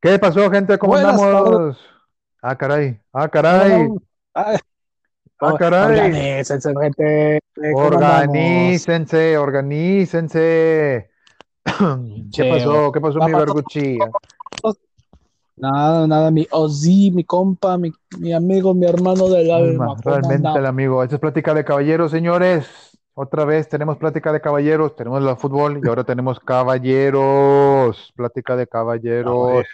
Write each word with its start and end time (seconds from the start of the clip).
¿Qué 0.00 0.18
pasó, 0.18 0.50
gente? 0.50 0.78
¿Cómo 0.78 0.94
Buenas 0.94 1.20
andamos? 1.20 1.76
Ah, 2.40 2.56
caray. 2.56 3.00
Ah, 3.12 3.28
caray. 3.28 3.88
Ah, 4.34 4.56
Ah, 5.44 5.56
caray. 5.58 6.12
Organícense, 6.12 6.72
gente. 6.80 7.40
Organícense, 7.74 9.36
organícense. 9.36 11.10
¿Qué 12.32 12.44
pasó? 12.44 12.92
¿Qué 12.92 13.00
pasó, 13.00 13.18
mi 13.18 13.32
papá, 13.32 13.38
verguchi? 13.38 13.98
Nada, 15.56 16.06
nada, 16.06 16.30
mi 16.30 16.46
Ozzy, 16.50 17.10
mi 17.10 17.24
compa, 17.24 17.76
mi, 17.76 17.92
mi 18.18 18.32
amigo, 18.32 18.72
mi 18.74 18.86
hermano 18.86 19.28
del 19.28 19.50
alma. 19.50 19.96
¿cómo 20.02 20.02
Realmente 20.02 20.58
el 20.58 20.66
amigo. 20.66 21.02
Esta 21.02 21.16
es 21.16 21.20
plática 21.20 21.54
de 21.54 21.64
caballeros, 21.64 22.10
señores. 22.10 22.91
Otra 23.14 23.44
vez 23.44 23.68
tenemos 23.68 23.98
plática 23.98 24.32
de 24.32 24.40
caballeros, 24.40 24.96
tenemos 24.96 25.22
el 25.22 25.36
fútbol 25.36 25.80
y 25.84 25.88
ahora 25.88 26.02
tenemos 26.02 26.40
caballeros. 26.40 28.12
Plática 28.16 28.56
de 28.56 28.66
caballeros. 28.66 29.66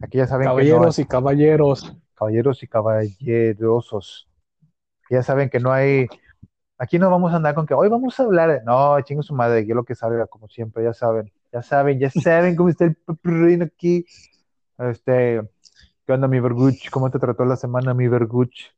Aquí 0.00 0.18
ya 0.18 0.26
saben 0.26 0.44
que 0.44 0.48
no 0.48 0.54
Caballeros 0.54 0.98
y 0.98 1.04
caballeros. 1.04 1.96
caballeros 2.14 2.62
y 2.62 2.66
caballerosos. 2.66 4.28
Ya 5.10 5.22
saben 5.22 5.50
que 5.50 5.60
no 5.60 5.70
hay. 5.70 6.06
Aquí 6.78 6.98
no 6.98 7.10
vamos 7.10 7.32
a 7.32 7.36
andar 7.36 7.54
con 7.54 7.66
que 7.66 7.74
hoy 7.74 7.88
vamos 7.88 8.18
a 8.18 8.22
hablar. 8.22 8.62
No, 8.64 8.98
chingo 9.02 9.22
su 9.22 9.34
madre, 9.34 9.66
yo 9.66 9.74
lo 9.74 9.84
que 9.84 9.94
salga, 9.94 10.26
como 10.26 10.48
siempre, 10.48 10.82
ya 10.82 10.94
saben. 10.94 11.30
Ya 11.52 11.62
saben, 11.62 12.00
ya 12.00 12.10
saben 12.10 12.56
cómo 12.56 12.70
está 12.70 12.86
el 12.86 13.62
aquí. 13.62 14.06
Este, 14.78 15.42
¿qué 16.06 16.12
onda, 16.12 16.26
mi 16.26 16.40
Verguch? 16.40 16.90
¿Cómo 16.90 17.10
te 17.10 17.18
trató 17.18 17.44
la 17.44 17.56
semana, 17.56 17.94
mi 17.94 18.08
Verguch? 18.08 18.73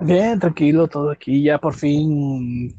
Bien, 0.00 0.38
tranquilo, 0.38 0.88
todo 0.88 1.10
aquí. 1.10 1.42
Ya 1.42 1.58
por 1.58 1.74
fin 1.74 2.74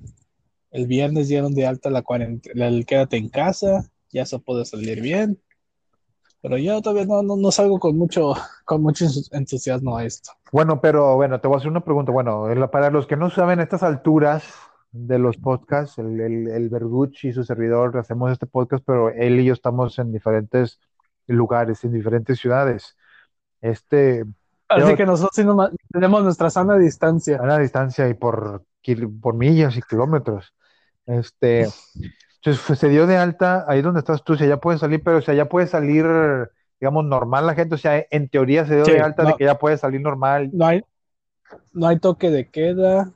el 0.71 0.87
viernes 0.87 1.27
dieron 1.27 1.53
de 1.53 1.67
alta 1.67 1.89
la 1.89 2.01
cuarentena, 2.01 2.67
el 2.67 2.85
quédate 2.85 3.17
en 3.17 3.29
casa, 3.29 3.83
ya 4.11 4.25
se 4.25 4.39
puede 4.39 4.65
salir 4.65 5.01
bien. 5.01 5.39
Pero 6.41 6.57
yo 6.57 6.81
todavía 6.81 7.05
no, 7.05 7.21
no, 7.21 7.51
salgo 7.51 7.79
con 7.79 7.97
mucho, 7.97 8.33
con 8.65 8.81
mucho 8.81 9.05
entusiasmo 9.31 9.97
a 9.97 10.05
esto. 10.05 10.31
Bueno, 10.51 10.81
pero 10.81 11.15
bueno, 11.15 11.39
te 11.39 11.47
voy 11.47 11.55
a 11.55 11.57
hacer 11.59 11.69
una 11.69 11.83
pregunta. 11.83 12.11
Bueno, 12.11 12.47
para 12.71 12.89
los 12.89 13.05
que 13.05 13.15
no 13.15 13.29
saben, 13.29 13.59
estas 13.59 13.83
alturas 13.83 14.43
de 14.91 15.19
los 15.19 15.37
podcasts, 15.37 15.99
el, 15.99 16.19
el, 16.19 16.47
el 16.47 16.69
Verguch 16.69 17.25
y 17.25 17.33
su 17.33 17.43
servidor 17.43 17.95
hacemos 17.97 18.31
este 18.31 18.47
podcast, 18.47 18.83
pero 18.85 19.09
él 19.09 19.39
y 19.39 19.45
yo 19.45 19.53
estamos 19.53 19.99
en 19.99 20.11
diferentes 20.11 20.79
lugares, 21.27 21.83
en 21.83 21.93
diferentes 21.93 22.39
ciudades. 22.39 22.97
Este, 23.61 24.25
Así 24.71 24.89
Yo- 24.89 24.95
que 24.95 25.05
nosotros 25.05 25.31
sí 25.35 25.43
nomás 25.43 25.71
tenemos 25.91 26.23
nuestra 26.23 26.49
sana 26.49 26.77
distancia. 26.77 27.37
a 27.37 27.41
una 27.43 27.57
distancia 27.57 28.07
y 28.09 28.13
por, 28.13 28.63
por 29.21 29.33
millas 29.35 29.75
y 29.77 29.81
kilómetros. 29.81 30.53
Este, 31.05 31.61
entonces 32.35 32.59
fue- 32.59 32.75
se 32.75 32.89
dio 32.89 33.05
de 33.07 33.17
alta 33.17 33.65
ahí 33.67 33.81
donde 33.81 33.99
estás 33.99 34.23
tú, 34.23 34.33
o 34.33 34.37
sea, 34.37 34.47
ya 34.47 34.57
puedes 34.57 34.79
salir, 34.81 35.03
pero 35.03 35.17
o 35.17 35.21
sea, 35.21 35.33
ya 35.33 35.45
puede 35.49 35.67
salir, 35.67 36.05
digamos, 36.79 37.05
normal 37.05 37.45
la 37.47 37.53
gente, 37.55 37.75
o 37.75 37.77
sea, 37.77 38.05
en 38.09 38.29
teoría 38.29 38.65
se 38.65 38.75
dio 38.75 38.85
Sí, 38.85 38.91
de 38.93 39.01
alta 39.01 39.23
de 39.23 39.33
que 39.35 39.43
ya 39.45 39.57
puede 39.59 39.77
salir 39.77 39.99
normal. 40.01 40.49
No 40.53 40.65
hay, 40.67 40.83
no 41.73 41.87
hay 41.87 41.99
toque 41.99 42.29
de 42.31 42.49
queda. 42.49 43.11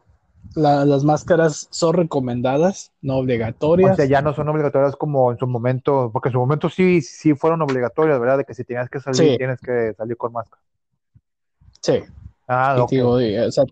La- 0.56 0.86
las 0.86 1.04
máscaras 1.04 1.68
son 1.72 1.96
recomendadas, 1.96 2.92
no 3.02 3.16
O 3.16 3.20
obligatorias. 3.20 3.96
sea, 3.96 4.06
ya 4.06 4.22
no 4.22 4.34
son 4.34 4.48
obligatorias 4.48 4.96
como 4.96 5.32
en 5.32 5.38
su 5.40 5.48
momento, 5.48 6.12
porque 6.14 6.30
en 6.30 6.34
su 6.34 6.40
momento 6.40 6.70
sí, 6.70 7.02
sí 7.02 7.34
fueron 7.34 7.62
obligatorias, 7.64 8.20
¿verdad? 8.20 8.38
De 8.38 8.46
que 8.46 8.54
si 8.54 8.64
tenías 8.64 8.90
que 8.90 9.00
salir, 9.00 9.32
Sí. 9.32 9.38
tienes 9.38 9.60
que 9.60 9.94
salir 9.98 10.16
con 10.18 10.34
máscara. 10.34 10.62
Sí. 11.86 12.00
Ah, 12.48 12.78
Y 12.80 12.82
ok. 12.82 12.90
digo, 12.90 13.22
y, 13.22 13.38
o 13.38 13.52
sea, 13.52 13.64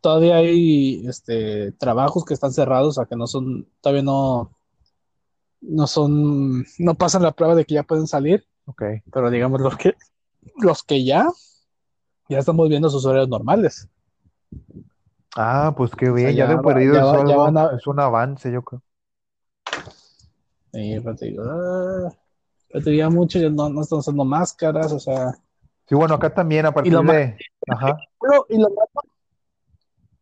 todavía 0.00 0.36
hay 0.36 1.06
este, 1.06 1.72
trabajos 1.72 2.24
que 2.24 2.32
están 2.32 2.52
cerrados, 2.54 2.88
o 2.88 2.92
sea, 2.92 3.04
que 3.04 3.16
no 3.16 3.26
son, 3.26 3.68
todavía 3.82 4.02
no, 4.02 4.50
no 5.60 5.86
son, 5.86 6.64
no 6.78 6.94
pasan 6.94 7.22
la 7.22 7.32
prueba 7.32 7.54
de 7.54 7.66
que 7.66 7.74
ya 7.74 7.82
pueden 7.82 8.06
salir, 8.06 8.46
ok. 8.64 8.82
pero 9.12 9.30
digamos 9.30 9.60
los 9.60 9.76
que, 9.76 9.94
los 10.56 10.82
que 10.82 11.04
ya, 11.04 11.28
ya 12.30 12.38
estamos 12.38 12.66
viendo 12.70 12.88
sus 12.88 13.04
horarios 13.04 13.28
normales. 13.28 13.86
Ah, 15.36 15.74
pues 15.76 15.90
qué 15.94 16.06
sea, 16.06 16.14
bien, 16.14 16.36
ya 16.36 16.46
ya 16.46 16.56
de 16.56 16.62
perdido 16.62 16.94
ya 16.94 17.00
es 17.00 17.04
va- 17.04 17.12
ya 17.28 17.36
algo- 17.36 17.44
van 17.44 17.58
a- 17.58 17.76
es 17.76 17.86
un 17.86 18.00
avance, 18.00 18.50
yo 18.50 18.62
creo. 18.62 18.82
Y 20.72 20.98
pero 21.00 21.14
te 21.14 21.26
digo, 21.26 21.42
ah, 21.46 22.10
pero 22.70 22.84
te 22.84 22.90
digo, 22.90 23.10
mucho, 23.10 23.38
ya 23.38 23.50
no, 23.50 23.68
no 23.68 23.82
están 23.82 23.98
usando 23.98 24.24
máscaras, 24.24 24.92
o 24.92 24.98
sea, 24.98 25.32
Sí, 25.88 25.96
bueno, 25.96 26.14
acá 26.14 26.32
también 26.32 26.66
a 26.66 26.72
partir 26.72 26.92
de... 26.92 27.36
Ajá. 27.68 27.98
pero, 28.20 28.46
y 28.48 28.56
lo 28.56 28.68
malo 28.70 28.88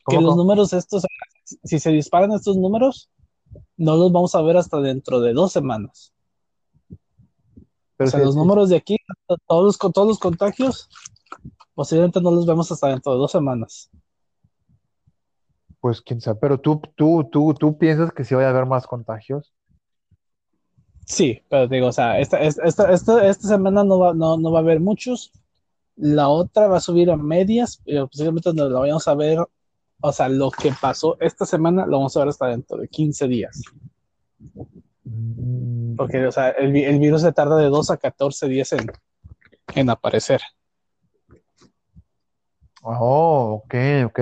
que 0.08 0.16
¿Cómo, 0.16 0.28
los 0.28 0.36
números 0.36 0.72
estos, 0.72 1.06
si 1.44 1.78
se 1.78 1.90
disparan 1.90 2.32
estos 2.32 2.56
números, 2.56 3.10
no 3.76 3.96
los 3.96 4.10
vamos 4.10 4.34
a 4.34 4.42
ver 4.42 4.56
hasta 4.56 4.80
dentro 4.80 5.20
de 5.20 5.34
dos 5.34 5.52
semanas. 5.52 6.12
Pero 7.96 8.08
o 8.08 8.10
sea, 8.10 8.20
sí, 8.20 8.26
los 8.26 8.34
sí, 8.34 8.40
números 8.40 8.68
de 8.70 8.76
aquí, 8.76 8.96
todos 9.46 9.64
los, 9.64 9.92
todos 9.92 10.08
los 10.08 10.18
contagios, 10.18 10.88
posiblemente 11.74 12.20
no 12.20 12.30
los 12.30 12.46
vemos 12.46 12.70
hasta 12.72 12.88
dentro 12.88 13.12
de 13.12 13.18
dos 13.18 13.32
semanas. 13.32 13.90
Pues 15.80 16.00
quién 16.00 16.20
sabe, 16.20 16.38
pero 16.40 16.58
tú, 16.58 16.80
tú, 16.96 17.28
tú, 17.30 17.54
tú 17.54 17.76
piensas 17.76 18.12
que 18.12 18.24
sí 18.24 18.34
vaya 18.34 18.48
a 18.48 18.50
haber 18.50 18.66
más 18.66 18.86
contagios. 18.86 19.52
Sí, 21.04 21.40
pero 21.48 21.68
digo, 21.68 21.88
o 21.88 21.92
sea, 21.92 22.18
esta, 22.18 22.38
esta, 22.40 22.64
esta, 22.64 22.92
esta, 22.92 23.28
esta 23.28 23.48
semana 23.48 23.84
no 23.84 23.98
va, 23.98 24.14
no, 24.14 24.36
no 24.36 24.52
va 24.52 24.58
a 24.58 24.62
haber 24.62 24.80
muchos. 24.80 25.32
La 26.00 26.28
otra 26.28 26.68
va 26.68 26.76
a 26.78 26.80
subir 26.80 27.10
a 27.10 27.16
medias, 27.16 27.82
pero 27.84 28.06
posiblemente 28.08 28.52
no 28.54 28.68
lo 28.68 28.80
vayamos 28.80 29.06
a 29.08 29.14
ver. 29.14 29.38
O 30.00 30.12
sea, 30.12 30.28
lo 30.28 30.50
que 30.50 30.72
pasó 30.80 31.16
esta 31.20 31.44
semana 31.44 31.84
lo 31.86 31.96
vamos 31.98 32.16
a 32.16 32.20
ver 32.20 32.28
hasta 32.28 32.46
dentro 32.46 32.78
de 32.78 32.88
15 32.88 33.26
días. 33.26 33.62
Mm, 35.04 35.96
Porque, 35.96 36.24
o 36.26 36.32
sea, 36.32 36.50
el, 36.50 36.72
vi- 36.72 36.84
el 36.84 36.98
virus 37.00 37.22
se 37.22 37.32
tarda 37.32 37.56
de 37.56 37.68
2 37.68 37.90
a 37.90 37.96
14 37.96 38.46
días 38.46 38.72
en, 38.72 38.86
en 39.74 39.90
aparecer. 39.90 40.40
Oh, 42.82 43.62
ok, 43.64 43.74
ok. 44.06 44.20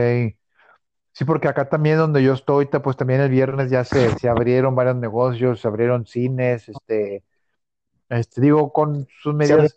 Sí, 1.13 1.25
porque 1.25 1.49
acá 1.49 1.69
también 1.69 1.99
donde 1.99 2.23
yo 2.23 2.35
estoy, 2.35 2.67
pues 2.67 2.97
también 2.97 3.21
el 3.21 3.31
viernes 3.31 3.71
ya 3.71 3.85
se, 3.85 4.19
se 4.19 4.29
abrieron 4.29 4.75
varios 4.75 4.97
negocios, 4.97 5.61
se 5.61 5.69
abrieron 5.69 6.07
cines, 6.07 6.69
este, 6.69 7.23
este, 8.11 8.41
digo, 8.41 8.73
con 8.73 9.07
sus 9.23 9.35
medidas, 9.35 9.77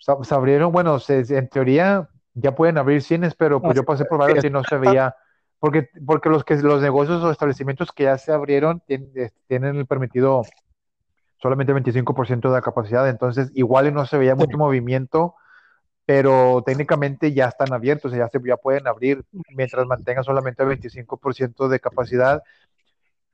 se, 0.00 0.34
abrieron, 0.34 0.72
bueno, 0.72 0.98
se- 1.00 1.20
en 1.38 1.48
teoría 1.48 2.08
ya 2.34 2.54
pueden 2.56 2.78
abrir 2.78 3.02
cines, 3.02 3.34
pero 3.36 3.64
pues 3.64 3.76
No, 3.76 3.82
yo 3.82 3.86
pasé 3.86 4.04
por 4.06 4.18
varios 4.18 4.44
y 4.44 4.50
no 4.50 4.64
se 4.64 4.78
veía, 4.78 5.16
porque, 5.60 5.88
porque 6.06 6.28
los 6.30 6.44
que 6.44 6.56
los 6.56 6.82
negocios 6.82 7.22
o 7.22 7.30
establecimientos 7.30 7.92
que 7.92 8.04
ya 8.04 8.18
se 8.18 8.32
abrieron 8.32 8.82
tien- 8.88 9.32
tienen 9.48 9.76
el 9.76 9.86
permitido 9.86 10.42
solamente 11.38 11.72
25% 11.72 12.48
de 12.50 12.54
la 12.56 12.62
capacidad, 12.62 13.08
entonces 13.08 13.50
igual 13.54 13.92
no 13.94 14.06
se 14.06 14.18
veía 14.18 14.34
mucho 14.36 14.58
movimiento, 14.58 15.36
pero 16.06 16.62
técnicamente 16.66 17.34
ya 17.34 17.48
están 17.48 17.72
abiertos, 17.72 18.12
ya, 18.12 18.28
se, 18.28 18.40
ya 18.46 18.56
pueden 18.58 18.88
abrir 18.88 19.24
mientras 19.56 19.86
mantengan 19.86 20.24
solamente 20.24 20.62
el 20.62 20.68
25% 20.70 21.68
de 21.68 21.80
capacidad 21.80 22.42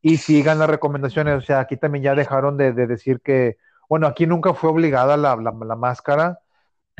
y 0.03 0.19
sigan 0.19 0.59
las 0.59 0.71
recomendaciones, 0.71 1.37
o 1.37 1.41
sea, 1.41 1.61
aquí 1.61 1.77
también 1.77 2.05
ya 2.05 2.15
dejaron 2.15 2.57
de, 2.57 2.73
de 2.73 2.87
decir 2.87 3.21
que, 3.23 3.57
bueno, 3.89 4.07
aquí 4.07 4.27
nunca 4.27 4.55
fue 4.55 4.71
obligada 4.71 5.17
la, 5.17 5.37
la, 5.37 5.53
la 5.53 5.77
máscara, 5.77 6.41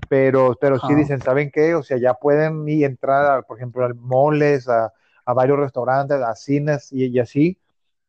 pero, 0.09 0.57
pero 0.61 0.79
sí 0.79 0.87
Ajá. 0.87 0.97
dicen, 0.97 1.21
¿saben 1.21 1.51
qué? 1.51 1.75
O 1.75 1.83
sea, 1.83 1.99
ya 1.99 2.15
pueden 2.15 2.69
ir 2.69 2.85
entrar, 2.85 3.39
a, 3.39 3.43
por 3.43 3.59
ejemplo, 3.59 3.85
a 3.85 3.93
moles, 3.95 4.69
a, 4.69 4.93
a 5.25 5.35
varios 5.35 5.59
restaurantes, 5.59 6.21
a 6.21 6.35
cines 6.35 6.93
y, 6.93 7.07
y 7.07 7.19
así, 7.19 7.59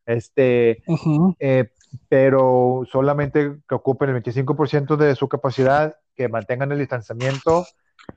este, 0.06 0.84
Ujú. 0.88 1.36
eh, 1.40 1.72
pero 2.10 2.84
solamente 2.92 3.58
que 3.68 3.76
ocupen 3.76 4.10
el 4.10 4.16
25% 4.16 4.98
de 4.98 5.16
su 5.16 5.28
capacidad, 5.28 5.98
que 6.16 6.30
mantengan 6.30 6.72
el 6.72 6.80
distanciamiento 6.80 7.66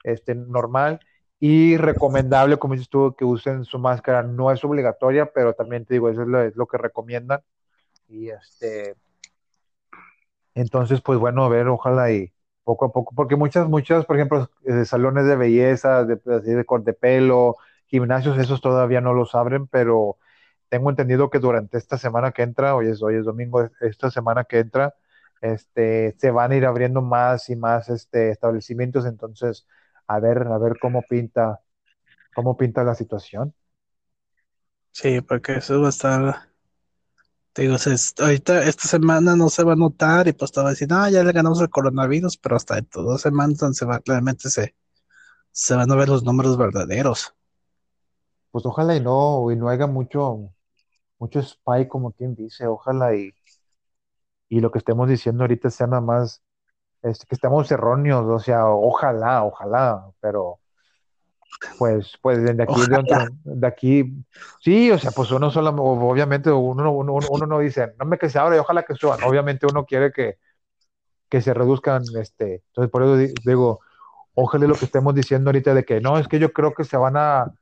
este, 0.03 0.35
normal 0.35 1.01
y 1.39 1.77
recomendable, 1.77 2.59
como 2.59 2.75
dices 2.75 2.89
tú, 2.89 3.15
que 3.17 3.25
usen 3.25 3.65
su 3.65 3.79
máscara. 3.79 4.23
No 4.23 4.51
es 4.53 4.63
obligatoria, 4.65 5.31
pero 5.33 5.55
también 5.55 5.85
te 5.87 5.95
digo, 5.95 6.09
eso 6.11 6.23
es 6.23 6.29
lo, 6.29 6.43
es 6.43 6.57
lo 6.57 6.67
que 6.67 6.79
recomiendan. 6.79 7.41
Y 8.09 8.31
este, 8.31 8.97
entonces, 10.55 11.01
pues 11.01 11.19
bueno, 11.19 11.45
a 11.45 11.49
ver, 11.49 11.69
ojalá 11.69 12.11
y 12.13 12.33
poco 12.71 12.87
a 12.87 12.93
poco, 12.93 13.15
porque 13.17 13.37
muchas, 13.37 13.69
muchas, 13.69 14.07
por 14.07 14.17
ejemplo, 14.17 14.51
eh, 14.65 14.85
salones 14.85 15.27
de 15.27 15.37
belleza, 15.37 16.05
de, 16.05 16.17
de 16.17 16.65
corte 16.65 16.93
pelo, 16.93 17.57
gimnasios, 17.87 18.39
esos 18.39 18.61
todavía 18.61 19.01
no 19.01 19.15
los 19.15 19.35
abren, 19.35 19.67
pero 19.69 20.19
tengo 20.69 20.91
entendido 20.91 21.31
que 21.31 21.41
durante 21.41 21.79
esta 21.79 21.99
semana 21.99 22.33
que 22.33 22.43
entra, 22.43 22.75
hoy 22.77 22.89
es, 22.89 23.03
hoy 23.03 23.17
es 23.17 23.25
domingo, 23.25 23.69
esta 23.81 24.11
semana 24.11 24.45
que 24.45 24.61
entra, 24.61 24.95
este, 25.41 26.15
se 26.19 26.31
van 26.31 26.53
a 26.53 26.57
ir 26.57 26.67
abriendo 26.67 27.03
más 27.03 27.49
y 27.51 27.57
más 27.57 27.89
este, 27.91 28.31
establecimientos, 28.31 29.07
entonces, 29.07 29.67
a 30.07 30.21
ver, 30.21 30.39
a 30.49 30.59
ver 30.59 30.79
cómo 30.81 31.03
pinta, 31.09 31.61
cómo 32.35 32.57
pinta 32.57 32.85
la 32.85 32.95
situación. 32.97 33.55
Sí, 34.93 35.21
porque 35.21 35.55
eso 35.57 35.81
va 35.81 35.87
a 35.89 35.91
estar. 35.91 36.50
Te 37.53 37.63
digo, 37.63 37.79
se- 37.79 37.97
ahorita 38.23 38.65
esta 38.65 38.89
semana 38.89 39.37
no 39.37 39.49
se 39.51 39.63
va 39.65 39.73
a 39.75 39.77
notar 39.77 40.27
y 40.29 40.33
pues 40.33 40.51
te 40.53 40.61
va 40.63 40.71
a 40.71 40.73
no, 40.89 41.09
ya 41.11 41.23
le 41.25 41.33
ganamos 41.33 41.61
el 41.61 41.71
coronavirus, 41.71 42.37
pero 42.39 42.57
hasta 42.57 42.77
dentro 42.77 43.03
de 43.03 43.09
dos 43.11 43.23
semanas 43.23 43.59
se 43.77 43.85
va, 43.85 44.01
realmente 44.05 44.51
se, 44.51 44.75
se 45.53 45.75
van 45.77 45.91
a 45.93 45.97
ver 45.97 46.09
los 46.11 46.25
números 46.25 46.59
verdaderos. 46.59 47.35
Pues 48.53 48.65
ojalá 48.67 48.95
y 48.97 49.01
no, 49.01 49.51
y 49.51 49.57
no 49.57 49.69
haya 49.69 49.87
mucho, 49.89 50.53
mucho 51.19 51.41
spy 51.43 51.89
como 51.89 52.13
quien 52.13 52.35
dice, 52.37 52.67
ojalá 52.69 53.15
y, 53.17 53.35
y 54.49 54.61
lo 54.61 54.71
que 54.71 54.79
estemos 54.79 55.09
diciendo 55.09 55.45
ahorita 55.45 55.71
sea 55.71 55.87
nada 55.87 56.01
más 56.03 56.43
este, 57.03 57.27
que 57.27 57.37
estamos 57.37 57.71
erróneos, 57.73 58.27
o 58.29 58.41
sea, 58.41 58.69
ojalá, 58.69 59.45
ojalá, 59.45 60.13
pero 60.21 60.60
pues, 61.79 62.19
pues 62.23 62.43
de 62.43 62.63
aquí, 62.63 62.81
de, 62.89 63.29
de, 63.45 63.67
aquí, 63.67 64.25
sí, 64.61 64.91
o 64.91 64.99
sea, 64.99 65.11
pues 65.11 65.31
uno 65.31 65.51
solo, 65.51 65.71
obviamente 65.71 66.51
uno, 66.51 66.91
uno, 66.91 67.19
uno, 67.29 67.47
no 67.47 67.59
dice, 67.59 67.93
no 67.99 68.07
me 68.07 68.19
que 68.19 68.29
se 68.29 68.39
abra 68.39 68.57
y 68.57 68.59
ojalá 68.59 68.83
que 68.83 68.95
suban, 68.95 69.23
obviamente 69.25 69.67
uno 69.67 69.85
quiere 69.85 70.13
que, 70.13 70.39
que 71.29 71.41
se 71.41 71.53
reduzcan, 71.53 72.03
este, 72.19 72.63
entonces 72.69 72.91
por 72.91 73.03
eso 73.03 73.35
digo, 73.45 73.81
ojalá 74.35 74.67
lo 74.67 74.75
que 74.75 74.87
estemos 74.87 75.15
diciendo 75.15 75.51
ahorita 75.51 75.75
de 75.75 75.85
que 75.85 76.01
no, 76.01 76.19
es 76.19 76.29
que 76.29 76.39
yo 76.39 76.53
creo 76.53 76.73
que 76.73 76.85
se 76.85 76.97
van 76.97 77.17
a, 77.17 77.53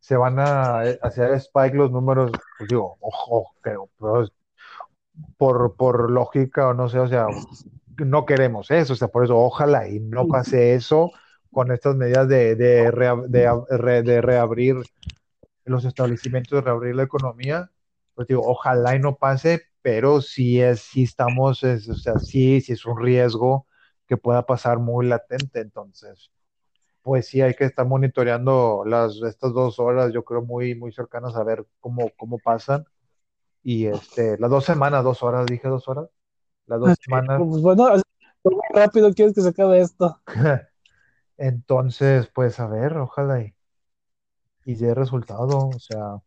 se 0.00 0.16
van 0.16 0.38
a 0.38 0.84
eh, 0.84 0.98
hacer 1.02 1.32
spike 1.34 1.76
los 1.76 1.90
números, 1.90 2.32
pues 2.58 2.68
digo, 2.68 2.96
ojo, 3.00 3.52
pero, 3.62 3.88
por, 5.36 5.76
por 5.76 6.10
lógica 6.10 6.68
o 6.68 6.74
no 6.74 6.88
sé, 6.88 6.98
o 6.98 7.08
sea, 7.08 7.26
no 7.98 8.26
queremos 8.26 8.70
eso, 8.70 8.94
o 8.94 8.96
sea, 8.96 9.08
por 9.08 9.24
eso 9.24 9.38
ojalá 9.38 9.88
y 9.88 10.00
no 10.00 10.26
pase 10.26 10.74
eso 10.74 11.10
con 11.54 11.72
estas 11.72 11.96
medidas 11.96 12.28
de, 12.28 12.56
de, 12.56 12.90
de, 14.02 14.20
reabrir 14.20 14.76
los 15.64 15.84
establecimientos, 15.84 16.58
de 16.58 16.60
reabrir 16.60 16.96
la 16.96 17.04
economía, 17.04 17.70
pues 18.14 18.28
digo, 18.28 18.42
ojalá 18.44 18.94
y 18.96 18.98
no 18.98 19.16
pase, 19.16 19.62
pero 19.80 20.20
sí 20.20 20.60
es, 20.60 20.80
sí 20.80 21.04
estamos, 21.04 21.62
o 21.64 21.78
sea, 21.78 22.18
sí, 22.18 22.60
sí 22.60 22.72
es 22.72 22.84
un 22.84 23.00
riesgo 23.00 23.66
que 24.06 24.16
pueda 24.16 24.44
pasar 24.44 24.78
muy 24.78 25.06
latente, 25.06 25.60
entonces, 25.60 26.30
pues 27.02 27.26
sí 27.28 27.40
hay 27.40 27.54
que 27.54 27.64
estar 27.64 27.86
monitoreando 27.86 28.82
las, 28.86 29.22
estas 29.22 29.52
dos 29.52 29.78
horas, 29.78 30.12
yo 30.12 30.24
creo 30.24 30.42
muy, 30.42 30.74
muy 30.74 30.92
cercanas 30.92 31.36
a 31.36 31.44
ver 31.44 31.64
cómo, 31.80 32.10
cómo 32.16 32.38
pasan. 32.38 32.84
Y 33.62 33.86
este, 33.86 34.36
las 34.38 34.50
dos 34.50 34.64
semanas, 34.64 35.04
dos 35.04 35.22
horas, 35.22 35.46
dije 35.46 35.68
dos 35.68 35.88
horas. 35.88 36.08
Las 36.66 36.80
dos 36.80 36.98
semanas. 37.00 37.40
Pues 37.46 37.62
bueno, 37.62 37.88
rápido 38.74 39.12
quieres 39.12 39.34
que 39.34 39.40
se 39.40 39.48
acabe 39.48 39.80
esto. 39.80 40.20
Entonces, 41.36 42.28
pues 42.34 42.60
a 42.60 42.66
ver, 42.66 42.96
ojalá 42.96 43.40
y, 43.42 43.54
y 44.64 44.74
dé 44.76 44.94
resultado. 44.94 45.68
O 45.68 45.78
sea, 45.78 46.20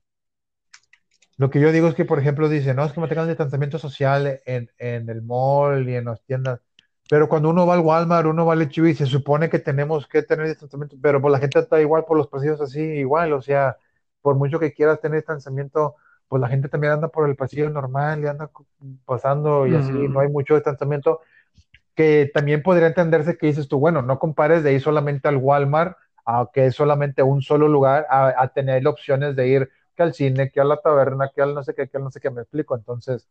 lo 1.37 1.49
que 1.49 1.59
yo 1.59 1.71
digo 1.71 1.87
es 1.87 1.95
que, 1.95 2.05
por 2.05 2.19
ejemplo, 2.19 2.49
dice, 2.49 2.73
no, 2.73 2.83
es 2.83 2.93
que 2.93 2.99
me 2.99 3.07
tengan 3.07 3.27
distanciamiento 3.27 3.77
social 3.77 4.41
en, 4.45 4.71
en 4.79 5.09
el 5.09 5.21
mall 5.21 5.87
y 5.87 5.95
en 5.95 6.05
las 6.05 6.23
tiendas. 6.23 6.61
Pero 7.09 7.29
cuando 7.29 7.49
uno 7.49 7.65
va 7.65 7.75
al 7.75 7.81
Walmart, 7.81 8.27
uno 8.27 8.45
va 8.45 8.53
al 8.53 8.61
HB, 8.63 8.95
se 8.95 9.05
supone 9.05 9.49
que 9.49 9.59
tenemos 9.59 10.07
que 10.07 10.23
tener 10.23 10.47
distanciamiento, 10.47 10.97
pero 11.01 11.21
pues 11.21 11.31
la 11.31 11.39
gente 11.39 11.59
está 11.59 11.79
igual 11.79 12.05
por 12.05 12.17
los 12.17 12.27
pasillos 12.27 12.59
así, 12.59 12.81
igual, 12.81 13.33
o 13.33 13.41
sea, 13.41 13.77
por 14.21 14.35
mucho 14.35 14.59
que 14.59 14.73
quieras 14.73 14.99
tener 14.99 15.19
distanciamiento, 15.19 15.95
pues 16.27 16.41
la 16.41 16.49
gente 16.49 16.67
también 16.69 16.93
anda 16.93 17.07
por 17.07 17.29
el 17.29 17.35
pasillo 17.37 17.69
normal 17.69 18.23
y 18.23 18.27
anda 18.27 18.49
pasando 19.05 19.67
y 19.67 19.75
así, 19.75 20.07
no 20.09 20.19
hay 20.19 20.27
mucho 20.29 20.55
distanciamiento, 20.55 21.21
que 21.97 22.29
también 22.31 22.61
podría 22.61 22.85
entenderse 22.85 23.39
que 23.39 23.47
dices 23.47 23.67
tú, 23.67 23.79
bueno, 23.79 24.03
no 24.03 24.19
compares 24.19 24.63
de 24.63 24.71
ir 24.71 24.81
solamente 24.81 25.27
al 25.27 25.37
Walmart, 25.37 25.97
a 26.27 26.47
que 26.53 26.67
es 26.67 26.75
solamente 26.75 27.23
un 27.23 27.41
solo 27.41 27.67
lugar, 27.67 28.05
a, 28.11 28.47
tener 28.49 28.87
opciones 28.87 29.35
de 29.35 29.47
ir 29.47 29.69
que 29.95 30.03
al 30.03 30.13
cine, 30.13 30.51
que 30.51 30.61
a 30.61 30.63
la 30.63 30.79
taberna, 30.79 31.31
que 31.33 31.41
al 31.41 31.55
no 31.55 31.63
sé 31.63 31.73
qué, 31.73 31.89
que 31.89 31.97
al 31.97 32.03
no 32.03 32.11
sé 32.11 32.19
qué, 32.19 32.29
me 32.29 32.41
explico, 32.41 32.75
entonces, 32.75 33.27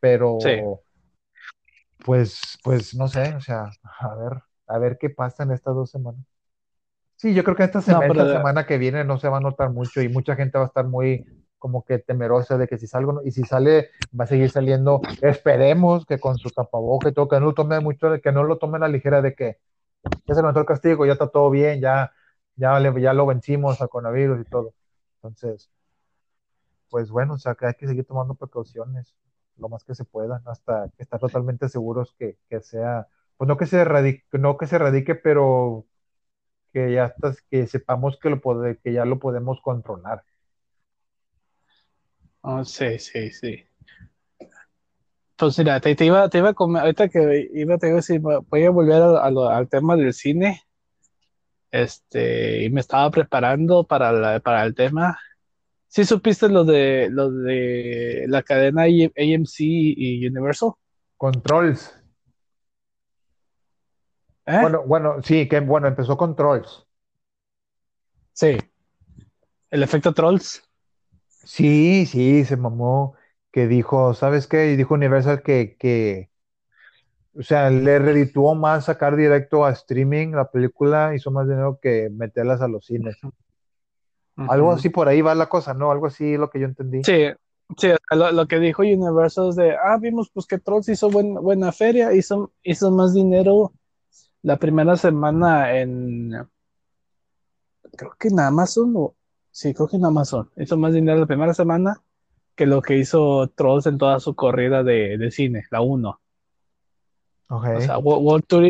pero 0.00 0.36
pues, 2.04 2.58
pues 2.64 2.92
no 2.96 3.06
sé, 3.06 3.36
o 3.36 3.40
sea, 3.40 3.70
a 4.00 4.14
ver, 4.16 4.42
a 4.66 4.78
ver 4.78 4.98
qué 4.98 5.10
pasa 5.10 5.44
en 5.44 5.52
estas 5.52 5.76
dos 5.76 5.88
semanas. 5.88 6.24
Sí, 7.14 7.34
yo 7.34 7.44
creo 7.44 7.54
que 7.54 7.62
esta, 7.62 7.80
semana, 7.80 8.32
semana 8.32 8.66
que 8.66 8.78
viene 8.78 9.04
no 9.04 9.18
se 9.18 9.28
va 9.28 9.36
a 9.36 9.40
notar 9.40 9.70
mucho 9.70 10.02
y 10.02 10.08
mucha 10.08 10.34
gente 10.34 10.58
va 10.58 10.64
a 10.64 10.68
estar 10.68 10.86
muy 10.86 11.24
como 11.58 11.84
que 11.84 11.98
temerosa 11.98 12.58
de 12.58 12.68
que 12.68 12.78
si 12.78 12.86
salgo 12.86 13.22
y 13.24 13.32
si 13.32 13.44
sale 13.44 13.90
va 14.18 14.24
a 14.24 14.26
seguir 14.28 14.50
saliendo. 14.50 15.00
Esperemos 15.22 16.06
que 16.06 16.18
con 16.18 16.38
su 16.38 16.50
tapaboca 16.50 17.08
y 17.08 17.12
todo, 17.12 17.28
que 17.28 17.40
no 17.40 17.46
lo 17.46 17.54
tome 17.54 17.80
mucho, 17.80 18.20
que 18.22 18.32
no 18.32 18.44
lo 18.44 18.58
tome 18.58 18.76
a 18.76 18.80
la 18.80 18.88
ligera 18.88 19.22
de 19.22 19.34
que 19.34 19.58
ya 20.26 20.34
se 20.34 20.40
levantó 20.40 20.60
el 20.60 20.66
castigo, 20.66 21.06
ya 21.06 21.12
está 21.12 21.28
todo 21.28 21.50
bien, 21.50 21.80
ya, 21.80 22.12
ya, 22.56 22.78
ya 22.98 23.12
lo 23.14 23.26
vencimos 23.26 23.80
al 23.80 23.88
coronavirus 23.88 24.40
y 24.40 24.50
todo. 24.50 24.74
Entonces, 25.16 25.70
pues 26.90 27.10
bueno, 27.10 27.34
o 27.34 27.38
sea 27.38 27.54
que 27.54 27.66
hay 27.66 27.74
que 27.74 27.86
seguir 27.86 28.04
tomando 28.06 28.34
precauciones 28.34 29.14
lo 29.58 29.68
más 29.68 29.84
que 29.84 29.94
se 29.94 30.04
pueda, 30.04 30.42
hasta 30.46 30.90
estar 30.98 31.20
totalmente 31.20 31.68
seguros 31.68 32.14
que, 32.18 32.38
sea, 32.62 33.08
pues 33.36 33.48
no 33.48 33.56
que 33.56 33.66
se 33.66 33.78
erradique, 33.80 34.24
no 34.32 34.56
que 34.56 34.66
se 34.66 34.76
erradique, 34.76 35.14
pero 35.14 35.86
que 36.72 36.92
ya 36.92 37.06
estás, 37.06 37.42
que 37.50 37.66
sepamos 37.66 38.18
que 38.20 38.30
lo 38.30 38.40
que 38.82 38.92
ya 38.92 39.04
lo 39.04 39.18
podemos 39.18 39.60
controlar. 39.62 40.24
Oh, 42.50 42.64
sí, 42.64 42.98
sí, 42.98 43.30
sí. 43.30 43.62
Pues 45.36 45.58
mira, 45.58 45.78
te, 45.80 45.90
iba, 46.02 46.30
te 46.30 46.38
iba 46.38 46.48
a 46.48 46.54
comer, 46.54 46.80
ahorita 46.80 47.08
que 47.10 47.50
iba, 47.52 47.76
te 47.76 47.88
iba 47.88 47.96
a 47.96 47.96
decir, 47.96 48.20
voy 48.20 48.64
a 48.64 48.70
volver 48.70 49.02
al 49.02 49.68
tema 49.68 49.96
del 49.96 50.14
cine. 50.14 50.62
Este, 51.70 52.64
y 52.64 52.70
me 52.70 52.80
estaba 52.80 53.10
preparando 53.10 53.84
para, 53.84 54.40
para 54.40 54.64
el 54.64 54.74
tema 54.74 55.18
¿Sí 55.88 56.06
supiste 56.06 56.48
lo 56.48 56.64
de 56.64 57.08
lo 57.10 57.30
de 57.30 58.24
la 58.28 58.42
cadena 58.42 58.84
AMC 58.84 59.60
y 59.60 60.26
Universal? 60.26 60.72
Controls. 61.18 61.94
¿Eh? 64.46 64.58
Bueno, 64.62 64.84
bueno, 64.86 65.22
sí, 65.22 65.46
que 65.48 65.60
bueno, 65.60 65.88
empezó 65.88 66.16
con 66.16 66.34
Trolls. 66.34 66.86
Sí. 68.32 68.56
El 69.70 69.82
efecto 69.82 70.14
Trolls. 70.14 70.67
Sí, 71.44 72.06
sí, 72.06 72.44
se 72.44 72.56
mamó. 72.56 73.14
Que 73.50 73.66
dijo, 73.66 74.14
¿sabes 74.14 74.46
qué? 74.46 74.72
Y 74.72 74.76
dijo 74.76 74.94
Universal 74.94 75.42
que, 75.42 75.76
que 75.78 76.30
o 77.38 77.42
sea, 77.42 77.70
le 77.70 77.98
redituó 78.00 78.54
más 78.56 78.86
sacar 78.86 79.14
directo 79.14 79.64
a 79.64 79.70
streaming 79.70 80.32
la 80.32 80.50
película, 80.50 81.14
hizo 81.14 81.30
más 81.30 81.48
dinero 81.48 81.78
que 81.80 82.10
meterlas 82.10 82.60
a 82.60 82.68
los 82.68 82.84
cines. 82.84 83.16
Algo 84.36 84.72
así 84.72 84.88
por 84.88 85.08
ahí 85.08 85.20
va 85.20 85.36
la 85.36 85.48
cosa, 85.48 85.72
¿no? 85.72 85.92
Algo 85.92 86.06
así 86.06 86.36
lo 86.36 86.50
que 86.50 86.58
yo 86.58 86.66
entendí. 86.66 87.04
Sí, 87.04 87.26
sí, 87.76 87.88
lo, 88.10 88.46
que 88.46 88.58
dijo 88.58 88.82
Universal 88.82 89.50
es 89.50 89.56
de, 89.56 89.76
ah, 89.76 89.98
vimos 90.00 90.30
pues 90.30 90.46
que 90.46 90.58
Trolls 90.58 90.88
hizo 90.88 91.10
buena 91.10 91.70
feria, 91.70 92.12
hizo, 92.12 92.52
hizo 92.62 92.90
más 92.90 93.14
dinero 93.14 93.72
la 94.42 94.56
primera 94.56 94.96
semana 94.96 95.78
en, 95.78 96.30
creo 97.96 98.14
que 98.18 98.28
en 98.28 98.40
Amazon, 98.40 98.94
o, 98.96 99.14
sí, 99.50 99.74
creo 99.74 99.88
que 99.88 99.96
en 99.96 100.04
Amazon, 100.04 100.50
hizo 100.56 100.76
más 100.76 100.92
dinero 100.92 101.20
la 101.20 101.26
primera 101.26 101.54
semana 101.54 102.02
que 102.54 102.66
lo 102.66 102.82
que 102.82 102.98
hizo 102.98 103.48
Trolls 103.54 103.86
en 103.86 103.98
toda 103.98 104.18
su 104.20 104.34
corrida 104.34 104.82
de, 104.82 105.30
cine, 105.30 105.64
la 105.70 105.80
1. 105.80 106.20
Okay. 107.50 107.76
O 107.76 107.80
sea, 107.80 107.98
World 107.98 108.44
Tour 108.46 108.68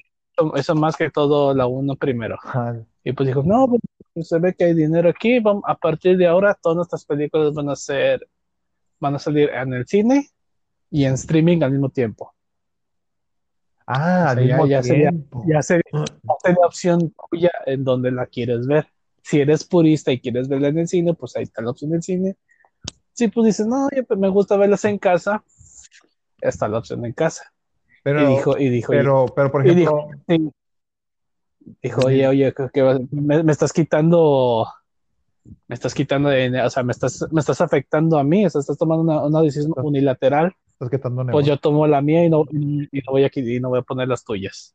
hizo 0.56 0.74
más 0.74 0.96
que 0.96 1.10
todo 1.10 1.54
la 1.54 1.66
1 1.66 1.96
primero. 1.96 2.36
Y 3.02 3.12
pues 3.12 3.26
dijo, 3.26 3.42
no, 3.42 3.66
pues 3.66 4.28
se 4.28 4.38
ve 4.38 4.54
que 4.54 4.64
hay 4.64 4.74
dinero 4.74 5.08
aquí, 5.08 5.40
vamos, 5.40 5.62
a 5.66 5.74
partir 5.74 6.16
de 6.16 6.26
ahora 6.26 6.54
todas 6.54 6.76
nuestras 6.76 7.04
películas 7.04 7.54
van 7.54 7.70
a 7.70 7.76
ser, 7.76 8.28
van 9.00 9.14
a 9.14 9.18
salir 9.18 9.48
en 9.50 9.72
el 9.72 9.86
cine 9.86 10.28
y 10.90 11.04
en 11.04 11.14
streaming 11.14 11.62
al 11.62 11.72
mismo 11.72 11.88
tiempo. 11.88 12.34
Ah, 13.86 14.30
al 14.30 14.44
mismo 14.44 14.66
ya, 14.66 14.82
tiempo. 14.82 15.40
Sería, 15.40 15.54
ya, 15.54 15.62
sería, 15.62 16.66
opción 16.66 17.14
tuya 17.30 17.50
en 17.64 17.84
donde 17.84 18.10
la 18.10 18.26
quieres 18.26 18.66
ver. 18.66 18.86
Si 19.28 19.40
eres 19.40 19.62
purista 19.64 20.10
y 20.10 20.20
quieres 20.20 20.48
verla 20.48 20.68
en 20.68 20.78
el 20.78 20.88
cine, 20.88 21.12
pues 21.12 21.36
ahí 21.36 21.42
está 21.42 21.60
la 21.60 21.72
opción 21.72 21.90
del 21.90 22.02
cine. 22.02 22.36
Si 23.12 23.28
pues 23.28 23.44
dices, 23.44 23.66
no, 23.66 23.88
pues 24.06 24.18
me 24.18 24.30
gusta 24.30 24.56
verlas 24.56 24.86
en 24.86 24.96
casa, 24.96 25.44
está 26.40 26.66
la 26.66 26.78
opción 26.78 27.04
en 27.04 27.12
casa. 27.12 27.52
Pero, 28.02 28.22
y 28.22 28.34
dijo, 28.34 28.58
y 28.58 28.68
dijo, 28.70 28.90
pero, 28.90 29.26
pero 29.36 29.52
por 29.52 29.66
ejemplo, 29.66 30.08
Dijo, 31.82 32.06
oye, 32.06 32.26
oye, 32.26 32.54
que 32.72 33.06
me, 33.10 33.52
estás 33.52 33.74
quitando, 33.74 34.66
me 35.66 35.74
estás 35.74 35.92
quitando, 35.92 36.30
de, 36.30 36.62
o 36.62 36.70
sea, 36.70 36.82
me 36.82 36.92
estás, 36.92 37.26
me 37.30 37.40
estás 37.40 37.60
afectando 37.60 38.18
a 38.18 38.24
mí, 38.24 38.46
o 38.46 38.48
sea, 38.48 38.62
estás 38.62 38.78
tomando 38.78 39.26
una, 39.26 39.42
decisión 39.42 39.74
unilateral. 39.76 40.54
pues 41.30 41.46
yo 41.46 41.58
tomo 41.58 41.86
la 41.86 42.00
mía 42.00 42.24
y 42.24 42.30
no, 42.30 42.44
y, 42.50 42.88
no 42.92 43.12
voy 43.12 43.24
aquí 43.24 43.40
y 43.40 43.60
no 43.60 43.68
voy 43.68 43.80
a 43.80 43.82
poner 43.82 44.08
las 44.08 44.24
tuyas. 44.24 44.74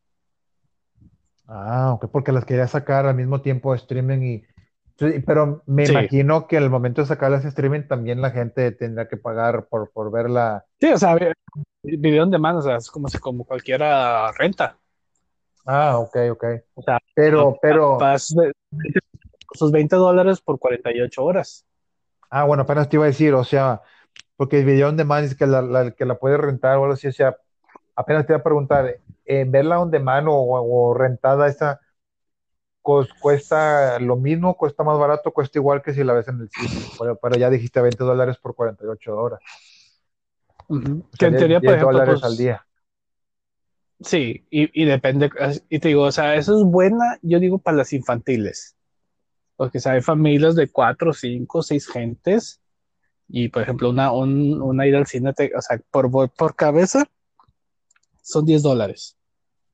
Ah, 1.48 1.94
ok, 1.94 2.08
porque 2.12 2.32
las 2.32 2.46
quería 2.46 2.68
sacar 2.68 3.06
al 3.06 3.16
mismo 3.16 3.42
tiempo 3.42 3.76
streaming 3.76 4.22
y 4.22 4.44
pero 5.26 5.64
me 5.66 5.86
imagino 5.86 6.48
que 6.48 6.58
al 6.58 6.70
momento 6.70 7.02
de 7.02 7.08
sacarlas 7.08 7.46
streaming 7.46 7.88
también 7.88 8.22
la 8.22 8.32
gente 8.32 8.72
tendrá 8.72 9.08
que 9.08 9.18
pagar 9.18 9.66
por, 9.66 9.92
por 9.92 10.12
verla. 10.12 10.66
Sí, 10.80 10.88
o 10.88 10.98
sea, 10.98 11.18
video 11.82 12.24
en 12.24 12.32
demanda, 12.32 12.60
o 12.60 12.62
sea, 12.62 12.78
es 12.78 12.90
como, 12.90 13.08
como 13.20 13.44
cualquiera 13.44 14.32
renta. 14.34 14.78
Ah, 15.66 15.98
ok, 15.98 16.16
ok. 16.32 16.46
O 16.76 16.84
sea, 16.84 17.00
pero, 17.16 17.58
pero. 17.62 17.98
sus 19.54 19.72
20 19.72 19.96
dólares 19.96 20.42
por 20.42 20.60
48 20.60 21.24
horas. 21.24 21.66
Ah, 22.30 22.44
bueno, 22.46 22.64
apenas 22.64 22.90
te 22.90 22.98
iba 22.98 23.06
a 23.06 23.08
decir, 23.08 23.34
o 23.34 23.44
sea, 23.44 23.82
porque 24.36 24.60
el 24.60 24.66
video 24.66 24.90
on 24.90 24.98
demand 24.98 25.26
es 25.26 25.36
que 25.36 25.46
la, 25.46 25.92
que 25.92 26.06
la 26.06 26.16
puedes 26.16 26.40
rentar 26.40 26.78
o 26.78 26.84
algo 26.84 26.94
así, 26.94 27.08
o 27.08 27.12
sea, 27.12 27.38
apenas 27.96 28.26
te 28.26 28.34
iba 28.34 28.40
a 28.40 28.44
preguntar, 28.44 28.98
¿en 29.26 29.52
verla 29.52 29.80
on 29.80 29.92
demand 29.92 30.28
o, 30.30 30.34
o 30.34 30.94
rentada 30.94 31.48
esa 31.48 31.80
cuesta 32.82 34.00
lo 34.00 34.18
mismo, 34.18 34.56
cuesta 34.56 34.84
más 34.84 35.00
barato, 35.00 35.32
cuesta 35.32 35.58
igual 35.58 35.82
que 35.82 35.94
si 35.94 36.04
la 36.04 36.14
ves 36.14 36.28
en 36.28 36.42
el 36.42 36.50
sitio? 36.50 37.18
Pero, 37.22 37.38
ya 37.38 37.50
dijiste 37.50 37.82
20 37.82 38.04
dólares 38.04 38.38
por 38.38 38.56
48 38.56 39.16
horas. 39.16 39.40
Que 41.18 41.26
en 41.26 41.38
teoría, 41.38 41.60
por 41.62 41.70
ejemplo, 41.70 41.92
dólares 41.92 42.20
pues, 42.22 42.32
al 42.32 42.38
día 42.38 42.66
Sí, 44.02 44.46
y, 44.50 44.82
y 44.82 44.86
depende, 44.86 45.30
y 45.70 45.80
te 45.80 45.88
digo, 45.88 46.04
o 46.04 46.12
sea, 46.12 46.36
eso 46.36 46.58
es 46.58 46.66
buena, 46.66 47.18
yo 47.22 47.40
digo, 47.40 47.58
para 47.58 47.78
las 47.78 47.94
infantiles. 47.94 48.76
Porque 49.56 49.78
o 49.78 49.82
sea, 49.82 49.94
hay 49.94 50.02
familias 50.02 50.56
de 50.56 50.68
cuatro, 50.70 51.14
cinco, 51.14 51.62
seis 51.64 51.88
gentes. 51.88 52.60
Y 53.30 53.48
por 53.50 53.62
ejemplo, 53.62 53.90
una, 53.90 54.12
un- 54.12 54.62
una 54.62 54.86
ida 54.86 54.98
al 54.98 55.08
cine, 55.08 55.32
te- 55.34 55.54
o 55.56 55.62
sea, 55.62 55.80
por, 55.90 56.12
por 56.34 56.56
cabeza 56.56 57.06
son 58.24 58.46
10 58.46 58.64
dólares. 58.64 59.18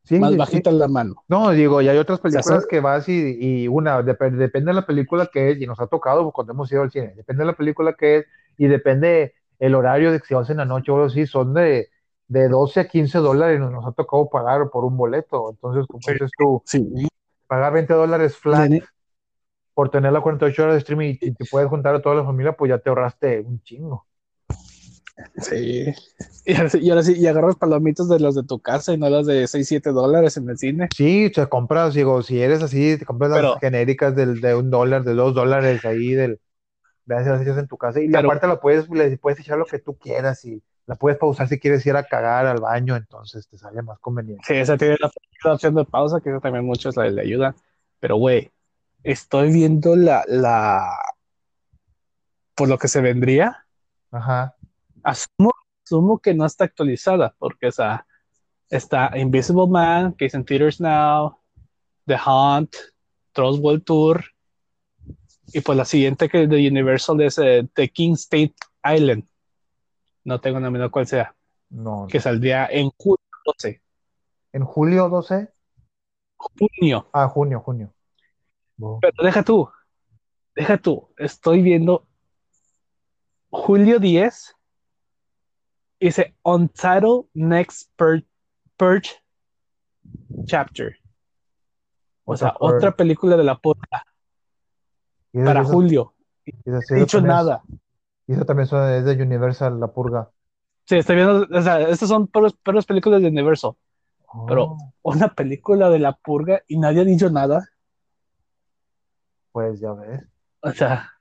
Sí, 0.03 0.17
Más 0.19 0.31
sí, 0.31 0.37
bajita 0.37 0.69
en 0.71 0.79
la 0.79 0.87
mano. 0.87 1.23
No, 1.27 1.51
digo, 1.51 1.81
y 1.81 1.89
hay 1.89 1.97
otras 1.97 2.19
películas 2.19 2.65
que 2.65 2.79
vas 2.79 3.07
y, 3.09 3.63
y 3.65 3.67
una, 3.67 4.01
dep- 4.01 4.31
depende 4.31 4.71
de 4.71 4.75
la 4.75 4.85
película 4.87 5.27
que 5.31 5.51
es, 5.51 5.61
y 5.61 5.67
nos 5.67 5.79
ha 5.79 5.87
tocado 5.87 6.31
cuando 6.31 6.53
hemos 6.53 6.71
ido 6.71 6.81
al 6.83 6.91
cine, 6.91 7.13
depende 7.15 7.43
de 7.43 7.47
la 7.47 7.57
película 7.57 7.93
que 7.93 8.17
es, 8.19 8.25
y 8.57 8.67
depende 8.67 9.35
el 9.59 9.75
horario 9.75 10.11
de 10.11 10.19
que 10.19 10.27
si 10.27 10.33
vas 10.33 10.49
en 10.49 10.57
la 10.57 10.65
noche 10.65 10.91
o 10.91 10.95
algo 10.95 11.07
así, 11.07 11.27
son 11.27 11.53
de, 11.53 11.89
de 12.27 12.49
12 12.49 12.81
a 12.81 12.87
15 12.87 13.19
dólares, 13.19 13.59
nos, 13.59 13.71
nos 13.71 13.85
ha 13.85 13.91
tocado 13.93 14.29
pagar 14.29 14.69
por 14.71 14.85
un 14.85 14.97
boleto. 14.97 15.51
Entonces, 15.51 15.87
como 15.87 16.07
Sí. 16.07 16.11
dices 16.11 16.31
tú, 16.37 16.63
Sí. 16.65 17.09
pagar 17.47 17.73
20 17.73 17.93
dólares 17.95 18.37
flat 18.37 18.73
por 19.75 19.91
tener 19.91 20.13
las 20.13 20.23
48 20.23 20.63
horas 20.63 20.75
de 20.75 20.79
streaming 20.79 21.15
y, 21.21 21.29
y 21.29 21.33
te 21.33 21.45
puedes 21.45 21.69
juntar 21.69 21.95
a 21.95 22.01
toda 22.03 22.15
la 22.15 22.25
familia, 22.25 22.53
pues 22.57 22.69
ya 22.69 22.79
te 22.79 22.89
ahorraste 22.89 23.41
un 23.41 23.61
chingo. 23.63 24.07
Sí. 25.37 25.93
Y 26.45 26.55
ahora, 26.55 26.69
sí, 26.69 26.79
y 26.81 26.89
ahora 26.89 27.03
sí, 27.03 27.13
y 27.17 27.27
agarras 27.27 27.55
palomitas 27.55 28.07
de 28.09 28.19
las 28.19 28.35
de 28.35 28.43
tu 28.43 28.59
casa 28.59 28.93
y 28.93 28.97
no 28.97 29.09
las 29.09 29.25
de 29.25 29.47
6, 29.47 29.67
7 29.67 29.91
dólares 29.91 30.37
en 30.37 30.49
el 30.49 30.57
cine. 30.57 30.87
Sí, 30.95 31.31
te 31.33 31.47
compras, 31.47 31.93
digo, 31.93 32.21
si 32.23 32.41
eres 32.41 32.63
así, 32.63 32.97
te 32.97 33.05
compras 33.05 33.31
las 33.31 33.59
genéricas 33.59 34.15
del, 34.15 34.41
de 34.41 34.55
un 34.55 34.69
dólar, 34.69 35.03
de 35.03 35.13
dos 35.13 35.33
dólares 35.35 35.83
ahí, 35.85 36.13
del, 36.13 36.39
las 37.05 37.41
hechas 37.41 37.57
en 37.57 37.67
tu 37.67 37.77
casa. 37.77 38.01
Y 38.01 38.07
Pero- 38.09 38.27
aparte 38.29 38.47
la 38.47 38.59
puedes, 38.59 38.89
le 38.89 39.17
puedes 39.17 39.39
echar 39.39 39.57
lo 39.57 39.65
que 39.65 39.79
tú 39.79 39.97
quieras 39.97 40.43
y 40.45 40.61
la 40.85 40.95
puedes 40.95 41.19
pausar 41.19 41.47
si 41.47 41.59
quieres 41.59 41.85
ir 41.85 41.95
a 41.95 42.03
cagar 42.03 42.47
al 42.47 42.59
baño, 42.61 42.95
entonces 42.95 43.47
te 43.47 43.57
sale 43.57 43.81
más 43.83 43.99
conveniente. 43.99 44.43
Sí, 44.47 44.55
esa 44.55 44.75
tiene 44.77 44.97
la, 44.99 45.11
la 45.43 45.53
opción 45.53 45.75
de 45.75 45.85
pausa, 45.85 46.19
que 46.19 46.29
eso 46.31 46.39
también 46.39 46.65
muchos 46.65 46.97
le, 46.97 47.11
le 47.11 47.21
ayudan. 47.21 47.53
Pero, 47.99 48.15
güey, 48.15 48.49
estoy 49.03 49.51
viendo 49.51 49.95
la, 49.95 50.23
la. 50.27 50.97
Por 52.55 52.67
lo 52.69 52.77
que 52.77 52.87
se 52.87 53.01
vendría, 53.01 53.65
Ajá. 54.11 54.55
Asumo, 55.03 55.51
asumo 55.85 56.19
que 56.19 56.33
no 56.33 56.45
está 56.45 56.65
actualizada, 56.65 57.35
porque 57.37 57.67
o 57.67 57.71
sea, 57.71 58.05
está 58.69 59.17
Invisible 59.17 59.67
Man, 59.67 60.13
que 60.13 60.25
es 60.25 60.33
en 60.33 60.45
Theaters 60.45 60.79
Now, 60.79 61.39
The 62.05 62.17
Hunt, 62.25 62.75
Trolls 63.33 63.59
World 63.59 63.83
Tour, 63.83 64.23
y 65.53 65.61
pues 65.61 65.77
la 65.77 65.85
siguiente 65.85 66.29
que 66.29 66.43
es 66.43 66.49
de 66.49 66.67
Universal 66.67 67.21
es 67.21 67.37
eh, 67.39 67.67
The 67.73 67.89
King 67.89 68.13
State 68.13 68.53
Island. 68.83 69.27
No 70.23 70.39
tengo 70.39 70.59
la 70.59 70.69
menor 70.69 70.91
cuál 70.91 71.07
sea, 71.07 71.35
No, 71.69 72.07
que 72.07 72.19
saldría 72.19 72.67
en 72.67 72.91
junio 72.97 73.17
12. 73.45 73.81
en 74.53 74.63
julio 74.63 75.09
12, 75.09 75.49
Junio. 76.37 77.09
ah, 77.13 77.27
junio, 77.27 77.59
junio. 77.61 77.93
Pero 79.01 79.23
deja 79.23 79.43
tú, 79.43 79.69
deja 80.55 80.77
tú, 80.77 81.09
estoy 81.17 81.61
viendo 81.61 82.07
julio 83.49 83.99
10, 83.99 84.55
dice 85.99 86.35
Untitled 86.43 87.25
Next 87.33 87.91
Pur- 87.97 88.25
Purge 88.77 89.11
Chapter. 90.45 90.95
O 92.25 92.35
sea, 92.37 92.53
Otra 92.59 92.77
otra 92.77 92.91
película 92.95 93.35
de 93.37 93.43
la 93.43 93.57
puta 93.57 94.05
para 95.33 95.61
esa- 95.61 95.71
julio. 95.71 96.13
he 96.45 96.53
dicho 96.95 97.17
también 97.17 97.27
nada. 97.35 97.63
Y 98.27 98.33
eso 98.33 98.45
también 98.45 98.67
son- 98.67 98.89
es 98.91 99.03
de 99.05 99.21
Universal, 99.21 99.79
La 99.79 99.87
Purga. 99.87 100.29
Sí, 100.85 100.97
estoy 100.97 101.15
viendo, 101.17 101.45
o 101.51 101.61
sea, 101.61 101.79
estas 101.81 102.09
son 102.09 102.27
puras 102.27 102.85
películas 102.85 103.21
de 103.21 103.27
Universal. 103.27 103.73
Pero- 104.47 104.63
Oh, 104.63 104.93
Una 105.01 105.33
película 105.33 105.89
de 105.89 105.97
la 105.99 106.13
purga 106.13 106.61
y 106.67 106.77
nadie 106.77 107.01
ha 107.01 107.03
dicho 107.03 107.29
nada. 107.31 107.67
pues 109.51 109.79
ya 109.79 109.93
ves. 109.93 110.23
O 110.61 110.71
sea, 110.71 111.11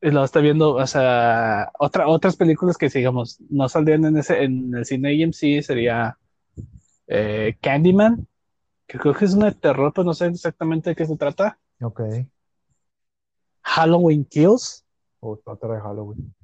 lo 0.00 0.24
está 0.24 0.40
viendo, 0.40 0.74
o 0.74 0.86
sea, 0.86 1.70
otra, 1.78 2.06
otras 2.08 2.36
películas 2.36 2.76
que 2.76 2.88
digamos 2.88 3.40
no 3.48 3.68
saldrían 3.68 4.04
en 4.04 4.16
ese, 4.18 4.42
en 4.44 4.74
el 4.74 4.84
cine 4.84 5.22
AMC 5.24 5.62
sería 5.62 6.18
eh, 7.06 7.56
Candyman, 7.60 8.26
que 8.86 8.98
creo 8.98 9.14
que 9.14 9.24
es 9.24 9.34
una 9.34 9.46
de 9.46 9.52
terror, 9.52 9.92
pero 9.94 10.04
no 10.04 10.14
sé 10.14 10.26
exactamente 10.26 10.90
de 10.90 10.96
qué 10.96 11.06
se 11.06 11.16
trata. 11.16 11.58
Ok. 11.80 12.00
Halloween 13.62 14.24
Kills, 14.24 14.84
O 15.20 15.38
otra 15.44 15.74
de 15.74 15.80
Halloween. 15.80 16.34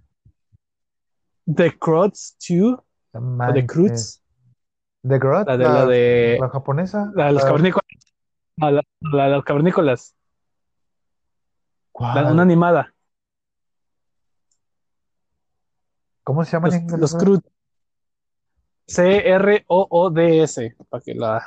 The 1.46 1.78
Croods 1.78 2.36
2, 2.48 2.78
No 3.14 3.48
o 3.48 3.52
The. 3.52 3.66
Croods, 3.66 4.22
The 5.02 5.18
la 5.18 5.56
de 5.56 5.64
la 5.64 5.86
de 5.86 6.38
la 6.40 6.48
japonesa. 6.48 7.10
la 7.14 7.26
de 7.26 7.32
los 7.32 7.42
La- 7.42 7.48
cavernícolas. 7.48 7.86
No, 8.56 8.70
la, 8.70 8.82
de 9.24 9.30
los 9.30 9.44
cavernícolas, 9.44 10.14
una 12.32 12.42
animada. 12.42 12.94
¿Cómo 16.24 16.44
se 16.44 16.52
llama 16.52 16.68
Los, 16.68 16.76
en 16.76 16.82
inglés? 16.82 17.00
los 17.00 17.14
Croods. 17.14 17.50
C-R-O-O-D-S, 18.86 20.76
para 20.88 21.02
que 21.02 21.14
la 21.14 21.46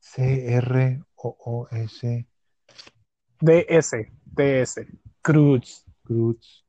C-R-O-O-S. 0.00 1.06
D-S, 3.40 4.12
D-S, 4.24 4.86
Croods. 5.22 5.84
Cruz. 6.04 6.64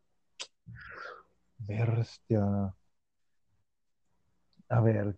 Bestia. 1.59 2.73
A 4.69 4.81
ver, 4.81 5.15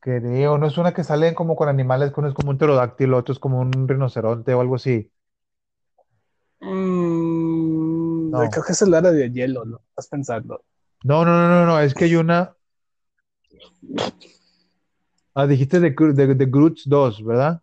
creo, 0.00 0.58
no 0.58 0.66
es 0.66 0.76
una 0.76 0.92
que 0.92 1.04
salen 1.04 1.34
como 1.34 1.56
con 1.56 1.68
animales, 1.68 2.12
uno 2.16 2.28
es 2.28 2.34
como 2.34 2.50
un 2.50 2.58
pterodáctilo, 2.58 3.16
otro 3.16 3.32
es 3.32 3.38
como 3.38 3.60
un 3.60 3.88
rinoceronte 3.88 4.52
o 4.54 4.60
algo 4.60 4.74
así. 4.76 5.10
Mm, 6.60 8.30
No. 8.30 8.50
Creo 8.50 8.64
que 8.64 8.72
es 8.72 8.82
el 8.82 8.92
área 8.94 9.12
de 9.12 9.30
hielo, 9.30 9.64
¿no? 9.64 9.80
Estás 9.90 10.08
pensando. 10.08 10.64
No, 11.04 11.24
no, 11.24 11.32
no, 11.32 11.48
no, 11.48 11.66
no, 11.66 11.80
es 11.80 11.94
que 11.94 12.04
hay 12.04 12.16
una. 12.16 12.54
Ah, 15.34 15.46
dijiste 15.46 15.80
de, 15.80 15.90
de, 15.90 16.34
de 16.34 16.46
Groots 16.46 16.84
2, 16.86 17.22
¿verdad? 17.24 17.60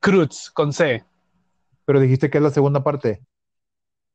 Cruz, 0.00 0.50
con 0.52 0.72
C. 0.72 1.04
Pero 1.84 2.00
dijiste 2.00 2.30
que 2.30 2.38
es 2.38 2.44
la 2.44 2.50
segunda 2.50 2.82
parte. 2.82 3.20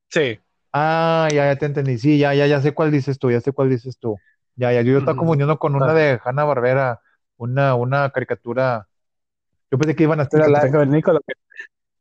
Sí. 0.10 0.40
Ah, 0.72 1.28
ya, 1.32 1.46
ya 1.46 1.58
te 1.58 1.66
entendí. 1.66 1.98
Sí, 1.98 2.18
ya, 2.18 2.34
ya, 2.34 2.48
ya 2.48 2.62
sé 2.62 2.74
cuál 2.74 2.92
dices 2.92 3.20
tú, 3.20 3.32
ya 3.32 3.42
sé 3.42 3.52
cuál 3.52 3.70
dices 3.70 3.98
tú. 3.98 4.18
Ya, 4.56 4.72
ya, 4.72 4.82
yo 4.82 4.94
lo 4.94 5.00
estaba 5.00 5.14
Ujú. 5.14 5.20
confundiendo 5.20 5.60
con 5.60 5.76
una 5.76 5.94
de 5.94 6.20
Hanna-Barbera, 6.24 7.02
una, 7.38 7.76
una 7.76 8.10
caricatura. 8.12 8.88
Yo 9.72 9.78
pensé 9.78 9.96
que 9.96 10.04
iban 10.04 10.20
a 10.20 10.24
hacer 10.24 10.42
a 10.42 10.48
la- 10.48 10.62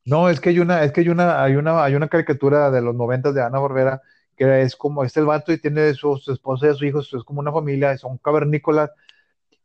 No, 0.05 0.29
es 0.29 0.41
que 0.41 0.51
hay 0.51 0.59
una, 0.61 0.85
es 0.85 0.93
que 0.93 1.01
hay 1.01 1.09
una, 1.09 1.43
hay 1.43 1.57
una, 1.57 1.83
hay 1.83 1.95
una 1.95 2.09
caricatura 2.09 2.71
de 2.71 2.83
los 2.83 2.95
noventas 2.95 3.35
de 3.35 3.43
Hanna-Barbera 3.43 4.03
que 4.37 4.63
es 4.63 4.77
como, 4.77 5.05
es 5.05 5.17
el 5.17 5.27
vato 5.27 5.53
y 5.53 5.61
tiene 5.61 5.95
su, 5.95 6.17
su 6.19 6.33
esposa 6.33 6.67
y 6.69 6.71
sus 6.73 6.83
hijos, 6.85 7.13
es 7.15 7.25
como 7.25 7.41
una 7.41 7.53
familia, 7.53 7.97
son 7.99 8.19
cavernícolas, 8.19 8.91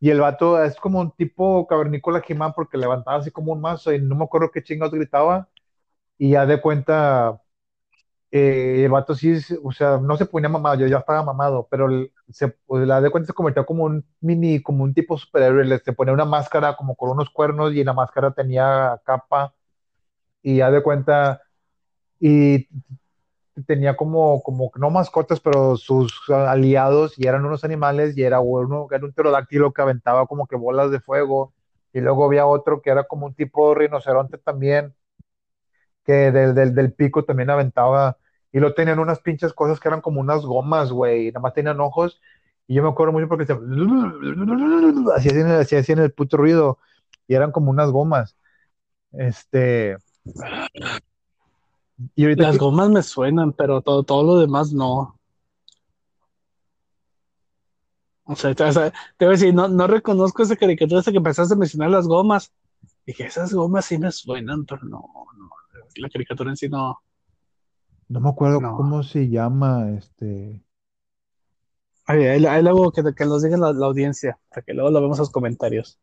y 0.00 0.10
el 0.10 0.20
vato 0.20 0.62
es 0.64 0.76
como 0.76 1.00
un 1.00 1.12
tipo 1.12 1.66
cavernícola 1.68 2.22
He-Man 2.26 2.52
porque 2.54 2.78
levantaba 2.78 3.18
así 3.18 3.30
como 3.32 3.52
un 3.52 3.60
mazo 3.62 3.92
y 3.94 4.00
no 4.00 4.16
me 4.16 4.24
acuerdo 4.24 4.50
qué 4.52 4.62
chingados 4.62 4.94
gritaba, 4.94 5.48
y 6.18 6.30
ya 6.32 6.46
de 6.46 6.60
cuenta, 6.60 7.40
eh, 8.30 8.84
el 8.84 8.90
vato 8.90 9.14
sí, 9.14 9.34
o 9.64 9.72
sea, 9.72 9.98
no 9.98 10.16
se 10.16 10.26
ponía 10.26 10.48
mamado, 10.48 10.76
yo 10.80 10.86
ya 10.86 10.98
estaba 10.98 11.22
mamado, 11.24 11.66
pero 11.70 11.88
se, 12.30 12.48
pues, 12.48 12.86
la 12.86 13.00
de 13.00 13.10
cuenta 13.10 13.26
se 13.28 13.32
convirtió 13.32 13.66
como 13.66 13.84
un 13.84 14.04
mini, 14.20 14.62
como 14.62 14.84
un 14.84 14.94
tipo 14.94 15.18
superhéroe, 15.18 15.64
le- 15.64 15.78
se 15.80 15.92
ponía 15.92 16.14
una 16.14 16.24
máscara 16.24 16.76
como 16.76 16.94
con 16.96 17.10
unos 17.10 17.30
cuernos 17.30 17.72
y 17.74 17.82
la 17.84 17.92
máscara 17.92 18.32
tenía 18.32 19.00
capa. 19.04 19.54
Y 20.42 20.58
ya 20.58 20.70
de 20.70 20.82
cuenta, 20.82 21.42
y 22.20 22.68
tenía 23.64 23.96
como, 23.96 24.42
como, 24.42 24.70
no 24.76 24.90
mascotas, 24.90 25.40
pero 25.40 25.76
sus 25.76 26.12
aliados, 26.30 27.18
y 27.18 27.26
eran 27.26 27.44
unos 27.44 27.64
animales, 27.64 28.16
y 28.16 28.22
era 28.22 28.40
uno, 28.40 28.88
era 28.90 29.04
un 29.04 29.12
pterodáctilo 29.12 29.72
que 29.72 29.82
aventaba 29.82 30.26
como 30.26 30.46
que 30.46 30.56
bolas 30.56 30.90
de 30.90 31.00
fuego, 31.00 31.52
y 31.92 32.00
luego 32.00 32.24
había 32.26 32.46
otro 32.46 32.82
que 32.82 32.90
era 32.90 33.04
como 33.04 33.26
un 33.26 33.34
tipo 33.34 33.74
rinoceronte 33.74 34.38
también, 34.38 34.94
que 36.04 36.32
del, 36.32 36.54
del, 36.54 36.74
del 36.74 36.92
pico 36.92 37.24
también 37.24 37.50
aventaba, 37.50 38.16
y 38.52 38.60
lo 38.60 38.74
tenían 38.74 38.98
unas 38.98 39.20
pinches 39.20 39.52
cosas 39.52 39.78
que 39.80 39.88
eran 39.88 40.00
como 40.00 40.20
unas 40.20 40.42
gomas, 40.42 40.90
güey, 40.92 41.28
nada 41.28 41.40
más 41.40 41.54
tenían 41.54 41.80
ojos, 41.80 42.20
y 42.66 42.74
yo 42.74 42.82
me 42.82 42.88
acuerdo 42.90 43.12
mucho 43.12 43.28
porque 43.28 43.46
se... 43.46 43.52
hacían, 45.16 45.50
hacían 45.50 45.98
el 45.98 46.12
puto 46.12 46.36
ruido, 46.36 46.78
y 47.26 47.34
eran 47.34 47.52
como 47.52 47.70
unas 47.70 47.90
gomas. 47.90 48.36
Este. 49.12 49.96
Y 52.14 52.22
ahorita 52.24 52.44
Las 52.44 52.52
que- 52.52 52.58
gomas 52.58 52.88
me 52.90 53.02
suenan, 53.02 53.52
pero 53.52 53.82
todo, 53.82 54.02
todo 54.04 54.22
lo 54.22 54.38
demás 54.38 54.72
no. 54.72 55.18
O 58.24 58.36
sea, 58.36 58.54
te, 58.54 58.62
o 58.64 58.72
sea, 58.72 58.90
te 59.16 59.24
voy 59.24 59.34
a 59.34 59.36
decir, 59.38 59.52
no, 59.52 59.66
no 59.68 59.86
reconozco 59.86 60.42
esa 60.42 60.56
caricatura 60.56 61.00
hasta 61.00 61.10
que 61.10 61.16
empezaste 61.18 61.54
a 61.54 61.56
mencionar 61.56 61.90
las 61.90 62.06
gomas. 62.06 62.52
Dije, 63.04 63.24
esas 63.26 63.52
gomas 63.52 63.86
sí 63.86 63.98
me 63.98 64.12
suenan, 64.12 64.64
pero 64.66 64.82
no, 64.84 65.02
no. 65.36 65.50
La 65.96 66.08
caricatura 66.08 66.50
en 66.50 66.56
sí 66.56 66.68
no. 66.68 67.00
no 68.08 68.20
me 68.20 68.28
acuerdo 68.28 68.60
No. 68.60 68.76
cómo 68.76 69.02
se 69.02 69.28
llama, 69.28 69.90
este. 69.90 70.62
Ay, 72.06 72.24
ahí, 72.24 72.46
ahí 72.46 72.62
luego 72.62 72.92
que, 72.92 73.02
que 73.14 73.24
nos 73.24 73.42
digan 73.42 73.60
la, 73.60 73.72
la 73.72 73.86
audiencia, 73.86 74.38
para 74.48 74.62
que 74.62 74.74
luego 74.74 74.90
lo 74.90 75.00
vemos 75.00 75.18
en 75.18 75.22
los 75.22 75.30
comentarios. 75.30 75.98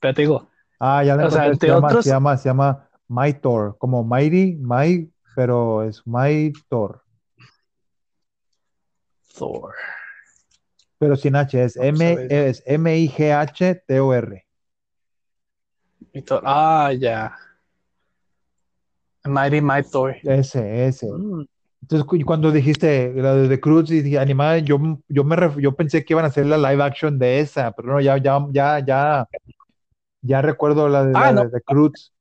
pero 0.00 0.14
te 0.14 0.22
digo, 0.22 0.48
Ah, 0.80 1.02
ya 1.02 1.16
la 1.16 1.26
o 1.26 1.30
sea. 1.30 1.52
Se 1.56 1.66
llama, 1.66 2.02
se 2.02 2.08
llama, 2.10 2.36
se 2.36 2.48
llama 2.48 2.88
Mytor, 3.08 3.76
como 3.78 4.04
Mighty, 4.04 4.56
My, 4.60 5.10
pero 5.42 5.84
es 5.84 6.02
Mytor. 6.04 7.00
Thor. 9.36 9.72
Pero 10.98 11.14
sin 11.14 11.36
H, 11.36 11.62
es 11.62 11.76
M-I-G-H-T-O-R. 12.66 14.44
Thor. 16.26 16.42
Ah, 16.44 16.92
ya. 16.92 17.36
Mighty 19.26 19.60
Might 19.60 19.86
Thor. 19.92 20.16
Ese, 20.24 20.86
ese. 20.86 21.06
Mm. 21.06 21.46
Entonces, 21.82 22.04
cu- 22.04 22.18
cuando 22.26 22.50
dijiste 22.50 23.12
la 23.14 23.36
de 23.36 23.48
The 23.48 23.60
Cruz 23.60 23.92
y 23.92 24.02
dije 24.02 24.18
animada, 24.18 24.58
yo, 24.58 24.80
yo, 25.06 25.22
me 25.22 25.36
ref- 25.36 25.60
yo 25.60 25.76
pensé 25.76 26.04
que 26.04 26.14
iban 26.14 26.24
a 26.24 26.28
hacer 26.28 26.46
la 26.46 26.58
live 26.58 26.82
action 26.82 27.16
de 27.16 27.38
esa, 27.38 27.70
pero 27.70 27.92
no, 27.92 28.00
ya, 28.00 28.16
ya, 28.18 28.44
ya, 28.50 28.80
ya, 28.84 29.28
ya 30.20 30.42
recuerdo 30.42 30.88
la 30.88 31.04
de, 31.04 31.12
Ah, 31.14 31.30
la 31.30 31.32
no. 31.32 31.44
de 31.44 31.50
The 31.50 31.60
Cruz. 31.60 32.12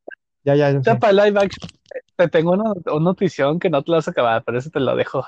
Ya, 0.43 0.53
ya, 0.55 0.69
ya 0.71 0.83
sé. 0.83 0.95
para 0.99 1.13
live 1.25 1.39
action, 1.39 1.67
te 2.17 2.27
tengo 2.27 2.51
una, 2.51 2.71
una 2.71 2.99
notición 3.03 3.59
que 3.59 3.69
no 3.69 3.83
te 3.83 3.91
la 3.91 3.97
vas 3.97 4.07
a 4.07 4.11
acabar, 4.11 4.43
pero 4.43 4.57
eso 4.57 4.69
te 4.69 4.79
lo 4.79 4.95
dejo. 4.95 5.23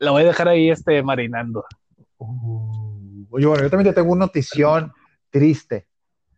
Lo 0.00 0.12
voy 0.12 0.22
a 0.22 0.26
dejar 0.26 0.48
ahí 0.48 0.68
este 0.70 1.02
marinando. 1.02 1.64
Uh, 2.18 3.24
oye, 3.30 3.46
bueno, 3.46 3.62
yo 3.62 3.70
también 3.70 3.94
te 3.94 4.00
tengo 4.00 4.12
una 4.12 4.26
notición 4.26 4.92
triste. 5.30 5.86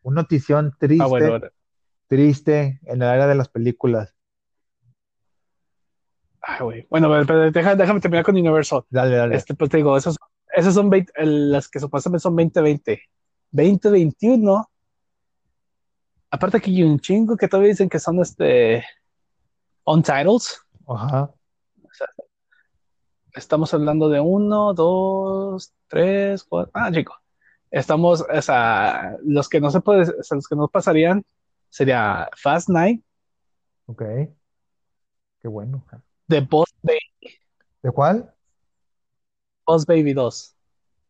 Una 0.02 0.22
notición 0.22 0.76
triste, 0.78 1.02
Ah, 1.02 1.06
bueno, 1.08 1.40
triste 2.06 2.78
en 2.84 3.02
el 3.02 3.08
área 3.08 3.26
de 3.26 3.34
las 3.34 3.48
películas. 3.48 4.14
Ay, 6.42 6.60
güey. 6.60 6.86
Bueno, 6.90 7.08
pero, 7.08 7.26
pero 7.26 7.50
deja- 7.50 7.74
déjame 7.74 8.00
terminar 8.00 8.24
con 8.24 8.36
Universal. 8.36 8.82
Dale, 8.90 9.16
dale. 9.16 9.36
Este, 9.36 9.54
pues 9.54 9.68
te 9.70 9.78
digo, 9.78 9.96
esos, 9.96 10.16
esas 10.54 10.74
son 10.74 10.90
20 10.90 11.12
el- 11.16 11.50
las 11.50 11.68
que 11.68 11.80
supuestamente 11.80 12.22
son 12.22 12.36
2020. 12.36 13.02
2021. 13.50 14.68
Aparte 16.30 16.60
que 16.60 16.70
hay 16.70 16.82
un 16.82 17.00
chingo 17.00 17.36
que 17.36 17.48
todavía 17.48 17.70
dicen 17.70 17.88
que 17.88 17.98
son 17.98 18.20
este 18.20 18.84
on 19.86 20.02
titles. 20.02 20.60
Ajá. 20.86 21.30
Estamos 23.34 23.72
hablando 23.74 24.08
de 24.08 24.20
uno, 24.20 24.72
dos, 24.72 25.72
tres, 25.88 26.42
cuatro. 26.44 26.70
Ah, 26.74 26.90
chico. 26.92 27.14
Estamos, 27.70 28.22
o 28.22 28.42
sea, 28.42 29.16
los 29.24 29.48
que 29.48 29.60
no 29.60 29.70
se 29.70 29.80
puede, 29.80 30.02
o 30.02 30.22
sea, 30.22 30.36
los 30.36 30.46
que 30.48 30.56
no 30.56 30.68
pasarían 30.68 31.22
sería 31.68 32.28
Fast 32.36 32.68
Night, 32.68 33.02
Ok. 33.88 34.02
Qué 35.40 35.48
bueno. 35.48 35.84
The 36.28 36.40
Boss, 36.40 36.74
Ba- 36.82 36.92
¿De 37.82 37.90
cuál? 37.92 38.34
Boss 39.66 39.84
Baby 39.86 40.12
2. 40.12 40.56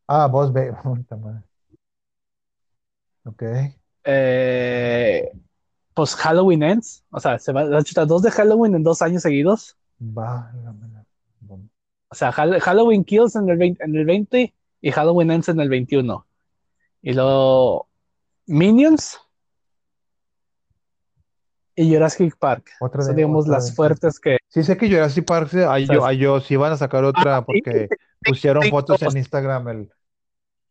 Ah, 0.09 0.27
Boss 0.27 0.53
Baby. 0.53 0.77
Ok. 3.25 3.43
Eh, 4.05 5.33
pues 5.97 6.15
Halloween 6.15 6.63
Ends, 6.63 7.03
o 7.11 7.19
sea, 7.19 7.39
se 7.39 7.53
va 7.55 7.63
a 7.79 7.83
chutar 7.83 8.07
dos 8.07 8.21
de 8.21 8.31
Halloween 8.31 8.75
en 8.75 8.83
dos 8.83 9.01
años 9.01 9.23
seguidos. 9.23 9.79
Va. 9.99 10.53
la- 10.63 10.73
la- 10.93 11.05
bom. 11.41 11.67
O 12.11 12.15
sea, 12.15 12.31
Hall- 12.33 12.61
Halloween 12.61 13.03
Kills 13.03 13.35
en 13.35 13.49
el 13.49 13.57
20, 13.57 13.83
en 13.83 13.97
el 13.97 14.05
20 14.05 14.55
y 14.83 14.91
Halloween 14.91 15.31
Ends 15.31 15.49
en 15.49 15.59
el 15.59 15.71
21. 15.71 16.27
Y 17.01 17.15
luego 17.15 17.89
Minions 18.45 19.19
y 21.75 21.91
Jurassic 21.95 22.37
Park. 22.39 22.73
Otra 22.81 23.01
Son, 23.03 23.13
de- 23.13 23.17
digamos, 23.23 23.47
otra 23.47 23.55
las 23.57 23.75
fuertes 23.75 24.21
que. 24.21 24.37
Sí, 24.49 24.63
sé 24.65 24.77
que 24.77 24.89
Jurassic 24.91 25.25
Park, 25.25 25.49
sí, 25.51 25.61
a, 25.61 25.79
yo, 26.13 26.41
sí 26.41 26.57
van 26.57 26.73
a 26.73 26.77
sacar 26.77 27.05
otra 27.05 27.43
porque 27.45 27.89
pusieron 28.23 28.63
fotos 28.71 29.01
en 29.03 29.17
Instagram. 29.17 29.69
El, 29.69 29.93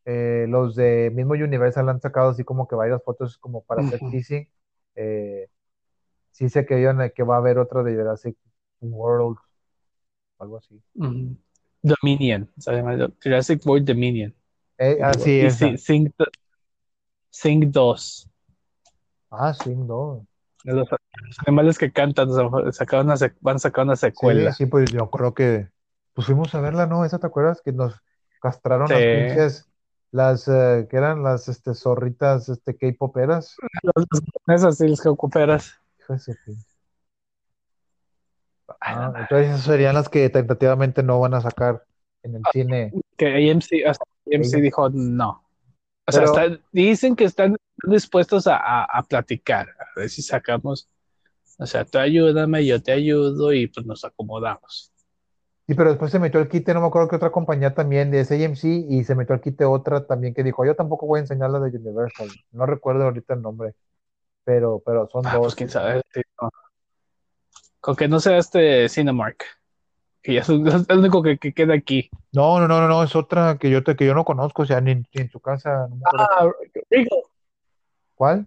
eh, 0.05 0.45
los 0.47 0.75
de 0.75 1.11
mismo 1.15 1.33
Universal 1.33 1.89
han 1.89 1.99
sacado 1.99 2.29
así 2.29 2.43
como 2.43 2.67
que 2.67 2.75
varias 2.75 3.01
fotos 3.03 3.39
como 3.39 3.63
para 3.63 3.81
hacer 3.87 3.99
teasing. 4.11 4.47
Eh, 4.95 5.47
sí 6.31 6.49
sé 6.49 6.65
que, 6.65 6.87
a- 6.87 7.09
que 7.09 7.23
va 7.23 7.35
a 7.35 7.37
haber 7.39 7.57
otra 7.57 7.83
de 7.83 7.95
Jurassic 7.95 8.37
World, 8.81 9.37
algo 10.39 10.57
así. 10.57 10.81
Ujú. 10.95 11.37
Dominion. 11.81 12.49
se 12.57 12.71
llama 12.71 12.97
Jurassic 13.23 13.65
World 13.65 13.87
Dominion. 13.87 14.33
Eh, 14.77 14.97
sí, 15.19 15.31
y 15.31 15.45
esa. 15.45 15.57
Sing, 15.57 15.77
Sing, 15.77 16.13
Sing 17.29 17.71
2. 17.71 18.29
Ah, 19.31 19.53
no. 19.75 20.25
De 20.63 20.73
los 20.73 20.87
los 20.89 21.39
animales 21.45 21.77
que 21.77 21.91
cantan, 21.91 22.29
sacaron 22.73 23.07
una 23.07 23.15
van 23.41 23.55
a 23.57 23.59
sacar 23.59 23.85
una 23.85 23.95
secuela. 23.95 24.51
sí, 24.53 24.65
pues 24.65 24.91
yo 24.91 25.09
creo 25.09 25.33
que 25.33 25.69
pues 26.13 26.27
fuimos 26.27 26.53
a 26.55 26.61
verla, 26.61 26.85
¿no? 26.87 27.05
¿Esa 27.05 27.19
te 27.19 27.27
acuerdas? 27.27 27.61
Que 27.61 27.71
nos 27.71 28.01
castraron 28.41 28.89
las 28.89 28.99
Sí. 28.99 29.05
pinches, 29.05 29.69
las 30.11 30.47
eh, 30.47 30.87
que 30.89 30.97
eran 30.97 31.23
las 31.23 31.47
este, 31.49 31.73
zorritas 31.73 32.49
este, 32.49 32.75
K-poperas. 32.77 33.55
Esas 34.47 34.77
sí, 34.77 34.87
las 34.87 35.01
pinche. 36.45 36.65
Ah, 38.81 39.13
entonces 39.17 39.47
esas 39.49 39.63
serían 39.63 39.95
las 39.95 40.09
que 40.09 40.29
tentativamente 40.29 41.03
no 41.03 41.19
van 41.19 41.33
a 41.33 41.41
sacar 41.41 41.83
en 42.23 42.35
el 42.35 42.41
cine. 42.51 42.93
Que 43.17 43.51
AMC, 43.51 43.85
hasta 43.87 44.03
AMC 44.33 44.61
dijo 44.61 44.89
no. 44.89 45.43
O 46.07 46.11
sea, 46.11 46.59
dicen 46.71 47.15
que 47.15 47.25
están 47.25 47.55
dispuestos 47.87 48.47
a, 48.47 48.57
a- 48.57 48.83
a 48.85 49.03
platicar, 49.03 49.69
a 49.69 49.99
ver 49.99 50.09
si 50.09 50.21
sacamos. 50.21 50.87
O 51.57 51.65
sea, 51.65 51.85
tú 51.85 51.97
ayúdame, 51.99 52.65
yo 52.65 52.81
te 52.81 52.91
ayudo 52.91 53.53
y 53.53 53.67
pues 53.67 53.85
nos 53.85 54.03
acomodamos. 54.03 54.91
Sí, 55.67 55.73
pero 55.73 55.89
después 55.89 56.11
se 56.11 56.19
metió 56.19 56.39
el 56.39 56.47
quite, 56.47 56.75
no 56.75 56.81
me 56.81 56.87
acuerdo 56.87 57.07
que 57.07 57.15
otra 57.15 57.31
compañía 57.31 57.73
también 57.73 58.11
de 58.11 58.19
ese 58.19 58.43
AMC 58.45 58.65
y 58.87 59.03
se 59.03 59.15
metió 59.15 59.33
al 59.33 59.41
quite 59.41 59.65
otra 59.65 60.05
también 60.05 60.35
que 60.35 60.43
dijo, 60.43 60.63
yo 60.63 60.75
tampoco 60.75 61.07
voy 61.07 61.17
a 61.17 61.21
enseñar 61.21 61.49
la 61.49 61.59
de 61.59 61.75
Universal. 61.75 62.27
No 62.51 62.67
recuerdo 62.67 63.05
ahorita 63.05 63.33
el 63.33 63.41
nombre, 63.41 63.73
pero, 64.43 64.83
pero 64.85 65.07
son 65.07 65.25
Ah, 65.25 65.33
dos. 65.33 65.41
pues 65.41 65.55
quién 65.55 65.69
sabe. 65.69 66.03
sí, 66.13 66.21
no. 66.39 66.49
Con 67.81 67.95
que 67.95 68.07
no 68.07 68.19
sea 68.19 68.37
este 68.37 68.87
Cinemark, 68.89 69.43
que 70.21 70.35
ya 70.35 70.41
es, 70.41 70.49
el 70.49 70.99
único 70.99 71.23
que, 71.23 71.39
que 71.39 71.51
queda 71.51 71.73
aquí. 71.73 72.11
No, 72.31 72.59
no, 72.59 72.67
no, 72.67 72.81
no, 72.81 72.87
no, 72.87 73.03
es 73.03 73.15
otra 73.15 73.57
que 73.57 73.71
yo, 73.71 73.83
te, 73.83 73.95
que 73.95 74.05
yo 74.05 74.13
no 74.13 74.23
conozco, 74.23 74.61
o 74.61 74.65
sea, 74.67 74.81
ni, 74.81 74.93
ni 74.93 75.05
en 75.13 75.31
su 75.31 75.39
casa, 75.39 75.87
no 75.89 75.95
me 75.95 76.03
acuerdo. 76.05 76.27
Ah, 76.29 76.51
Regal. 76.91 77.19
¿Cuál? 78.13 78.45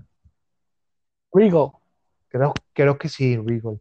Regal. 1.33 1.73
Creo, 2.29 2.55
creo 2.73 2.97
que 2.97 3.09
sí, 3.09 3.37
Regal. 3.37 3.81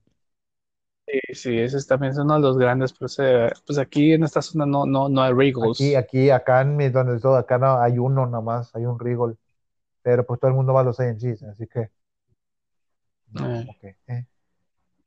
Sí, 1.08 1.34
sí, 1.34 1.58
ese 1.58 1.78
es 1.78 1.88
también 1.88 2.12
es 2.12 2.18
uno 2.18 2.34
de 2.34 2.42
los 2.42 2.58
grandes, 2.58 2.92
pues, 2.92 3.16
eh, 3.20 3.50
pues 3.66 3.80
aquí 3.80 4.12
en 4.12 4.26
esta 4.26 4.42
zona 4.42 4.66
no, 4.66 4.86
no, 4.86 5.08
no 5.08 5.22
hay 5.22 5.32
Regals. 5.32 5.80
Aquí, 5.80 5.96
aquí, 5.96 6.30
acá 6.30 6.62
en 6.62 6.76
mi, 6.76 6.90
donde 6.90 7.16
estoy, 7.16 7.40
acá 7.40 7.58
no, 7.58 7.80
hay 7.80 7.98
uno 7.98 8.26
nada 8.26 8.42
más, 8.42 8.76
hay 8.76 8.86
un 8.86 9.00
Regal. 9.00 9.38
Pero 10.02 10.26
pues 10.26 10.38
todo 10.40 10.50
el 10.50 10.56
mundo 10.58 10.74
va 10.74 10.82
a 10.82 10.84
los 10.84 11.00
AMCs, 11.00 11.44
así 11.44 11.66
que. 11.68 11.90
no, 13.32 13.56
Eh. 13.56 13.68
ok, 13.70 13.84
eh. 14.08 14.26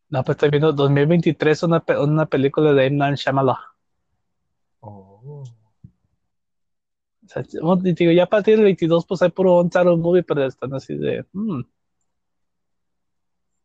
No, 0.08 0.24
pues 0.24 0.36
estoy 0.36 0.50
viendo 0.50 0.72
2023, 0.72 1.62
una, 1.64 1.84
una 2.00 2.26
película 2.26 2.72
de 2.72 2.86
M. 2.86 3.16
Shyamalan. 3.16 3.56
Oh. 4.80 5.44
O 7.24 7.28
sea, 7.28 7.42
digo, 7.42 8.10
ya 8.10 8.24
a 8.24 8.28
partir 8.28 8.56
del 8.56 8.64
22, 8.64 9.06
pues 9.06 9.22
hay 9.22 9.30
puro 9.30 9.56
on-title 9.56 9.96
movie, 9.96 10.22
pero 10.22 10.44
están 10.46 10.74
así 10.74 10.96
de. 10.96 11.24
mm. 11.32 11.60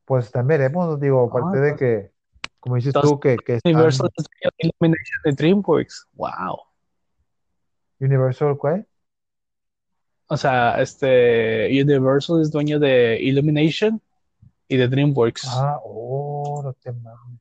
Pues 0.04 0.32
también 0.32 0.60
veremos, 0.60 1.00
digo, 1.00 1.24
aparte 1.24 1.60
de 1.60 1.76
que, 1.76 2.15
como 2.66 2.78
dices 2.78 2.94
tú, 2.94 3.20
que, 3.20 3.38
que 3.38 3.58
están- 3.58 3.76
Universal 3.76 4.10
es 4.18 4.26
dueño 4.26 4.52
de 4.58 4.68
Illumination 4.68 5.22
de 5.24 5.32
DreamWorks. 5.34 6.08
Wow. 6.14 6.60
Universal, 8.00 8.58
¿cuál? 8.58 8.88
O 10.26 10.36
sea, 10.36 10.82
este 10.82 11.70
Universal 11.80 12.42
es 12.42 12.50
dueño 12.50 12.80
de 12.80 13.20
Illumination 13.22 14.02
y 14.68 14.78
de 14.78 14.88
DreamWorks. 14.88 15.48
Ah, 15.48 15.78
oh, 15.84 16.62
no 16.64 16.74
te 16.74 16.92
mames. 16.92 17.40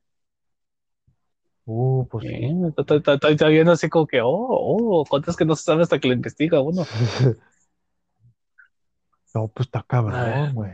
Uh, 1.65 2.07
pues 2.07 2.23
sí. 2.27 2.47
Estoy 2.77 3.51
viendo 3.51 3.71
así 3.71 3.89
como 3.89 4.05
que, 4.05 4.21
oh, 4.21 4.27
oh, 4.29 5.05
cuántas 5.09 5.35
que 5.35 5.43
no 5.45 5.55
se 5.55 5.63
sabe 5.63 5.81
hasta 5.81 5.97
que 5.97 6.07
lo 6.07 6.13
investiga 6.13 6.61
uno. 6.61 6.85
No, 9.33 9.49
pues 9.49 9.67
está 9.67 9.83
cabrón, 9.85 10.53
güey. 10.53 10.71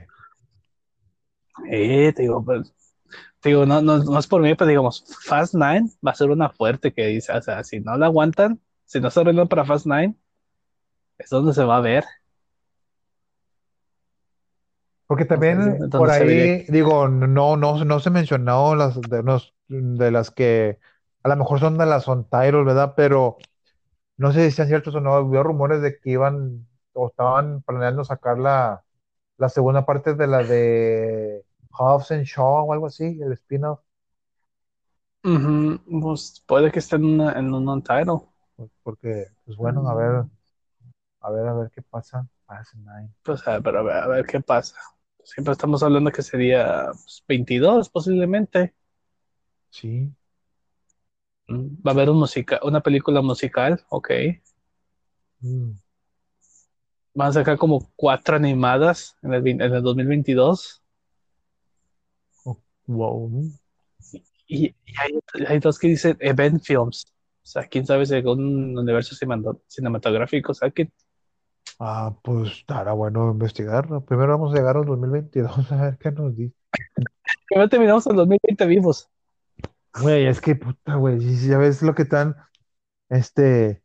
Eh, 1.68 2.14
te 2.14 2.22
digo, 2.22 2.46
pues, 2.46 2.72
digo, 3.44 3.66
no, 3.66 3.82
no, 3.82 3.98
no 4.04 4.20
es 4.20 4.28
por 4.28 4.42
mí, 4.42 4.54
pero 4.56 4.68
digamos, 4.70 5.06
Fast 5.26 5.54
Nine 5.56 5.90
va 6.06 6.12
a 6.12 6.16
ser 6.16 6.30
una 6.32 6.50
fuerte 6.50 6.94
que 6.94 7.08
dice, 7.08 7.34
o 7.34 7.42
sea, 7.42 7.64
si 7.64 7.80
no 7.80 7.98
la 7.98 8.08
aguantan, 8.08 8.60
si 8.86 9.00
no 9.00 9.10
se 9.10 9.22
arreglan 9.22 9.48
para 9.48 9.66
Fast 9.66 9.86
Nine, 9.86 10.16
es 11.18 11.30
donde 11.30 11.54
se 11.54 11.64
va 11.64 11.78
a 11.78 11.82
ver. 11.82 12.04
Porque 15.08 15.26
también 15.26 15.60
Entonces, 15.60 15.76
por 15.98 16.10
entonces 16.10 16.22
ahí, 16.22 16.66
digo, 16.70 17.08
no, 17.10 17.58
no, 17.58 17.84
no 17.84 18.00
se 18.00 18.10
mencionó 18.10 18.76
las 18.76 19.00
de, 19.02 19.20
unos- 19.20 19.54
de 19.68 20.12
las 20.12 20.32
que 20.32 20.80
a 21.24 21.30
lo 21.30 21.36
mejor 21.36 21.60
son 21.60 21.78
de 21.78 21.86
las 21.86 22.08
on 22.08 22.24
title, 22.30 22.64
¿verdad? 22.64 22.94
Pero 22.96 23.38
no 24.18 24.32
sé 24.34 24.50
si 24.50 24.56
sean 24.56 24.68
ciertos 24.70 24.96
o 24.96 25.02
no. 25.02 25.20
Hubo 25.22 25.44
rumores 25.44 25.82
de 25.82 26.00
que 26.00 26.12
iban 26.12 26.68
o 26.94 27.10
estaban 27.10 27.62
planeando 27.64 28.04
sacar 28.06 28.40
la, 28.40 28.84
la 29.38 29.50
segunda 29.50 29.86
parte 29.86 30.16
de 30.16 30.28
la 30.28 30.44
de 30.44 31.44
Hobbs 31.74 32.12
and 32.12 32.26
Shaw 32.26 32.66
o 32.68 32.74
algo 32.74 32.88
así, 32.88 33.20
el 33.22 33.34
spin-off. 33.34 33.80
Pues 36.02 36.44
puede 36.48 36.72
que 36.72 36.80
esté 36.80 36.96
en, 36.96 37.06
una- 37.06 37.34
en 37.34 37.54
un 37.54 37.66
non-title. 37.66 38.20
Pues, 38.56 38.70
Porque, 38.84 39.26
pues 39.46 39.58
bueno, 39.58 39.88
a 39.88 39.96
ver, 39.96 40.26
a 41.22 41.32
ver, 41.32 41.48
a 41.48 41.54
ver 41.54 41.72
qué 41.72 41.82
pasa. 41.82 42.28
Pues 43.24 43.48
a 43.48 43.60
ver, 43.60 43.76
a 43.78 43.82
ver, 43.84 43.96
a 43.98 44.08
ver 44.08 44.26
qué 44.26 44.40
pasa. 44.42 44.76
Siempre 45.24 45.52
estamos 45.54 45.84
hablando 45.84 46.12
que 46.12 46.22
sería 46.24 46.88
pues, 46.92 47.24
22 47.28 47.90
posiblemente. 47.90 48.74
Sí. 49.70 50.14
Mm, 51.48 51.66
Va 51.88 51.92
a 51.92 51.94
haber 51.94 52.10
un 52.10 52.18
musica 52.18 52.60
una 52.64 52.82
película 52.82 53.22
musical, 53.22 53.80
ok. 53.90 54.10
Mm. 55.44 55.76
Van 57.14 57.30
a 57.30 57.34
sacar 57.34 57.58
como 57.58 57.90
cuatro 57.96 58.36
animadas 58.36 59.18
en 59.22 59.34
el, 59.34 59.48
en 59.48 59.62
el 59.62 59.82
2022. 59.82 60.81
Wow. 62.88 63.44
Y, 64.48 64.66
y 64.68 64.76
hay, 65.00 65.20
hay 65.48 65.60
dos 65.60 65.80
que 65.80 65.88
dicen 65.88 66.18
Event 66.20 66.62
Films. 66.64 67.06
O 67.44 67.48
sea, 67.48 67.68
quién 67.68 67.86
sabe 67.86 68.06
si 68.06 68.16
algún 68.16 68.78
universo 68.78 69.16
cinemat- 69.16 69.60
cinematográfico 69.68 70.54
saquen. 70.54 70.92
Ah, 71.80 72.16
pues 72.24 72.52
estará 72.52 72.94
bueno 72.94 73.32
investigar. 73.32 73.88
Primero 74.06 74.38
vamos 74.38 74.54
a 74.54 74.58
llegar 74.58 74.78
al 74.78 74.86
2022 74.86 75.72
a 75.72 75.82
ver 75.84 75.98
qué 75.98 76.12
nos 76.12 76.36
dice. 76.36 76.56
Primero 77.48 77.70
terminamos 77.70 78.06
el 78.08 78.16
2020 78.16 78.66
vivos. 78.68 79.10
Güey, 80.02 80.28
es 80.28 80.40
que 80.40 80.56
puta, 80.56 80.96
güey, 80.96 81.20
ya 81.48 81.58
ves 81.58 81.82
lo 81.82 81.96
que 81.96 82.04
están, 82.04 82.36
este, 83.10 83.84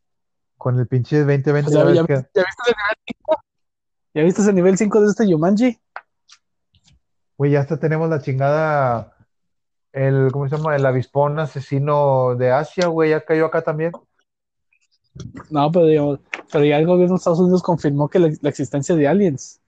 con 0.56 0.78
el 0.78 0.86
pinche 0.86 1.18
2020, 1.24 1.72
Pues 1.72 1.94
ya 1.94 2.04
que, 2.06 2.14
¿ya 2.14 2.44
viste 2.44 2.70
el 2.70 2.74
nivel 2.76 2.96
5? 3.06 3.42
¿Ya 4.14 4.22
viste 4.22 4.42
el 4.42 4.54
nivel 4.54 4.78
5 4.78 5.00
de 5.00 5.06
este 5.06 5.28
Yumanji? 5.28 5.80
Güey, 7.36 7.52
ya 7.52 7.60
hasta 7.60 7.78
tenemos 7.78 8.08
la 8.08 8.20
chingada, 8.20 9.16
el, 9.92 10.30
¿cómo 10.32 10.48
se 10.48 10.56
llama? 10.56 10.76
El 10.76 10.86
avispón 10.86 11.38
asesino 11.38 12.34
de 12.36 12.50
Asia, 12.50 12.88
güey, 12.88 13.10
ya 13.10 13.24
cayó 13.24 13.46
acá 13.46 13.62
también. 13.62 13.92
No, 15.50 15.70
pero, 15.70 15.86
digamos, 15.86 16.20
pero 16.52 16.64
ya 16.64 16.78
el 16.78 16.86
gobierno 16.86 17.14
de 17.14 17.18
Estados 17.18 17.40
Unidos 17.40 17.62
confirmó 17.62 18.08
que 18.08 18.18
la, 18.18 18.30
la 18.40 18.48
existencia 18.48 18.94
de 18.94 19.08
aliens. 19.08 19.60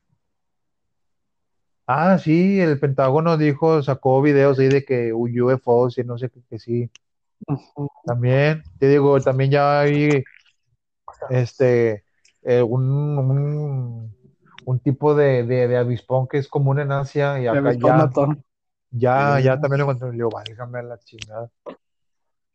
Ah, 1.86 2.18
sí, 2.18 2.60
el 2.60 2.78
Pentágono 2.78 3.38
dijo, 3.38 3.82
sacó 3.82 4.20
videos 4.20 4.58
ahí 4.58 4.68
de 4.68 4.84
que 4.84 5.12
UFOs 5.14 5.96
y 5.96 6.04
no 6.04 6.18
sé 6.18 6.28
qué, 6.28 6.42
que 6.50 6.58
sí. 6.58 6.90
También, 8.04 8.62
te 8.78 8.88
digo, 8.88 9.18
también 9.22 9.50
ya 9.50 9.80
hay 9.80 10.22
este 11.30 12.04
eh, 12.42 12.62
un, 12.62 13.18
un, 13.18 14.17
un 14.68 14.80
tipo 14.80 15.14
de, 15.14 15.44
de, 15.44 15.66
de 15.66 15.76
avispón 15.78 16.28
que 16.28 16.36
es 16.36 16.46
común 16.46 16.78
en 16.78 16.92
Asia 16.92 17.40
y 17.40 17.46
acá 17.46 17.72
ya, 17.72 17.96
matón. 17.96 18.44
ya, 18.90 19.40
ya 19.40 19.58
también 19.58 19.78
lo 19.78 19.84
encontré. 19.84 20.10
Le 20.10 20.16
digo, 20.16 20.28
válgame 20.28 20.82
la 20.82 20.98
chingada. 20.98 21.50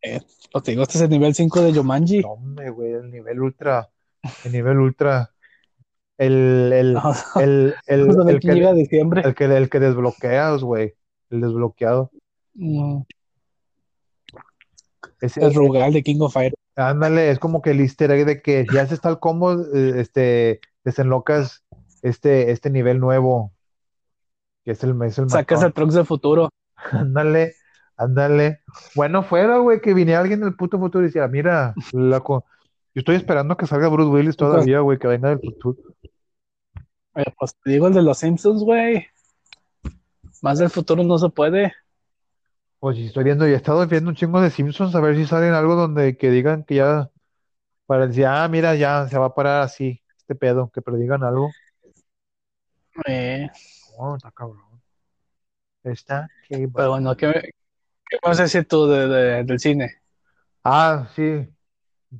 Pues 0.00 0.62
te 0.62 0.70
digo, 0.70 0.84
este 0.84 0.98
es 0.98 1.02
el 1.02 1.10
nivel 1.10 1.34
5 1.34 1.62
de 1.62 1.72
Yumanji. 1.72 2.20
No, 2.20 2.36
güey, 2.72 2.92
el 2.92 3.10
nivel 3.10 3.40
ultra, 3.40 3.90
el 4.44 4.52
nivel 4.52 4.78
ultra, 4.78 5.32
el, 6.16 6.72
el, 6.72 6.98
el, 7.40 7.74
el, 7.86 8.28
el 8.28 8.38
que, 8.38 8.54
llega 8.54 8.72
diciembre. 8.74 9.22
el 9.24 9.34
que, 9.34 9.46
el 9.46 9.68
que 9.68 9.80
desbloqueas, 9.80 10.62
güey, 10.62 10.94
el 11.30 11.40
desbloqueado. 11.40 12.12
Mm, 12.54 13.00
Ese, 15.20 15.44
el 15.44 15.52
Rugal 15.52 15.92
de 15.92 16.04
King 16.04 16.20
of 16.20 16.32
Fire. 16.32 16.54
Ándale, 16.76 17.30
es 17.30 17.40
como 17.40 17.60
que 17.60 17.72
el 17.72 17.80
easter 17.80 18.12
egg 18.12 18.24
de 18.24 18.40
que 18.40 18.66
si 18.70 18.78
haces 18.78 19.00
tal 19.00 19.18
combo, 19.18 19.52
eh, 19.52 19.94
este, 19.96 20.60
desenlocas 20.84 21.63
este, 22.04 22.50
este 22.50 22.68
nivel 22.68 23.00
nuevo, 23.00 23.52
que 24.62 24.72
es 24.72 24.84
el, 24.84 24.90
es 25.02 25.18
el 25.18 25.30
Sacas 25.30 25.58
matón. 25.58 25.66
el 25.66 25.72
Trunks 25.72 25.94
del 25.94 26.04
futuro. 26.04 26.50
Ándale, 26.92 27.54
ándale. 27.96 28.60
Bueno, 28.94 29.22
fuera, 29.22 29.56
güey, 29.58 29.80
que 29.80 29.94
viniera 29.94 30.20
alguien 30.20 30.40
del 30.40 30.54
puto 30.54 30.78
futuro 30.78 31.02
y 31.02 31.06
decía, 31.06 31.26
mira, 31.28 31.74
loco, 31.92 32.44
yo 32.94 33.00
estoy 33.00 33.16
esperando 33.16 33.56
que 33.56 33.66
salga 33.66 33.88
Bruce 33.88 34.10
Willis 34.10 34.36
todavía, 34.36 34.80
güey, 34.80 34.98
que 34.98 35.06
venga 35.06 35.30
del 35.30 35.40
futuro. 35.40 35.78
Eh, 37.14 37.24
pues 37.38 37.56
te 37.62 37.70
digo 37.70 37.86
el 37.86 37.94
de 37.94 38.02
los 38.02 38.18
Simpsons, 38.18 38.62
güey. 38.62 39.06
Más 40.42 40.58
del 40.58 40.68
futuro 40.68 41.02
no 41.04 41.16
se 41.16 41.30
puede. 41.30 41.72
Pues 42.80 42.98
si 42.98 43.06
estoy 43.06 43.24
viendo, 43.24 43.46
ya 43.46 43.54
he 43.54 43.56
estado 43.56 43.86
viendo 43.86 44.10
un 44.10 44.16
chingo 44.16 44.42
de 44.42 44.50
Simpsons, 44.50 44.94
a 44.94 45.00
ver 45.00 45.16
si 45.16 45.24
salen 45.24 45.54
algo 45.54 45.74
donde 45.74 46.18
que 46.18 46.30
digan 46.30 46.64
que 46.64 46.74
ya, 46.74 47.10
para 47.86 48.08
decir, 48.08 48.26
ah, 48.26 48.46
mira, 48.48 48.74
ya 48.74 49.08
se 49.08 49.16
va 49.16 49.26
a 49.26 49.34
parar 49.34 49.62
así, 49.62 50.02
este 50.18 50.34
pedo, 50.34 50.70
que 50.74 50.82
predigan 50.82 51.22
algo. 51.22 51.48
Eh, 53.06 53.48
está 54.16 54.30
cabrón. 54.30 54.64
Está 55.82 56.28
que 56.48 56.68
pero 56.74 56.90
bueno, 56.90 57.16
¿qué, 57.16 57.30
qué 58.08 58.16
vas 58.22 58.40
a 58.40 58.44
decir 58.44 58.66
tú 58.66 58.86
de- 58.86 59.06
de- 59.08 59.44
del 59.44 59.58
cine? 59.58 59.92
Ah, 60.62 61.08
sí, 61.14 61.46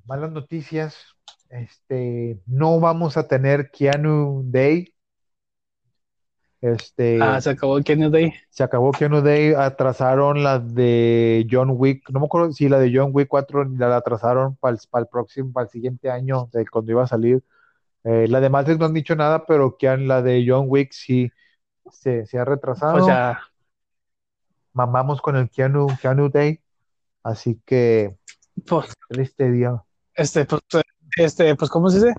malas 0.07 0.31
noticias. 0.33 0.97
Este, 1.49 2.41
no 2.47 2.81
vamos 2.81 3.17
a 3.17 3.27
tener 3.29 3.71
Keanu 3.71 4.43
Day. 4.45 4.93
Este, 6.61 7.19
Ah, 7.23 7.41
se 7.41 7.51
acabó 7.51 7.77
el 7.77 7.85
Kenny 7.85 8.11
Day. 8.11 8.33
se 8.49 8.63
acabó 8.65 8.91
Keanu 8.93 9.21
Day, 9.21 9.53
atrasaron 9.53 10.43
la 10.43 10.59
de 10.59 11.47
John 11.51 11.71
Wick. 11.75 12.09
No 12.11 12.21
me 12.21 12.27
acuerdo 12.27 12.53
si 12.53 12.69
la 12.71 12.79
de 12.79 12.91
John 12.95 13.11
Wick 13.13 13.29
4 13.29 13.65
la 13.65 13.97
atrasaron 13.97 14.57
para 14.57 14.75
el, 14.75 15.07
próximo, 15.09 15.53
para 15.53 15.65
el 15.65 15.71
siguiente 15.71 16.11
año, 16.11 16.49
de 16.53 16.67
cuando 16.67 16.91
iba 16.93 17.05
a 17.05 17.07
salir. 17.07 17.43
Eh, 18.05 18.27
la 18.29 18.41
de 18.41 18.51
Matrix 18.51 18.79
no 18.79 18.85
han 18.87 18.93
dicho 18.95 19.17
nada, 19.17 19.47
pero 19.47 19.77
Keanu- 19.79 20.07
la 20.07 20.21
de 20.23 20.45
John 20.47 20.67
Wick 20.69 20.93
sí 20.93 21.33
se, 21.91 22.27
se 22.27 22.39
ha 22.39 22.45
retrasado. 22.45 22.93
Pues 22.95 23.07
ya, 23.07 23.41
Mamamos 24.75 25.23
con 25.23 25.37
el 25.37 25.49
Keanu, 25.51 25.87
Keanu 26.03 26.29
Day. 26.31 26.61
Así 27.23 27.61
que, 27.65 28.17
pues, 28.67 28.93
triste 29.09 29.51
día. 29.51 29.83
este, 30.15 30.45
pues, 30.45 30.61
este, 31.17 31.55
pues, 31.55 31.71
¿cómo 31.71 31.89
se 31.89 31.97
dice? 32.05 32.15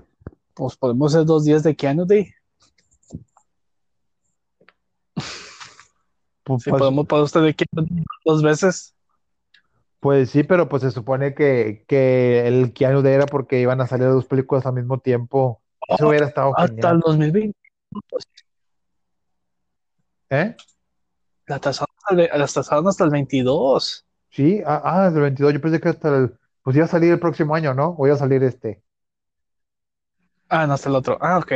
Pues 0.54 0.76
podemos 0.76 1.14
hacer 1.14 1.26
dos 1.26 1.44
días 1.44 1.62
de 1.62 1.76
Keanu 1.76 2.06
Day. 2.06 2.32
Pues- 6.42 6.64
podemos 6.64 7.06
para 7.06 7.22
usted 7.22 7.42
de 7.42 7.54
Keanu 7.54 7.86
Day 7.88 8.04
dos 8.24 8.42
veces. 8.42 8.94
Pues 10.00 10.30
sí, 10.30 10.44
pero 10.44 10.68
pues 10.68 10.82
se 10.82 10.90
supone 10.90 11.34
que, 11.34 11.84
que 11.88 12.46
el 12.46 12.72
Keanu 12.72 13.02
Day 13.02 13.14
era 13.14 13.26
porque 13.26 13.60
iban 13.60 13.80
a 13.80 13.86
salir 13.86 14.08
dos 14.08 14.26
películas 14.26 14.64
al 14.66 14.74
mismo 14.74 14.98
tiempo. 14.98 15.62
Eso 15.88 16.08
hubiera 16.08 16.26
estado 16.26 16.52
Hasta 16.56 16.72
el 16.72 16.76
genial. 16.76 17.00
2020. 17.04 17.58
¿Eh? 20.30 20.56
La 21.46 21.58
tasaron 21.58 21.94
hasta 22.02 22.22
el, 22.22 22.88
hasta 22.88 23.04
el 23.04 23.10
22. 23.10 24.06
Sí, 24.30 24.62
ah, 24.66 24.82
ah, 24.84 25.10
del 25.10 25.22
22. 25.22 25.54
Yo 25.54 25.60
pensé 25.60 25.80
que 25.80 25.88
hasta 25.88 26.16
el. 26.16 26.38
Pues 26.62 26.76
iba 26.76 26.84
a 26.84 26.88
salir 26.88 27.12
el 27.12 27.20
próximo 27.20 27.54
año, 27.54 27.74
¿no? 27.74 27.94
O 27.96 28.06
iba 28.06 28.16
a 28.16 28.18
salir 28.18 28.42
este. 28.42 28.82
Ah, 30.48 30.66
no, 30.66 30.74
hasta 30.74 30.88
el 30.88 30.96
otro. 30.96 31.16
Ah, 31.20 31.38
ok. 31.38 31.52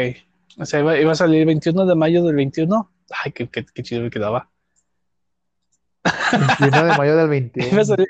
O 0.59 0.64
sea, 0.64 0.81
iba, 0.81 0.99
iba 0.99 1.12
a 1.12 1.16
salir 1.16 1.40
el 1.40 1.47
21 1.47 1.87
de 1.87 1.95
mayo 1.95 2.23
del 2.23 2.37
21. 2.37 2.90
Ay, 3.25 3.33
qué, 3.33 3.49
qué, 3.49 3.66
qué 3.66 3.83
chido 3.83 4.03
me 4.03 4.11
quedaba. 4.11 4.51
21 6.61 6.85
de 6.85 6.99
mayo 6.99 7.16
del 7.16 7.27
Iba 7.55 7.83
a 7.83 7.85
21. 7.85 7.85
salir, 7.85 8.09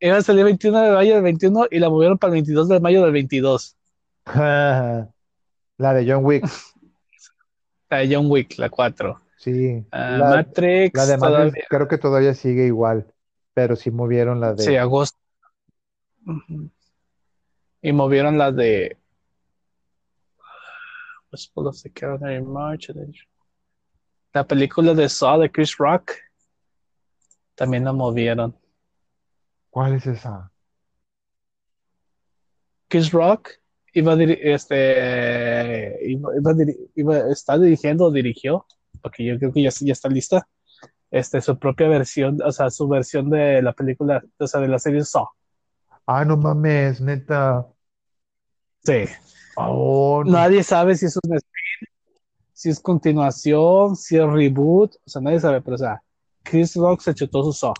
iba 0.00 0.16
a 0.16 0.22
salir 0.22 0.40
el 0.40 0.44
21 0.46 0.80
de 0.82 0.90
mayo 0.92 1.14
del 1.14 1.22
21 1.22 1.66
y 1.70 1.78
la 1.78 1.88
movieron 1.88 2.18
para 2.18 2.28
el 2.30 2.34
22 2.34 2.68
de 2.68 2.80
mayo 2.80 3.02
del 3.02 3.12
22. 3.12 3.75
La 5.78 5.92
de 5.94 6.10
John 6.10 6.24
Wick. 6.24 6.44
La 7.90 7.98
de 7.98 8.14
John 8.14 8.30
Wick, 8.30 8.58
la 8.58 8.68
4. 8.70 9.20
Sí. 9.36 9.84
Ah, 9.90 10.16
La, 10.18 10.30
Matrix, 10.36 10.96
la 10.96 11.06
de 11.06 11.16
Matrix 11.18 11.34
todavía. 11.36 11.64
creo 11.68 11.88
que 11.88 11.98
todavía 11.98 12.34
sigue 12.34 12.66
igual. 12.66 13.12
Pero 13.54 13.76
sí 13.76 13.90
movieron 13.90 14.40
la 14.40 14.56
Sí, 14.56 14.72
de. 14.72 14.78
agosto. 14.78 15.18
Ujú. 16.26 16.70
Y 17.82 17.92
movieron 17.92 18.38
la 18.38 18.50
de. 18.52 18.98
Pues 21.30 21.52
La 24.32 24.46
película 24.46 24.94
de 24.94 25.08
Saw 25.08 25.40
de 25.40 25.50
Chris 25.52 25.76
Rock. 25.76 26.12
También 27.54 27.84
la 27.84 27.92
movieron. 27.92 28.56
¿Cuál 29.70 29.94
es 29.94 30.06
esa? 30.06 30.50
Chris 32.88 33.12
Rock 33.12 33.50
iba 33.96 34.14
este 34.14 35.98
iba, 36.02 36.30
iba 36.94 37.18
está 37.30 37.58
dirigiendo 37.58 38.04
o 38.04 38.10
dirigió, 38.10 38.66
porque 39.00 39.24
yo 39.24 39.38
creo 39.38 39.52
que 39.52 39.62
ya, 39.62 39.70
ya 39.80 39.92
está 39.92 40.08
lista. 40.08 40.46
Este, 41.10 41.40
su 41.40 41.58
propia 41.58 41.88
versión, 41.88 42.38
o 42.42 42.52
sea, 42.52 42.68
su 42.70 42.86
versión 42.88 43.30
de 43.30 43.62
la 43.62 43.72
película, 43.72 44.22
o 44.38 44.46
sea, 44.46 44.60
de 44.60 44.68
la 44.68 44.78
serie 44.78 45.02
Saw. 45.04 45.26
Ah, 46.06 46.24
no 46.24 46.36
mames, 46.36 47.00
neta. 47.00 47.66
Sí. 48.84 49.04
Oh, 49.56 50.22
no. 50.24 50.32
Nadie 50.32 50.62
sabe 50.62 50.94
si 50.96 51.06
es 51.06 51.16
un 51.16 51.34
spin, 51.36 51.88
si 52.52 52.68
es 52.68 52.80
continuación, 52.80 53.96
si 53.96 54.18
es 54.18 54.26
reboot, 54.26 54.96
o 54.96 55.08
sea, 55.08 55.22
nadie 55.22 55.40
sabe, 55.40 55.62
pero 55.62 55.76
o 55.76 55.78
sea, 55.78 56.02
Chris 56.42 56.74
Rock 56.76 57.00
se 57.00 57.14
chutó 57.14 57.42
su 57.44 57.52
Saw. 57.52 57.72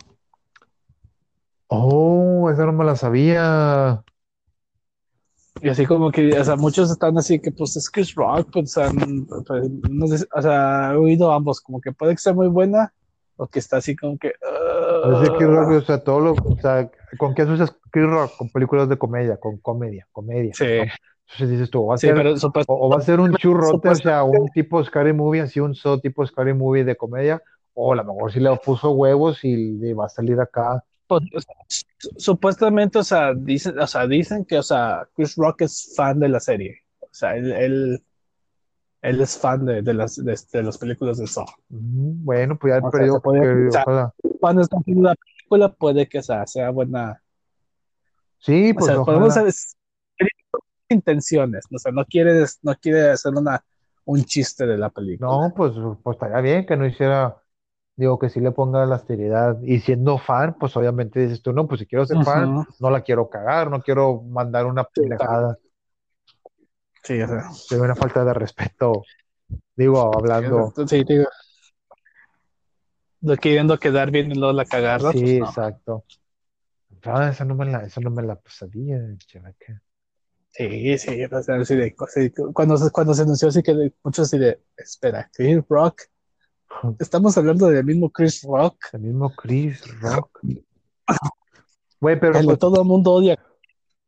Oh, 1.67 2.49
esa 2.49 2.65
no 2.65 2.73
me 2.73 2.85
la 2.85 2.95
sabía. 2.95 4.03
Y 5.61 5.69
así 5.69 5.85
como 5.85 6.11
que, 6.11 6.37
o 6.39 6.43
sea, 6.43 6.55
muchos 6.55 6.91
están 6.91 7.17
así 7.17 7.39
que, 7.39 7.51
pues 7.51 7.75
es 7.77 7.89
Chris 7.89 8.13
Rock, 8.15 8.49
pues, 8.53 8.65
o 8.77 8.81
sea, 8.81 8.87
n- 8.87 9.25
pues, 9.47 9.69
no 9.69 10.07
sé, 10.07 10.25
o 10.33 10.41
sea, 10.41 10.91
he 10.93 10.95
oído 10.97 11.31
ambos, 11.31 11.61
como 11.61 11.81
que 11.81 11.91
puede 11.91 12.13
que 12.13 12.19
sea 12.19 12.33
muy 12.33 12.47
buena, 12.47 12.93
o 13.35 13.47
que 13.47 13.59
está 13.59 13.77
así 13.77 13.95
como 13.95 14.17
que. 14.17 14.27
Es 14.29 15.21
de 15.21 15.37
Chris 15.37 15.47
Rock, 15.47 15.69
"Ugh". 15.69 15.77
o 15.77 15.81
sea, 15.81 16.03
todo 16.03 16.19
lo, 16.19 16.31
o 16.33 16.57
sea, 16.61 16.89
¿con 17.17 17.33
qué 17.35 17.43
asocias 17.43 17.75
Chris 17.91 18.05
Rock? 18.05 18.31
Con 18.37 18.49
películas 18.49 18.89
de 18.89 18.97
comedia, 18.97 19.37
con 19.37 19.57
comedia, 19.57 20.07
comedia. 20.11 20.53
Sí. 20.53 20.65
Entonces 20.65 21.49
dices 21.49 21.69
tú, 21.69 21.85
va 21.87 21.95
a 21.95 21.97
Sí, 21.97 22.07
ser, 22.07 22.15
pero 22.15 22.33
o, 22.33 22.87
o 22.87 22.89
va 22.89 22.97
a 22.97 23.01
ser 23.01 23.19
un 23.19 23.33
churrote, 23.35 23.89
o 23.89 23.95
sea, 23.95 24.23
un 24.23 24.49
tipo 24.53 24.83
Scary 24.83 25.13
Movie, 25.13 25.41
así 25.41 25.59
un 25.59 25.75
so 25.75 25.99
tipo 25.99 26.25
Scary 26.25 26.53
Movie 26.53 26.83
de 26.85 26.95
comedia, 26.95 27.41
o 27.73 27.91
a 27.93 27.95
lo 27.97 28.03
mejor 28.05 28.31
sí 28.31 28.39
le 28.39 28.55
puso 28.57 28.91
huevos 28.91 29.43
y 29.43 29.55
le 29.77 29.93
va 29.93 30.05
a 30.05 30.09
salir 30.09 30.39
acá. 30.39 30.83
Pues, 31.07 31.23
o 31.35 31.39
sea, 31.41 31.55
su- 31.67 32.09
supuestamente, 32.17 32.99
o 32.99 33.03
sea, 33.03 33.33
dicen, 33.33 33.79
o 33.79 33.87
sea, 33.87 34.07
dicen 34.07 34.45
que, 34.45 34.57
o 34.59 34.63
sea, 34.63 35.07
Chris 35.15 35.35
Rock 35.35 35.61
es 35.61 35.93
fan 35.95 36.19
de 36.19 36.29
la 36.29 36.39
serie. 36.39 36.81
O 37.01 37.07
sea, 37.11 37.35
él, 37.35 37.51
él, 37.51 38.03
él 39.01 39.21
es 39.21 39.37
fan 39.37 39.65
de, 39.65 39.81
de 39.81 39.93
las, 39.93 40.15
de, 40.23 40.37
de 40.53 40.63
las 40.63 40.77
películas 40.77 41.17
de 41.17 41.27
Saw. 41.27 41.45
Bueno, 41.69 42.57
pues 42.59 42.73
ya 42.73 42.77
O 42.79 42.81
sea, 42.81 42.91
perdido 42.91 43.15
se 43.15 43.21
podría 43.21 43.41
que 43.43 43.47
pensar. 43.55 43.83
ojalá. 43.87 44.13
Cuando 44.39 44.61
está 44.61 44.77
haciendo 44.77 45.03
la 45.09 45.15
película, 45.15 45.73
puede 45.73 46.07
que 46.07 46.19
o 46.19 46.23
sea, 46.23 46.45
sea 46.45 46.69
buena. 46.71 47.21
Sí, 48.39 48.71
O 48.71 48.75
pues 48.75 48.85
sea, 48.85 49.03
podemos 49.03 49.33
saber 49.33 49.53
intenciones. 50.89 51.65
O 51.73 51.77
sea, 51.79 51.91
no 51.91 52.05
quiere, 52.05 52.45
no 52.61 52.75
quiere 52.75 53.09
hacer 53.11 53.33
una, 53.33 53.63
un 54.05 54.23
chiste 54.23 54.65
de 54.65 54.77
la 54.77 54.89
película. 54.89 55.29
No, 55.29 55.53
pues, 55.55 55.73
pues 56.03 56.15
estaría 56.15 56.39
bien 56.41 56.65
que 56.65 56.77
no 56.77 56.85
hiciera, 56.85 57.35
digo, 57.97 58.17
que 58.17 58.29
sí 58.29 58.39
le 58.39 58.51
ponga 58.51 58.85
la 58.85 58.99
seriedad. 58.99 59.59
Y 59.63 59.79
siendo 59.81 60.17
fan, 60.17 60.55
pues 60.57 60.77
obviamente 60.77 61.19
dices 61.19 61.41
tú, 61.41 61.51
no, 61.51 61.67
pues 61.67 61.79
si 61.81 61.85
quiero 61.87 62.05
ser 62.05 62.23
fan, 62.23 62.55
Ujú. 62.55 62.65
no 62.79 62.89
la 62.89 63.01
quiero 63.01 63.29
cagar, 63.29 63.69
no 63.69 63.81
quiero 63.81 64.21
mandar 64.21 64.65
una 64.65 64.85
pendejada. 64.85 65.57
Sí, 67.03 67.21
o 67.21 67.27
sea, 67.27 67.51
Sería 67.51 67.83
una 67.83 67.95
falta 67.95 68.23
de 68.23 68.33
respeto. 68.33 69.03
Digo, 69.75 70.15
hablando. 70.15 70.73
sí, 70.87 71.03
digo, 71.03 71.25
de 73.19 73.37
queriendo 73.37 73.77
quedar 73.79 74.11
bien 74.11 74.31
y 74.31 74.35
luego 74.35 74.53
la 74.53 74.65
cagarla, 74.65 75.11
Sí, 75.11 75.19
pues 75.19 75.39
no. 75.39 75.45
exacto. 75.45 76.03
Ah, 77.03 77.29
esa 77.29 77.45
no 77.45 77.55
me 77.55 77.65
la, 77.65 77.83
esa 77.83 78.01
no 78.01 78.09
me 78.11 78.23
la 78.23 78.35
pasaría, 78.35 78.99
chavaca. 79.19 79.81
Sí, 80.49 80.97
sí, 80.97 81.23
o 81.23 81.41
sea, 81.43 81.55
así 81.55 81.75
de- 81.75 81.95
así, 81.99 82.31
cuando, 82.53 82.77
se- 82.77 82.91
cuando 82.91 83.13
se 83.13 83.21
anunció 83.21 83.49
así 83.49 83.61
que 83.61 83.93
muchos 84.03 84.27
así 84.27 84.37
de, 84.39 84.59
espera, 84.75 85.29
Chris 85.33 85.59
Rock, 85.69 86.01
estamos 86.99 87.37
hablando 87.37 87.67
del 87.67 87.85
mismo 87.85 88.09
Chris 88.09 88.43
Rock, 88.43 88.77
El 88.93 89.01
mismo 89.01 89.29
Chris 89.35 89.81
Rock. 90.01 90.39
Güey, 91.99 92.19
pero 92.19 92.35
el 92.35 92.41
de 92.41 92.45
pues, 92.45 92.59
todo 92.59 92.81
el 92.81 92.87
mundo 92.87 93.13
odia. 93.13 93.37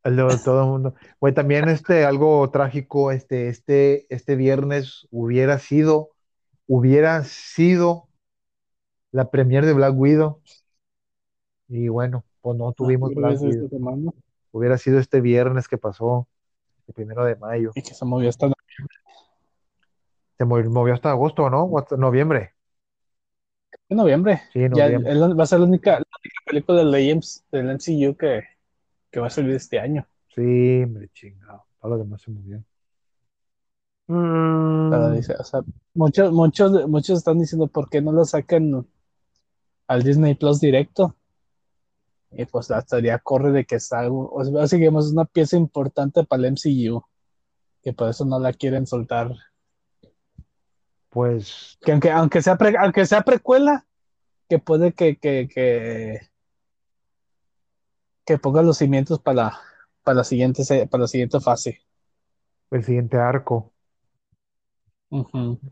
el 0.04 0.16
de 0.16 0.38
todo 0.44 0.64
el 0.64 0.68
mundo. 0.70 0.96
Güey, 1.20 1.34
también 1.34 1.70
este, 1.70 2.06
algo 2.06 2.50
trágico, 2.52 3.12
este, 3.12 3.50
este, 3.50 4.06
este 4.14 4.36
viernes 4.36 5.08
hubiera 5.12 5.60
sido, 5.60 6.10
hubiera 6.68 7.24
sido 7.24 8.08
la 9.12 9.30
premier 9.32 9.66
de 9.66 9.74
Black 9.74 9.94
Widow. 9.98 10.42
Y 11.68 11.88
bueno, 11.88 12.24
pues 12.42 12.58
no 12.58 12.72
tuvimos 12.74 13.10
Pero 13.10 13.22
Black 13.22 13.34
es 13.36 13.42
esta 13.44 13.56
Widow. 13.56 13.70
semana, 13.70 14.12
Hubiera 14.52 14.78
sido 14.78 15.00
este 15.00 15.22
viernes 15.22 15.68
que 15.68 15.78
pasó, 15.78 16.28
el 16.88 16.94
primero 16.94 17.24
de 17.24 17.36
mayo. 17.36 17.72
y 17.76 17.82
que 17.84 17.94
se 17.94 18.06
movió 18.06 18.30
hasta 18.30 18.48
Se 20.40 20.46
movió, 20.46 20.94
hasta 20.94 21.12
agosto, 21.12 21.50
¿no? 21.50 21.70
Noviembre. 21.98 22.54
en 23.90 23.98
noviembre. 23.98 24.42
Sí, 24.54 24.62
Ya 24.62 24.70
noviembre. 24.70 25.14
la- 25.16 25.34
va 25.34 25.44
a 25.44 25.48
ser 25.48 25.60
la 25.60 25.66
única, 25.66 25.92
la 25.92 25.98
única 25.98 26.42
película 26.46 26.78
del, 26.80 26.96
AMC 26.96 27.44
del 27.52 27.70
MCU 27.72 28.16
que, 28.16 28.44
que 29.12 29.20
va 29.20 29.28
a 29.28 29.30
salir 29.30 29.52
este 29.52 29.80
año. 29.80 30.08
Sí, 30.34 30.84
hombre, 30.84 31.10
chingado. 31.14 31.66
Todo 31.82 31.92
lo 31.92 31.98
demás 31.98 32.22
se 32.22 32.32
movió. 32.32 32.64
Mm, 34.08 34.94
o 34.94 35.44
sea, 35.44 35.62
muchos, 35.94 36.32
muchos, 36.32 36.88
muchos 36.88 37.18
están 37.18 37.38
diciendo 37.38 37.68
por 37.68 37.90
qué 37.90 38.02
no 38.02 38.14
lo 38.14 38.24
sacan 38.24 38.88
al 39.88 40.04
Disney 40.04 40.36
Plus 40.36 40.62
directo. 40.62 41.16
Y 42.32 42.46
pues 42.46 42.70
la 42.70 42.82
teoría 42.82 43.20
corre 43.20 43.52
de 43.52 43.66
que 43.66 43.76
es 43.76 43.92
algo, 43.92 44.32
o 44.32 44.44
sea, 44.46 44.64
es 44.64 45.12
una 45.12 45.26
pieza 45.26 45.58
importante 45.58 46.24
para 46.24 46.40
el 46.48 46.54
MCU, 46.54 47.04
que 47.82 47.92
por 47.92 48.10
eso 48.10 48.24
no 48.24 48.40
la 48.40 48.54
quieren 48.54 48.88
soltar. 48.88 49.32
Pues 51.10 51.78
Que 51.82 51.92
aunque, 51.92 52.12
aunque 52.12 52.42
sea 52.42 52.58
pre- 52.58 52.78
aunque 52.78 53.06
sea 53.06 53.22
precuela, 53.22 53.86
que 54.48 54.60
puede 54.60 54.94
que, 54.94 55.18
que, 55.18 55.48
que, 55.48 56.22
que 58.26 58.38
ponga 58.38 58.62
los 58.62 58.78
cimientos 58.78 59.20
para 59.20 59.36
la, 59.36 59.60
para 60.04 60.16
la 60.18 60.24
siguiente, 60.24 60.64
para 60.88 61.02
la 61.02 61.08
siguiente 61.08 61.40
fase. 61.40 61.82
el 62.72 62.84
siguiente 62.84 63.18
arco. 63.18 63.74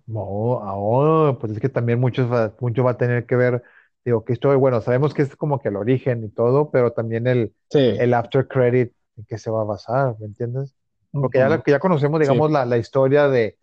No, 0.07 0.59
ahora, 0.63 1.37
pues 1.37 1.53
es 1.53 1.59
que 1.59 1.69
también 1.69 1.99
muchos 1.99 2.31
va, 2.31 2.53
mucho 2.59 2.83
va 2.83 2.91
a 2.91 2.97
tener 2.97 3.25
que 3.27 3.35
ver, 3.35 3.61
digo, 4.03 4.25
que 4.25 4.33
esto, 4.33 4.57
bueno, 4.57 4.81
sabemos 4.81 5.13
que 5.13 5.21
es 5.21 5.35
como 5.35 5.59
que 5.59 5.69
el 5.69 5.75
origen 5.75 6.23
y 6.23 6.29
todo, 6.29 6.71
pero 6.71 6.91
también 6.91 7.27
el, 7.27 7.53
Sí. 7.69 7.79
el 7.99 8.13
after 8.13 8.47
credit 8.47 8.93
en 9.15 9.25
que 9.25 9.37
se 9.37 9.51
va 9.51 9.61
a 9.61 9.65
basar, 9.65 10.15
¿me 10.19 10.25
entiendes? 10.25 10.75
Porque 11.11 11.37
ya, 11.37 11.79
conocemos, 11.79 12.19
Sí. 12.19 12.23
digamos, 12.23 12.51
la, 12.51 12.65
la 12.65 12.77
historia 12.77 13.27
de, 13.27 13.57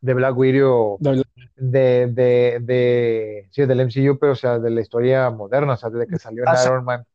de 0.00 0.14
Black 0.14 0.36
Widow, 0.36 1.02
De- 1.02 1.22
de, 1.56 2.06
de, 2.12 2.58
de, 2.62 3.48
sí, 3.50 3.66
del 3.66 3.80
MCU, 3.80 4.18
pero 4.18 4.32
o 4.32 4.34
sea, 4.36 4.58
de 4.58 4.70
la 4.70 4.80
historia 4.80 5.30
moderna, 5.30 5.74
o 5.74 5.76
sea, 5.76 5.90
desde 5.90 6.08
que 6.08 6.18
salió 6.18 6.44
en. 6.44 6.52
Iron 6.64 6.84
Man, 6.84 7.06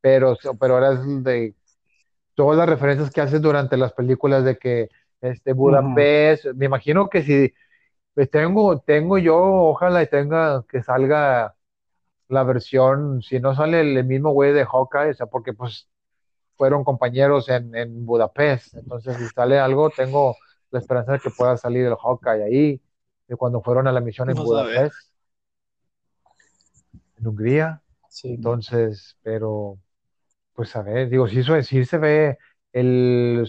pero, 0.00 0.36
pero 0.60 0.74
ahora 0.74 0.94
es 0.94 1.24
de 1.24 1.54
todas 2.34 2.58
las 2.58 2.68
referencias 2.68 3.10
que 3.10 3.20
haces 3.20 3.40
durante 3.42 3.76
las 3.76 3.92
películas 3.92 4.44
de 4.44 4.58
que 4.58 4.88
este 5.20 5.52
Budapest, 5.52 6.46
me 6.56 6.66
imagino 6.66 7.08
que 7.08 7.22
si 7.22 7.52
pues 8.14 8.30
tengo, 8.30 8.80
tengo 8.80 9.18
yo, 9.18 9.36
ojalá 9.38 10.02
y 10.02 10.08
tenga 10.08 10.64
que 10.68 10.82
salga 10.82 11.56
la 12.28 12.44
versión, 12.44 13.22
si 13.22 13.40
no 13.40 13.54
sale 13.54 13.80
el, 13.80 13.96
el 13.96 14.04
mismo 14.06 14.32
güey 14.32 14.52
de 14.52 14.64
Hawkeye, 14.66 15.10
o 15.10 15.14
sea, 15.14 15.26
porque 15.26 15.52
pues 15.54 15.88
fueron 16.56 16.84
compañeros 16.84 17.48
en, 17.50 17.74
en 17.76 18.06
Budapest, 18.06 18.74
entonces 18.76 19.18
si 19.18 19.28
sale 19.30 19.58
algo, 19.58 19.90
tengo 19.90 20.36
la 20.70 20.78
esperanza 20.78 21.12
de 21.12 21.20
que 21.20 21.30
pueda 21.30 21.56
salir 21.56 21.86
el 21.86 21.96
Hawkeye 21.96 22.44
ahí, 22.44 22.82
de 23.28 23.36
cuando 23.36 23.62
fueron 23.62 23.86
a 23.86 23.92
la 23.92 24.00
misión 24.00 24.30
en. 24.30 24.36
Budapest, 24.36 25.12
en 27.18 27.26
Hungría. 27.26 27.82
Sí. 28.08 28.34
Entonces, 28.34 29.16
pero, 29.22 29.78
pues 30.54 30.74
a 30.76 30.82
ver, 30.82 31.10
digo, 31.10 31.28
si 31.28 31.40
eso 31.40 31.60
sí 31.62 31.84
se 31.84 31.98
ve 31.98 32.38
el 32.72 33.48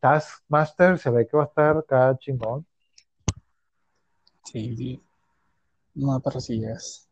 Taskmaster, 0.00 0.98
se 0.98 1.10
ve 1.10 1.26
que 1.26 1.36
va 1.36 1.44
a 1.44 1.46
estar 1.46 1.84
cada 1.86 2.16
chingón. 2.18 2.66
Sí, 4.44 4.76
sí. 4.76 5.02
No, 5.94 6.20
pero 6.20 6.40
sí 6.40 6.62
es. 6.64 7.08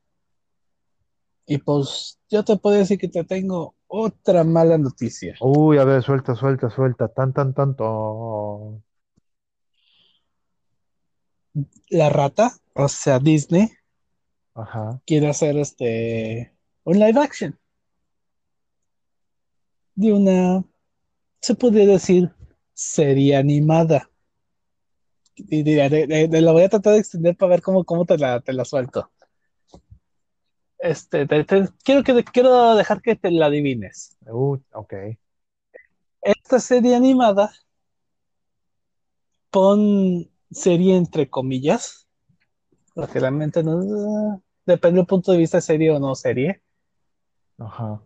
Y 1.47 1.59
pues 1.59 2.19
yo 2.31 2.45
te 2.45 2.57
puedo 2.57 2.77
decir 2.77 2.99
que 2.99 3.09
te 3.09 3.25
tengo 3.25 3.75
otra 3.87 4.45
mala 4.45 4.79
noticia. 4.79 5.35
Uy, 5.41 5.79
a 5.79 5.85
ver, 5.85 6.03
suelta, 6.03 6.35
suelta, 6.35 6.71
suelta, 6.71 7.09
tan, 7.09 7.33
tan, 7.33 7.55
tanto. 7.55 8.83
La 11.89 12.11
rata, 12.11 12.53
o 12.75 12.89
sea, 12.89 13.19
Disney, 13.19 13.71
Ajá. 14.55 15.01
quiere 15.07 15.29
hacer 15.29 15.57
este 15.57 16.53
un 16.85 16.99
live 16.99 17.21
action 17.21 17.59
de 19.95 20.13
una, 20.13 20.65
se 21.41 21.55
podría 21.55 21.87
decir, 21.87 22.31
serie 22.73 23.37
animada. 23.37 24.11
Y 25.37 25.63
de, 25.63 25.89
de- 25.89 26.07
de- 26.07 26.29
de- 26.29 26.41
la 26.41 26.53
voy 26.53 26.63
a 26.63 26.69
tratar 26.69 26.95
de 26.95 26.99
extender 27.01 27.37
para 27.37 27.51
ver 27.51 27.63
cómo, 27.63 27.85
cómo 27.85 28.05
te 28.05 28.19
la, 28.19 28.41
te 28.41 28.53
la 28.53 28.65
suelto. 28.65 29.11
Este, 30.79 31.27
te- 31.27 31.45
te- 31.45 31.69
quiero, 31.85 32.03
que, 32.03 32.25
quiero 32.25 32.75
dejar 32.75 33.01
que 33.01 33.17
te 33.17 33.31
la 33.31 33.47
adivines. 33.47 34.17
Uh, 34.27 34.59
ok. 34.73 34.95
Esta 36.23 36.59
serie 36.59 36.95
animada, 36.95 37.53
pon 39.51 40.31
serie 40.55 40.97
entre 40.97 41.29
comillas, 41.29 42.09
porque 42.95 43.21
realmente 43.21 43.63
no 43.63 44.43
depende 44.65 44.99
del 44.99 45.07
punto 45.07 45.33
de 45.33 45.39
vista 45.39 45.61
serie 45.61 45.91
o 45.91 45.99
no 45.99 46.15
serie. 46.15 46.63
Ajá. 47.59 48.03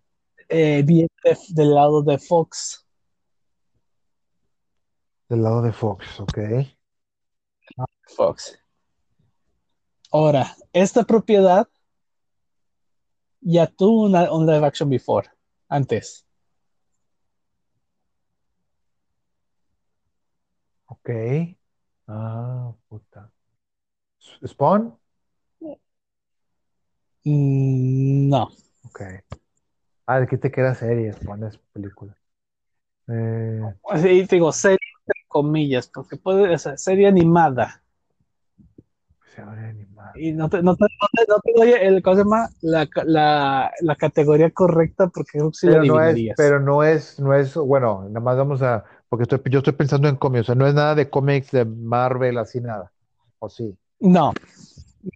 Eh, 0.48 0.82
viene 0.84 1.08
de- 1.24 1.37
del 1.50 1.74
lado 1.74 2.02
de 2.02 2.18
Fox. 2.18 2.87
Del 5.28 5.42
lado 5.42 5.62
de 5.62 5.72
Fox, 5.72 6.20
ok. 6.20 6.38
Fox. 8.16 8.58
Ahora, 10.11 10.56
esta 10.72 11.04
propiedad 11.04 11.68
ya 13.40 13.66
tuvo 13.66 14.04
una, 14.06 14.32
un 14.32 14.46
live 14.46 14.66
action 14.66 14.88
before, 14.88 15.28
antes. 15.68 16.26
Ok. 20.87 21.57
Ah, 22.08 22.74
puta. 22.88 23.32
¿Spawn? 24.46 24.98
Mm, 27.24 28.28
no. 28.30 28.48
Ok. 28.84 29.00
Ah, 30.06 30.20
¿de 30.20 30.26
qué 30.26 30.38
te 30.38 30.50
queda 30.50 30.74
serie? 30.74 31.12
Spawn 31.12 31.44
es 31.44 31.58
película. 31.72 32.16
Eh, 33.08 33.74
Sí, 34.02 34.22
digo, 34.30 34.52
serie 34.52 34.78
entre 35.00 35.24
comillas, 35.28 35.88
porque 35.92 36.16
puede 36.16 36.58
ser 36.58 36.78
serie 36.78 37.06
animada. 37.08 37.82
se 39.34 39.40
abre 39.42 39.68
animada. 39.68 40.20
Y 40.20 40.32
no 40.32 40.48
te, 40.48 40.62
no 40.62 40.74
te, 40.76 40.84
no 40.84 41.08
te, 41.12 41.24
no 41.28 41.36
te 41.40 41.52
doy 41.56 41.72
el, 41.72 42.02
¿cómo 42.02 42.16
se 42.16 42.22
llama? 42.24 42.48
La, 42.62 42.88
la, 43.04 43.70
la 43.80 43.96
categoría 43.96 44.50
correcta 44.50 45.08
porque 45.08 45.32
creo 45.38 45.50
que 45.50 45.56
sí 45.58 45.68
la 45.68 45.76
Pero 45.76 45.84
no 45.84 46.00
es, 46.02 46.22
adivinarías. 46.22 46.36
pero 46.36 46.60
no 46.60 46.82
es, 46.82 47.18
no 47.20 47.34
es, 47.34 47.54
bueno, 47.54 48.04
nada 48.08 48.20
más 48.20 48.36
vamos 48.36 48.62
a, 48.62 48.84
Porque 49.08 49.22
estoy, 49.22 49.40
yo 49.50 49.58
estoy 49.58 49.72
pensando 49.72 50.08
en 50.08 50.16
cómics, 50.16 50.42
o 50.42 50.46
sea, 50.46 50.54
no 50.54 50.66
es 50.66 50.74
nada 50.74 50.94
de 50.94 51.08
cómics 51.08 51.50
de 51.50 51.64
Marvel, 51.64 52.38
así 52.38 52.60
nada. 52.60 52.92
¿O 53.38 53.48
sí? 53.48 53.76
No, 54.00 54.32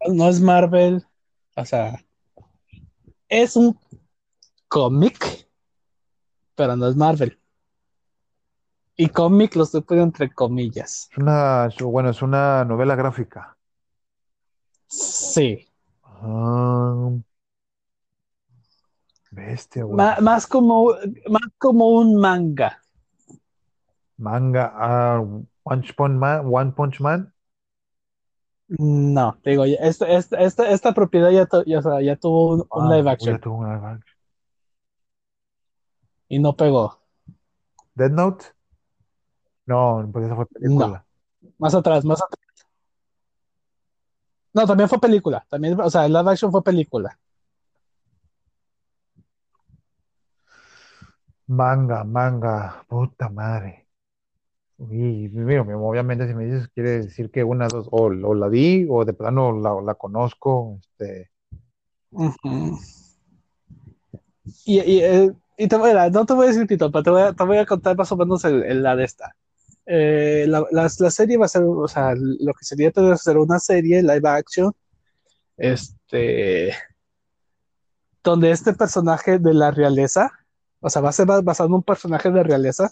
no, 0.09 0.29
es 0.29 0.41
Marvel. 0.41 1.05
O 1.57 1.65
sea, 1.65 2.03
es 3.29 3.57
un 3.57 3.79
cómic, 4.69 5.49
pero 6.55 6.77
no 6.77 6.89
es 6.89 6.97
Marvel. 6.97 7.39
Y 8.97 9.09
cómic 9.09 9.57
lo 9.57 9.65
estoy 9.65 9.83
poniendo 9.83 10.09
entre 10.09 10.33
comillas. 10.33 11.09
Es 11.11 11.19
una, 11.19 11.69
bueno, 11.83 12.11
es 12.11 12.23
una 12.23 12.65
novela 12.65 12.95
gráfica. 12.95 13.57
Sí. 14.87 15.67
Ah, 16.03 17.11
bestia, 19.31 19.85
güey. 19.85 19.97
Más 20.21 20.47
como, 20.47 20.91
más 21.29 21.43
como 21.59 21.89
un 21.89 22.17
manga. 22.17 22.82
Manga, 24.19 24.73
ah, 24.75 25.21
One 25.65 25.83
Punch 25.97 25.97
Man, 26.19 26.47
One 26.47 26.73
Punch 26.73 27.01
Man. 27.01 27.33
No, 28.69 29.39
te 29.43 29.51
digo, 29.51 29.65
esta, 29.65 30.09
esta, 30.09 30.41
esta, 30.41 30.71
esta 30.71 30.95
propiedad 30.95 31.31
ya, 31.31 31.45
tu- 31.47 31.63
ya, 31.67 31.81
o 31.81 31.83
sea, 31.83 32.01
ya 32.01 32.17
tuvo 32.17 32.55
un, 32.55 32.67
Ah, 32.73 32.97
live 32.97 33.11
action 33.11 33.35
ya 33.37 33.41
tuvo 33.41 33.57
un 33.59 33.69
live 33.69 33.87
action. 33.87 34.17
y 36.29 36.39
no 36.39 36.57
pegó. 36.57 36.99
Dead 37.95 38.11
Note. 38.11 38.47
No, 39.67 40.09
pues 40.13 40.27
esa 40.27 40.37
fue 40.37 40.47
película. 40.47 41.05
Más 41.59 41.75
atrás, 41.75 42.05
más 42.05 42.21
atrás. 42.23 42.41
No, 44.55 44.67
también 44.67 44.89
fue 44.89 44.99
película. 45.01 45.45
También, 45.49 45.79
o 45.81 45.91
sea, 45.91 46.07
el 46.07 46.13
live 46.13 46.31
action 46.31 46.51
fue 46.51 46.63
película. 46.63 47.19
Manga, 51.59 52.03
manga, 52.03 52.85
puta 52.89 53.29
madre. 53.29 53.82
Uy, 54.91 55.29
mira, 55.33 55.63
obviamente 55.63 56.27
si 56.27 56.35
me 56.35 56.45
dices, 56.45 56.69
quiere 56.69 57.03
decir 57.03 57.31
que 57.31 57.45
una, 57.45 57.69
dos, 57.69 57.87
o, 57.93 58.11
la 58.11 58.49
vi, 58.49 58.87
o 58.91 59.05
de 59.05 59.13
plano 59.13 59.53
la, 59.81 59.95
conozco, 59.95 60.81
este. 60.81 61.31
Y, 64.65 64.81
y, 64.81 65.01
eh, 65.03 65.31
y 65.57 65.69
te, 65.69 65.79
mira, 65.79 66.11
no 66.11 66.27
te 66.27 66.33
voy 66.33 66.47
a 66.47 66.49
decir 66.49 66.67
Tito, 66.67 66.91
te 66.91 67.11
voy 67.11 67.23
a, 67.23 67.33
te 67.33 67.45
voy 67.45 67.59
a 67.59 67.67
contar 67.67 67.97
más 67.97 68.11
o 68.11 68.17
menos 68.17 68.45
el, 68.45 68.83
la 68.83 68.97
de 68.97 69.05
esta. 69.05 69.37
Eh, 69.87 70.47
la, 70.49 70.65
la, 70.73 70.89
serie 70.89 71.37
va 71.39 71.47
a 71.47 71.49
ser, 71.49 71.63
o 71.63 71.87
sea, 71.87 72.15
lo 72.17 72.53
que 72.53 72.65
sería 72.65 72.91
tener 72.91 73.17
ser 73.19 73.39
una 73.39 73.61
serie 73.61 74.03
live 74.03 74.29
action, 74.29 74.73
este, 75.57 76.73
donde 78.25 78.51
este 78.51 78.73
personaje 78.73 79.39
de 79.39 79.55
la 79.55 79.71
realeza, 79.71 80.33
o 80.81 80.91
sea, 80.91 81.03
va 81.03 81.11
a 81.11 81.13
ser 81.13 81.27
ba- 81.27 81.41
basado 81.41 81.69
en 81.69 81.75
un 81.75 81.83
personaje 81.85 82.31
de 82.33 82.43
realeza. 82.43 82.91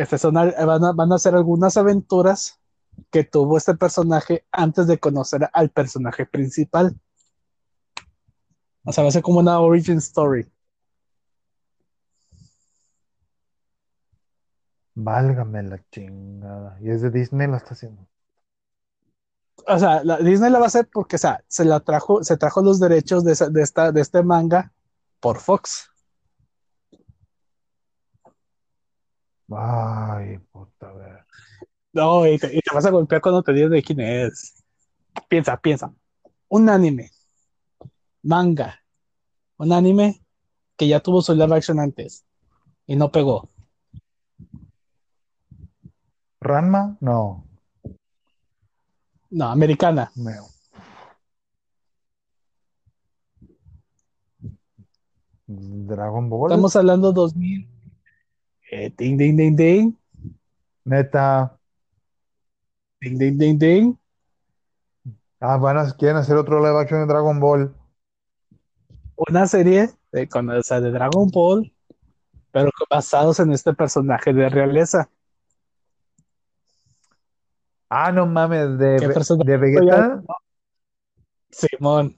Este, 0.00 0.18
son, 0.18 0.34
van, 0.34 0.84
a, 0.84 0.92
van 0.92 1.12
a 1.12 1.18
ser 1.18 1.34
algunas 1.34 1.76
aventuras 1.76 2.58
que 3.10 3.24
tuvo 3.24 3.58
este 3.58 3.74
personaje 3.74 4.46
antes 4.50 4.86
de 4.86 4.98
conocer 4.98 5.48
al 5.52 5.70
personaje 5.70 6.24
principal. 6.26 6.98
O 8.84 8.92
sea, 8.92 9.04
va 9.04 9.08
a 9.08 9.12
ser 9.12 9.22
como 9.22 9.40
una 9.40 9.60
origin 9.60 9.98
story. 9.98 10.50
válgame 14.94 15.62
la 15.62 15.82
chingada. 15.90 16.76
Y 16.80 16.90
es 16.90 17.02
de 17.02 17.10
Disney, 17.10 17.46
la 17.48 17.56
está 17.56 17.74
haciendo. 17.74 18.06
O 19.66 19.78
sea, 19.78 20.02
la- 20.04 20.18
Disney 20.18 20.50
la 20.50 20.58
va 20.58 20.64
a 20.64 20.68
hacer 20.68 20.88
porque, 20.92 21.16
o 21.16 21.18
sea, 21.18 21.42
se 21.48 21.64
la 21.64 21.80
trajo, 21.80 22.22
se 22.24 22.36
trajo 22.36 22.62
los 22.62 22.80
derechos 22.80 23.24
de, 23.24 23.32
esa- 23.32 23.48
de 23.48 23.62
esta, 23.62 23.92
de 23.92 24.00
este 24.00 24.22
manga 24.22 24.72
por 25.20 25.38
Fox. 25.38 25.90
Ay, 29.50 30.38
puta, 30.52 30.92
ver. 30.92 31.24
No, 31.92 32.26
y 32.26 32.38
te, 32.38 32.54
y 32.54 32.60
te 32.60 32.74
vas 32.74 32.86
a 32.86 32.90
golpear 32.90 33.20
cuando 33.20 33.42
te 33.42 33.52
digas 33.52 33.70
de 33.70 33.82
quién 33.82 34.00
es. 34.00 34.62
Piensa, 35.28 35.56
piensa. 35.56 35.92
Un 36.48 36.68
anime, 36.68 37.10
manga, 38.22 38.80
un 39.56 39.72
anime 39.72 40.22
que 40.76 40.88
ya 40.88 41.00
tuvo 41.00 41.22
su 41.22 41.34
live 41.34 41.54
action 41.56 41.78
antes 41.80 42.24
y 42.86 42.96
no 42.96 43.10
pegó. 43.10 43.48
¿Ranma? 46.40 46.96
No. 47.00 47.44
No, 49.30 49.46
americana. 49.48 50.10
Me- 50.16 50.38
Dragon 55.46 56.28
Ball. 56.30 56.52
Estamos 56.52 56.76
hablando 56.76 57.12
2000. 57.12 57.68
Eh, 58.72 58.92
ding, 58.96 59.18
ding, 59.18 59.36
ding, 59.36 59.56
ding. 59.56 59.96
Neta. 60.84 61.58
Ding, 63.00 63.18
ding, 63.18 63.36
ding, 63.38 63.58
ding. 63.58 63.96
Ah, 65.40 65.56
van 65.56 65.78
a, 65.78 65.96
quieren 65.96 66.18
hacer 66.18 66.36
otro 66.36 66.58
live 66.60 66.78
action 66.78 67.00
de 67.00 67.06
Dragon 67.06 67.40
Ball. 67.40 67.74
Una 69.16 69.46
serie 69.46 69.90
de, 70.12 70.28
con, 70.28 70.48
o 70.50 70.62
sea, 70.62 70.80
de 70.80 70.90
Dragon 70.90 71.28
Ball, 71.30 71.72
pero 72.52 72.70
basados 72.88 73.40
en 73.40 73.52
este 73.52 73.72
personaje 73.74 74.32
de 74.32 74.48
realeza. 74.48 75.08
Ah, 77.88 78.12
no 78.12 78.26
mames, 78.26 78.78
de, 78.78 78.98
de 78.98 79.56
Vegeta. 79.56 80.22
Simón. 81.50 82.16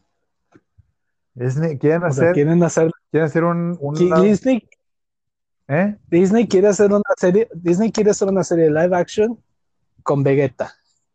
Disney- 1.35 1.79
quieren 1.79 2.03
O 2.05 2.13
sea, 2.13 2.25
hacer, 2.25 2.35
quieren 2.35 2.63
hacer. 2.63 2.91
quieren 3.11 3.27
hacer 3.27 3.45
un, 3.45 3.79
una- 3.81 4.21
Disney, 4.21 4.69
¿eh? 5.69 5.97
Disney 6.09 6.47
quiere 6.49 6.69
hacer 6.69 6.93
una 6.93 7.03
serie. 7.17 7.49
Disney 7.55 7.91
quiere 7.93 8.11
hacer 8.11 8.29
una 8.29 8.45
serie 8.45 8.65
de 8.65 8.71
live 8.71 8.97
action 8.97 9.39
con 10.03 10.23
Vegeta 10.23 10.75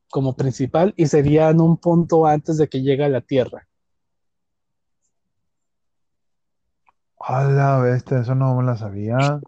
como 0.10 0.36
principal 0.36 0.94
y 0.98 1.08
sería 1.08 1.50
en 1.50 1.62
un 1.62 1.78
punto 1.78 2.26
antes 2.26 2.58
de 2.58 2.68
que 2.68 2.82
llegue 2.82 3.04
a 3.04 3.10
la 3.10 3.22
Tierra. 3.22 3.68
A 7.20 7.44
la 7.44 7.80
bestia, 7.80 8.20
eso 8.20 8.36
no 8.36 8.56
me 8.56 8.64
la 8.64 8.78
sabía. 8.78 9.42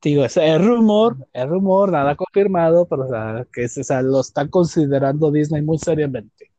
Digo, 0.00 0.24
es, 0.24 0.36
es 0.36 0.64
rumor, 0.64 1.16
es 1.32 1.48
rumor, 1.48 1.90
nada 1.90 2.14
confirmado, 2.14 2.86
pero 2.86 3.06
o 3.06 3.08
sea, 3.08 3.46
que 3.52 3.64
o 3.64 3.68
sea, 3.68 4.02
lo 4.02 4.20
está 4.20 4.48
considerando 4.48 5.30
Disney 5.30 5.62
muy 5.62 5.78
seriamente. 5.78 6.52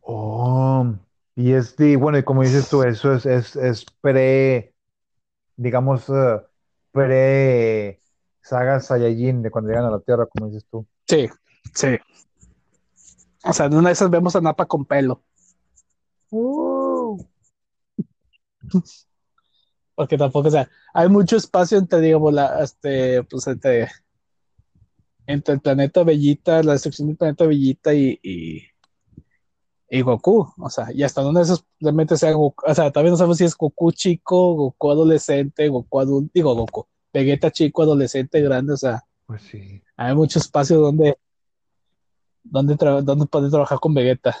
Oh, 0.00 0.94
y 1.36 1.52
es, 1.52 1.76
de- 1.76 1.96
bueno, 1.96 2.18
y 2.18 2.24
como 2.24 2.42
dices 2.42 2.68
tú, 2.68 2.82
eso 2.82 3.14
es, 3.14 3.26
es, 3.26 3.54
es 3.56 3.84
pre, 4.00 4.74
digamos, 5.56 6.08
eh, 6.08 6.40
pre 6.90 8.00
saga 8.40 8.80
Saiyajin 8.80 9.42
de 9.42 9.50
cuando 9.50 9.70
llegan 9.70 9.84
a 9.84 9.90
la 9.90 10.00
Tierra, 10.00 10.26
como 10.26 10.46
dices 10.46 10.66
tú. 10.70 10.86
Sí, 11.06 11.28
sí. 11.74 11.98
O 13.44 13.52
sea, 13.52 13.66
en 13.66 13.74
una 13.74 13.90
de 13.90 13.92
esas 13.92 14.10
vemos 14.10 14.34
a 14.34 14.40
Napa 14.40 14.66
con 14.66 14.84
pelo. 14.84 15.22
Porque 19.94 20.18
tampoco, 20.18 20.48
o 20.48 20.50
sea, 20.50 20.68
hay 20.92 21.08
mucho 21.08 21.36
espacio 21.36 21.78
entre, 21.78 22.00
digamos, 22.00 22.32
la, 22.32 22.62
este, 22.62 23.22
pues 23.24 23.46
entre, 23.46 23.88
entre 25.26 25.54
el 25.54 25.60
planeta 25.60 26.02
Bellita, 26.02 26.62
la 26.62 26.72
destrucción 26.72 27.08
del 27.08 27.16
planeta 27.16 27.46
Bellita 27.46 27.94
y, 27.94 28.18
y, 28.22 28.62
y 29.88 30.02
Goku. 30.02 30.52
O 30.58 30.70
sea, 30.70 30.88
y 30.92 31.02
hasta 31.02 31.22
donde 31.22 31.42
esos 31.42 31.64
realmente 31.80 32.16
sea 32.16 32.32
Goku. 32.32 32.62
O 32.66 32.74
sea, 32.74 32.90
todavía 32.90 33.10
no 33.12 33.16
sabemos 33.16 33.38
si 33.38 33.44
es 33.44 33.56
Goku 33.56 33.92
chico, 33.92 34.54
Goku 34.54 34.90
adolescente, 34.90 35.68
Goku 35.68 36.00
adulto, 36.00 36.30
digo 36.34 36.54
Goku, 36.54 36.86
Vegeta 37.12 37.50
chico, 37.50 37.82
adolescente, 37.82 38.40
grande, 38.42 38.74
o 38.74 38.76
sea, 38.76 39.02
Pues 39.26 39.42
sí. 39.42 39.82
hay 39.96 40.14
mucho 40.14 40.38
espacio 40.38 40.78
donde, 40.80 41.18
donde, 42.42 42.76
tra- 42.76 43.02
donde 43.02 43.26
poder 43.26 43.50
trabajar 43.50 43.78
con 43.78 43.94
Vegeta. 43.94 44.36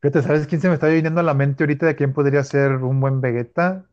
Fíjate, 0.00 0.22
¿sabes 0.22 0.46
quién 0.48 0.60
se 0.60 0.68
me 0.68 0.74
está 0.74 0.88
viniendo 0.88 1.20
a 1.20 1.24
la 1.24 1.34
mente 1.34 1.62
ahorita 1.62 1.86
de 1.86 1.94
quién 1.96 2.12
podría 2.12 2.42
ser 2.44 2.72
un 2.82 3.00
buen 3.00 3.20
Vegeta? 3.20 3.88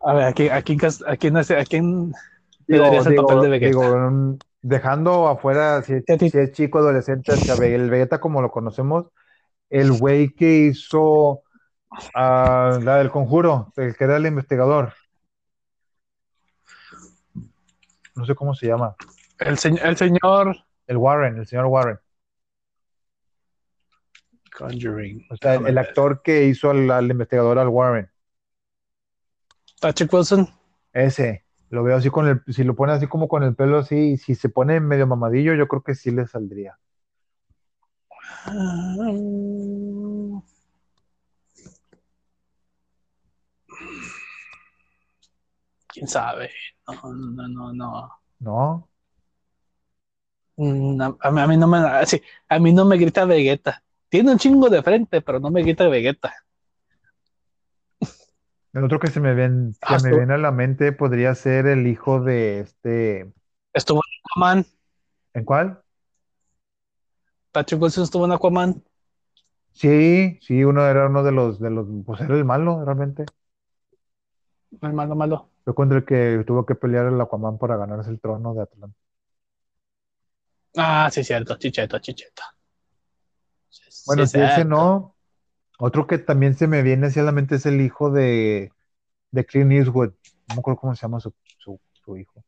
A 0.00 0.14
ver, 0.14 0.24
¿a 0.24 0.32
quién, 0.32 0.52
a 0.52 0.62
quién, 0.62 0.78
a 0.84 1.16
quién, 1.16 1.36
a 1.36 1.64
quién 1.64 2.12
le 2.68 2.76
Digo, 2.76 2.84
darías 2.84 3.06
el 3.06 3.12
digo, 3.12 3.26
papel 3.26 3.40
de 3.40 3.48
Vegeta? 3.48 3.68
digo, 3.68 3.96
mm, 4.10 4.38
dejando 4.62 5.28
afuera 5.28 5.82
si, 5.82 6.00
si 6.26 6.38
es 6.38 6.52
chico, 6.52 6.78
adolescente, 6.78 7.32
o 7.32 7.38
sea, 7.38 7.54
el 7.56 7.90
Vegeta 7.90 8.20
como 8.20 8.40
lo 8.42 8.50
conocemos, 8.50 9.06
el 9.70 9.92
güey 9.92 10.34
que 10.34 10.66
hizo 10.66 11.42
ah, 12.14 12.78
la 12.82 12.96
del 12.98 13.10
conjuro, 13.10 13.72
el 13.76 13.96
que 13.96 14.04
era 14.04 14.16
el 14.16 14.26
investigador. 14.26 14.92
No 18.14 18.24
sé 18.24 18.34
cómo 18.34 18.54
se 18.54 18.66
llama. 18.66 18.94
El, 19.38 19.56
señ- 19.56 19.80
el 19.82 19.96
señor 19.96 20.56
El 20.86 20.96
Warren, 20.98 21.38
el 21.38 21.46
señor 21.46 21.66
Warren. 21.66 21.98
Conjuring. 24.56 25.26
O 25.30 25.36
sea, 25.36 25.54
el, 25.54 25.66
el 25.66 25.78
actor 25.78 26.22
que 26.22 26.44
hizo 26.44 26.70
al, 26.70 26.88
al 26.90 27.10
investigador 27.10 27.58
al 27.58 27.68
Warren. 27.68 28.08
Patrick 29.80 30.12
Wilson. 30.12 30.48
Ese. 30.92 31.44
Lo 31.70 31.82
veo 31.82 31.96
así 31.96 32.08
con 32.08 32.28
el, 32.28 32.40
si 32.54 32.62
lo 32.62 32.76
pone 32.76 32.92
así 32.92 33.08
como 33.08 33.26
con 33.26 33.42
el 33.42 33.56
pelo 33.56 33.78
así, 33.78 34.12
y 34.12 34.16
si 34.16 34.36
se 34.36 34.48
pone 34.48 34.78
medio 34.78 35.08
mamadillo, 35.08 35.54
yo 35.54 35.66
creo 35.66 35.82
que 35.82 35.96
sí 35.96 36.12
le 36.12 36.26
saldría. 36.28 36.78
Ah, 38.46 39.06
quién 45.88 46.08
sabe. 46.08 46.50
No, 46.86 47.14
no, 47.14 47.48
no, 47.48 47.72
no. 47.72 48.20
¿No? 48.40 48.88
A, 51.20 51.30
mí, 51.30 51.40
a 51.40 51.46
mí 51.46 51.56
no 51.56 51.66
me, 51.66 52.06
sí, 52.06 52.22
a 52.48 52.58
mí 52.58 52.72
no 52.72 52.84
me 52.84 52.96
grita 52.96 53.24
Vegeta. 53.24 53.82
Tiene 54.08 54.32
un 54.32 54.38
chingo 54.38 54.68
de 54.68 54.82
frente, 54.82 55.20
pero 55.20 55.40
no 55.40 55.50
me 55.50 55.62
grita 55.62 55.88
Vegeta. 55.88 56.32
El 58.72 58.84
otro 58.84 58.98
que 58.98 59.06
se 59.06 59.20
me 59.20 59.34
ven, 59.34 59.76
Ah, 59.82 59.98
me 60.02 60.10
viene 60.10 60.34
a 60.34 60.38
la 60.38 60.50
mente 60.50 60.90
podría 60.92 61.34
ser 61.36 61.66
el 61.66 61.86
hijo 61.86 62.20
de 62.20 62.60
este. 62.60 63.32
Estuvo 63.72 64.00
en 64.00 64.20
Aquaman. 64.24 64.66
¿En 65.32 65.44
cuál? 65.44 65.83
Patrick 67.54 67.80
Wilson 67.80 68.02
estuvo 68.02 68.24
en 68.24 68.32
Aquaman. 68.32 68.82
Sí, 69.70 70.38
sí, 70.42 70.64
uno 70.64 70.84
era 70.84 71.06
uno 71.06 71.22
de 71.22 71.30
los, 71.30 71.60
de 71.60 71.70
los, 71.70 71.86
pues 72.04 72.20
era 72.20 72.34
el 72.36 72.44
malo, 72.44 72.84
realmente. 72.84 73.24
El 74.82 74.92
malo, 74.92 75.14
malo. 75.14 75.50
Fue 75.64 75.72
contra 75.72 75.98
el 75.98 76.04
que 76.04 76.42
tuvo 76.44 76.66
que 76.66 76.74
pelear 76.74 77.06
el 77.06 77.20
Aquaman 77.20 77.56
para 77.58 77.76
ganarse 77.76 78.10
el 78.10 78.20
trono 78.20 78.54
de 78.54 78.62
Atlanta. 78.62 78.98
Ah, 80.76 81.08
sí, 81.12 81.22
cierto. 81.22 81.56
Sí, 81.60 81.70
sí, 83.88 84.02
Bueno, 84.04 84.26
si 84.26 84.40
ese 84.40 84.64
no, 84.64 85.14
otro 85.78 86.08
que 86.08 86.18
también 86.18 86.56
se 86.56 86.66
me 86.66 86.82
viene 86.82 87.06
hacia 87.06 87.22
la 87.22 87.30
mente 87.30 87.54
es 87.54 87.66
el 87.66 87.80
hijo 87.80 88.10
de, 88.10 88.72
de 89.30 89.46
Clint 89.46 89.70
Eastwood. 89.70 90.10
No 90.48 90.56
me 90.56 90.58
acuerdo 90.58 90.80
cómo 90.80 90.94
se 90.96 91.02
llama 91.02 91.20
su, 91.20 91.32
su, 91.58 91.80
su 92.04 92.16
hijo. 92.16 92.44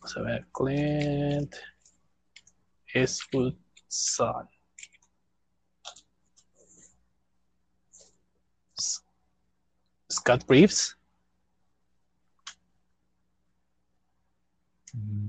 Vamos 0.00 0.16
a 0.16 0.22
ver. 0.22 0.46
Clint 0.52 1.54
Eastwood 2.94 3.54
son. 3.88 4.48
S- 8.78 9.00
Scott 10.10 10.44
Reeves. 10.48 10.96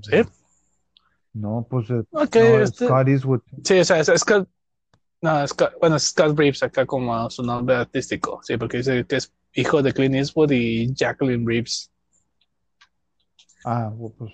Sí. 0.02 0.22
No, 1.32 1.66
pues 1.68 1.90
eh, 1.90 2.02
Ok, 2.12 2.36
no, 2.36 2.60
este- 2.60 2.86
Scott 2.86 3.08
Eastwood. 3.08 3.40
Sí, 3.64 3.78
o 3.80 3.84
sea, 3.84 4.00
es, 4.00 4.06
Scott. 4.20 4.48
No, 5.22 5.46
Scott, 5.48 5.72
bueno, 5.80 5.96
es 5.96 6.04
Scott 6.04 6.38
Reeves 6.38 6.62
acá 6.62 6.86
como 6.86 7.28
su 7.30 7.42
nombre 7.42 7.76
artístico. 7.76 8.40
Sí, 8.42 8.56
porque 8.56 8.78
dice 8.78 9.04
que 9.06 9.16
es 9.16 9.32
hijo 9.54 9.82
de 9.82 9.92
Clint 9.92 10.14
Eastwood 10.14 10.50
y 10.52 10.94
Jacqueline 10.94 11.46
Reeves. 11.46 11.90
Ah, 13.64 13.92
pues. 14.18 14.32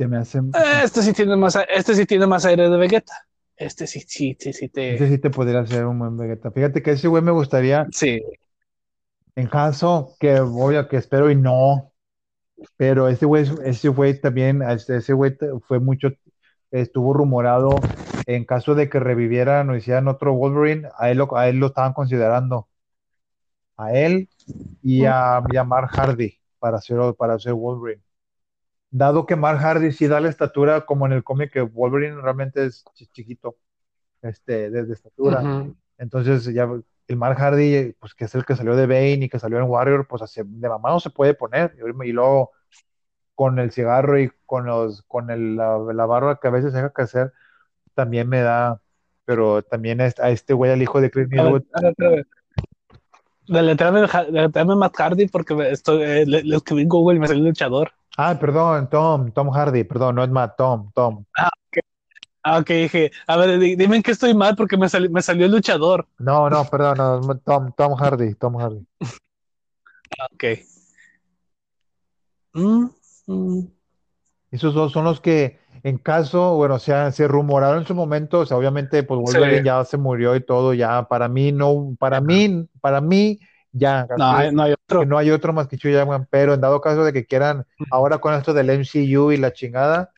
Se 0.00 0.08
me 0.08 0.16
hace. 0.16 0.38
Eh, 0.38 0.80
Este 0.82 1.02
sí 1.02 1.12
tiene 1.12 1.36
más, 1.36 1.58
este 1.68 1.94
sí 1.94 2.06
tiene 2.06 2.26
más 2.26 2.46
aire 2.46 2.70
de 2.70 2.76
Vegeta. 2.78 3.12
Este 3.54 3.86
sí, 3.86 4.00
sí, 4.00 4.34
sí, 4.40 4.54
sí 4.54 4.70
te. 4.70 4.94
Ese 4.94 5.08
sí 5.10 5.18
te 5.18 5.28
podría 5.28 5.60
hacer 5.60 5.84
un 5.84 5.98
buen 5.98 6.16
Vegeta. 6.16 6.50
Fíjate 6.50 6.82
que 6.82 6.92
ese 6.92 7.06
güey 7.06 7.22
me 7.22 7.32
gustaría, 7.32 7.86
Sí, 7.92 8.22
en 9.36 9.46
caso 9.46 10.16
que 10.18 10.40
voy 10.40 10.76
a 10.76 10.88
que 10.88 10.96
espero 10.96 11.30
y 11.30 11.36
no, 11.36 11.92
pero 12.78 13.08
ese 13.08 13.26
güey, 13.26 13.44
ese 13.62 13.90
güey 13.90 14.18
también, 14.18 14.62
ese 14.62 14.96
ese 14.96 15.12
güey 15.12 15.36
fue 15.68 15.80
mucho, 15.80 16.08
estuvo 16.70 17.12
rumorado 17.12 17.74
en 18.24 18.46
caso 18.46 18.74
de 18.74 18.88
que 18.88 19.00
revivieran 19.00 19.68
o 19.68 19.76
hicieran 19.76 20.08
otro 20.08 20.32
Wolverine, 20.32 20.88
a 20.96 21.10
él 21.10 21.18
lo, 21.18 21.36
a 21.36 21.46
él 21.46 21.58
lo 21.58 21.66
estaban 21.66 21.92
considerando. 21.92 22.68
A 23.76 23.92
él 23.92 24.30
y 24.82 25.04
a, 25.04 25.42
Mark 25.66 25.90
Hardy 25.92 26.38
para 26.58 26.78
hacer, 26.78 26.98
para 27.18 27.34
hacer 27.34 27.52
Wolverine. 27.52 28.02
Dado 28.90 29.26
que 29.26 29.36
Mark 29.36 29.58
Hardy 29.60 29.92
sí 29.92 30.08
da 30.08 30.20
la 30.20 30.28
estatura 30.28 30.84
como 30.84 31.06
en 31.06 31.12
el 31.12 31.24
cómic 31.24 31.52
que 31.52 31.60
Wolverine 31.62 32.20
realmente 32.20 32.64
es 32.66 32.84
chi- 32.94 33.06
chiquito, 33.08 33.56
este, 34.22 34.70
desde 34.70 34.94
estatura. 34.94 35.42
Entonces 35.98 36.44
ya 36.52 36.68
el 37.08 37.16
Mark 37.16 37.38
Hardy, 37.38 37.92
pues 38.00 38.14
que 38.14 38.24
es 38.24 38.34
el 38.34 38.44
que 38.44 38.56
salió 38.56 38.76
de 38.76 38.86
Bane 38.86 39.24
y 39.24 39.28
que 39.28 39.38
salió 39.38 39.58
en 39.58 39.64
Warrior, 39.64 40.06
pues 40.08 40.22
así, 40.22 40.40
de 40.44 40.68
mamá 40.68 40.90
no 40.90 41.00
se 41.00 41.10
puede 41.10 41.34
poner. 41.34 41.76
Y, 42.04 42.12
luego 42.12 42.52
con 43.34 43.58
el 43.58 43.72
cigarro 43.72 44.18
y 44.18 44.30
con 44.46 44.66
los, 44.66 45.02
con 45.02 45.30
el, 45.30 45.56
la, 45.56 45.78
la 45.94 46.06
barba 46.06 46.38
que 46.40 46.48
a 46.48 46.50
veces 46.50 46.72
deja 46.72 46.90
crecer, 46.90 47.32
también 47.94 48.28
me 48.28 48.40
da, 48.42 48.80
pero 49.24 49.62
también 49.62 50.00
a 50.00 50.06
este, 50.06 50.30
este 50.32 50.54
güey, 50.54 50.72
al 50.72 50.82
hijo 50.82 51.00
de 51.00 51.10
ver, 51.14 51.28
Eastwood, 51.32 51.62
deletréame 53.50 54.74
Matt 54.76 54.94
Hardy 54.98 55.26
porque 55.28 55.54
estoy, 55.70 56.02
eh, 56.02 56.24
le, 56.26 56.42
le 56.42 56.56
escribí 56.56 56.82
en 56.82 56.88
Google 56.88 57.16
y 57.16 57.20
me 57.20 57.28
salió 57.28 57.44
luchador. 57.44 57.92
ah, 58.16 58.38
perdón, 58.38 58.88
Tom, 58.90 59.30
Tom 59.32 59.50
Hardy, 59.50 59.84
perdón, 59.84 60.14
no 60.16 60.24
es 60.24 60.30
Matt, 60.30 60.56
Tom, 60.56 60.90
Tom. 60.94 61.24
Ah, 62.42 62.58
ok, 62.58 62.68
dije, 62.70 63.10
a 63.26 63.36
ver, 63.36 63.58
di- 63.58 63.76
dime 63.76 63.96
en 63.96 64.02
qué 64.02 64.12
estoy 64.12 64.32
mal 64.34 64.56
porque 64.56 64.76
me, 64.78 64.88
sali- 64.88 65.10
me 65.10 65.20
salió 65.20 65.46
luchador. 65.46 66.06
No, 66.18 66.48
no, 66.48 66.64
perdón, 66.64 66.96
no, 67.26 67.38
Tom, 67.38 67.72
Tom 67.76 67.94
Hardy, 67.94 68.34
Tom 68.34 68.56
Hardy. 68.58 68.86
Ah, 70.18 70.26
Ok. 70.32 70.44
Mm, 72.54 72.86
mm. 73.26 73.60
Esos 74.50 74.74
dos 74.74 74.92
son 74.92 75.04
los 75.04 75.20
que, 75.20 75.60
en 75.82 75.98
caso, 75.98 76.56
bueno, 76.56 76.74
o 76.74 76.78
sea, 76.78 77.10
se 77.12 77.26
rumoraron 77.28 77.78
en 77.80 77.86
su 77.86 77.94
momento, 77.94 78.40
o 78.40 78.46
sea, 78.46 78.56
obviamente, 78.56 79.02
pues 79.02 79.20
Wolverine 79.20 79.58
Sí. 79.58 79.64
ya 79.64 79.84
se 79.84 79.96
murió 79.96 80.34
y 80.36 80.40
todo, 80.44 80.74
ya, 80.74 81.04
para 81.08 81.28
mí, 81.28 81.52
no, 81.52 81.94
para 81.98 82.20
mí, 82.20 82.68
para 82.80 83.00
mí, 83.00 83.38
ya, 83.72 84.06
No, 84.18 84.26
así, 84.30 84.42
hay- 84.46 84.54
no 84.54 84.62
hay 84.62 84.72
otro. 84.72 85.04
no 85.06 85.16
hay 85.18 85.30
otro 85.30 85.52
más 85.52 85.68
que 85.68 85.76
Hugh 85.76 85.92
Jackman, 85.92 86.26
pero 86.30 86.54
en 86.54 86.60
dado 86.60 86.80
caso 86.80 87.04
de 87.04 87.12
que 87.12 87.24
quieran, 87.26 87.64
ahora 87.90 88.18
con 88.18 88.34
esto 88.34 88.52
del 88.52 88.68
MCU 88.70 89.32
y 89.32 89.36
la 89.36 89.52
chingada, 89.52 90.10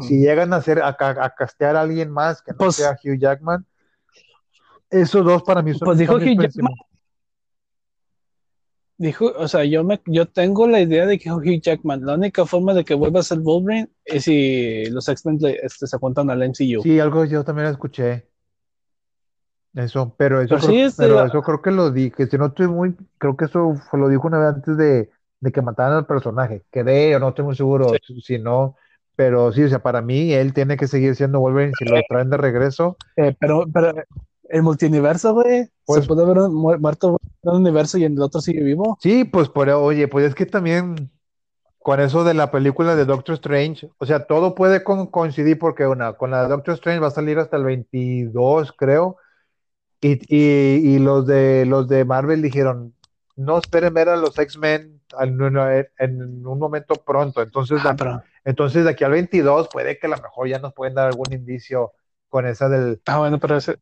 si 0.00 0.20
llegan 0.20 0.52
a 0.52 0.56
hacer, 0.56 0.80
a, 0.80 0.88
a 0.98 1.30
castear 1.34 1.76
a 1.76 1.80
alguien 1.80 2.10
más 2.10 2.42
que 2.42 2.52
no 2.52 2.58
Pues- 2.58 2.76
sea 2.76 2.92
Hugh 3.02 3.18
Jackman, 3.18 3.66
esos 4.90 5.24
dos 5.24 5.42
para 5.42 5.62
mí 5.62 5.74
son, 5.74 5.86
Pues 5.86 5.98
dijo 5.98 6.12
son 6.12 6.22
Hugh 6.22 6.36
principales. 6.36 6.78
Dijo, 8.98 9.26
o 9.36 9.46
sea, 9.46 9.64
yo 9.64 9.84
me, 9.84 10.00
yo 10.06 10.26
tengo 10.26 10.66
la 10.66 10.80
idea 10.80 11.04
de 11.04 11.18
que 11.18 11.30
Hugh 11.30 11.60
Jackman, 11.60 12.04
la 12.06 12.14
única 12.14 12.46
forma 12.46 12.72
de 12.72 12.82
que 12.84 12.94
vuelva 12.94 13.20
a 13.20 13.22
ser 13.22 13.40
Wolverine 13.40 13.90
es 14.04 14.24
si 14.24 14.86
los 14.86 15.06
X-Men 15.08 15.38
este, 15.62 15.86
se 15.86 15.98
juntan 15.98 16.30
al 16.30 16.42
MCU. 16.42 16.82
Sí, 16.82 16.98
algo 16.98 17.24
yo 17.26 17.44
también 17.44 17.68
escuché. 17.68 18.26
Eso, 19.74 20.14
pero 20.16 20.40
eso 20.40 20.54
Pero 20.56 20.72
creo, 20.72 20.88
sí, 20.88 20.94
pero 20.96 21.14
la- 21.16 21.26
eso 21.26 21.42
creo 21.42 21.60
que 21.60 21.70
lo 21.70 21.90
dije, 21.90 22.26
si 22.26 22.38
no 22.38 22.46
estoy 22.46 22.66
muy, 22.68 22.96
creo 23.18 23.36
que 23.36 23.44
eso 23.44 23.74
fue- 23.90 24.00
lo 24.00 24.08
dijo 24.08 24.26
una 24.26 24.38
vez 24.38 24.54
antes 24.54 24.76
de, 24.78 25.10
de 25.40 25.52
que 25.52 25.60
mataran 25.60 25.98
al 25.98 26.06
personaje. 26.06 26.64
Quedé 26.72 27.14
o 27.14 27.18
no 27.18 27.28
estoy 27.28 27.44
muy 27.44 27.54
seguro, 27.54 27.92
si 28.22 28.38
no, 28.38 28.76
pero 29.14 29.52
sí, 29.52 29.62
o 29.64 29.68
sea, 29.68 29.82
para 29.82 30.00
mí 30.00 30.32
él 30.32 30.54
tiene 30.54 30.78
que 30.78 30.86
seguir 30.86 31.14
siendo 31.14 31.40
Wolverine 31.40 31.74
si 31.74 31.84
lo 31.84 32.00
traen 32.08 32.30
de 32.30 32.38
regreso. 32.38 32.96
Eh, 33.16 33.36
pero, 33.38 33.66
pero 33.70 33.92
el 34.50 34.62
multiverso, 34.62 35.34
güey, 35.34 35.68
Pues- 35.84 36.02
se 36.02 36.08
puede 36.08 36.22
haber 36.22 36.36
mu- 36.50 36.78
muerto 36.78 37.18
en 37.42 37.50
un 37.50 37.56
universo 37.62 37.98
y 37.98 38.04
en 38.04 38.14
el 38.14 38.22
otro 38.22 38.40
sigue 38.40 38.62
vivo. 38.62 38.96
Sí, 39.00 39.24
pues 39.24 39.48
por, 39.48 39.68
oye, 39.70 40.08
pues 40.08 40.26
es 40.28 40.34
que 40.34 40.46
también 40.46 41.10
con 41.78 42.00
eso 42.00 42.24
de 42.24 42.34
la 42.34 42.50
película 42.50 42.96
de 42.96 43.04
Doctor 43.04 43.34
Strange, 43.34 43.88
o 43.98 44.06
sea, 44.06 44.26
todo 44.26 44.54
puede 44.54 44.82
con- 44.82 45.06
coincidir 45.06 45.58
porque 45.58 45.86
una, 45.86 46.14
con 46.14 46.30
la 46.32 46.42
de 46.42 46.48
Doctor 46.48 46.74
Strange 46.74 47.00
va 47.00 47.08
a 47.08 47.10
salir 47.12 47.38
hasta 47.38 47.56
el 47.56 47.64
22, 47.64 48.72
creo. 48.72 49.16
Y, 50.00 50.18
y, 50.28 50.94
y 50.94 50.98
los 50.98 51.26
de 51.26 51.64
los 51.66 51.88
de 51.88 52.04
Marvel 52.04 52.42
dijeron, 52.42 52.94
no 53.36 53.58
esperen 53.58 53.94
ver 53.94 54.08
a 54.08 54.16
los 54.16 54.38
X-Men 54.38 55.00
en, 55.20 55.40
en- 55.40 55.86
en 55.98 56.46
un 56.46 56.58
momento 56.58 56.94
pronto. 56.96 57.40
Entonces, 57.42 57.80
Ah, 57.84 57.94
pero, 57.96 58.22
entonces 58.44 58.84
de 58.84 58.90
aquí 58.90 59.04
al 59.04 59.12
22 59.12 59.68
puede 59.72 59.98
que 59.98 60.06
a 60.06 60.10
lo 60.10 60.16
mejor 60.16 60.48
ya 60.48 60.58
nos 60.58 60.74
pueden 60.74 60.94
dar 60.94 61.06
algún 61.08 61.32
indicio 61.32 61.92
con 62.28 62.46
esa 62.46 62.68
del 62.68 63.00
ah, 63.06 63.18
bueno, 63.18 63.38
pero 63.38 63.56
ese, 63.56 63.78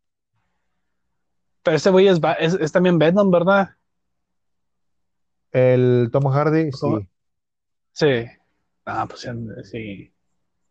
pero 1.65 1.77
ese 1.77 1.91
güey 1.91 2.07
es, 2.07 2.21
va- 2.21 2.35
es, 2.35 2.55
es 2.55 2.71
también 2.71 2.99
Venom, 2.99 3.31
¿verdad? 3.33 3.71
el 5.53 6.09
Tom 6.13 6.25
Hardy, 6.33 6.71
¿Cómo? 6.71 6.99
sí, 7.01 7.07
Sí. 7.93 8.27
Ah, 8.87 9.07
pues 9.09 9.27
sí. 9.71 10.13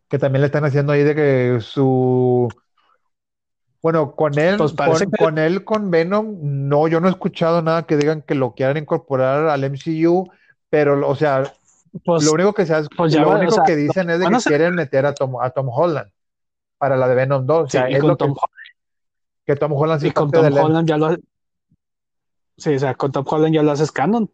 que 0.08 0.18
también 0.18 0.42
le 0.42 0.46
están 0.46 0.64
haciendo 0.64 0.92
ahí 0.92 1.02
de 1.02 1.14
que 1.14 1.58
su 1.60 2.48
bueno, 3.82 4.14
con 4.14 4.38
él, 4.38 4.56
Pues 4.56 4.72
con, 4.72 5.10
que- 5.10 5.16
con 5.24 5.38
él, 5.38 5.64
con 5.64 5.90
Venom, 5.90 6.36
no, 6.40 6.88
yo 6.88 7.00
no 7.00 7.08
he 7.08 7.10
escuchado 7.10 7.60
nada 7.60 7.82
que 7.86 7.96
digan 7.98 8.22
que 8.22 8.34
lo 8.34 8.54
quieran 8.54 8.78
incorporar 8.78 9.48
al 9.48 9.64
MCU, 9.64 10.26
pero, 10.70 11.06
o 11.06 11.14
sea, 11.14 11.42
Pues, 12.04 12.24
Lo 12.24 12.32
único 12.32 12.52
que 12.52 12.66
se 12.66 12.74
hace- 12.74 12.88
pues 12.96 13.14
lo 13.14 13.28
va, 13.28 13.34
o 13.36 13.38
único 13.38 13.54
sea, 13.54 13.62
que 13.64 13.76
dicen 13.76 14.10
es 14.10 14.18
de 14.18 14.26
que 14.26 14.40
ser- 14.40 14.50
quieren 14.50 14.74
meter 14.74 15.06
a 15.06 15.14
Tom, 15.14 15.40
a 15.40 15.50
Tom 15.50 15.68
Holland 15.68 16.10
para 16.76 16.96
la 16.96 17.06
de 17.06 17.14
Venom 17.14 17.46
2. 17.46 17.64
O 17.66 17.68
sea, 17.68 17.88
y 17.88 17.94
es 17.94 18.00
con 18.00 18.08
lo 18.08 18.16
que, 18.16 18.24
que 19.44 19.56
Tom 19.56 19.72
Holland 19.72 20.00
sí 20.00 20.10
con 20.10 20.30
Tom 20.30 20.46
Holland 20.52 20.88
ya 20.88 20.96
lo 20.96 21.16
Sí, 22.56 22.74
o 22.74 22.78
sea, 22.78 22.94
con 22.94 23.10
Tom 23.10 23.24
Holland 23.28 23.54
ya 23.54 23.62
lo 23.62 23.72
haces 23.72 23.90
canon. 23.90 24.30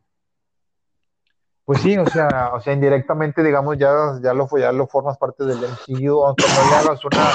Pues 1.64 1.80
sí, 1.80 1.96
o 1.96 2.06
sea, 2.06 2.50
o 2.52 2.60
sea, 2.60 2.72
indirectamente, 2.72 3.42
digamos, 3.42 3.78
ya, 3.78 4.18
ya 4.22 4.34
lo 4.34 4.48
ya 4.58 4.72
lo 4.72 4.86
formas 4.88 5.16
parte 5.18 5.44
del 5.44 5.62
MCU, 5.62 6.24
aunque 6.24 6.48
no 6.48 6.64
le 6.64 6.74
hagas 6.74 7.04
una, 7.04 7.30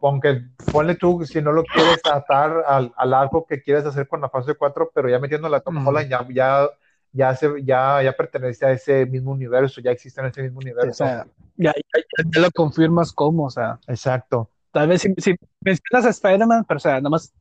aunque 0.00 0.42
ponle 0.72 0.94
tú, 0.94 1.24
si 1.24 1.42
no 1.42 1.52
lo 1.52 1.64
quieres 1.64 2.00
atar 2.06 2.62
al, 2.66 2.92
al 2.96 3.14
arco 3.14 3.44
que 3.44 3.60
quieres 3.60 3.84
hacer 3.84 4.06
con 4.08 4.20
la 4.20 4.28
fase 4.30 4.54
4, 4.54 4.90
pero 4.94 5.08
ya 5.08 5.18
metiéndole 5.18 5.56
a 5.56 5.60
Tom. 5.60 5.86
Holland, 5.86 6.08
ya, 6.08 6.26
ya, 6.30 6.68
ya, 7.12 7.34
se, 7.34 7.62
ya, 7.64 8.02
ya 8.02 8.12
pertenece 8.12 8.66
a 8.66 8.72
ese 8.72 9.04
mismo 9.06 9.32
universo, 9.32 9.80
ya 9.80 9.90
existe 9.90 10.20
en 10.20 10.28
ese 10.28 10.42
mismo 10.42 10.58
O 10.60 10.62
universo. 10.62 10.92
sea, 10.94 11.26
ya, 11.56 11.72
ya- 11.74 12.24
ya 12.32 12.40
lo 12.40 12.50
confirmas 12.52 13.12
como, 13.12 13.44
o 13.46 13.50
sea, 13.50 13.78
Exacto. 13.88 14.48
Tal 14.74 14.88
vez 14.88 15.00
si, 15.02 15.14
si 15.16 15.34
mencionas 15.60 16.04
a 16.06 16.10
Spider-Man, 16.10 16.64
pero 16.68 16.76
o 16.76 16.80
sea, 16.80 16.96
nada 16.96 17.08
más 17.10 17.32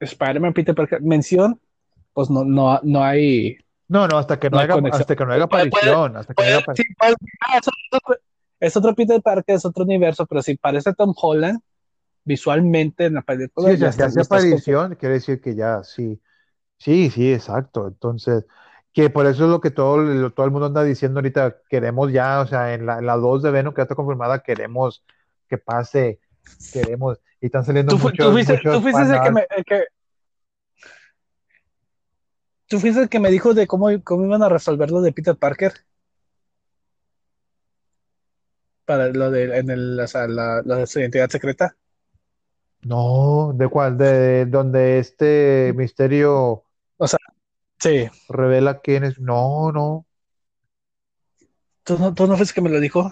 Spider-Man, 0.00 0.52
Peter 0.54 0.74
Parker, 0.74 1.00
mención 1.02 1.60
pues 2.12 2.28
no, 2.30 2.42
no, 2.44 2.80
no 2.82 3.04
hay. 3.04 3.56
No, 3.86 4.08
no, 4.08 4.18
hasta 4.18 4.38
que 4.40 4.50
no, 4.50 4.56
No 4.56 4.60
hay 4.60 4.64
haga, 4.64 4.74
conexión. 4.74 5.00
hasta 5.02 5.14
que 5.16 5.24
no 5.26 5.32
haga 5.32 5.46
Puede- 5.48 5.68
aparición, 5.68 6.16
hasta 6.16 6.34
que 6.34 6.42
no 6.42 6.48
haga 6.48 6.58
Sí, 6.58 6.62
aparición. 6.62 7.16
es, 7.54 7.68
otro, 7.92 8.16
es 8.58 8.76
otro 8.76 8.94
Peter 8.96 9.22
Parker, 9.22 9.54
es 9.56 9.64
otro 9.64 9.84
universo, 9.84 10.26
pero 10.26 10.42
si 10.42 10.56
parece 10.56 10.92
Tom 10.94 11.14
Holland 11.16 11.60
visualmente 12.24 13.06
en 13.06 13.14
la 13.14 13.22
película. 13.22 13.70
Sí, 13.70 13.76
ya 13.78 13.88
está- 13.88 14.06
hace 14.06 14.20
aparición, 14.20 14.94
quiere 14.96 15.14
decir 15.14 15.40
que 15.40 15.54
ya, 15.54 15.82
sí. 15.84 16.20
Sí, 16.78 17.10
sí, 17.10 17.32
exacto. 17.32 17.86
Entonces, 17.88 18.46
que 18.92 19.10
por 19.10 19.26
eso 19.26 19.44
es 19.44 19.50
lo 19.50 19.60
que 19.60 19.70
todo, 19.70 19.98
lo- 19.98 20.32
todo 20.32 20.46
el 20.46 20.52
mundo 20.52 20.66
anda 20.66 20.82
diciendo 20.82 21.18
ahorita, 21.18 21.58
queremos 21.68 22.10
ya, 22.12 22.40
o 22.40 22.46
sea, 22.46 22.74
en 22.74 22.86
la, 22.86 22.98
en 22.98 23.06
la 23.06 23.16
2 23.16 23.42
de 23.42 23.50
Venom 23.50 23.72
que 23.74 23.80
ya 23.80 23.84
está 23.84 23.94
confirmada, 23.94 24.42
queremos 24.42 25.04
que 25.48 25.58
pase, 25.58 26.20
queremos, 26.72 27.18
y 27.40 27.46
están 27.46 27.64
saliendo 27.64 27.92
Tú, 27.92 27.98
muchos, 27.98 28.26
tú 28.26 28.32
fuiste, 28.32 28.54
muchos 28.54 28.72
tú 28.74 28.80
fuiste 28.82 29.02
el 29.02 29.20
que 29.22 29.30
me. 29.30 29.46
el 29.56 29.64
que- 29.64 29.84
tú 32.68 32.78
fuiste 32.78 33.00
el 33.02 33.08
que 33.08 33.20
me 33.20 33.30
dijo 33.30 33.54
de 33.54 33.66
cómo, 33.66 33.88
cómo 34.04 34.24
iban 34.24 34.42
a 34.42 34.48
resolver 34.48 34.90
lo 34.90 35.00
de 35.00 35.12
Peter 35.12 35.36
Parker. 35.36 35.72
Para 38.84 39.08
lo 39.08 39.30
de, 39.30 39.58
en 39.58 39.70
el, 39.70 40.00
o 40.00 40.06
sea, 40.06 40.26
la, 40.26 40.62
de 40.62 40.86
su 40.86 41.00
identidad 41.00 41.28
secreta. 41.30 41.76
No, 42.82 43.52
¿de 43.54 43.68
cuál? 43.68 43.98
De 43.98 44.46
donde 44.46 44.98
este 44.98 45.72
misterio 45.76 46.64
Sí. 47.78 48.08
revela 48.28 48.80
quién 48.80 49.04
es. 49.04 49.18
No, 49.18 49.72
no. 49.72 50.06
¿Tú 51.82 51.98
no, 51.98 52.14
tú 52.14 52.26
no 52.26 52.36
fuiste 52.36 52.52
el 52.52 52.54
que 52.54 52.60
me 52.60 52.70
lo 52.70 52.80
dijo? 52.80 53.10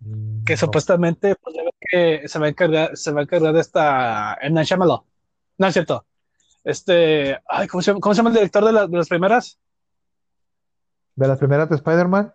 Mm, 0.00 0.44
Que 0.44 0.56
supuestamente 0.56 1.36
pues, 1.36 1.56
que 1.90 2.28
se 2.28 2.38
va 2.38 2.46
a 2.46 2.48
encargar, 2.50 2.96
se 2.96 3.12
va 3.12 3.20
a 3.20 3.22
encargar 3.24 3.52
de 3.52 3.60
esta. 3.60 4.38
Night 4.50 4.66
Shyamalan. 4.68 5.00
No 5.58 5.66
es 5.66 5.72
cierto. 5.72 6.06
Este, 6.64 7.38
ay, 7.48 7.66
¿cómo 7.68 7.82
se 7.82 7.90
llama, 7.90 8.00
cómo 8.00 8.14
se 8.14 8.18
llama 8.18 8.30
el 8.30 8.36
director 8.36 8.64
de, 8.64 8.72
la- 8.72 8.86
de 8.86 8.96
las 8.96 9.08
primeras? 9.08 9.58
¿De 11.16 11.26
las 11.28 11.38
primeras 11.38 11.68
de 11.68 11.76
Spider-Man? 11.76 12.34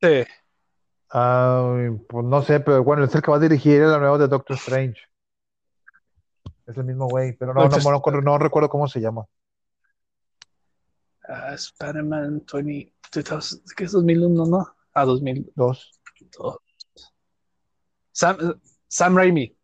Sí. 0.00 0.24
Ay, 1.10 1.90
pues 2.08 2.24
no 2.24 2.42
sé, 2.42 2.60
pero 2.60 2.82
bueno, 2.84 3.04
es 3.04 3.14
el 3.14 3.20
que 3.22 3.30
va 3.30 3.36
a 3.36 3.40
dirigir 3.40 3.82
la 3.82 3.98
nueva 3.98 4.16
de 4.18 4.28
Doctor 4.28 4.56
Strange. 4.56 5.00
Es 6.66 6.76
el 6.76 6.84
mismo 6.84 7.08
güey, 7.08 7.32
pero 7.36 7.52
no, 7.52 7.62
no, 7.64 7.68
no, 7.68 7.76
recuerdo- 7.90 8.20
no 8.22 8.38
recuerdo 8.38 8.68
cómo 8.68 8.86
se 8.88 9.00
llama. 9.00 9.26
Ah, 11.28 11.54
Spider-Man 11.54 12.44
20, 12.52 12.92
2000, 13.12 13.62
¿qué 13.76 13.84
es 13.84 13.92
2001, 13.92 14.46
no? 14.46 14.74
Ah, 14.94 15.04
2002. 15.04 16.00
Dos. 16.38 16.58
Sam, 18.20 18.36
Sam 18.86 19.16
Raimi. 19.16 19.56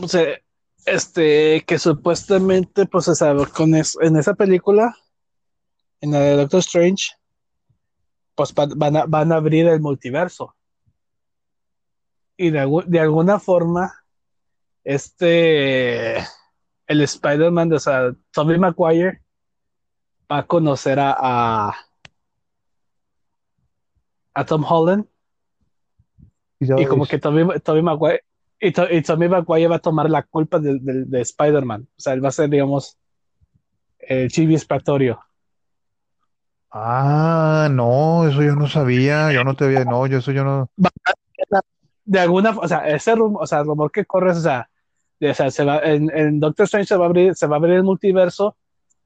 O 0.00 0.06
sea, 0.06 0.38
este, 0.86 1.64
que 1.66 1.78
supuestamente, 1.80 2.86
pues, 2.86 3.10
con 3.56 3.74
es- 3.74 3.98
en 4.00 4.16
esa 4.16 4.34
película, 4.34 4.94
en 6.00 6.12
la 6.12 6.20
de 6.20 6.36
Doctor 6.36 6.60
Strange, 6.60 7.10
pues 8.36 8.54
va- 8.54 8.68
van 8.76 8.96
a, 8.96 9.04
van 9.06 9.32
a 9.32 9.36
abrir 9.36 9.66
el 9.66 9.80
multiverso. 9.80 10.54
Y 12.36 12.50
de, 12.50 12.66
de 12.86 13.00
alguna 13.00 13.40
forma, 13.40 13.92
este, 14.84 16.18
el 16.86 17.00
Spider-Man, 17.02 17.68
de, 17.68 17.76
o 17.76 17.80
sea, 17.80 18.12
Tobey 18.30 18.58
Maguire, 18.58 19.22
va 20.30 20.38
a 20.38 20.46
conocer 20.46 21.00
a, 21.00 21.16
a, 21.18 21.74
a 24.34 24.44
Tom 24.44 24.64
Holland 24.64 25.04
Y, 26.60 26.86
como 26.86 27.06
que 27.06 27.18
Tobey, 27.18 27.46
Tobey 27.60 27.82
Maguire 27.82 28.22
y, 28.60 28.72
To- 28.72 28.90
y 28.90 29.02
Tobey 29.02 29.28
Maguire 29.28 29.68
va 29.68 29.76
a 29.76 29.80
tomar 29.80 30.10
la 30.10 30.22
culpa 30.22 30.58
de, 30.58 30.78
de- 30.80 31.04
de 31.06 31.20
Spider-Man. 31.22 31.88
O 31.96 32.00
sea, 32.00 32.12
él 32.12 32.22
va 32.24 32.28
a 32.28 32.32
ser, 32.32 32.50
digamos, 32.50 32.98
el 33.98 34.30
chivo 34.30 34.52
expiatorio. 34.52 35.18
Ah, 36.72 37.68
no, 37.70 38.28
eso 38.28 38.42
yo 38.42 38.54
no 38.54 38.68
sabía, 38.68 39.32
yo 39.32 39.42
no 39.42 39.54
te 39.56 39.64
había, 39.64 39.84
no, 39.84 40.06
yo 40.06 40.18
eso 40.18 40.30
yo 40.32 40.44
no. 40.44 40.70
De 42.04 42.20
alguna, 42.20 42.50
o 42.50 42.68
sea, 42.68 42.86
ese 42.88 43.14
rumor, 43.14 43.42
o 43.42 43.46
sea, 43.46 43.60
el 43.60 43.66
rumor 43.66 43.90
que 43.90 44.04
corre, 44.04 44.30
o 44.32 44.34
sea, 44.34 44.68
de- 45.18 45.30
o 45.30 45.34
sea, 45.34 45.50
se 45.50 45.64
va, 45.64 45.78
en, 45.80 46.10
en 46.16 46.38
Doctor 46.40 46.64
Strange 46.64 46.86
se 46.88 46.96
va 46.96 47.06
a 47.06 47.08
abrir, 47.08 47.34
se 47.34 47.46
va 47.46 47.56
a 47.56 47.58
abrir 47.58 47.74
el 47.74 47.82
multiverso. 47.82 48.56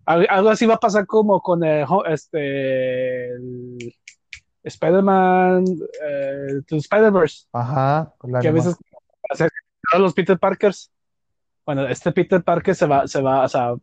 Al- 0.06 0.26
Algo 0.28 0.50
así 0.50 0.66
va 0.66 0.74
a 0.74 0.78
pasar 0.80 1.06
como 1.06 1.40
con 1.40 1.64
el, 1.64 1.86
este, 2.08 3.30
el 3.34 3.94
Spider-Man, 4.64 5.64
eh, 6.02 6.60
Spider-Verse. 6.68 7.46
Ajá, 7.52 8.12
con 8.18 8.32
la 8.32 8.40
que 8.40 8.48
a 8.48 8.52
veces 8.52 8.76
todos 9.90 10.02
los 10.02 10.14
Peter 10.14 10.38
Parkers. 10.38 10.90
Bueno, 11.66 11.86
este 11.86 12.12
Peter 12.12 12.42
Parker 12.42 12.74
se 12.74 12.86
va, 12.86 13.06
se 13.06 13.22
va, 13.22 13.44
o 13.44 13.48
sea, 13.48 13.74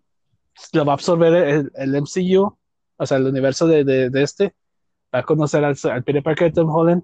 lo 0.73 0.85
va 0.85 0.93
a 0.93 0.95
absorber 0.95 1.33
el, 1.33 1.71
el 1.75 1.95
MCU, 1.95 2.57
o 2.97 3.05
sea, 3.05 3.17
el 3.17 3.25
universo 3.27 3.67
de, 3.67 3.83
de, 3.83 4.09
de 4.09 4.23
este. 4.23 4.55
Va 5.13 5.19
a 5.19 5.23
conocer 5.23 5.63
al, 5.63 5.75
al 5.91 6.03
Peter 6.03 6.21
Parker 6.23 6.47
de 6.49 6.53
Tom 6.61 6.69
Holland. 6.69 7.03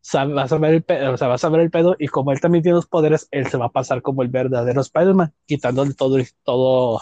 sabe- 0.00 0.34
va 0.34 0.42
a 0.44 0.48
saber 0.48 0.74
el 0.74 0.82
pedo, 0.82 1.12
o 1.12 1.16
sea, 1.16 1.28
va 1.28 1.34
a 1.34 1.38
saber 1.38 1.60
el 1.60 1.70
pedo. 1.70 1.96
Y 1.98 2.08
como 2.08 2.32
él 2.32 2.40
también 2.40 2.62
tiene 2.62 2.76
los 2.76 2.86
poderes, 2.86 3.28
él 3.30 3.46
se 3.46 3.56
va 3.56 3.66
a 3.66 3.72
pasar 3.72 4.02
como 4.02 4.22
el 4.22 4.28
verdadero 4.28 4.80
Spider-Man, 4.82 5.32
quitándole 5.46 5.94
todo, 5.94 6.18
todo 6.42 7.00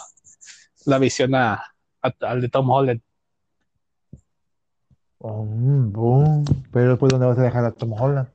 la 0.85 0.97
visión 0.99 1.35
a, 1.35 1.53
a- 2.01 2.13
al 2.21 2.41
de 2.41 2.49
Tom 2.49 2.69
Holland. 2.69 3.01
Oh, 5.25 5.45
boom. 5.45 6.43
Pero 6.73 6.89
después, 6.89 7.09
¿dónde 7.09 7.25
vas 7.25 7.39
a 7.39 7.43
dejar 7.43 7.63
a 7.63 7.71
Tom 7.71 7.93
Holland? 7.93 8.27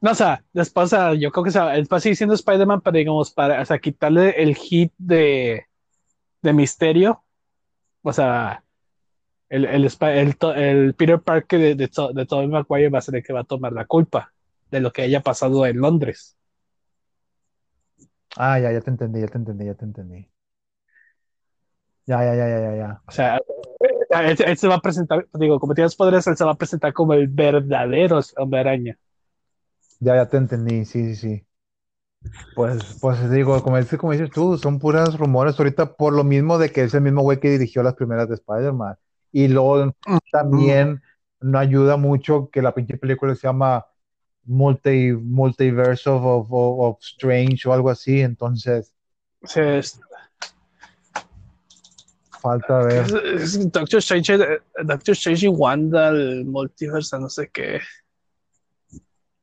No, 0.00 0.12
o 0.12 0.14
sea, 0.14 0.42
después, 0.54 0.86
o 0.86 0.88
sea, 0.88 1.12
yo 1.12 1.30
creo 1.30 1.44
que 1.44 1.50
o 1.50 1.52
sea, 1.52 1.76
él 1.76 1.86
va 1.92 1.98
a 1.98 2.00
seguir 2.00 2.16
siendo 2.16 2.34
Spider-Man, 2.34 2.80
pero 2.80 2.96
digamos, 2.96 3.30
para, 3.30 3.60
o 3.60 3.64
sea, 3.66 3.78
quitarle 3.78 4.30
el 4.42 4.54
hit 4.56 4.94
de, 4.96 5.66
de 6.40 6.52
misterio. 6.54 7.22
O 8.00 8.14
sea, 8.14 8.64
el, 9.50 9.66
el, 9.66 9.84
el, 9.84 10.94
Peter 10.94 11.20
Parker 11.20 11.60
de, 11.60 11.74
de, 11.74 11.90
de 12.14 12.26
Tobey 12.26 12.48
Maguire 12.48 12.88
va 12.88 12.98
a 12.98 13.02
ser 13.02 13.16
el 13.16 13.22
que 13.22 13.34
va 13.34 13.40
a 13.40 13.44
tomar 13.44 13.74
la 13.74 13.84
culpa 13.84 14.32
de 14.70 14.80
lo 14.80 14.90
que 14.90 15.02
haya 15.02 15.20
pasado 15.20 15.66
en 15.66 15.76
Londres. 15.76 16.34
Ah, 18.36 18.58
ya, 18.58 18.72
ya 18.72 18.80
te 18.80 18.88
entendí, 18.88 19.20
ya 19.20 19.26
te 19.26 19.36
entendí, 19.36 19.66
ya 19.66 19.74
te 19.74 19.84
entendí. 19.84 20.30
Ya, 22.06 22.24
ya, 22.24 22.34
ya, 22.34 22.48
ya, 22.48 22.60
ya, 22.60 22.76
ya. 22.76 23.02
O 23.06 23.10
sea, 23.10 23.38
él, 24.10 24.36
él 24.44 24.56
se 24.58 24.68
va 24.68 24.76
a 24.76 24.80
presentar, 24.80 25.26
digo, 25.34 25.60
como 25.60 25.74
tiene 25.74 25.86
los 25.86 25.96
poderes, 25.96 26.26
él 26.26 26.36
se 26.36 26.44
va 26.44 26.52
a 26.52 26.56
presentar 26.56 26.92
como 26.92 27.14
el 27.14 27.28
verdadero 27.28 28.20
hombre 28.36 28.60
araña. 28.60 28.98
Ya, 30.00 30.16
ya 30.16 30.28
te 30.28 30.36
entendí, 30.36 30.84
sí, 30.84 31.14
sí, 31.14 31.16
sí. 31.16 31.46
Pues, 32.54 32.82
pues 33.00 33.30
digo, 33.30 33.62
como 33.62 33.78
dices, 33.78 33.98
como 33.98 34.12
dices 34.12 34.30
tú, 34.32 34.58
son 34.58 34.78
puras 34.80 35.16
rumores 35.16 35.58
ahorita 35.58 35.94
por 35.94 36.12
lo 36.12 36.24
mismo 36.24 36.58
de 36.58 36.72
que 36.72 36.82
es 36.82 36.94
el 36.94 37.02
mismo 37.02 37.22
güey 37.22 37.38
que 37.38 37.50
dirigió 37.50 37.82
las 37.82 37.94
primeras 37.94 38.28
de 38.28 38.34
Spider-Man. 38.34 38.96
Y 39.32 39.48
luego 39.48 39.94
también 40.32 41.00
no 41.40 41.58
ayuda 41.58 41.96
mucho 41.96 42.50
que 42.50 42.62
la 42.62 42.74
pinche 42.74 42.96
película 42.98 43.34
se 43.36 43.46
llama 43.46 43.86
Multi, 44.44 45.12
Multiverse 45.12 46.10
of, 46.10 46.22
of, 46.24 46.48
of- 46.50 46.98
Strange 47.00 47.68
o 47.68 47.72
algo 47.72 47.90
así, 47.90 48.20
entonces 48.20 48.92
sea, 49.44 49.78
es- 49.78 50.00
falta 52.40 52.78
ver. 52.78 53.06
Doctor 53.70 53.98
Strange, 53.98 54.34
eh, 54.34 54.60
Doctor 54.84 55.12
Strange 55.12 55.46
y 55.46 55.48
Wanda, 55.48 56.08
el 56.10 56.44
multiverso, 56.44 57.18
no 57.18 57.28
sé 57.28 57.50
qué. 57.50 57.80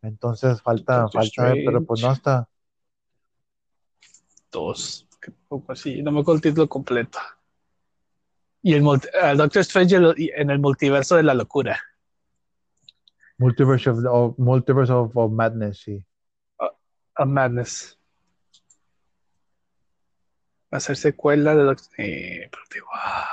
Entonces 0.01 0.61
falta, 0.61 1.01
Doctor 1.01 1.21
falta 1.23 1.43
ver, 1.53 1.63
pero 1.65 1.83
pues 1.83 2.01
no 2.01 2.11
está. 2.11 2.47
dos, 4.51 5.07
que 5.19 5.31
poco 5.47 5.71
así, 5.73 6.01
no 6.01 6.11
me 6.11 6.21
acuerdo 6.21 6.35
el 6.37 6.41
título 6.41 6.69
completo. 6.69 7.19
Y 8.61 8.73
el, 8.73 8.83
el 9.21 9.37
Doctor 9.37 9.61
Strange 9.61 9.95
en 9.97 10.49
el- 10.49 10.59
multiverso 10.59 11.15
de 11.17 11.23
la 11.23 11.33
locura. 11.33 11.79
Multiverse 13.37 13.89
of, 13.89 13.99
of- 14.09 14.37
Multiverse 14.39 14.91
of, 14.93 15.11
of 15.15 15.31
Madness, 15.31 15.79
sí. 15.79 16.05
A 17.17 17.25
Madness. 17.25 17.99
Va 20.74 20.78
a 20.78 20.82
ser 20.82 20.97
secuela 20.97 21.55
de 21.55 21.63
Doctor 21.63 21.89
eh, 21.97 22.49
pero 22.51 22.63
digo, 22.74 22.88
ah. 22.93 23.30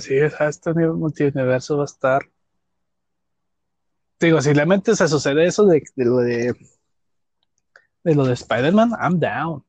Sea, 0.00 0.48
este 0.48 0.72
multiverso 0.74 1.76
va 1.76 1.82
a 1.82 1.86
estar. 1.86 2.22
Digo, 4.18 4.40
si 4.42 4.52
realmente 4.52 4.96
se 4.96 5.06
sucede 5.06 5.46
eso 5.46 5.64
de, 5.66 5.82
de 5.94 6.04
lo 6.04 6.16
de 6.16 6.56
de 8.02 8.14
lo 8.14 8.24
de 8.24 8.32
Spider-Man, 8.32 8.90
I'm 9.00 9.20
down. 9.20 9.64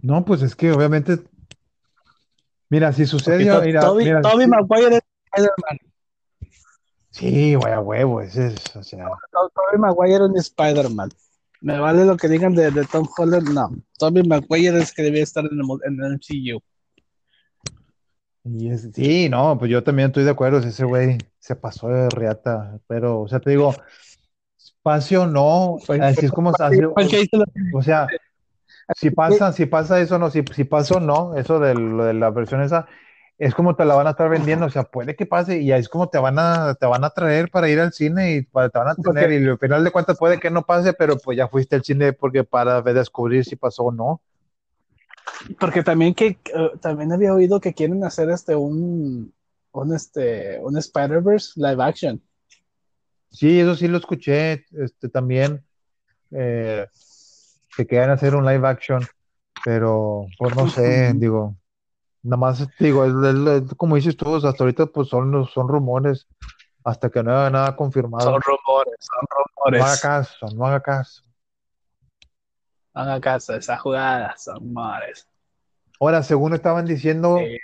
No, 0.00 0.24
pues 0.24 0.42
es 0.42 0.54
que 0.56 0.72
obviamente. 0.72 1.18
Mira, 2.70 2.92
si 2.92 3.06
sucede. 3.06 3.46
To- 3.46 3.60
mira, 3.60 3.80
Toby, 3.80 4.04
mira, 4.04 4.20
Toby 4.22 4.44
sí, 4.44 4.50
Maguire 4.50 4.96
es 4.96 5.02
Spider-Man. 5.32 5.78
sí, 7.10 7.54
güey, 7.54 7.72
a 7.72 7.80
huevo, 7.80 8.20
ese 8.22 8.48
es, 8.48 8.76
o 8.76 8.82
sea. 8.82 9.06
To- 9.32 9.52
Tobey 9.54 9.78
Maguire 9.78 10.24
es 10.34 10.46
Spider-Man. 10.46 11.10
Me 11.60 11.78
vale 11.78 12.04
lo 12.04 12.16
que 12.16 12.28
digan 12.28 12.54
de, 12.54 12.70
de 12.70 12.84
Tom 12.84 13.06
Holland, 13.16 13.48
no. 13.50 13.70
Tobey 13.98 14.22
Maguire 14.22 14.78
es 14.78 14.92
que 14.92 15.02
debía 15.02 15.22
estar 15.22 15.44
en 15.44 15.58
el, 15.58 15.66
en 15.84 16.00
el 16.04 16.12
MCU. 16.14 16.60
Y 18.44 18.70
es- 18.70 18.88
sí, 18.94 19.28
no, 19.28 19.58
pues 19.58 19.70
yo 19.70 19.82
también 19.82 20.08
estoy 20.08 20.24
de 20.24 20.30
acuerdo, 20.30 20.58
ese 20.58 20.84
güey 20.84 21.18
se 21.40 21.56
pasó 21.56 21.88
de 21.88 22.08
reata, 22.10 22.78
pero, 22.86 23.20
o 23.22 23.28
sea, 23.28 23.40
te 23.40 23.50
digo, 23.50 23.74
pase 24.82 25.16
o 25.18 25.26
no, 25.26 25.78
Fue- 25.84 26.00
así 26.00 26.26
es 26.26 26.32
como, 26.32 26.50
así- 26.50 26.76
hizo 26.76 27.38
la- 27.38 27.46
o 27.74 27.82
sea, 27.82 28.06
si 28.94 29.10
pasa, 29.10 29.52
si 29.52 29.66
pasa 29.66 30.00
eso 30.00 30.18
no, 30.18 30.30
si, 30.30 30.44
si 30.54 30.62
pasa 30.64 30.96
o 30.96 31.00
no, 31.00 31.36
eso 31.36 31.58
de, 31.58 31.74
de 31.74 32.14
la 32.14 32.30
versión 32.30 32.62
esa, 32.62 32.86
es 33.38 33.54
como 33.54 33.76
te 33.76 33.84
la 33.84 33.94
van 33.94 34.06
a 34.06 34.10
estar 34.10 34.28
vendiendo, 34.30 34.66
o 34.66 34.70
sea, 34.70 34.84
puede 34.84 35.14
que 35.14 35.26
pase 35.26 35.60
y 35.60 35.70
es 35.70 35.88
como 35.88 36.08
te 36.08 36.18
van 36.18 36.38
a, 36.38 36.74
te 36.74 36.86
van 36.86 37.04
a 37.04 37.10
traer 37.10 37.50
para 37.50 37.68
ir 37.68 37.78
al 37.80 37.92
cine 37.92 38.32
y 38.32 38.42
para, 38.42 38.70
te 38.70 38.78
van 38.78 38.88
a 38.88 38.94
tener 38.94 39.24
Porque- 39.24 39.40
y 39.40 39.46
al 39.46 39.58
final 39.58 39.84
de 39.84 39.90
cuentas 39.90 40.18
puede 40.18 40.40
que 40.40 40.50
no 40.50 40.64
pase, 40.64 40.94
pero 40.94 41.18
pues 41.18 41.36
ya 41.36 41.48
fuiste 41.48 41.76
al 41.76 41.84
cine 41.84 42.12
porque 42.12 42.44
para 42.44 42.80
descubrir 42.80 43.44
si 43.44 43.56
pasó 43.56 43.84
o 43.84 43.92
no. 43.92 44.20
Porque 45.60 45.82
también 45.82 46.14
que 46.14 46.26
eh, 46.28 46.70
también 46.80 47.12
había 47.12 47.34
oído 47.34 47.60
que 47.60 47.74
quieren 47.74 48.02
hacer 48.04 48.30
este 48.30 48.54
un 48.54 49.32
un 49.72 49.94
este 49.94 50.58
un 50.62 50.78
Spider-Verse 50.78 51.52
live 51.56 51.82
action. 51.82 52.22
Sí, 53.30 53.60
eso 53.60 53.74
sí 53.74 53.86
lo 53.86 53.98
escuché, 53.98 54.64
este 54.72 55.10
también, 55.10 55.62
eh, 56.30 56.86
que 57.76 57.86
querían 57.86 58.08
hacer 58.10 58.34
un 58.34 58.46
live 58.46 58.66
action, 58.66 59.02
pero 59.62 60.26
pues 60.38 60.56
no 60.56 60.70
sé, 60.70 61.12
digo, 61.14 61.54
nada 62.26 62.36
más 62.36 62.66
digo, 62.78 63.04
es, 63.04 63.12
es- 63.12 63.62
es 63.70 63.74
como 63.76 63.96
dices 63.96 64.16
tú, 64.16 64.34
hasta 64.36 64.62
ahorita 64.64 64.86
pues 64.86 65.08
son, 65.08 65.46
son 65.48 65.68
rumores, 65.68 66.26
hasta 66.84 67.10
que 67.10 67.22
no 67.22 67.30
haya 67.32 67.50
nada 67.50 67.76
confirmado. 67.76 68.24
Son 68.32 68.40
rumores, 68.42 68.94
son 69.00 69.26
No 69.72 69.76
haga 69.84 69.84
rumores. 69.96 70.00
caso, 70.00 70.46
no 70.54 70.66
haga 70.66 70.80
caso. 70.80 71.22
No 72.94 73.02
haga 73.02 73.20
caso 73.20 73.52
de 73.52 73.58
esa 73.58 73.76
jugada, 73.76 74.34
son 74.38 74.56
rumores. 74.56 75.28
Ahora, 76.00 76.22
según 76.22 76.54
estaban 76.54 76.86
diciendo, 76.86 77.38
Sí. 77.38 77.58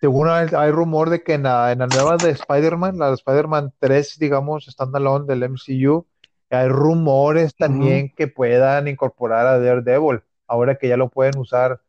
según 0.00 0.28
hay, 0.28 0.48
hay 0.56 0.70
rumor 0.70 1.10
de 1.10 1.22
que 1.22 1.34
en 1.34 1.44
la, 1.44 1.72
en 1.72 1.78
la 1.80 1.86
nueva 1.86 2.18
de 2.18 2.30
Spider-Man, 2.30 2.98
la 2.98 3.08
de 3.08 3.14
Spider-Man 3.14 3.72
3, 3.78 4.18
digamos, 4.18 4.66
standalone 4.66 5.26
del 5.26 5.42
MCU, 5.44 6.06
hay 6.50 6.68
rumores 6.68 7.54
también 7.56 8.12
que 8.14 8.28
puedan 8.28 8.86
incorporar 8.88 9.46
a 9.46 9.58
Daredevil, 9.58 10.22
ahora 10.46 10.76
que 10.76 10.88
ya 10.88 10.96
lo 10.96 11.08
pueden 11.08 11.36
usar. 11.38 11.80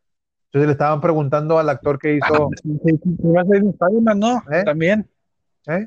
Entonces 0.58 0.66
le 0.66 0.72
estaban 0.72 1.00
preguntando 1.00 1.58
al 1.58 1.68
actor 1.68 1.98
que 1.98 2.14
hizo, 2.16 2.50
Sí, 2.62 2.78
que 2.82 3.28
iba 3.28 3.42
a 3.42 3.44
salir 3.44 3.62
en 3.62 3.68
Spider-Man, 3.70 4.18
¿no? 4.18 4.42
¿Eh? 4.50 4.64
También. 4.64 5.08
¿eh? 5.68 5.86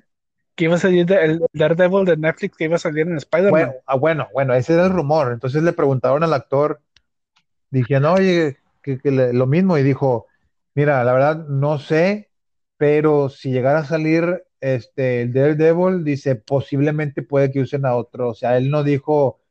Que 0.55 0.65
iba 0.65 0.75
a 0.75 0.79
salir 0.79 1.05
de- 1.05 1.25
el 1.25 1.45
Daredevil 1.51 2.05
de 2.05 2.15
Netflix 2.15 2.55
que 2.55 2.63
iba 2.65 2.75
a 2.77 2.79
salir 2.79 3.07
en 3.07 3.17
Spider-Man. 3.17 3.51
Bueno, 3.51 3.73
ah, 3.85 3.95
bueno, 3.97 4.27
bueno, 4.33 4.53
ese 4.53 4.73
era 4.75 4.85
el 4.85 4.91
rumor. 4.93 5.33
Entonces 5.33 5.61
le 5.61 5.73
preguntaron 5.73 6.23
al 6.23 6.33
actor, 6.33 6.79
dijeron, 7.69 8.05
oye, 8.05 8.57
que, 8.81 8.97
que 8.97 9.11
le- 9.11 9.33
lo 9.33 9.45
mismo, 9.45 9.77
y 9.77 9.83
dijo, 9.83 10.27
mira, 10.73 11.03
la 11.03 11.11
verdad 11.13 11.45
no 11.47 11.77
sé, 11.77 12.29
pero 12.77 13.27
si 13.29 13.51
llegara 13.51 13.79
a 13.79 13.85
salir 13.85 14.43
este 14.61 15.23
el 15.23 15.33
Daredevil, 15.33 16.03
dice, 16.05 16.35
posiblemente 16.35 17.23
puede 17.23 17.51
que 17.51 17.59
usen 17.59 17.85
a 17.85 17.95
otro. 17.95 18.29
O 18.29 18.33
sea, 18.33 18.55
él 18.57 18.69
no 18.71 18.83
dijo 18.83 19.41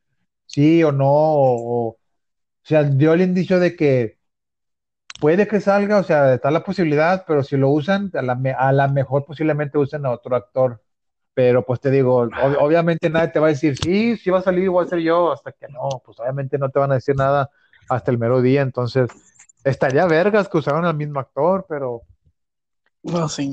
sí 0.47 0.83
o 0.83 0.91
no, 0.91 1.05
o, 1.11 1.87
o 1.89 1.97
sea, 2.63 2.83
dio 2.83 3.13
el 3.13 3.21
indicio 3.21 3.59
de 3.59 3.75
que 3.75 4.17
puede 5.21 5.47
que 5.47 5.61
salga, 5.61 5.99
o 5.99 6.03
sea, 6.03 6.35
está 6.35 6.51
la 6.51 6.65
posibilidad, 6.65 7.25
pero 7.27 7.43
si 7.43 7.57
lo 7.57 7.69
usan, 7.71 8.11
a 8.15 8.23
la, 8.23 8.35
me- 8.35 8.53
a 8.53 8.73
la 8.73 8.89
mejor 8.89 9.25
posiblemente 9.25 9.79
usen 9.79 10.05
a 10.07 10.11
otro 10.11 10.35
actor. 10.37 10.83
Pero 11.35 11.65
pues 11.65 11.81
te 11.81 11.91
digo, 11.91 12.25
ob- 12.25 12.57
obviamente 12.59 13.09
nadie 13.09 13.29
te 13.29 13.39
va 13.39 13.47
a 13.47 13.51
decir, 13.51 13.77
sí, 13.77 14.17
sí 14.17 14.31
va 14.31 14.39
a 14.39 14.43
salir, 14.43 14.69
voy 14.69 14.85
a 14.85 14.89
ser 14.89 14.99
yo, 15.01 15.33
hasta 15.33 15.53
que 15.53 15.67
no, 15.69 16.03
pues 16.05 16.19
obviamente 16.21 16.59
no 16.59 16.69
te 16.71 16.79
van 16.79 16.91
a 16.93 16.95
decir 16.95 17.15
nada 17.17 17.51
hasta 17.89 18.11
el 18.11 18.19
mero 18.19 18.41
día, 18.43 18.61
entonces 18.63 19.11
estaría 19.65 20.05
vergas 20.07 20.49
que 20.49 20.59
usaran 20.59 20.85
al 20.85 20.95
mismo 20.97 21.19
actor, 21.21 21.65
pero, 21.69 22.03
No, 23.03 23.29
sí. 23.29 23.51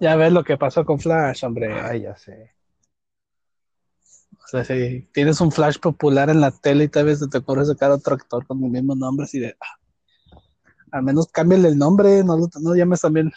Ya 0.00 0.16
ves 0.16 0.32
lo 0.32 0.44
que 0.44 0.56
pasó 0.56 0.84
con 0.84 1.00
Flash, 1.00 1.44
hombre. 1.44 1.78
ay, 1.80 2.02
ya 2.02 2.16
sé. 2.16 2.52
O 4.44 4.46
sea, 4.48 4.64
si 4.64 5.02
tienes 5.12 5.40
un 5.40 5.52
Flash 5.52 5.78
popular 5.78 6.30
en 6.30 6.40
la 6.40 6.50
tele 6.50 6.84
y 6.84 6.88
tal 6.88 7.04
vez 7.06 7.20
te 7.30 7.38
ocurre 7.38 7.64
sacar 7.66 7.90
otro 7.90 8.14
actor 8.14 8.46
con 8.46 8.62
el 8.64 8.70
mismo 8.70 8.94
nombre, 8.94 9.24
así 9.24 9.38
de. 9.38 9.56
ah, 9.60 9.78
al 10.92 11.02
menos 11.02 11.28
cámbiale 11.28 11.68
el 11.68 11.78
nombre, 11.78 12.22
no 12.24 12.36
lo 12.36 12.48
no 12.60 12.74
llames 12.74 13.00
también. 13.00 13.32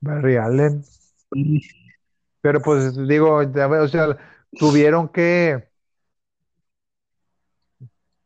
Barry 0.00 0.36
Allen. 0.36 0.84
Pero 2.40 2.60
pues 2.60 2.96
digo, 3.06 3.36
o 3.36 3.88
sea, 3.88 4.18
tuvieron 4.58 5.08
que, 5.08 5.68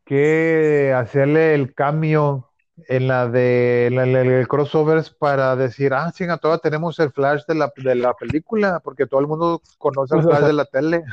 que 0.04 0.92
hacerle 0.96 1.54
el 1.54 1.74
cambio 1.74 2.50
en 2.88 3.08
la 3.08 3.28
de 3.28 3.86
en 3.86 3.96
la- 3.96 4.04
en 4.04 4.16
el 4.16 4.48
crossovers 4.48 5.10
para 5.10 5.56
decir, 5.56 5.94
ah, 5.94 6.12
sí, 6.14 6.24
ahora 6.24 6.58
tenemos 6.58 6.98
el 6.98 7.10
flash 7.10 7.42
de 7.46 7.54
la, 7.54 7.72
de 7.76 7.94
la 7.94 8.14
película, 8.14 8.80
porque 8.80 9.06
todo 9.06 9.20
el 9.20 9.26
mundo 9.26 9.62
conoce 9.78 10.16
el 10.16 10.22
flash 10.26 10.44
de 10.44 10.52
la 10.52 10.64
tele. 10.66 11.04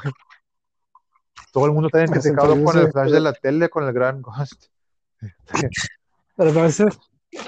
Todo 1.51 1.65
el 1.65 1.71
mundo 1.71 1.87
está 1.87 1.99
identificado 2.03 2.61
con 2.63 2.77
el 2.77 2.91
flash 2.91 3.11
de 3.11 3.19
la 3.19 3.33
tele, 3.33 3.69
con 3.69 3.85
el 3.85 3.93
Grand 3.93 4.21
Ghost. 4.25 4.65
Pero 6.35 6.53
por 6.53 6.65
eso, 6.65 6.87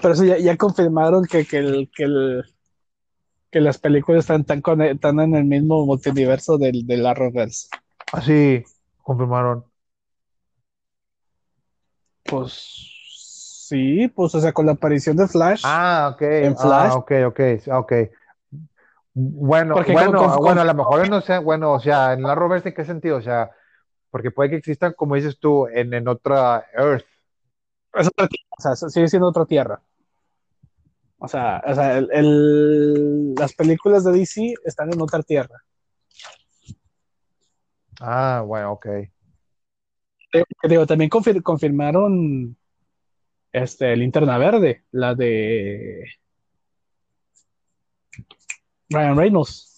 por 0.02 0.12
eso 0.12 0.24
ya, 0.26 0.38
ya 0.38 0.58
confirmaron 0.58 1.26
que, 1.26 1.46
que, 1.46 1.58
el, 1.58 1.92
que, 1.96 2.04
el, 2.04 2.44
que 3.52 3.60
las 3.62 3.78
películas 3.78 4.22
están, 4.22 4.44
tan 4.44 4.62
conne- 4.62 4.92
están 4.92 5.20
en 5.20 5.36
el 5.36 5.46
mismo 5.46 5.86
multiverso 5.86 6.58
del, 6.58 6.86
del 6.86 7.06
Arrowverse. 7.06 7.68
Así 8.12 8.64
confirmaron. 9.04 9.66
Pues 12.24 12.52
sí, 13.68 14.08
pues 14.08 14.34
o 14.36 14.42
sea, 14.42 14.52
con 14.52 14.66
la 14.66 14.74
aparición 14.74 15.16
de 15.16 15.28
Flash. 15.28 15.62
Ah, 15.64 16.12
ok. 16.14 16.22
En 16.22 16.58
Flash. 16.58 16.92
Ah, 16.92 16.96
ok, 16.96 17.12
ok, 17.28 17.40
ok. 17.72 17.94
Bueno, 19.14 19.76
Porque 19.76 19.94
bueno, 19.94 20.18
con- 20.20 20.32
con- 20.32 20.44
bueno, 20.44 20.62
a 20.62 20.66
lo 20.66 20.74
mejor 20.74 21.10
no 21.10 21.22
sé, 21.22 21.38
bueno, 21.38 21.72
o 21.74 21.80
sea, 21.80 22.14
en 22.14 22.24
la 22.24 22.36
Roverse, 22.36 22.70
¿en 22.70 22.76
qué 22.76 22.84
sentido? 22.84 23.18
O 23.18 23.22
sea, 23.22 23.52
porque 24.12 24.32
puede 24.32 24.50
que 24.50 24.56
existan, 24.58 24.94
como 24.94 25.16
dices 25.16 25.40
tú, 25.40 25.68
en, 25.68 25.94
en 25.94 26.08
otra 26.08 26.66
Earth. 26.74 27.06
Es 27.96 28.08
otra 28.08 28.28
tierra, 28.28 28.48
o 28.58 28.62
sea, 28.62 28.76
sigue 28.90 29.08
siendo 29.08 29.28
otra 29.30 29.46
tierra. 29.46 29.82
O 31.18 31.28
sea, 31.28 31.64
o 31.66 31.74
sea 31.74 31.98
el- 31.98 32.10
el- 32.12 33.34
las 33.36 33.54
películas 33.54 34.04
de 34.04 34.12
DC 34.12 34.54
están 34.66 34.92
en 34.94 35.02
otra 35.02 35.24
tierra. 35.24 35.64
Ah, 38.02 38.44
bueno, 38.46 38.74
ok. 38.74 38.86
Eh, 38.88 40.44
Digo, 40.68 40.86
también 40.86 41.10
confir- 41.10 41.42
confirmaron 41.42 42.58
este, 43.54 43.96
Linterna 43.96 44.38
Verde, 44.38 44.84
la 44.92 45.16
de 45.16 46.04
Ryan 48.90 49.18
Reynolds, 49.18 49.72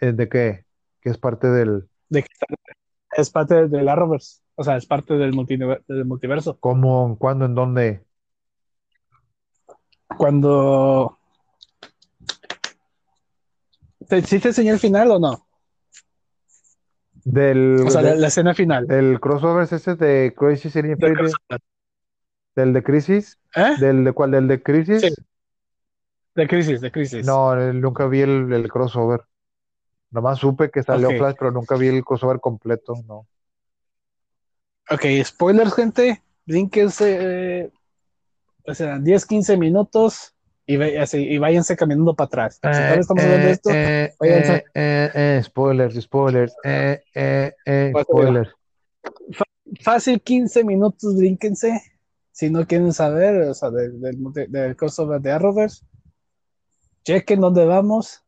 ¿Eh, 0.00 0.12
¿De 0.12 0.28
qué? 0.28 0.64
Que 1.00 1.10
es 1.10 1.18
parte 1.18 1.48
del, 1.48 1.88
de 2.08 2.22
que 2.22 2.28
es 3.16 3.30
parte 3.30 3.68
del 3.68 3.88
Arrowverse, 3.88 4.41
o 4.54 4.64
sea, 4.64 4.76
es 4.76 4.86
parte 4.86 5.14
del, 5.14 5.32
multiverso. 5.32 6.58
cómo, 6.60 7.16
cuándo, 7.18 7.46
en 7.46 7.54
dónde. 7.54 8.04
Cuando... 10.16 11.18
¿Te, 14.08 14.20
¿Sí 14.22 14.38
te 14.38 14.48
enseñé 14.48 14.70
el 14.70 14.78
final 14.78 15.10
o 15.10 15.18
no? 15.18 15.46
Del, 17.24 17.84
O 17.86 17.90
sea, 17.90 18.02
la, 18.02 18.26
escena 18.26 18.52
final. 18.52 18.86
del 18.86 19.20
crossover 19.20 19.62
ese 19.70 19.94
de 19.94 20.34
Crisis 20.36 20.74
in 20.76 20.82
De- 20.82 20.90
Infinity, 20.92 21.32
del 22.56 22.72
de 22.72 22.82
Crisis, 22.82 23.38
¿Eh? 23.54 23.76
del 23.78 24.04
de 24.04 24.12
cuál, 24.12 24.32
del 24.32 24.48
de 24.48 24.62
Crisis. 24.62 25.00
Sí. 25.00 25.14
De 26.34 26.48
crisis, 26.48 26.80
de 26.80 26.90
crisis. 26.90 27.26
No, 27.26 27.58
eh, 27.60 27.74
nunca 27.74 28.06
vi 28.06 28.22
el, 28.22 28.50
el 28.52 28.68
crossover. 28.70 29.20
Nomás 30.10 30.38
supe 30.38 30.70
que 30.70 30.82
salió. 30.82 31.10
Flash, 31.10 31.34
pero 31.38 31.50
nunca 31.50 31.76
vi 31.76 31.88
el 31.88 32.04
crossover 32.04 32.40
completo, 32.40 32.94
no. 33.06 33.26
Ok, 34.90 35.04
spoilers, 35.24 35.74
gente. 35.74 36.22
Brínquense, 36.46 37.18
eh, 37.20 37.70
o 38.66 38.74
sea, 38.74 38.98
10, 38.98 39.26
15 39.26 39.56
minutos 39.56 40.34
y, 40.66 40.76
ve- 40.76 40.98
así, 41.00 41.18
y 41.18 41.38
váyanse 41.38 41.76
caminando 41.76 42.14
para 42.14 42.26
atrás. 42.26 42.54
Si 42.54 42.60
todavía 42.60 43.00
estamos 43.00 43.24
hablando 43.24 43.46
de 43.46 43.52
esto, 43.52 43.70
eh, 43.72 44.14
váyanse. 44.18 44.54
eh, 44.54 44.64
eh, 44.74 45.10
eh, 45.14 45.42
spoilers, 45.44 45.94
spoilers, 46.02 46.54
eh, 46.64 47.00
eh, 47.14 47.52
eh, 47.64 47.92
spoilers. 48.02 48.50
fácil 49.82 50.20
15 50.20 50.64
minutos, 50.64 51.16
brínquense. 51.16 51.80
Si 52.32 52.50
no 52.50 52.66
quieren 52.66 52.92
saber, 52.92 53.42
o 53.42 53.54
sea, 53.54 53.70
del, 53.70 54.00
del 54.00 54.76
crossover 54.76 55.20
de 55.20 55.32
Arrowverse, 55.32 55.84
chequen 57.04 57.40
dónde 57.40 57.64
vamos. 57.66 58.22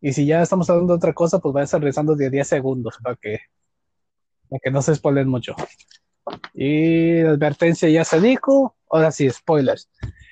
Y 0.00 0.12
si 0.12 0.26
ya 0.26 0.42
estamos 0.42 0.68
hablando 0.70 0.92
de 0.94 0.96
otra 0.96 1.12
cosa, 1.12 1.38
pues 1.38 1.52
vayan 1.52 1.80
regresando 1.80 2.14
de 2.16 2.30
10 2.30 2.46
segundos 2.48 2.98
para 3.02 3.16
que, 3.16 3.38
para 4.52 4.60
que 4.62 4.70
no 4.70 4.82
se 4.82 4.94
spoilen 4.94 5.28
mucho. 5.28 5.56
Y 6.52 7.22
la 7.22 7.30
advertencia 7.30 7.88
ya 7.88 8.04
se 8.04 8.20
dijo. 8.20 8.76
Ahora 8.90 9.10
sí, 9.10 9.30
spoilers. 9.30 9.88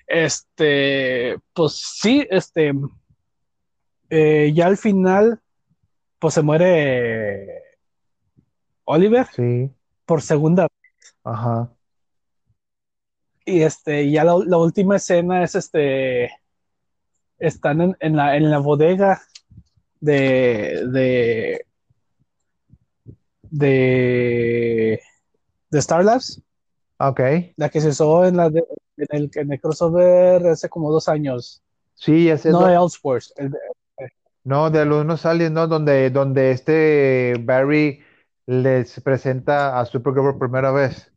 Este, 0.07 1.39
pues 1.55 1.73
sí, 1.73 2.27
este, 2.29 2.75
eh, 4.11 4.53
ya 4.55 4.67
al 4.67 4.77
final, 4.77 5.41
pues 6.19 6.35
se 6.35 6.43
muere 6.43 7.63
Oliver 8.85 9.27
Sí, 9.35 9.71
por 10.05 10.21
segunda 10.21 10.67
ajá. 11.25 11.73
Y 13.47 13.63
este, 13.63 14.11
ya 14.11 14.25
la, 14.25 14.37
la 14.45 14.59
última 14.59 14.97
escena 14.97 15.43
es 15.43 15.55
este. 15.55 16.31
Están 17.39 17.81
en, 17.81 17.97
en 18.01 18.17
la, 18.17 18.37
en 18.37 18.51
la 18.51 18.59
bodega 18.59 19.23
de, 20.01 20.87
de, 20.89 21.67
de, 23.51 25.01
de 25.71 25.79
Star 25.79 26.05
Labs, 26.05 26.43
Ok. 26.99 27.21
la 27.57 27.69
que 27.69 27.81
se 27.81 27.89
usó 27.89 28.25
en, 28.27 28.37
la 28.37 28.51
de- 28.51 28.65
en, 28.97 29.07
el, 29.11 29.31
en 29.35 29.53
el 29.53 29.61
crossover 29.61 30.47
hace 30.47 30.69
como 30.69 30.91
dos 30.91 31.09
años. 31.09 31.63
Sí, 31.95 32.29
ese 32.29 32.51
No 32.51 32.67
de 32.67 32.75
Elseworlds, 32.75 33.35
el 33.37 33.51
de- 33.51 33.59
no, 34.45 34.71
de 34.71 34.85
los 34.87 35.27
aliens, 35.27 35.53
¿no? 35.53 35.67
Donde, 35.67 36.09
donde 36.11 36.51
este 36.53 37.35
Barry 37.41 38.01
les 38.47 38.99
presenta 39.01 39.79
a 39.79 39.85
Supergirl 39.85 40.31
por 40.31 40.39
primera 40.39 40.71
vez. 40.73 41.13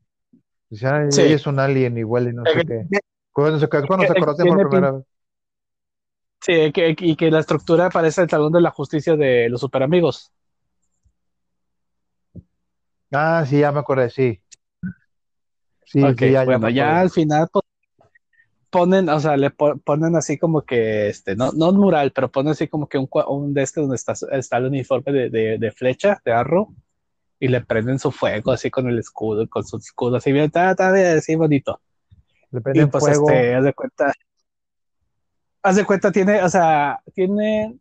Dice, 0.70 0.88
"Ay, 0.88 1.08
Sí. 1.12 1.22
ella 1.22 1.36
es 1.36 1.48
un 1.48 1.58
alien 1.60 1.98
igual 1.98 2.28
y 2.28 2.34
no 2.34 2.44
sé 2.46 2.66
qué. 2.66 2.86
Cuando 3.32 3.60
se, 3.60 3.68
cuando 3.70 4.06
se 4.06 4.14
que- 4.14 4.20
conocen 4.20 4.48
por 4.48 4.70
primera 4.70 4.92
vez. 4.92 5.04
sí, 6.42 6.72
que- 6.74 6.96
y 7.00 7.16
que 7.16 7.32
la 7.32 7.40
estructura 7.40 7.90
parece 7.90 8.22
el 8.24 8.30
Salón 8.30 8.52
de 8.52 8.62
la 8.62 8.72
Justicia 8.72 9.16
de 9.16 9.48
los 9.50 9.62
Superamigos. 9.62 10.32
Ah, 13.14 13.45
sí, 13.47 13.59
ya 13.59 13.72
me 13.72 13.80
acordé, 13.80 14.09
sí. 14.09 14.41
Sí, 15.86 16.16
sí, 16.18 16.32
ya, 16.32 16.43
bueno, 16.45 16.70
ya 16.70 16.99
al 16.99 17.09
final 17.09 17.47
pues, 17.51 17.64
ponen, 18.70 19.09
o 19.09 19.20
sea, 19.20 19.38
le 19.38 19.51
po- 19.51 19.78
ponen 19.78 20.16
así 20.16 20.38
como 20.38 20.64
que, 20.64 21.09
este, 21.09 21.36
no, 21.36 21.51
no 21.51 21.70
un 21.70 21.78
mural, 21.78 22.11
pero 22.14 22.32
ponen 22.32 22.51
así 22.53 22.68
como 22.68 22.88
que 22.88 22.97
un, 22.97 23.07
un 23.28 23.53
de 23.53 23.64
este 23.64 23.82
donde 23.82 23.95
está, 23.95 24.14
está 24.32 24.57
el 24.57 24.66
uniforme 24.66 25.11
de, 25.11 25.30
de, 25.30 25.57
de 25.59 25.72
flecha, 25.72 26.22
de 26.26 26.32
arro, 26.34 26.70
y 27.39 27.49
le 27.49 27.61
prenden 27.61 27.99
su 27.99 28.11
fuego 28.11 28.51
así 28.51 28.72
con 28.72 28.89
el 28.89 28.99
escudo, 28.99 29.49
con 29.49 29.66
su 29.66 29.78
escudo 29.78 30.18
así 30.18 30.32
bien, 30.34 30.51
ta, 30.51 30.76
ta, 30.76 30.91
bien, 30.91 31.18
así 31.20 31.36
bonito. 31.36 31.82
Le 32.51 32.61
Y 32.74 32.86
prenden 32.86 32.88
pues 32.88 33.07
fuego. 33.07 33.28
este, 33.28 33.55
haz 33.55 33.66
de 33.66 33.74
cuenta, 33.74 34.14
haz 35.61 35.76
de 35.76 35.86
cuenta, 35.86 36.11
tiene, 36.11 36.43
o 36.43 36.49
sea, 36.49 36.99
tiene, 37.14 37.78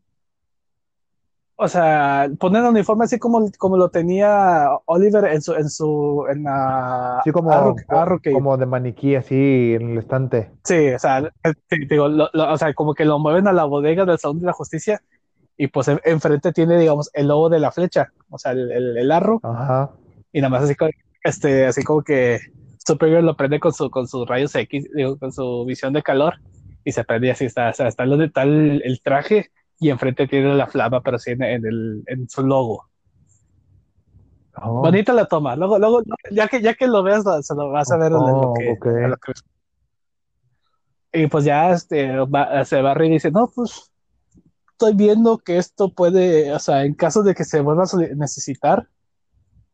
o 1.63 1.69
sea, 1.69 2.29
ponen 2.39 2.63
el 2.65 2.71
uniforme 2.71 3.05
así 3.05 3.19
como, 3.19 3.51
como 3.59 3.77
lo 3.77 3.89
tenía 3.91 4.69
Oliver 4.87 5.25
en 5.27 5.41
su, 5.43 5.55
en 5.55 5.71
su, 5.71 6.27
en 6.31 6.45
la 6.45 7.21
Sí, 7.25 7.31
como, 7.33 7.51
Cave. 7.89 8.33
como 8.33 8.57
de 8.57 8.67
maniquí, 8.67 9.15
así 9.15 9.75
en 9.75 9.91
el 9.93 9.99
estante. 9.99 10.51
Sí, 10.65 10.89
o 10.91 10.99
sea, 10.99 11.21
eh, 11.45 11.53
digo, 11.89 12.09
lo- 12.09 12.29
lo- 12.33 12.53
o 12.53 12.57
sea, 12.59 12.75
como 12.75 12.95
que 12.95 13.05
lo 13.05 13.19
mueven 13.19 13.47
a 13.49 13.53
la 13.53 13.65
bodega 13.65 14.05
del 14.05 14.19
Salón 14.19 14.41
de 14.41 14.47
la 14.47 14.53
Justicia 14.53 15.01
y 15.57 15.69
pues 15.69 15.89
en- 15.89 16.01
enfrente 16.05 16.53
tiene, 16.53 16.79
digamos, 16.79 17.11
el 17.15 17.29
logo 17.29 17.49
de 17.49 17.61
la 17.61 17.71
flecha, 17.73 18.13
o 18.31 18.39
sea, 18.39 18.53
el, 18.53 18.71
el, 18.73 18.97
el 18.99 19.13
arro, 19.13 19.41
Ajá. 19.43 19.91
y 20.33 20.41
nada 20.41 20.51
más 20.51 20.65
así, 20.65 20.75
este, 21.25 21.67
así 21.67 21.83
como 21.85 22.03
que 22.03 22.41
Supergirl 22.85 23.25
lo 23.25 23.37
prende 23.37 23.61
con, 23.61 23.73
su, 23.73 23.91
con 23.91 24.09
sus 24.09 24.27
rayos 24.27 24.55
X, 24.55 24.89
digo, 24.95 25.19
con 25.19 25.33
su 25.33 25.65
visión 25.67 25.93
de 25.93 26.03
calor, 26.03 26.35
y 26.85 26.93
se 26.93 27.05
prende 27.05 27.31
así, 27.31 27.45
está, 27.45 27.71
o 27.71 27.73
sea, 27.73 27.87
está, 27.89 28.05
lo 28.07 28.17
de, 28.17 28.27
está 28.27 28.43
el, 28.43 28.83
el 28.85 29.01
traje 29.03 29.51
y 29.83 29.91
enfrente 29.91 30.27
tiene 30.29 30.55
la 30.55 30.67
flama, 30.67 31.01
pero 31.03 31.19
sí 31.19 31.33
en, 31.33 31.43
en 31.43 31.67
el, 31.67 32.03
en 32.07 32.29
su 32.29 32.43
logo. 32.43 32.89
Oh, 34.55 34.83
Bonita 34.83 35.13
la 35.13 35.27
toma, 35.27 35.57
luego, 35.57 35.79
luego, 35.79 36.03
ya 36.31 36.47
que, 36.47 36.61
ya 36.61 36.75
que 36.75 36.87
lo 36.87 37.03
veas, 37.03 37.25
se 37.47 37.55
lo 37.55 37.71
vas 37.71 37.91
a 37.91 37.97
ver 37.97 38.13
en 38.13 38.19
lo 38.19 38.25
Oh, 38.49 38.55
que, 38.59 38.71
ok. 38.71 38.87
en 38.87 39.11
lo 39.11 39.17
que- 39.17 39.33
Y 41.15 41.27
pues 41.27 41.45
ya 41.45 41.73
este, 41.73 42.17
va- 42.19 42.65
se 42.65 42.81
va 42.81 42.93
a 42.93 42.95
reír 42.95 43.11
y 43.13 43.15
dice, 43.15 43.31
no, 43.31 43.51
pues 43.55 43.91
estoy 44.71 44.95
viendo 44.95 45.39
que 45.39 45.59
esto 45.59 45.93
puede, 45.93 46.53
o 46.53 46.59
sea, 46.59 46.85
en 46.85 46.95
caso 46.95 47.23
de 47.23 47.35
que 47.35 47.45
se 47.45 47.61
vuelva 47.61 47.85
a 47.85 48.15
necesitar, 48.17 48.89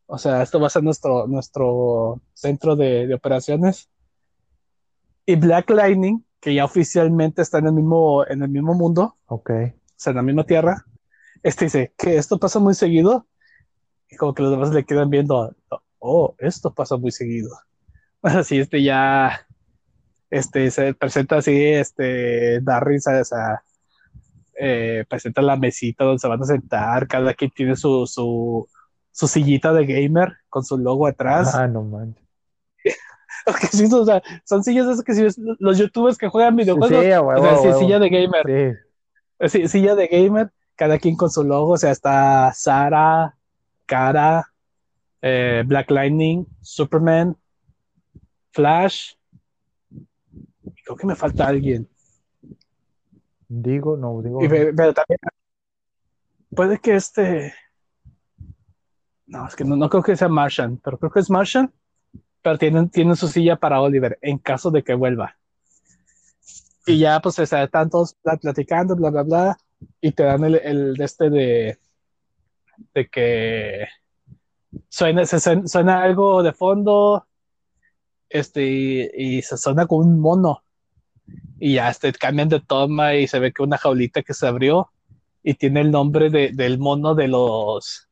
o 0.07 0.17
sea, 0.17 0.41
esto 0.41 0.59
va 0.59 0.67
a 0.67 0.71
ser 0.71 0.83
nuestro, 0.83 1.27
nuestro 1.27 2.21
centro 2.33 2.75
de, 2.75 3.05
de 3.07 3.13
operaciones. 3.13 3.89
Y 5.25 5.35
Black 5.35 5.69
Lightning, 5.69 6.25
que 6.39 6.53
ya 6.55 6.65
oficialmente 6.65 7.41
está 7.41 7.59
en 7.59 7.67
el 7.67 7.73
mismo, 7.73 8.25
en 8.27 8.41
el 8.43 8.49
mismo 8.49 8.73
mundo, 8.73 9.17
ok. 9.27 9.51
O 9.99 10.01
sea, 10.01 10.11
en 10.11 10.15
la 10.15 10.23
misma 10.23 10.45
tierra, 10.45 10.85
este 11.43 11.65
dice 11.65 11.93
que 11.97 12.15
esto 12.15 12.39
pasa 12.39 12.57
muy 12.59 12.73
seguido. 12.73 13.27
Y 14.09 14.15
como 14.15 14.33
que 14.33 14.43
los 14.43 14.51
demás 14.51 14.73
le 14.73 14.85
quedan 14.85 15.09
viendo, 15.09 15.53
oh, 15.99 16.35
esto 16.39 16.73
pasa 16.73 16.95
muy 16.95 17.11
seguido. 17.11 17.49
Así, 18.21 18.59
este 18.59 18.81
ya, 18.81 19.45
este, 20.29 20.71
se 20.71 20.93
presenta 20.93 21.37
así, 21.37 21.65
este, 21.65 22.61
Darry, 22.61 22.99
¿sabes? 23.01 23.31
O 23.31 23.35
sea, 23.35 23.61
eh, 24.57 25.03
presenta 25.09 25.41
la 25.41 25.57
mesita 25.57 26.05
donde 26.05 26.19
se 26.19 26.27
van 26.29 26.41
a 26.41 26.45
sentar, 26.45 27.07
cada 27.07 27.33
quien 27.33 27.51
tiene 27.51 27.75
su, 27.75 28.07
su, 28.07 28.69
su 29.11 29.27
sillita 29.27 29.73
de 29.73 29.85
gamer 29.85 30.37
con 30.47 30.63
su 30.63 30.77
logo 30.77 31.07
atrás. 31.07 31.53
Ah, 31.55 31.67
no 31.67 31.83
manches. 31.83 32.23
Sí, 33.71 33.85
o 33.91 34.05
sea, 34.05 34.21
son 34.45 34.63
sillas 34.63 34.85
esas 34.85 35.03
que 35.03 35.13
si 35.13 35.25
los 35.59 35.77
youtubers 35.77 36.17
que 36.17 36.27
juegan 36.27 36.55
Sí, 36.55 36.61
videojuegos, 36.61 37.17
o 37.17 37.25
huevo, 37.25 37.61
sea, 37.61 37.71
a 37.71 37.73
sí, 37.73 37.79
silla 37.79 37.99
de 37.99 38.09
gamer. 38.09 38.43
Sí. 38.45 38.88
Sí, 39.47 39.67
silla 39.67 39.95
de 39.95 40.07
gamer, 40.07 40.51
cada 40.75 40.99
quien 40.99 41.15
con 41.15 41.29
su 41.29 41.43
logo, 41.43 41.73
o 41.73 41.77
sea, 41.77 41.91
está 41.91 42.51
Sara, 42.53 43.35
Cara, 43.85 44.45
eh, 45.21 45.63
Black 45.65 45.89
Lightning, 45.91 46.45
Superman, 46.61 47.35
Flash. 48.51 49.13
Creo 50.83 50.97
que 50.97 51.07
me 51.07 51.15
falta 51.15 51.47
alguien. 51.47 51.87
Digo, 53.47 53.97
no, 53.97 54.21
digo. 54.21 54.43
Y 54.43 54.47
pero 54.47 54.93
también 54.93 55.19
puede 56.55 56.79
que 56.79 56.95
este. 56.95 57.53
No, 59.25 59.47
es 59.47 59.55
que 59.55 59.63
no, 59.63 59.75
no 59.75 59.89
creo 59.89 60.03
que 60.03 60.15
sea 60.15 60.27
Martian, 60.27 60.77
pero 60.83 60.97
creo 60.97 61.11
que 61.11 61.19
es 61.19 61.29
Martian. 61.29 61.73
Pero 62.41 62.57
tienen, 62.57 62.89
tienen 62.89 63.15
su 63.15 63.27
silla 63.27 63.57
para 63.57 63.81
Oliver 63.81 64.17
en 64.21 64.37
caso 64.37 64.71
de 64.71 64.83
que 64.83 64.93
vuelva. 64.93 65.35
Y 66.89 66.97
ya, 66.97 67.19
pues, 67.21 67.37
o 67.37 67.45
sea, 67.45 67.63
están 67.63 67.87
todos 67.89 68.15
pla- 68.15 68.37
platicando, 68.37 68.95
bla, 68.95 69.11
bla, 69.11 69.21
bla. 69.21 69.57
Y 70.01 70.11
te 70.11 70.23
dan 70.23 70.43
el, 70.43 70.55
el 70.55 70.99
este 70.99 71.29
de. 71.29 71.77
de 72.95 73.07
que. 73.09 73.85
Suena, 74.89 75.25
se 75.25 75.39
suena, 75.39 76.01
algo 76.01 76.41
de 76.41 76.51
fondo. 76.51 77.27
Este, 78.27 78.63
y, 79.15 79.41
se 79.43 79.57
suena 79.57 79.85
como 79.85 80.01
un 80.01 80.19
mono 80.19 80.63
y 81.59 81.75
ya 81.75 81.89
este, 81.89 82.11
cambian 82.13 82.49
de 82.49 82.59
toma 82.59 83.15
y 83.15 83.27
se 83.27 83.39
ve 83.39 83.51
que 83.51 83.63
una 83.63 83.77
jaulita 83.77 84.21
que 84.21 84.35
se 84.35 84.47
abrió 84.47 84.91
y 85.43 85.55
tiene 85.55 85.81
el 85.81 85.91
nombre 85.91 86.29
de, 86.29 86.51
del 86.53 86.77
mono 86.79 87.15
de 87.15 87.27
los 87.27 88.07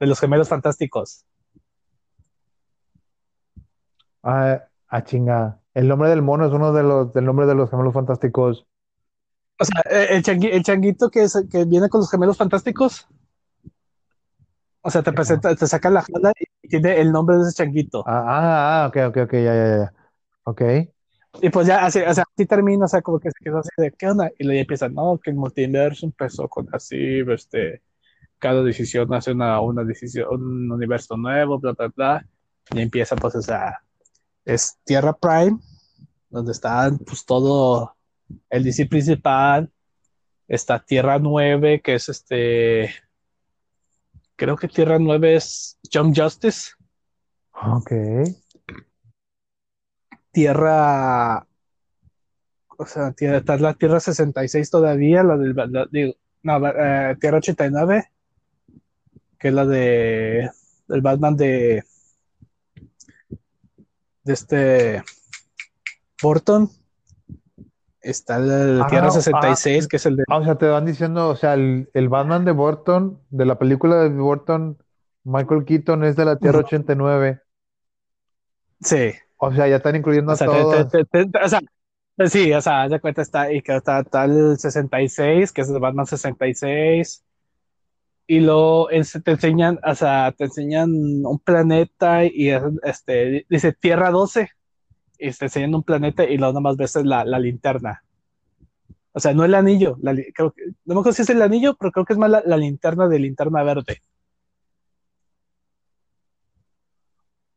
de 0.00 0.06
los 0.06 0.20
gemelos 0.20 0.48
fantásticos. 0.48 1.24
Ah, 4.22 4.62
ah, 4.88 5.02
chinga. 5.04 5.57
El 5.78 5.88
nombre 5.88 6.10
del 6.10 6.20
mono 6.20 6.44
es 6.46 6.52
uno 6.52 6.74
de 6.74 6.82
los, 6.82 7.14
del 7.14 7.24
nombre 7.24 7.46
de 7.46 7.54
los 7.54 7.70
gemelos 7.70 7.94
fantásticos. 7.94 8.66
O 9.60 9.64
sea, 9.64 9.82
eh, 9.90 10.22
el, 10.26 10.44
el 10.46 10.62
changuito 10.64 11.10
que, 11.10 11.22
es- 11.24 11.44
que 11.50 11.64
viene 11.64 11.88
con 11.88 12.00
los 12.00 12.10
gemelos 12.10 12.36
fantásticos. 12.36 13.06
O 14.82 14.90
sea, 14.90 15.02
te 15.02 15.12
presenta, 15.12 15.54
te 15.54 15.66
saca 15.66 15.90
la 15.90 16.02
jaula 16.02 16.32
y 16.62 16.68
tiene 16.68 17.00
el 17.00 17.12
nombre 17.12 17.36
de 17.36 17.42
ese 17.42 17.52
changuito. 17.52 18.04
Ah, 18.06 18.22
ah, 18.26 18.84
ah, 18.84 18.88
ok, 18.88 18.96
ok, 19.08 19.16
ok, 19.24 19.32
ya, 19.34 19.54
ya, 19.54 19.76
ya. 19.78 19.94
Ok. 20.44 20.62
Y 21.42 21.50
pues 21.50 21.66
ya, 21.66 21.84
así, 21.84 22.00
o 22.00 22.14
sea, 22.14 22.24
así 22.34 22.46
termina, 22.46 22.86
o 22.86 22.88
sea, 22.88 23.02
como 23.02 23.20
que 23.20 23.30
se 23.30 23.44
quedó 23.44 23.58
así 23.58 23.70
de, 23.76 23.92
¿qué 23.92 24.08
onda? 24.08 24.30
Y 24.38 24.44
luego 24.44 24.56
ya 24.56 24.60
empieza, 24.62 24.88
no, 24.88 25.18
que 25.22 25.30
el 25.30 25.36
multiverso 25.36 26.06
empezó 26.06 26.48
con 26.48 26.68
así, 26.72 26.96
este, 27.28 27.82
cada 28.38 28.62
decisión 28.64 29.12
hace 29.14 29.32
una, 29.32 29.60
una 29.60 29.84
decisión, 29.84 30.28
un 30.42 30.72
universo 30.72 31.16
nuevo, 31.16 31.58
bla, 31.60 31.72
bla, 31.72 31.88
bla. 31.96 32.26
Y 32.72 32.80
empieza, 32.80 33.16
pues, 33.16 33.36
o 33.36 33.42
sea, 33.42 33.80
es 34.44 34.78
Tierra 34.84 35.12
Prime, 35.14 35.58
donde 36.30 36.52
está, 36.52 36.90
pues, 37.06 37.24
todo 37.24 37.94
el 38.50 38.64
DC 38.64 38.86
principal. 38.86 39.70
Está 40.46 40.78
Tierra 40.84 41.18
9, 41.18 41.80
que 41.82 41.94
es 41.94 42.08
este, 42.08 42.90
creo 44.36 44.56
que 44.56 44.68
Tierra 44.68 44.98
9 44.98 45.36
es 45.36 45.78
Young 45.90 46.14
Justice. 46.16 46.70
Ok. 47.52 47.92
Tierra, 50.30 51.46
o 52.76 52.86
sea, 52.86 53.12
tierra, 53.12 53.38
está 53.38 53.56
la 53.56 53.74
Tierra 53.74 53.98
66 54.00 54.70
todavía, 54.70 55.22
la 55.22 55.36
del, 55.36 55.54
la- 55.54 55.88
digo, 55.90 56.14
no, 56.42 56.66
eh, 56.68 57.16
Tierra 57.20 57.38
89, 57.38 58.10
que 59.38 59.48
es 59.48 59.54
la 59.54 59.66
de 59.66 60.50
el 60.88 61.00
Batman 61.02 61.36
de 61.36 61.84
de 64.24 64.32
este 64.32 65.02
Burton. 66.22 66.68
Está 68.00 68.38
la, 68.38 68.58
la 68.64 68.84
Ah, 68.84 68.88
Tierra 68.88 69.08
ah, 69.08 69.10
66, 69.10 69.88
que 69.88 69.96
es 69.96 70.06
el 70.06 70.16
de 70.16 70.24
Ah, 70.28 70.38
o 70.38 70.44
sea, 70.44 70.58
te 70.58 70.66
van 70.68 70.84
diciendo, 70.86 71.28
o 71.30 71.36
sea, 71.36 71.54
el, 71.54 71.90
el 71.94 72.08
Batman 72.08 72.44
de 72.44 72.52
Burton, 72.52 73.20
de 73.30 73.46
la 73.46 73.58
película 73.58 73.96
de 74.02 74.10
Burton, 74.10 74.78
Michael 75.24 75.64
Keaton 75.64 76.04
es 76.04 76.16
de 76.16 76.24
la 76.26 76.38
Tierra 76.38 76.60
Ujú. 76.60 76.66
89. 76.66 77.42
sí, 78.80 79.12
O 79.38 79.52
sea, 79.52 79.66
ya 79.68 79.76
están 79.76 79.96
incluyendo 79.96 80.30
o 80.30 80.34
a 80.34 80.36
sea, 80.36 80.48
todos. 80.48 80.92
te- 80.92 81.04
te- 81.04 81.26
te- 81.26 81.38
o 81.44 81.48
sea, 81.48 81.60
sí, 82.30 82.52
o 82.52 82.60
sea, 82.60 82.88
de 82.88 83.00
cuenta 83.00 83.22
está 83.22 83.52
y 83.52 83.62
que 83.62 83.76
está, 83.76 84.00
está 84.00 84.24
el 84.24 84.58
66, 84.58 85.52
que 85.52 85.62
es 85.62 85.68
el 85.70 85.80
Batman 85.80 86.06
66. 86.06 87.24
y 88.26 88.40
luego 88.40 88.90
es- 88.90 89.18
te 89.24 89.30
enseñan, 89.32 89.78
o 89.84 89.94
sea, 89.94 90.32
te 90.32 90.44
enseñan 90.44 90.90
un 91.24 91.38
planeta 91.40 92.24
y 92.26 92.50
es, 92.50 92.62
este, 92.84 93.46
dice 93.48 93.72
Tierra 93.72 94.10
12 94.10 94.50
y 95.18 95.30
te 95.32 95.44
enseñan 95.46 95.74
un 95.74 95.82
planeta 95.82 96.24
y 96.24 96.36
luego 96.38 96.52
nomás 96.54 96.76
ves 96.76 96.94
la, 96.96 97.24
la 97.24 97.38
linterna. 97.38 98.02
O 99.12 99.20
sea, 99.20 99.34
no 99.34 99.44
el 99.44 99.54
anillo, 99.54 99.96
la 100.00 100.14
creo 100.34 100.52
que, 100.52 100.62
no 100.84 100.94
me 100.94 101.00
acuerdo 101.00 101.12
si 101.12 101.22
es 101.22 101.30
el 101.30 101.42
anillo, 101.42 101.76
pero 101.78 101.90
creo 101.92 102.04
que 102.04 102.12
es 102.12 102.18
más 102.18 102.30
la, 102.30 102.42
la 102.46 102.56
linterna 102.56 103.08
de 103.08 103.18
linterna 103.18 103.62
verde. 103.64 104.02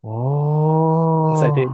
Oh. 0.01 1.34
O 1.36 1.39
sea, 1.39 1.53
te- 1.53 1.68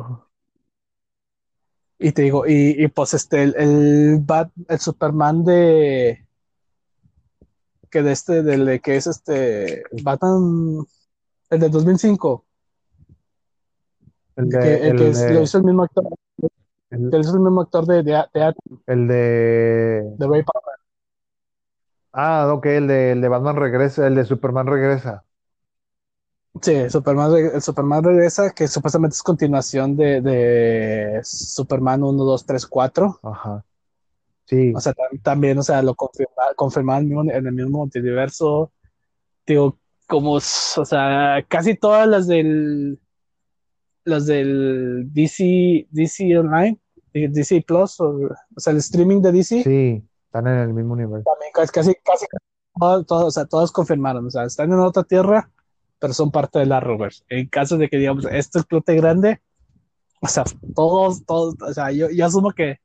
y 2.00 2.12
te 2.12 2.22
digo, 2.24 2.46
y, 2.48 2.84
y 2.84 2.88
pues 2.90 3.14
este, 3.14 3.44
el, 3.44 3.56
el, 3.58 4.20
Bat- 4.26 4.52
el 4.68 4.80
Superman 4.80 5.44
de. 5.44 6.26
Que 7.90 8.04
de 8.04 8.12
este, 8.12 8.44
del 8.44 8.66
de 8.66 8.80
que 8.80 8.98
es 8.98 9.08
este. 9.08 9.84
Batman. 10.04 10.86
El 11.50 11.60
de 11.60 11.70
2005. 11.70 12.46
El 14.38 14.50
que, 14.50 14.58
de, 14.58 14.76
el 14.90 14.96
que 14.98 15.04
el 15.04 15.10
es- 15.12 15.20
de- 15.28 15.34
lo 15.34 15.42
hizo 15.42 15.58
el 15.58 15.64
mismo 15.64 15.84
actor. 15.84 16.06
el- 16.90 17.10
Que 17.12 17.18
es 17.20 17.28
el 17.28 17.40
mismo 17.40 17.62
actor 17.62 17.86
de, 17.86 18.04
de, 18.04 18.24
de, 18.34 18.54
el 18.88 19.08
de- 19.08 20.16
de 20.18 20.28
Ray 20.28 20.44
Palmer. 20.44 20.78
ah, 22.14 22.52
ok, 22.54 22.66
el 22.68 22.88
de, 22.88 23.12
el 23.12 23.22
de 23.22 23.28
Batman 23.28 23.56
regresa, 23.56 24.08
el 24.08 24.16
de 24.16 24.26
Superman 24.26 24.68
regresa. 24.68 25.24
Sí, 26.62 26.90
Superman, 26.90 27.32
el 27.36 27.62
Superman 27.62 28.04
regresa, 28.04 28.52
que 28.52 28.68
supuestamente 28.68 29.14
es 29.14 29.22
continuación 29.22 29.96
de, 29.96 30.22
de 30.22 31.20
Superman 31.24 32.04
1, 32.04 32.24
2, 32.24 32.46
3, 32.48 32.66
4. 32.66 33.20
Ajá. 33.22 33.64
Sí, 34.46 34.74
O 34.76 34.80
sea, 34.80 34.94
tam- 34.94 35.22
también, 35.22 35.58
o 35.60 35.64
sea, 35.64 35.82
lo 35.84 35.94
confirma, 35.94 36.32
confirmaron 36.56 37.04
en 37.06 37.12
el 37.12 37.18
mismo- 37.18 37.32
en 37.34 37.48
el 37.48 37.54
mismo 37.54 37.78
multiverso. 37.80 38.72
Digo, 39.46 39.78
como, 40.08 40.34
o 40.34 40.40
sea, 40.42 41.46
casi 41.48 41.76
todas 41.76 42.08
las 42.08 42.28
del, 42.28 43.00
las 44.08 44.26
del 44.26 45.08
DC, 45.14 45.88
DC 45.92 46.38
Online, 46.38 46.78
eh, 47.14 47.28
DC 47.30 47.64
Plus, 47.68 48.00
o, 48.00 48.30
o 48.56 48.60
sea, 48.60 48.72
el 48.72 48.78
streaming 48.78 49.22
de 49.22 49.32
DC, 49.32 49.64
sí, 49.64 50.04
están 50.26 50.48
en 50.48 50.60
el 50.60 50.74
mismo 50.74 50.94
universo. 50.94 51.30
también 51.30 51.52
casi, 51.54 51.72
casi, 51.72 51.94
casi 52.04 52.26
todas, 53.06 53.26
o 53.26 53.32
sea, 53.32 53.46
todas 53.46 53.72
confirmaron, 53.72 54.26
o 54.26 54.30
sea, 54.30 54.46
están 54.46 54.72
en 54.72 54.80
otra 54.80 55.04
tierra, 55.04 55.50
pero 56.00 56.14
son 56.14 56.32
parte 56.32 56.60
de 56.60 56.66
la 56.66 56.80
Rovers. 56.80 57.26
En 57.30 57.48
caso 57.48 57.78
de 57.78 57.90
que, 57.90 57.98
digamos, 57.98 58.26
esto 58.32 58.60
explote 58.60 58.96
grande, 58.96 59.42
o 60.22 60.28
sea, 60.28 60.44
todos, 60.76 61.26
todos, 61.26 61.56
o 61.62 61.74
sea, 61.74 61.92
yo, 61.92 62.10
yo 62.10 62.26
asumo 62.26 62.52
que 62.52 62.80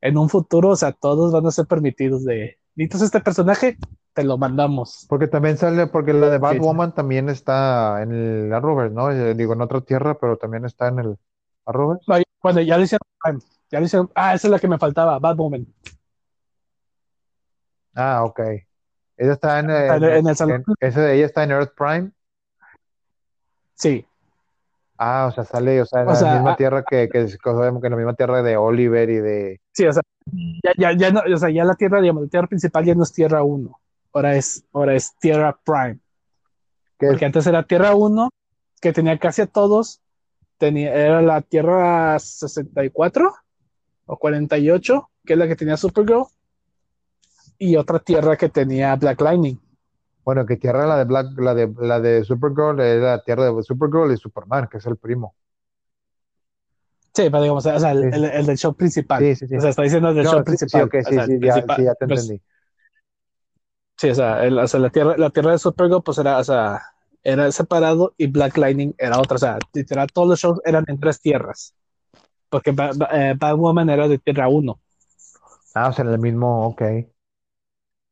en 0.00 0.18
un 0.18 0.28
futuro, 0.28 0.70
o 0.70 0.76
sea, 0.76 0.92
todos 0.92 1.32
van 1.32 1.46
a 1.46 1.50
ser 1.50 1.66
permitidos 1.66 2.24
de, 2.24 2.58
necesitas 2.74 3.02
este 3.02 3.20
personaje, 3.20 3.76
te 4.14 4.24
lo 4.24 4.36
mandamos. 4.38 5.06
Porque 5.08 5.28
también 5.28 5.56
sale, 5.56 5.86
porque 5.86 6.12
la 6.12 6.28
de 6.30 6.36
Sí. 6.36 6.42
Batwoman 6.42 6.94
también 6.94 7.28
está 7.28 8.02
en 8.02 8.12
el 8.12 8.52
Arrowverse, 8.52 8.94
¿no? 8.94 9.10
Eh, 9.12 9.34
Digo, 9.34 9.52
en 9.52 9.60
otra 9.62 9.80
tierra, 9.80 10.18
pero 10.18 10.36
también 10.36 10.64
está 10.64 10.88
en 10.88 10.98
el 11.00 11.16
Arrowverse. 11.66 12.04
No, 12.08 12.16
Bueno, 12.42 12.60
ya 12.60 12.76
lo 12.78 12.84
hicieron, 12.84 13.02
ya 13.70 13.80
hicieron, 13.80 14.10
ah, 14.14 14.34
esa 14.34 14.46
es 14.48 14.50
la 14.50 14.58
que 14.58 14.68
me 14.68 14.78
faltaba, 14.78 15.18
Batwoman. 15.18 15.66
Ah, 17.94 18.22
ok. 18.24 18.40
Ella 19.16 19.32
está 19.32 19.58
en, 19.58 19.70
En, 19.70 20.26
el 20.28 20.36
salón, 20.36 20.64
en- 20.66 20.74
ese- 20.88 21.14
ella 21.14 21.26
está 21.26 21.42
en 21.44 21.50
Earth 21.50 21.72
Prime. 21.76 22.10
sí, 23.74 24.04
Ah, 25.00 25.26
o 25.28 25.32
sea, 25.32 25.44
sale, 25.44 25.80
o 25.80 25.86
sea, 25.86 26.00
en 26.02 26.08
O 26.08 26.10
la 26.10 26.16
sea, 26.16 26.34
misma 26.34 26.52
ah- 26.52 26.56
tierra 26.56 26.82
que, 26.82 27.08
que 27.08 27.28
sabemos 27.28 27.80
que 27.80 27.86
en 27.86 27.92
la 27.92 27.96
misma 27.96 28.14
tierra 28.14 28.42
de 28.42 28.56
Oliver 28.56 29.08
y 29.10 29.16
de. 29.18 29.60
sí, 29.72 29.86
o 29.86 29.92
sea, 29.92 30.02
ya, 30.64 30.72
ya, 30.76 30.92
ya 30.96 31.10
no, 31.12 31.20
o 31.32 31.36
sea, 31.38 31.50
ya 31.50 31.64
la 31.64 31.76
tierra, 31.76 32.00
digamos, 32.00 32.24
la 32.24 32.28
tierra 32.28 32.48
principal 32.48 32.84
ya 32.84 32.96
no 32.96 33.04
es 33.04 33.12
Tierra 33.12 33.44
1, 33.44 33.78
ahora 34.12 34.36
es, 34.36 34.64
ahora 34.72 34.94
es 34.94 35.14
Tierra 35.18 35.58
Prime. 35.64 35.98
Porque 36.98 37.24
antes 37.24 37.46
era 37.46 37.62
Tierra 37.62 37.94
1, 37.94 38.28
que 38.80 38.92
tenía 38.92 39.18
casi 39.18 39.42
a 39.42 39.46
todos. 39.46 40.00
Tenía, 40.58 40.92
era 40.94 41.22
la 41.22 41.40
Tierra 41.42 42.18
64 42.18 43.32
o 44.06 44.16
48, 44.18 45.10
que 45.24 45.32
es 45.34 45.38
la 45.38 45.46
que 45.46 45.54
tenía 45.56 45.76
Supergirl. 45.76 46.24
Y 47.58 47.76
otra 47.76 47.98
tierra 47.98 48.36
que 48.36 48.48
tenía 48.48 48.94
Black 48.96 49.20
Lightning. 49.20 49.58
bueno, 50.24 50.44
que 50.46 50.56
tierra 50.56 50.86
la 50.86 50.98
de 50.98 51.04
Black, 51.04 51.26
la 51.38 51.54
de 51.54 51.72
la 51.80 52.00
de 52.00 52.22
Supergirl, 52.24 52.78
es 52.80 53.00
la 53.02 53.22
tierra 53.24 53.50
de 53.50 53.62
Supergirl 53.62 54.12
y 54.12 54.16
Superman, 54.16 54.68
que 54.70 54.76
es 54.78 54.86
el 54.86 54.96
primo. 54.96 55.34
Sí, 57.14 57.24
pero 57.30 57.40
digamos, 57.42 57.66
o 57.66 57.80
sea, 57.80 57.90
el, 57.92 58.02
Sí. 58.02 58.08
el- 58.12 58.24
el 58.26 58.46
del 58.46 58.58
show 58.58 58.74
principal. 58.74 59.20
Sí, 59.20 59.34
sí, 59.34 59.48
sí. 59.48 59.56
O 59.56 59.60
sea, 59.60 59.70
está 59.70 59.82
diciendo 59.82 60.10
el 60.10 60.14
del 60.16 60.24
No, 60.24 60.30
show 60.32 60.44
principal. 60.44 60.88
sí, 60.92 60.98
o 60.98 61.02
sí, 61.02 61.14
sea, 61.14 61.26
sí, 61.26 61.32
el 61.32 61.40
ya, 61.40 61.52
principal, 61.54 61.84
ya 61.84 61.94
te 61.94 62.06
pues, 62.06 62.20
entendí. 62.22 62.42
Sí, 63.98 64.10
o 64.10 64.14
sea, 64.14 64.44
el- 64.44 64.58
o 64.58 64.66
sea, 64.68 64.80
la 64.80 64.90
tierra, 64.90 65.16
la 65.18 65.30
tierra 65.30 65.52
de 65.52 65.58
Supergirl, 65.58 66.02
pues 66.02 66.18
era, 66.18 66.38
o 66.38 66.44
sea, 66.44 66.80
era 67.24 67.50
separado 67.52 68.14
y 68.16 68.28
Black 68.28 68.56
Lightning 68.56 68.94
era 68.96 69.18
otra. 69.18 69.34
O 69.34 69.38
sea, 69.38 69.58
literal, 69.74 70.06
todos 70.12 70.28
los 70.28 70.40
shows 70.40 70.60
eran 70.64 70.84
en 70.88 70.98
tres 71.00 71.20
tierras. 71.20 71.74
Porque 72.48 72.70
Ba- 72.72 72.92
Ba- 72.96 73.10
eh, 73.12 73.34
Batwoman 73.36 73.90
era 73.90 74.08
de 74.08 74.18
Tierra 74.18 74.48
1. 74.48 74.80
Ah, 75.74 75.88
o 75.88 75.92
sea, 75.92 76.04
en 76.04 76.12
el 76.12 76.18
mismo, 76.18 76.68
ok. 76.68 76.82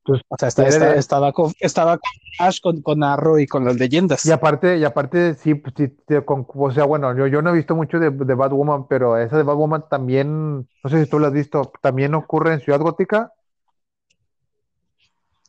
O 0.08 0.36
sea, 0.38 0.48
está- 0.48 0.62
Era 0.62 0.70
está- 0.70 0.92
de- 0.92 0.98
estaba, 0.98 1.32
con, 1.32 1.52
estaba 1.58 1.98
con 1.98 2.10
Ash, 2.38 2.60
con, 2.60 2.82
con 2.82 3.02
Arrow 3.02 3.38
y 3.38 3.46
con 3.46 3.64
las 3.64 3.76
leyendas. 3.76 4.24
Y 4.24 4.30
aparte, 4.30 4.76
y 4.78 4.84
aparte, 4.84 5.34
sí, 5.34 5.54
pues, 5.54 5.74
sí, 5.76 5.96
con- 6.24 6.46
o 6.54 6.70
sea, 6.70 6.84
bueno, 6.84 7.16
yo, 7.16 7.26
yo 7.26 7.42
no 7.42 7.50
he 7.50 7.54
visto 7.54 7.74
mucho 7.74 7.98
de, 7.98 8.10
de 8.10 8.34
Batwoman, 8.34 8.86
pero 8.88 9.16
esa 9.18 9.36
de 9.36 9.42
Batwoman 9.42 9.84
también, 9.88 10.58
no 10.82 10.90
sé 10.90 11.02
si 11.04 11.10
tú 11.10 11.18
la 11.18 11.28
has 11.28 11.32
visto, 11.32 11.72
también 11.80 12.14
ocurre 12.14 12.54
en 12.54 12.60
Ciudad 12.60 12.80
Gótica. 12.80 13.32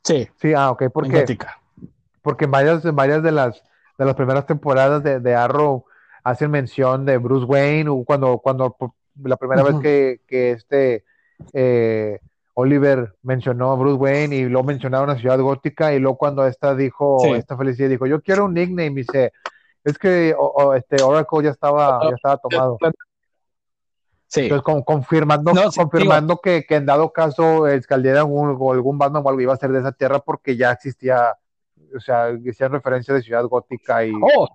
Sí, 0.07 0.27
Sí, 0.41 0.53
ah, 0.53 0.71
ok, 0.71 0.81
en 0.83 0.91
porque, 0.91 1.19
Gótica. 1.19 1.59
porque 2.21 2.45
en 2.45 2.51
varias, 2.51 2.85
en 2.85 2.95
varias 2.95 3.21
de 3.23 3.31
las, 3.31 3.61
de 3.97 4.05
las 4.05 4.15
primeras 4.15 4.45
temporadas 4.45 5.03
de, 5.03 5.19
de 5.19 5.35
Arrow 5.35 5.85
hacen 6.23 6.51
mención 6.51 7.05
de 7.05 7.17
Bruce 7.17 7.45
Wayne, 7.45 8.03
cuando, 8.05 8.37
cuando 8.39 8.75
la 9.23 9.37
primera 9.37 9.63
vez 9.63 9.75
que, 9.81 10.21
que 10.27 10.51
este 10.51 11.03
eh, 11.53 12.19
Oliver 12.53 13.15
mencionó 13.23 13.71
a 13.71 13.75
Bruce 13.75 13.97
Wayne 13.97 14.35
y 14.35 14.45
luego 14.45 14.65
mencionaron 14.67 15.09
a 15.09 15.17
Ciudad 15.17 15.39
Gótica, 15.39 15.93
y 15.93 15.99
luego 15.99 16.17
cuando 16.17 16.45
esta 16.47 16.75
dijo, 16.75 17.19
Sí. 17.23 17.29
esta 17.31 17.55
Felicidad 17.55 17.89
dijo, 17.89 18.05
yo 18.07 18.21
quiero 18.21 18.45
un 18.45 18.53
nickname, 18.55 18.87
y 18.91 18.95
dice, 18.95 19.31
es 19.83 19.97
que 19.97 20.35
o- 20.37 20.45
o, 20.47 20.73
este 20.73 21.01
Oracle 21.01 21.43
ya 21.43 21.51
estaba, 21.51 21.99
ya 22.09 22.15
estaba 22.15 22.37
tomado. 22.37 22.77
Sí, 24.29 24.41
Entonces, 24.41 24.63
con- 24.63 24.83
confirmando, 24.83 25.53
No, 25.53 25.71
sí, 25.71 25.79
confirmando 25.79 26.37
que, 26.41 26.65
que 26.65 26.75
en 26.75 26.85
dado 26.85 27.13
caso 27.13 27.65
escaldiera 27.67 28.19
algún, 28.19 28.57
o 28.59 28.73
algún 28.73 28.97
Batman 28.97 29.23
o 29.25 29.29
algo 29.29 29.39
iba 29.41 29.53
a 29.53 29.57
ser 29.57 29.71
de 29.71 29.79
esa 29.79 29.93
tierra 29.93 30.19
porque 30.19 30.57
ya 30.57 30.71
existía, 30.73 31.37
o 31.95 31.99
sea, 32.01 32.27
hacían 32.49 32.71
referencia 32.73 33.13
de 33.13 33.21
Ciudad 33.21 33.45
Gótica 33.45 34.03
y 34.05 34.11
Oh, 34.21 34.47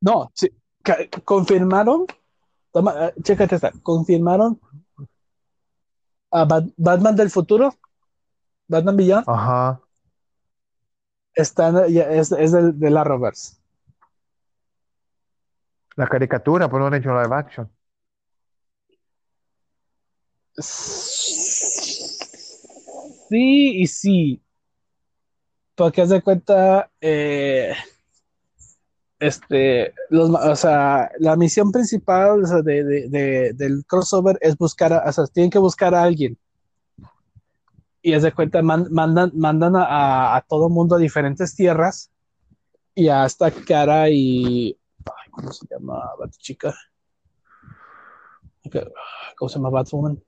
no, 0.00 0.30
sí. 0.34 0.50
Confirmaron. 1.24 2.06
Toma, 2.72 3.08
eh, 3.08 3.14
chécate 3.22 3.56
esta. 3.56 3.72
Confirmaron 3.82 4.58
a 6.30 6.44
Bat- 6.46 6.72
Batman 6.78 7.14
del 7.16 7.28
futuro. 7.30 7.74
Batman 8.66 8.96
Beyond. 8.96 9.24
ajá, 9.28 9.80
Está, 11.34 11.86
es, 11.86 12.32
es 12.32 12.52
del, 12.52 12.78
de 12.78 12.90
la 12.90 13.04
Roberts. 13.04 13.60
la 15.96 16.06
caricatura, 16.06 16.68
pues 16.68 16.80
no 16.80 16.86
han 16.86 16.94
hecho 16.94 17.10
live 17.10 17.34
action. 17.34 17.70
Sí 23.28 23.80
y 23.82 23.86
sí. 23.86 24.42
Porque 25.74 26.02
haz 26.02 26.08
de 26.10 26.22
cuenta, 26.22 26.90
eh, 27.00 27.72
este, 29.20 29.94
o 30.10 30.56
sea, 30.56 31.10
la 31.18 31.36
misión 31.36 31.72
principal 31.72 32.42
de, 32.64 32.84
de- 32.84 33.08
de- 33.08 33.52
del 33.54 33.84
crossover 33.86 34.38
es 34.40 34.56
buscar, 34.56 34.92
a, 34.92 35.08
o 35.08 35.12
sea, 35.12 35.26
tienen 35.26 35.50
que 35.50 35.58
buscar 35.58 35.94
a 35.94 36.02
alguien. 36.02 36.36
Y 38.02 38.14
haz 38.14 38.22
de 38.22 38.32
cuenta, 38.32 38.62
man- 38.62 38.88
mandan, 38.90 39.32
mandan 39.34 39.74
a 39.76 40.44
todo 40.48 40.68
mundo 40.68 40.94
a 40.96 40.98
diferentes 40.98 41.54
tierras 41.54 42.10
y 42.94 43.08
a 43.08 43.24
esta 43.26 43.50
cara 43.50 44.08
y, 44.10 44.78
ay, 45.04 45.30
¿cómo 45.30 45.52
se 45.52 45.66
llama? 45.70 46.00
Batichica. 46.18 46.74
¿Cómo 49.36 49.48
se 49.48 49.56
llama 49.58 49.70
Batwoman? 49.70 50.22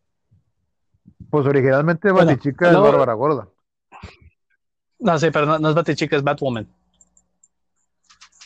Pues 1.29 1.47
originalmente 1.47 2.11
Bueno, 2.11 2.29
Batichica 2.31 2.67
es 2.67 2.73
luego- 2.73 2.89
Bárbara 2.89 3.13
Gorda. 3.15 3.49
No, 5.01 5.19
sí, 5.19 5.31
pero 5.31 5.47
no, 5.47 5.59
no 5.59 5.69
es 5.71 5.75
Batichica, 5.75 6.17
es 6.17 6.23
Batwoman. 6.23 6.69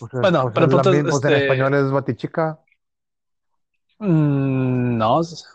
Es- 0.01 0.09
Bueno, 0.21 0.51
pero 0.53 0.67
es 0.67 0.73
punto 0.73 0.93
es, 0.93 1.03
pues 1.03 1.25
en 1.25 1.33
este- 1.33 1.43
español 1.45 1.75
es 1.75 1.91
Batichica. 1.91 2.59
Mm, 3.99 4.97
no, 4.99 5.21
es- 5.21 5.49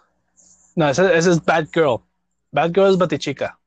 no, 0.76 0.90
ese, 0.90 1.18
ese 1.18 1.32
es 1.32 1.44
Batgirl. 1.44 2.00
Batgirl 2.52 2.88
es 2.90 2.98
Batichica. 2.98 3.58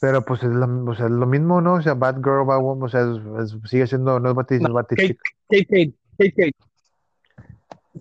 Pero 0.00 0.22
pues 0.24 0.42
es, 0.42 0.50
la- 0.50 0.66
o 0.66 0.94
sea, 0.94 1.06
es 1.06 1.12
lo 1.12 1.26
mismo, 1.26 1.60
¿no? 1.60 1.74
O 1.74 1.82
sea, 1.82 1.94
Batgirl, 1.94 2.44
Batwoman, 2.44 2.82
o 2.84 2.88
sea, 2.88 3.00
es- 3.02 3.52
es- 3.54 3.70
sigue 3.70 3.86
siendo, 3.86 4.20
no 4.20 4.30
es 4.30 4.36
Bati- 4.36 4.60
No, 4.60 4.68
es 4.68 4.74
Batichica. 4.74 5.22
Kate, 5.48 5.66
Kate, 5.66 5.94
Kate, 6.18 6.32
Kate. 6.32 6.52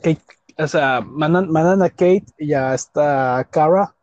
Kate, 0.04 0.22
o 0.58 0.68
sea, 0.68 1.02
mandan, 1.02 1.52
mandan 1.52 1.82
a 1.82 1.90
Kate 1.90 2.26
y 2.38 2.54
a 2.54 2.74
esta 2.74 3.48
Kara 3.52 3.96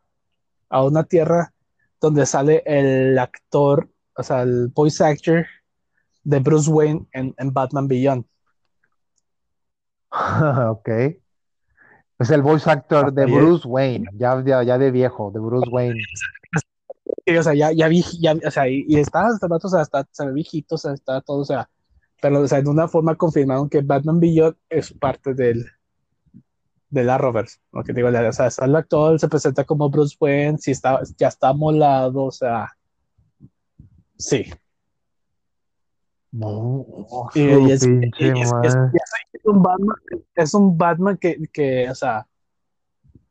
a 0.69 0.85
una 0.85 1.05
tierra 1.05 1.53
donde 2.01 2.27
sale 2.27 2.63
el 2.67 3.19
actor, 3.19 3.89
o 4.17 4.23
sea, 4.23 4.43
el 4.43 4.69
voice 4.69 5.05
actor 5.05 5.47
de 6.25 6.39
Bruce 6.41 6.71
Wayne 6.71 7.07
en, 7.13 7.35
en 7.39 7.53
Batman 7.53 7.89
Beyond. 7.89 8.25
Ok. 10.69 10.89
Es 12.19 12.31
el 12.31 12.43
voice 12.43 12.71
actor 12.71 13.13
de. 13.13 13.27
Bruce 13.27 13.67
Wayne, 13.67 14.07
ya, 14.15 14.41
ya, 14.45 14.63
ya 14.63 14.79
de 14.79 14.91
viejo, 14.91 15.33
de 15.33 15.41
Bruce 15.41 15.69
Wayne. 15.71 16.01
Y, 17.25 17.37
o 17.37 17.43
sea, 17.43 17.55
ya, 17.55 17.73
ya 17.73 17.89
vi, 17.89 18.05
ya, 18.21 18.35
o 18.47 18.51
sea, 18.51 18.69
y, 18.69 18.85
y 18.87 18.99
está, 18.99 19.29
vato, 19.49 19.67
o 19.67 19.71
sea, 19.71 19.83
está, 19.83 20.07
se 20.11 20.27
ve 20.27 20.33
viejito, 20.33 20.77
o 20.77 20.79
sea, 20.79 20.93
está 20.93 21.21
todo, 21.21 21.39
o 21.39 21.45
sea, 21.45 21.69
pero 22.21 22.41
o 22.41 22.47
sea, 22.47 22.59
en 22.59 22.69
una 22.69 22.87
forma 22.87 23.17
confirmaron 23.17 23.69
que 23.69 23.81
Batman 23.81 24.21
Beyond 24.21 24.57
es 24.69 24.93
parte 24.93 25.35
del 25.35 25.67
de 26.93 27.05
la 27.05 27.17
Roberts, 27.17 27.59
lo 27.73 27.83
que 27.83 27.95
digo, 27.95 28.09
o 28.09 28.33
sea, 28.33 28.51
el 28.67 28.77
actor 28.77 29.19
se 29.19 29.27
presenta 29.27 29.65
como 29.65 29.89
Bruce 29.89 30.15
Wayne, 30.21 30.59
si 30.59 30.73
está, 30.73 31.01
ya 31.17 31.29
está 31.29 31.55
molado, 31.55 32.25
o 32.25 32.31
sea, 32.31 32.77
sí. 34.19 34.45
No, 36.31 36.85
Y- 37.35 37.71
es, 37.71 37.83
un 39.45 39.63
Batman, 39.63 39.97
es 40.35 40.55
un 40.55 40.77
Batman 40.77 41.17
que, 41.17 41.39
que, 41.51 41.89
o 41.89 41.95
sea, 41.95 42.27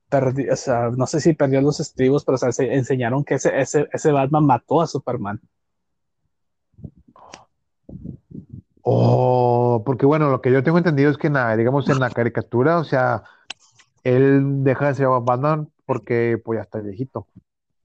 perdi- 0.10 0.52
o 0.52 0.56
sea, 0.56 0.90
no 0.90 1.06
sé 1.06 1.22
si 1.22 1.34
perdió 1.34 1.62
los 1.62 1.80
estribos, 1.80 2.26
pero 2.26 2.36
o 2.36 2.40
sea, 2.40 2.52
se 2.52 2.74
enseñaron 2.74 3.24
que 3.24 3.36
ese, 3.36 3.62
ese, 3.62 3.88
ese 3.94 4.12
Batman 4.12 4.46
mató 4.46 4.82
a 4.82 4.88
Superman. 4.88 5.40
Oh, 8.84 9.84
porque 9.86 10.08
bueno, 10.08 10.32
lo 10.32 10.42
que 10.42 10.52
yo 10.52 10.64
tengo 10.64 10.80
entendido 10.80 11.12
es 11.12 11.18
que 11.18 11.28
en 11.28 11.34
la, 11.34 11.56
digamos, 11.56 11.88
en 11.88 12.00
la 12.00 12.10
caricatura, 12.10 12.80
o 12.80 12.84
sea, 12.84 13.24
él 14.04 14.64
deja 14.64 14.88
de 14.88 14.96
ser 14.96 15.08
Batman 15.22 15.70
porque 15.86 16.40
pues 16.44 16.58
ya 16.60 16.64
está 16.64 16.80
viejito. 16.80 17.28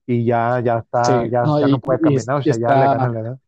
Y 0.06 0.24
ya, 0.24 0.60
ya 0.60 0.78
está, 0.78 1.24
Sí, 1.24 1.30
ya, 1.30 1.42
no, 1.44 1.60
ya 1.60 1.68
y- 1.68 1.70
no 1.72 1.80
puede 1.80 2.00
caminar, 2.00 2.36
o 2.36 2.42
sea, 2.42 2.56
ya 2.56 2.74
le 2.74 2.88
está- 2.88 2.90
gana 2.98 3.08
la 3.10 3.20
edad. 3.20 3.38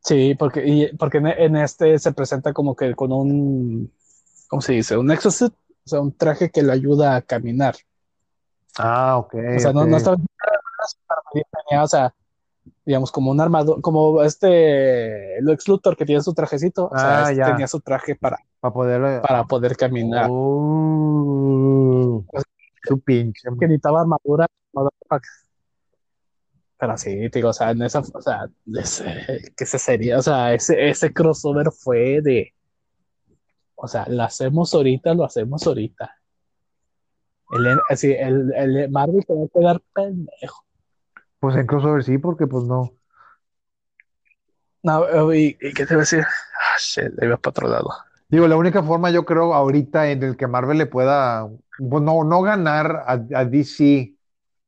Sí, 0.00 0.34
porque, 0.38 0.62
y, 0.66 0.96
porque 0.96 1.18
en, 1.18 1.26
en 1.28 1.56
este 1.56 1.98
se 1.98 2.12
presenta 2.12 2.52
como 2.52 2.76
que 2.76 2.94
con 2.94 3.10
un, 3.12 3.90
¿cómo 4.48 4.60
se 4.62 4.74
dice? 4.74 4.96
Un 4.98 5.10
exosuit, 5.10 5.52
o 5.54 5.88
sea, 5.88 6.00
un 6.00 6.12
traje 6.16 6.50
que 6.50 6.62
le 6.62 6.72
ayuda 6.72 7.16
a 7.16 7.22
caminar. 7.22 7.74
Ah, 8.78 9.18
ok, 9.18 9.34
O 9.56 9.60
sea, 9.60 9.72
no, 9.72 9.82
ok. 9.82 9.88
no 9.88 9.96
estaba 9.96 10.16
tenía, 11.32 11.82
o 11.82 11.88
sea, 11.88 12.14
digamos, 12.86 13.10
como 13.10 13.30
un 13.30 13.40
armador, 13.40 13.80
como 13.80 14.22
este, 14.22 15.38
el 15.38 15.48
ex 15.50 15.66
Luthor 15.68 15.96
que 15.96 16.04
tiene 16.04 16.20
su 16.22 16.34
trajecito, 16.34 16.86
o 16.92 16.98
sea, 16.98 17.26
Ah, 17.26 17.32
este 17.32 17.44
tenía 17.44 17.66
su 17.66 17.80
traje 17.80 18.14
para, 18.14 18.38
Para 18.60 18.72
poder. 18.74 19.22
para 19.22 19.44
poder 19.44 19.76
caminar. 19.76 20.28
Oh, 20.30 22.24
su 22.86 23.00
pinche. 23.00 23.48
que 23.58 23.66
necesitaba 23.66 24.02
armadura, 24.02 24.46
armadura 24.72 24.94
para 25.08 25.20
que- 25.20 25.28
Pero 26.76 26.98
sí, 26.98 27.30
te 27.30 27.38
digo, 27.38 27.48
o 27.48 27.52
sea, 27.52 27.70
en 27.70 27.82
esa, 27.82 28.00
o 28.00 28.20
sea, 28.20 28.46
ese, 28.74 29.04
que 29.56 29.64
ese 29.64 29.78
sería, 29.78 30.18
o 30.18 30.22
sea, 30.22 30.52
ese, 30.52 30.90
ese 30.90 31.12
crossover 31.12 31.70
fue 31.72 32.20
de, 32.20 32.52
o 33.76 33.88
sea, 33.88 34.06
lo 34.08 34.22
hacemos 34.24 34.74
ahorita, 34.74 35.14
lo 35.14 35.24
hacemos 35.24 35.66
ahorita. 35.66 36.10
El, 37.52 37.78
así, 37.88 38.12
el, 38.12 38.52
el 38.54 38.90
Marvel 38.90 39.24
tenía 39.24 39.46
que 39.48 39.60
dar 39.60 39.80
pendejo. 39.94 40.64
Pues 41.44 41.56
en 41.56 41.66
crossover 41.66 42.02
sí, 42.02 42.16
porque 42.16 42.46
pues 42.46 42.64
no. 42.64 42.94
No, 44.82 45.34
y, 45.34 45.58
y 45.60 45.74
¿qué 45.74 45.84
te 45.84 45.92
iba 45.92 46.00
a 46.00 46.04
decir? 46.04 46.20
Ah, 46.22 46.76
shit, 46.78 47.12
le 47.18 47.26
iba 47.26 47.36
para 47.36 47.50
otro 47.50 47.68
lado. 47.68 47.90
Digo, 48.30 48.48
la 48.48 48.56
única 48.56 48.82
forma 48.82 49.10
yo 49.10 49.26
creo 49.26 49.52
ahorita 49.52 50.10
en 50.10 50.22
el 50.22 50.38
que 50.38 50.46
Marvel 50.46 50.78
le 50.78 50.86
pueda, 50.86 51.46
pues 51.76 52.02
no, 52.02 52.24
no 52.24 52.40
ganar 52.40 53.04
a, 53.06 53.12
a 53.34 53.44
DC, 53.44 54.14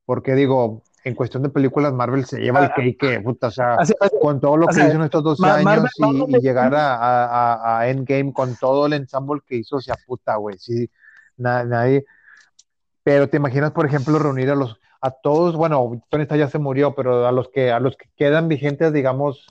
porque 0.05 0.35
digo, 0.35 0.83
en 1.03 1.15
cuestión 1.15 1.41
de 1.41 1.49
películas, 1.49 1.93
Marvel 1.93 2.25
se 2.25 2.41
lleva 2.41 2.59
el 2.59 2.65
Ah, 2.67 2.73
cake, 2.75 3.23
puta, 3.23 3.47
o 3.47 3.51
sea, 3.51 3.73
Así, 3.73 3.95
así, 3.99 4.15
con 4.21 4.39
todo 4.39 4.55
lo 4.57 4.67
que 4.67 4.73
hizo 4.81 4.97
en 4.97 5.01
estos 5.01 5.23
12 5.23 5.41
Ma- 5.41 5.57
Marvel- 5.63 5.79
años 5.79 5.93
y, 5.97 6.01
Marvel 6.03 6.23
y 6.27 6.31
le- 6.33 6.39
llegar 6.41 6.75
a, 6.75 6.93
a- 6.93 7.53
a- 7.55 7.79
a 7.79 7.89
Endgame 7.89 8.33
con 8.33 8.55
todo 8.57 8.85
el 8.85 8.93
ensemble 8.93 9.41
que 9.47 9.55
hizo, 9.55 9.77
o 9.77 9.81
sea, 9.81 9.95
puta, 10.05 10.35
güey, 10.35 10.59
sí, 10.59 10.87
na- 11.37 11.63
nadie. 11.63 12.05
Pero 13.03 13.27
te 13.29 13.37
imaginas, 13.37 13.71
por 13.71 13.87
ejemplo, 13.87 14.19
reunir 14.19 14.51
a 14.51 14.55
los, 14.55 14.77
a 15.01 15.11
todos, 15.11 15.55
bueno, 15.55 16.01
Tony 16.09 16.23
Stark 16.23 16.39
ya 16.39 16.49
se 16.49 16.59
murió, 16.59 16.95
pero 16.95 17.27
a 17.27 17.31
los 17.31 17.49
que, 17.49 17.71
a 17.71 17.79
los 17.79 17.95
que 17.97 18.09
quedan 18.15 18.47
vigentes, 18.47 18.93
digamos, 18.93 19.47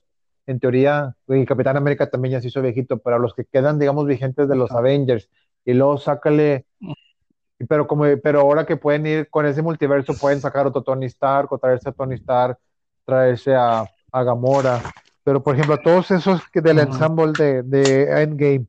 en 0.47 0.61
teoría, 0.61 1.16
y 1.28 1.44
Capitán 1.44 1.76
América 1.76 2.09
también 2.09 2.32
ya 2.32 2.40
se 2.40 2.49
hizo 2.49 2.62
viejito, 2.62 2.99
pero 2.99 3.16
a 3.16 3.18
los 3.18 3.34
que 3.34 3.44
quedan, 3.44 3.78
digamos, 3.78 4.07
vigentes 4.07 4.49
de 4.49 4.57
los 4.57 4.70
Avengers, 4.72 5.28
y 5.64 5.74
luego 5.74 5.99
sácale, 5.99 6.66
pero 7.68 7.86
como, 7.86 8.05
pero 8.22 8.40
ahora 8.40 8.66
que 8.66 8.76
pueden 8.76 9.07
ir 9.07 9.28
con 9.28 9.47
ese 9.47 9.62
multiverso, 9.62 10.14
pueden 10.14 10.40
sacar 10.40 10.66
otro 10.66 10.82
Tony 10.82 11.07
Stark, 11.07 11.53
o 11.53 11.59
traerse 11.59 11.88
a 11.88 11.92
Tony 11.92 12.14
Stark, 12.14 12.59
traerse 13.05 13.55
a, 13.55 13.84
a 14.12 14.22
Gamora, 14.22 14.82
pero 15.24 15.42
por 15.42 15.55
ejemplo, 15.55 15.74
a 15.74 15.82
todos 15.82 16.11
esos 16.12 16.40
que 16.51 16.61
del 16.61 16.78
ensemble 16.78 17.32
de, 17.32 17.62
de 17.62 18.22
Endgame, 18.22 18.66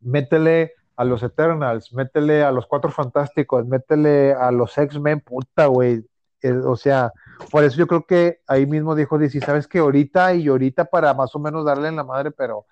métele 0.00 0.72
a 1.02 1.04
los 1.04 1.22
Eternals, 1.22 1.92
métele 1.92 2.42
a 2.44 2.52
los 2.52 2.66
Cuatro 2.66 2.90
Fantásticos, 2.90 3.66
métele 3.66 4.32
a 4.32 4.50
los 4.52 4.76
X-Men, 4.78 5.20
puta, 5.20 5.66
güey. 5.66 6.04
Eh, 6.40 6.52
o 6.52 6.76
sea, 6.76 7.12
por 7.50 7.64
eso 7.64 7.76
yo 7.76 7.86
creo 7.86 8.04
que 8.06 8.38
ahí 8.46 8.66
mismo 8.66 8.94
dijo 8.94 9.18
DC, 9.18 9.40
sabes 9.40 9.66
que 9.66 9.78
ahorita 9.80 10.34
y 10.34 10.48
ahorita 10.48 10.84
para 10.86 11.12
más 11.14 11.34
o 11.34 11.38
menos 11.38 11.64
darle 11.64 11.88
en 11.88 11.96
la 11.96 12.04
madre, 12.04 12.30
pero 12.30 12.66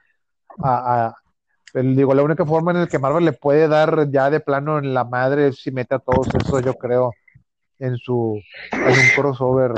a, 0.62 1.14
el- 1.74 1.95
digo, 1.97 2.14
la 2.14 2.22
única 2.22 2.45
forma 2.45 2.70
en 2.72 2.81
la 2.81 2.87
que 2.87 2.99
Marvel 2.99 3.24
le 3.24 3.33
puede 3.33 3.68
dar 3.68 4.11
ya 4.11 4.31
de 4.31 4.41
plano 4.41 4.78
en 4.78 4.93
la 4.95 5.05
madre 5.05 5.49
es 5.49 5.61
si 5.62 5.70
mete 5.70 5.95
a 5.95 5.99
todos 6.01 6.28
esos, 6.35 6.64
yo 6.64 6.74
creo, 6.74 7.12
en 7.78 7.97
su, 7.97 8.41
en 8.72 8.89
un 8.89 9.09
crossover, 9.16 9.72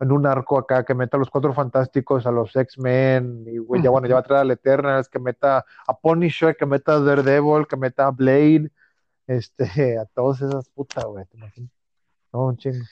en 0.00 0.12
un 0.12 0.26
arco 0.26 0.58
acá, 0.58 0.84
que 0.84 0.94
meta 0.94 1.16
a 1.16 1.20
los 1.20 1.30
Cuatro 1.30 1.52
Fantásticos, 1.52 2.26
a 2.26 2.30
los 2.30 2.56
X-Men, 2.56 3.44
y 3.46 3.58
güey, 3.58 3.82
ya 3.82 3.90
bueno, 3.90 4.08
ya 4.08 4.14
va 4.14 4.20
a 4.20 4.24
traer 4.24 4.40
al 4.40 4.50
Eternals, 4.50 5.08
que 5.08 5.18
meta 5.18 5.64
a 5.86 5.98
Punisher, 5.98 6.56
que 6.56 6.64
meta 6.64 6.94
a 6.94 7.00
Daredevil, 7.00 7.66
que 7.68 7.76
meta 7.76 8.06
a 8.06 8.10
Blade, 8.10 8.70
este, 9.26 9.64
a 9.98 10.06
todas 10.06 10.40
esas 10.40 10.68
putas, 10.70 11.04
güey, 11.04 11.26
te 11.26 11.36
imaginas. 11.36 11.70
No, 12.32 12.46
un 12.46 12.56
chingo. 12.56 12.84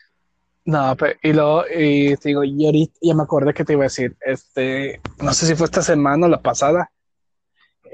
No, 0.67 0.95
pero, 0.99 1.19
y 1.23 1.33
luego, 1.33 1.65
y 1.75 2.15
te 2.17 2.29
digo, 2.29 2.45
y 2.45 2.67
ahorita 2.67 2.99
ya 3.01 3.15
me 3.15 3.23
acordé 3.23 3.55
que 3.55 3.65
te 3.65 3.73
iba 3.73 3.83
a 3.83 3.85
decir, 3.85 4.15
este, 4.21 5.01
no 5.23 5.33
sé 5.33 5.47
si 5.47 5.55
fue 5.55 5.65
esta 5.65 5.81
semana 5.81 6.27
o 6.27 6.29
la 6.29 6.43
pasada, 6.43 6.91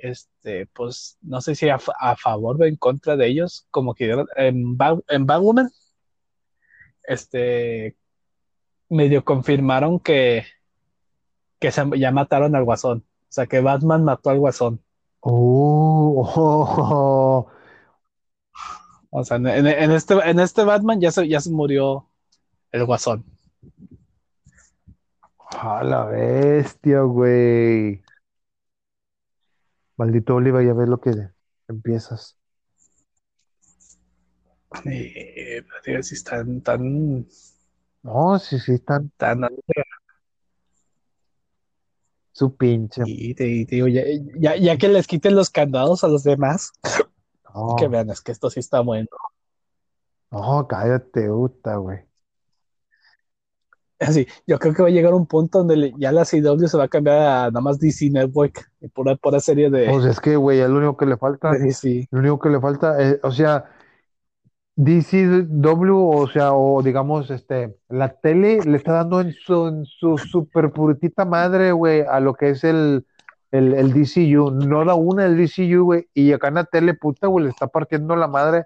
este, 0.03 0.67
pues, 0.67 1.19
no 1.23 1.41
sé 1.41 1.55
si 1.55 1.69
a, 1.69 1.79
a 2.01 2.17
favor 2.17 2.61
o 2.61 2.65
en 2.65 2.75
contra 2.75 3.17
de 3.17 3.29
ellos, 3.29 3.69
como 3.71 3.95
que 3.95 4.11
en, 4.11 4.77
en 5.09 5.27
Batwoman, 5.27 5.71
este, 7.05 7.97
medio 8.95 9.25
confirmaron 9.25 10.01
que, 10.01 10.45
que 11.59 11.71
se, 11.71 11.85
ya 11.99 12.11
mataron 12.13 12.57
al 12.57 12.65
Guasón, 12.65 13.05
o 13.23 13.33
sea, 13.33 13.47
que 13.47 13.61
Batman 13.61 14.05
mató 14.05 14.31
al 14.31 14.39
Guasón, 14.39 14.81
Oh, 15.27 16.23
oh, 16.37 17.51
o 19.09 19.25
sea, 19.25 19.39
en, 19.39 19.67
este, 19.91 20.15
en 20.15 20.39
este 20.39 20.65
Batman 20.65 21.01
ya 21.01 21.11
se, 21.11 21.27
ya 21.27 21.41
se 21.41 21.51
murió 21.51 22.11
el 22.73 22.85
Guasón. 22.85 23.25
a 25.51 25.83
la 25.83 26.05
bestia, 26.05 27.01
güey. 27.01 28.03
Maldito 29.97 30.35
Oliva, 30.35 30.63
ya 30.63 30.75
ves 30.75 30.89
lo 30.91 31.01
que 31.01 31.13
empiezas. 31.69 32.37
Digo, 34.85 36.03
si 36.03 36.15
están 36.17 36.61
tan, 36.61 37.27
No, 38.05 38.39
sí, 38.39 38.59
sí, 38.59 38.75
están 38.75 39.11
tan 39.17 39.41
su 42.33 42.55
pinche. 42.57 43.03
Y 43.07 43.35
te, 43.35 43.47
y 43.49 43.65
te 43.65 43.77
digo, 43.77 43.89
ya, 43.89 44.03
ya, 44.39 44.57
ya 44.57 44.77
que 44.77 44.89
les 44.89 45.07
quiten 45.07 45.35
los 45.35 45.51
candados 45.51 46.05
a 46.05 46.09
los 46.09 46.23
demás, 46.23 46.73
No, 47.55 47.77
que 47.77 47.89
vean, 47.89 48.11
es 48.11 48.21
que 48.21 48.33
esto 48.33 48.51
sí 48.51 48.61
está 48.61 48.81
bueno. 48.81 49.07
no, 50.31 50.67
cállate, 50.69 51.29
puta, 51.29 51.77
güey. 51.77 52.01
Así, 54.01 54.27
yo 54.47 54.59
creo 54.59 54.75
que 54.75 54.83
va 54.83 54.89
a 54.89 54.93
llegar 54.93 55.15
un 55.15 55.27
punto 55.27 55.59
donde 55.59 55.77
le- 55.77 55.95
ya 55.97 56.11
la 56.13 56.25
CW 56.25 56.67
se 56.67 56.77
va 56.77 56.85
a 56.85 56.89
cambiar 56.89 57.17
a 57.17 57.47
nada 57.47 57.61
más 57.61 57.79
DC 57.79 58.11
Network 58.11 58.71
y 58.81 58.89
pura, 58.89 59.15
pura 59.17 59.41
serie 59.41 59.71
de, 59.71 59.89
Pues 59.89 60.05
es 60.05 60.21
que, 60.21 60.37
güey, 60.37 60.61
es 60.61 60.69
lo 60.69 60.77
único 60.79 60.97
que 60.97 61.07
le 61.07 61.17
falta. 61.17 61.51
de 61.53 61.61
DC. 61.61 62.09
Lo 62.11 62.19
único 62.19 62.39
que 62.41 62.49
le 62.51 62.61
falta, 62.61 63.01
es, 63.01 63.21
o 63.23 63.31
sea, 63.31 63.65
DCW, 64.77 65.95
o 66.17 66.27
sea, 66.29 66.53
o 66.53 66.83
digamos, 66.83 67.31
este, 67.31 67.77
la 67.89 68.09
tele 68.09 68.59
le 68.65 68.77
está 68.77 68.93
dando 68.93 69.21
en 69.21 69.33
su, 69.33 69.69
en 69.69 69.85
su 69.87 70.19
super 70.19 70.71
puritita 70.73 71.25
madre, 71.25 71.73
güey, 71.73 72.03
a 72.03 72.19
lo 72.21 72.35
que 72.35 72.51
es 72.51 72.65
el, 72.65 73.07
el, 73.53 73.75
el 73.75 73.93
DCU. 73.93 74.51
No 74.51 74.85
da 74.85 74.95
una 74.95 75.27
el 75.27 75.37
DCU, 75.37 75.85
güey, 75.85 76.09
y 76.13 76.33
acá 76.33 76.49
en 76.49 76.55
la 76.55 76.65
tele, 76.65 76.95
puta, 76.95 77.29
güey, 77.29 77.45
le 77.45 77.51
está 77.51 77.67
partiendo 77.69 78.17
la 78.17 78.27
madre 78.27 78.65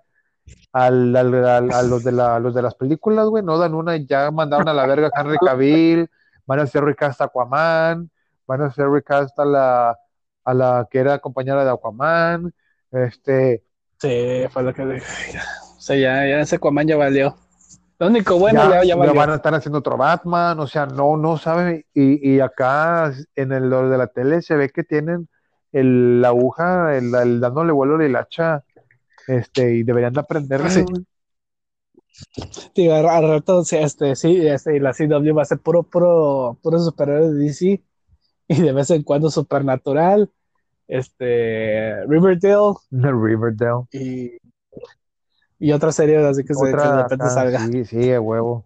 al, 0.73 1.15
al- 1.15 1.45
al- 1.45 1.73
a 1.73 1.83
los 1.83 2.03
de 2.05 2.13
la, 2.13 2.39
los 2.39 2.55
de 2.55 2.63
las 2.63 2.75
películas, 2.75 3.27
güey, 3.29 3.45
no 3.45 3.59
dan 3.59 3.75
una, 3.75 3.97
ya 3.97 4.31
mandaron 4.31 4.69
a 4.69 4.75
la 4.75 4.87
verga 4.87 5.11
a 5.15 5.21
Henry 5.21 5.37
Cavill, 5.45 6.09
van 6.47 6.61
a 6.61 6.63
hacer 6.63 6.83
recast 6.85 7.21
a 7.21 7.25
Aquaman, 7.25 8.11
van 8.47 8.63
a 8.63 8.67
hacer 8.67 8.89
recast 8.89 9.39
a 9.39 9.45
la, 9.45 9.99
a 10.45 10.55
la 10.55 10.89
que 10.91 10.99
era 11.01 11.19
compañera 11.19 11.65
de 11.65 11.71
Aquaman, 11.71 12.53
este, 12.93 13.63
Sí, 14.01 14.45
fue 14.51 14.63
lo 14.63 14.73
que. 14.73 15.03
O 15.79 15.81
sea, 15.81 15.97
ya, 15.97 16.27
ya 16.29 16.41
ese 16.41 16.57
Aquaman 16.57 16.87
ya 16.89 16.97
valió. 16.97 17.37
Lo 17.99 18.09
único 18.09 18.39
bueno 18.39 18.63
ya, 18.65 18.83
ya, 18.83 18.85
ya 18.85 18.97
valió. 18.97 19.15
van 19.15 19.31
a 19.31 19.37
estar 19.37 19.55
haciendo 19.55 19.79
otro 19.79 19.97
Batman, 19.97 20.59
o 20.61 20.67
sea, 20.67 20.87
no, 20.87 21.17
no 21.17 21.37
saben, 21.39 21.85
y, 21.95 22.35
y 22.35 22.41
acá 22.41 23.13
en 23.37 23.53
el 23.53 23.71
lo 23.71 23.89
de 23.89 23.99
la 23.99 24.09
tele 24.09 24.43
se 24.43 24.57
ve 24.57 24.71
que 24.71 24.85
tienen 24.85 25.29
el, 25.73 26.21
la 26.21 26.29
aguja, 26.29 26.97
el, 26.97 27.15
el 27.15 27.41
dándole 27.41 27.73
vuelo 27.73 27.99
del 27.99 28.17
hacha, 28.17 28.65
este, 29.27 29.75
y 29.77 29.83
deberían 29.85 30.13
de 30.15 30.21
aprenderle, 30.21 30.71
Sí. 30.71 30.85
al, 32.91 33.07
al 33.09 33.29
rato, 33.29 33.65
sí, 33.65 33.77
este, 33.77 34.17
sí, 34.17 34.47
este, 34.47 34.77
y 34.77 34.81
la 34.81 34.93
CW 34.93 35.35
va 35.37 35.43
a 35.43 35.45
ser 35.45 35.59
puro, 35.59 35.83
puro, 35.85 36.59
puro 36.63 36.79
superhéroe 36.81 37.33
de 37.33 37.45
DC. 37.45 37.83
y 38.49 38.63
de 38.63 38.73
vez 38.73 38.91
en 38.91 39.03
cuando 39.05 39.31
Supernatural, 39.31 40.31
este, 40.89 42.05
Riverdale. 42.07 42.75
Riverdale. 42.91 43.85
Y, 43.93 44.39
y 45.59 45.73
otra 45.73 45.93
serie 45.93 46.19
así 46.19 46.45
que, 46.45 46.53
otra, 46.55 46.83
se, 46.83 46.89
de 46.89 47.03
repente 47.03 47.25
ah, 47.27 47.31
salga. 47.31 47.67
Sí, 47.67 47.85
sí, 47.85 47.97
de 47.97 48.19
huevo. 48.19 48.65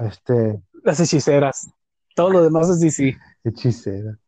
Este. 0.00 0.60
Las 0.84 1.00
hechiceras. 1.00 1.68
Todo 2.14 2.30
lo 2.30 2.42
demás 2.42 2.68
es 2.68 2.80
DC. 2.80 3.16
Hechicera. 3.44 4.18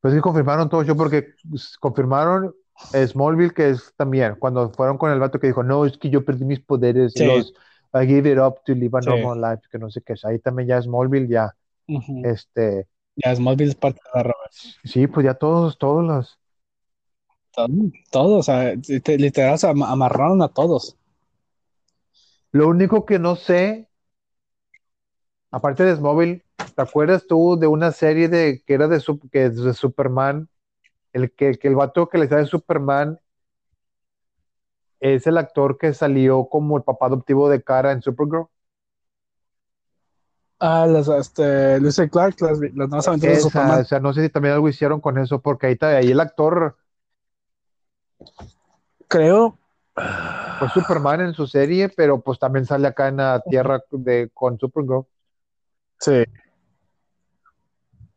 Pues 0.00 0.14
sí, 0.14 0.20
confirmaron 0.20 0.68
todo 0.68 0.82
yo 0.82 0.96
porque 0.96 1.34
confirmaron 1.80 2.54
Smallville, 2.92 3.52
que 3.52 3.70
es 3.70 3.92
también 3.96 4.36
cuando 4.38 4.70
fueron 4.70 4.96
con 4.96 5.10
el 5.10 5.18
vato 5.18 5.38
que 5.38 5.48
dijo, 5.48 5.62
no, 5.62 5.84
es 5.84 5.98
que 5.98 6.08
yo 6.08 6.24
perdí 6.24 6.44
mis 6.44 6.60
poderes, 6.60 7.18
los 7.20 7.52
I 7.92 8.06
give 8.06 8.30
it 8.30 8.38
up 8.38 8.62
to 8.64 8.74
live 8.74 8.96
a 8.96 9.00
normal 9.00 9.40
life, 9.40 9.62
que 9.70 9.78
no 9.78 9.90
sé 9.90 10.00
qué 10.02 10.12
es. 10.12 10.24
Ahí 10.24 10.38
también 10.38 10.68
ya 10.68 10.80
Smallville, 10.80 11.28
ya. 11.28 11.54
Este. 12.24 12.86
Ya 13.16 13.34
Smallville 13.34 13.70
es 13.70 13.74
parte 13.74 14.00
de 14.04 14.18
la 14.18 14.22
Robert. 14.22 14.52
Sí, 14.84 15.06
pues 15.06 15.24
ya 15.24 15.34
todos, 15.34 15.76
todos 15.76 16.04
los. 16.04 16.38
Todos, 18.10 18.38
o 18.38 18.42
sea, 18.42 18.74
literal 18.74 19.58
se 19.58 19.68
amarraron 19.68 20.40
a 20.40 20.48
todos. 20.48 20.96
Lo 22.52 22.68
único 22.68 23.06
que 23.06 23.18
no 23.18 23.36
sé, 23.36 23.88
aparte 25.50 25.84
de 25.84 25.96
Smallville, 25.96 26.44
¿te 26.74 26.82
acuerdas 26.82 27.26
tú 27.26 27.56
de 27.58 27.66
una 27.66 27.92
serie 27.92 28.28
de 28.28 28.62
que 28.66 28.74
era 28.74 28.88
de, 28.88 29.02
que 29.30 29.50
de 29.50 29.74
Superman? 29.74 30.48
El 31.12 31.32
que, 31.32 31.58
que 31.58 31.68
el 31.68 31.76
vato 31.76 32.08
que 32.08 32.18
le 32.18 32.28
sale 32.28 32.46
Superman 32.46 33.20
es 35.00 35.26
el 35.26 35.38
actor 35.38 35.78
que 35.78 35.94
salió 35.94 36.46
como 36.46 36.76
el 36.76 36.82
papá 36.82 37.06
adoptivo 37.06 37.48
de 37.48 37.62
Cara 37.62 37.92
en 37.92 38.02
Supergirl. 38.02 38.46
Ah, 40.58 40.86
las, 40.86 41.08
este, 41.08 41.80
Lucy 41.80 42.08
Clark, 42.10 42.38
las, 42.42 42.60
las 42.60 42.88
nuevas 42.88 43.08
aventuras 43.08 43.36
de 43.36 43.42
Superman. 43.42 43.80
O 43.80 43.84
sea, 43.84 43.98
no 43.98 44.12
sé 44.12 44.22
si 44.22 44.28
también 44.28 44.54
algo 44.54 44.68
hicieron 44.68 45.00
con 45.00 45.16
eso, 45.16 45.40
porque 45.40 45.68
ahí, 45.68 45.72
está, 45.72 45.96
ahí 45.96 46.10
el 46.10 46.20
actor. 46.20 46.76
Creo. 49.08 49.59
Fue 50.58 50.68
Superman 50.68 51.20
en 51.22 51.34
su 51.34 51.46
serie, 51.46 51.88
pero 51.88 52.20
pues 52.20 52.38
también 52.38 52.66
sale 52.66 52.86
acá 52.86 53.08
en 53.08 53.16
la 53.16 53.42
Tierra 53.48 53.82
de, 53.90 54.30
con 54.34 54.58
Supergirl. 54.58 55.06
Sí. 55.98 56.24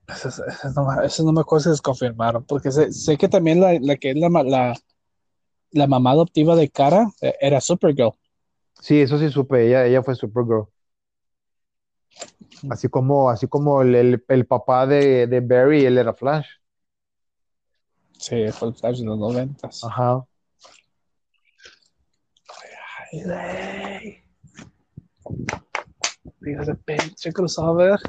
Eso, 0.08 1.24
no, 1.24 1.32
me 1.32 1.42
acuerdo 1.42 1.64
si 1.64 1.70
desconfirmaron, 1.70 2.44
porque 2.44 2.72
sé, 2.72 3.18
que 3.18 3.30
también 3.30 3.62
la, 3.62 3.80
la 3.80 3.96
que 3.96 4.12
es 4.12 4.18
la, 4.18 4.30
la, 4.44 4.74
la 5.72 5.88
mamá 5.88 6.12
adoptiva 6.12 6.56
de 6.56 6.70
Cara 6.70 7.08
eh, 7.22 7.36
era 7.40 7.62
Supergirl. 7.62 8.12
Sí, 8.82 9.00
eso 9.00 9.18
sí 9.18 9.30
supe, 9.30 9.66
ella, 9.66 9.86
ella 9.86 10.04
fue 10.04 10.16
Supergirl. 10.16 10.68
Así 12.70 12.90
como, 12.90 13.30
así 13.30 13.48
como 13.48 13.82
el, 13.82 14.46
papá 14.48 14.86
de, 14.86 15.28
de, 15.28 15.40
Barry, 15.40 15.86
él 15.86 15.98
era 15.98 16.14
Flash. 16.14 16.48
Sí, 18.18 18.48
fue 18.52 18.70
el 18.70 18.74
Flash 18.76 19.00
de 19.00 19.06
los 19.06 19.18
noventas. 19.18 19.84
Ajá. 19.84 20.26
Ay, 23.14 24.24
Fíjate, 26.42 26.76
pinche 26.76 27.32
crossover. 27.32 28.00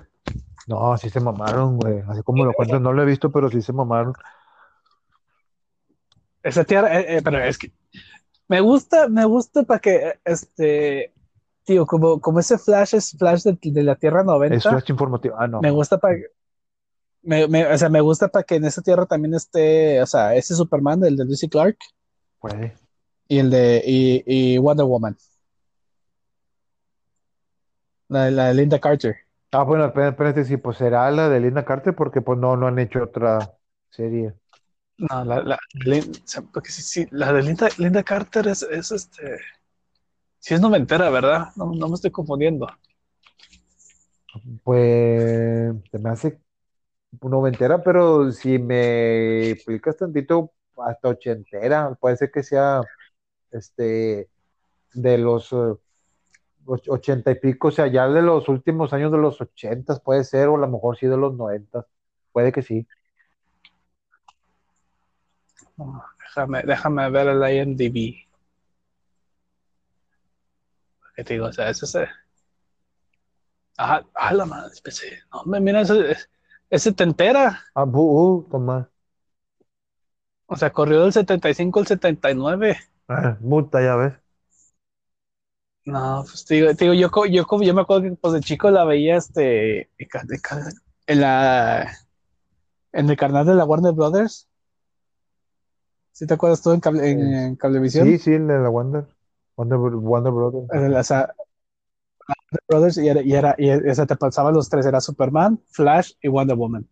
No, 0.67 0.97
sí 0.97 1.11
se 1.11 1.21
mamaron, 1.21 1.79
güey. 1.79 2.03
Así 2.09 2.23
como 2.23 2.45
lo 2.45 2.53
cuento, 2.53 2.81
no 2.81 2.93
lo 2.93 3.03
he 3.03 3.07
visto, 3.07 3.31
pero 3.31 3.51
sí 3.51 3.63
se 3.63 3.73
mamaron. 3.73 4.15
Esa 6.43 6.65
tierra, 6.65 7.01
eh, 7.01 7.17
eh, 7.17 7.23
pero 7.23 7.43
es 7.43 7.59
que 7.59 7.73
me 8.49 8.61
gusta, 8.61 9.09
me 9.09 9.25
gusta 9.25 9.63
para 9.63 9.81
que, 9.81 10.21
este, 10.25 11.15
tío, 11.65 11.87
como, 11.87 12.21
como 12.21 12.41
ese 12.41 12.59
flash 12.59 12.95
es 12.95 13.17
flash 13.17 13.43
de, 13.43 13.83
la 13.83 13.97
Tierra 13.97 14.25
90. 14.25 14.57
Es 14.57 14.63
flash 14.65 14.91
informativo, 14.91 15.37
ah, 15.39 15.47
no. 15.47 15.61
Me 15.61 15.71
gusta 15.71 15.99
para 15.99 16.17
me, 17.23 17.49
me, 17.49 17.67
o 17.67 17.79
sea, 17.79 17.89
me 17.89 18.03
gusta 18.03 18.29
para 18.29 18.43
que 18.43 18.57
en 18.57 18.67
esa 18.67 18.83
tierra 18.83 19.07
también 19.07 19.35
esté, 19.35 20.03
o 20.03 20.07
sea, 20.07 20.35
ese 20.35 20.55
Superman, 20.55 21.03
el 21.05 21.17
de 21.17 21.25
Lucy 21.25 21.49
Clark. 21.49 21.79
Y 23.29 23.39
el 23.39 23.51
de, 23.51 23.83
y, 23.85 24.23
y 24.27 24.59
Wonder 24.59 24.87
Woman. 24.87 25.17
La, 28.09 28.31
la, 28.31 28.49
de 28.49 28.55
Linda 28.55 28.79
Carter. 28.79 29.17
Ah, 29.53 29.63
bueno, 29.63 29.87
espérate, 29.87 30.45
sí, 30.45 30.57
pues 30.57 30.77
será 30.77 31.11
la 31.11 31.29
de 31.29 31.41
Linda 31.41 31.65
Carter 31.65 31.95
porque 31.95 32.21
pues 32.21 32.39
no, 32.39 32.57
no 32.57 32.67
han 32.67 32.79
hecho 32.79 33.03
otra 33.03 33.39
serie. 33.91 34.35
No, 34.97 35.25
la, 35.25 35.43
la, 35.43 35.59
porque 36.53 36.71
sí, 36.71 37.07
la 37.11 37.33
de 37.33 37.43
Linda, 37.43 37.69
Linda 37.79 38.03
Carter 38.03 38.49
es, 38.49 38.63
es 38.63 38.93
este. 38.93 39.39
Sí, 40.39 40.55
es 40.55 40.61
noventera, 40.61 41.09
¿verdad? 41.11 41.49
No, 41.57 41.73
no 41.75 41.89
me 41.89 41.95
estoy 41.95 42.11
confundiendo. 42.11 42.67
Pues 44.63 45.73
se 45.91 45.99
me 45.99 46.11
hace 46.11 46.41
noventera, 47.23 47.83
pero 47.83 48.31
si 48.33 48.59
me 48.59 49.51
explicas 49.51 49.97
tantito, 49.97 50.53
hasta 50.77 51.09
ochentera, 51.09 51.95
puede 52.01 52.17
ser 52.17 52.31
que 52.31 52.43
sea 52.43 52.83
este 53.55 54.29
de 54.93 55.19
los 55.19 55.53
eh, 55.53 55.75
ochenta 56.67 57.31
y 57.31 57.37
pico, 57.37 57.69
o 57.69 57.71
sea, 57.71 57.87
ya 57.89 58.09
de 58.09 58.23
los 58.23 58.49
últimos 58.49 58.93
años 58.93 59.13
de 59.13 59.19
los 59.19 59.41
ochentas 59.41 60.01
puede 60.01 60.25
ser, 60.25 60.49
o 60.49 60.57
a 60.57 60.61
lo 60.61 60.69
mejor 60.69 60.97
sí 60.97 61.07
de 61.07 61.17
los 61.17 61.35
noventas, 61.35 61.87
puede 62.33 62.53
que 62.53 62.63
sí 62.63 62.87
déjame, 65.77 66.63
déjame 66.63 67.11
ver 67.11 67.29
el 67.29 67.57
IMDb. 67.57 68.17
¿Qué 71.17 71.25
te 71.25 71.35
digo? 71.35 71.47
O 71.47 71.53
sea, 71.53 71.71
ese 71.71 71.85
es. 71.85 72.09
Ah, 73.79 74.03
ah, 74.15 74.35
la 74.35 74.47
madre, 74.47 74.73
especie. 74.73 75.23
No, 75.33 75.61
mira, 75.61 75.81
ese, 75.81 76.17
ese 76.71 76.93
te 76.93 77.05
entera. 77.05 77.65
Ah, 77.75 77.85
uh, 77.85 78.47
toma. 78.51 78.91
O 80.47 80.57
sea, 80.57 80.71
corrió 80.71 81.03
del 81.03 81.13
75 81.13 81.81
al 81.81 81.87
79. 81.87 82.79
Ah, 83.09 83.37
multa, 83.41 83.83
ya 83.83 83.97
ves. 83.97 84.15
No, 85.85 86.25
pues 86.27 86.47
digo, 86.47 86.73
digo 86.73 86.95
yo, 86.95 87.11
yo, 87.27 87.63
yo, 87.63 87.75
me 87.75 87.83
acuerdo 87.83 88.03
que 88.05 88.13
pues 88.13 88.33
de 88.33 88.41
chico 88.41 88.71
la 88.71 88.85
veía 88.85 89.17
este 89.17 89.91
en 91.07 91.21
la 91.21 91.95
en 92.93 93.11
el 93.11 93.17
canal 93.19 93.45
de 93.45 93.55
la 93.55 93.67
Warner 93.67 93.93
Brothers 93.93 94.49
¿Sí 96.15 96.29
te 96.29 96.35
acuerdas 96.35 96.63
tú 96.63 96.71
en, 96.71 96.79
cable, 96.79 97.11
en, 97.11 97.57
Cablevisión? 97.57 98.07
Sí, 98.07 98.19
sí, 98.19 98.31
de 98.31 98.39
la 98.39 98.69
Wonder. 98.69 99.05
Wonder, 99.57 99.79
Wonder 99.79 100.33
Brothers. 100.33 100.69
O 100.71 101.03
sea, 101.03 101.35
Wonder 102.29 102.63
Brothers 102.69 102.99
y, 102.99 103.09
era, 103.09 103.21
y, 103.21 103.35
era, 103.35 103.57
y 103.59 103.69
esa 103.69 104.07
te 104.07 104.15
pasaban 104.15 104.55
los 104.55 104.69
tres, 104.69 104.87
era 104.87 105.01
Superman, 105.01 105.61
Flash 105.73 106.13
y 106.23 106.29
Wonder 106.29 106.57
Woman. 106.57 106.89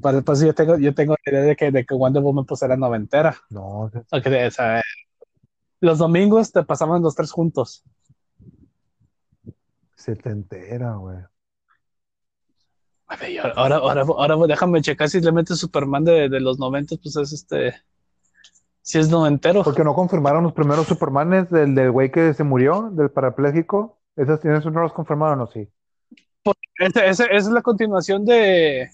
Para 0.00 0.22
pues 0.22 0.40
yo 0.40 0.54
tengo, 0.54 0.78
yo 0.78 0.94
tengo 0.94 1.16
la 1.24 1.32
idea 1.32 1.42
de 1.42 1.56
que, 1.56 1.70
de 1.70 1.84
que 1.84 1.94
Wonder 1.94 2.22
Woman 2.22 2.44
pues 2.44 2.62
era 2.62 2.76
noventera. 2.76 3.36
No. 3.50 3.90
Okay, 4.10 4.46
o 4.46 4.50
sea, 4.50 4.80
los 5.80 5.98
domingos 5.98 6.52
te 6.52 6.62
pasaban 6.62 7.02
los 7.02 7.14
tres 7.14 7.32
juntos. 7.32 7.84
Setentera, 9.96 10.94
güey. 10.94 11.18
Ahora, 13.54 13.76
ahora, 13.76 14.02
ahora 14.02 14.36
déjame 14.46 14.80
checar 14.80 15.08
si 15.08 15.20
le 15.20 15.32
metes 15.32 15.58
Superman 15.58 16.04
de, 16.04 16.28
de 16.28 16.40
los 16.40 16.58
90, 16.58 16.96
pues 17.02 17.16
es 17.16 17.32
este. 17.32 17.74
Si 18.80 18.98
es 18.98 19.08
noventero. 19.10 19.62
Porque 19.62 19.84
no 19.84 19.94
confirmaron 19.94 20.44
los 20.44 20.52
primeros 20.52 20.86
Supermanes 20.86 21.50
del, 21.50 21.74
del 21.74 21.90
güey 21.90 22.10
que 22.10 22.32
se 22.34 22.42
murió, 22.42 22.90
del 22.92 23.10
parapléjico. 23.10 23.98
¿Esos, 24.16 24.44
¿Esos 24.44 24.72
no 24.72 24.82
los 24.82 24.92
confirmaron 24.92 25.40
o 25.40 25.46
sí? 25.46 25.68
esa 26.78 27.26
es 27.26 27.46
la 27.46 27.62
continuación 27.62 28.24
de. 28.24 28.90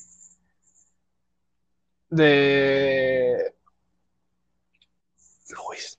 De. 2.11 3.55
Luis. 5.51 5.99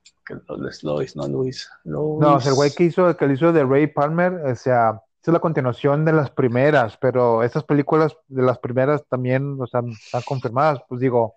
Luis, 0.83 1.15
no 1.15 1.27
Luis. 1.27 1.69
Luis. 1.83 2.19
No, 2.19 2.39
el 2.39 2.53
güey 2.53 2.71
que 2.71 2.83
hizo, 2.83 3.15
que 3.17 3.25
hizo 3.25 3.51
de 3.51 3.63
Ray 3.63 3.87
Palmer, 3.87 4.33
o 4.45 4.55
sea, 4.55 5.01
es 5.21 5.33
la 5.33 5.39
continuación 5.39 6.05
de 6.05 6.13
las 6.13 6.31
primeras, 6.31 6.97
pero 6.97 7.43
estas 7.43 7.63
películas 7.63 8.15
de 8.27 8.41
las 8.41 8.57
primeras 8.59 9.05
también 9.07 9.57
o 9.59 9.67
sea, 9.67 9.81
están 9.89 10.21
confirmadas. 10.25 10.81
Pues 10.87 11.01
digo, 11.01 11.35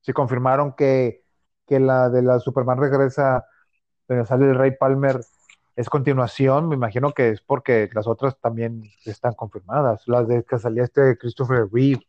si 0.00 0.12
confirmaron 0.12 0.74
que, 0.74 1.24
que 1.66 1.80
la 1.80 2.10
de 2.10 2.22
la 2.22 2.38
Superman 2.40 2.78
regresa, 2.78 3.46
donde 4.08 4.26
sale 4.26 4.46
el 4.50 4.56
Rey 4.56 4.72
Palmer, 4.78 5.20
es 5.76 5.88
continuación, 5.88 6.68
me 6.68 6.76
imagino 6.76 7.12
que 7.12 7.30
es 7.30 7.40
porque 7.40 7.88
las 7.94 8.06
otras 8.06 8.38
también 8.40 8.82
están 9.04 9.34
confirmadas. 9.34 10.02
Las 10.06 10.28
de 10.28 10.44
que 10.44 10.58
salía 10.58 10.84
este 10.84 11.16
Christopher 11.18 11.68
Reeve. 11.72 12.06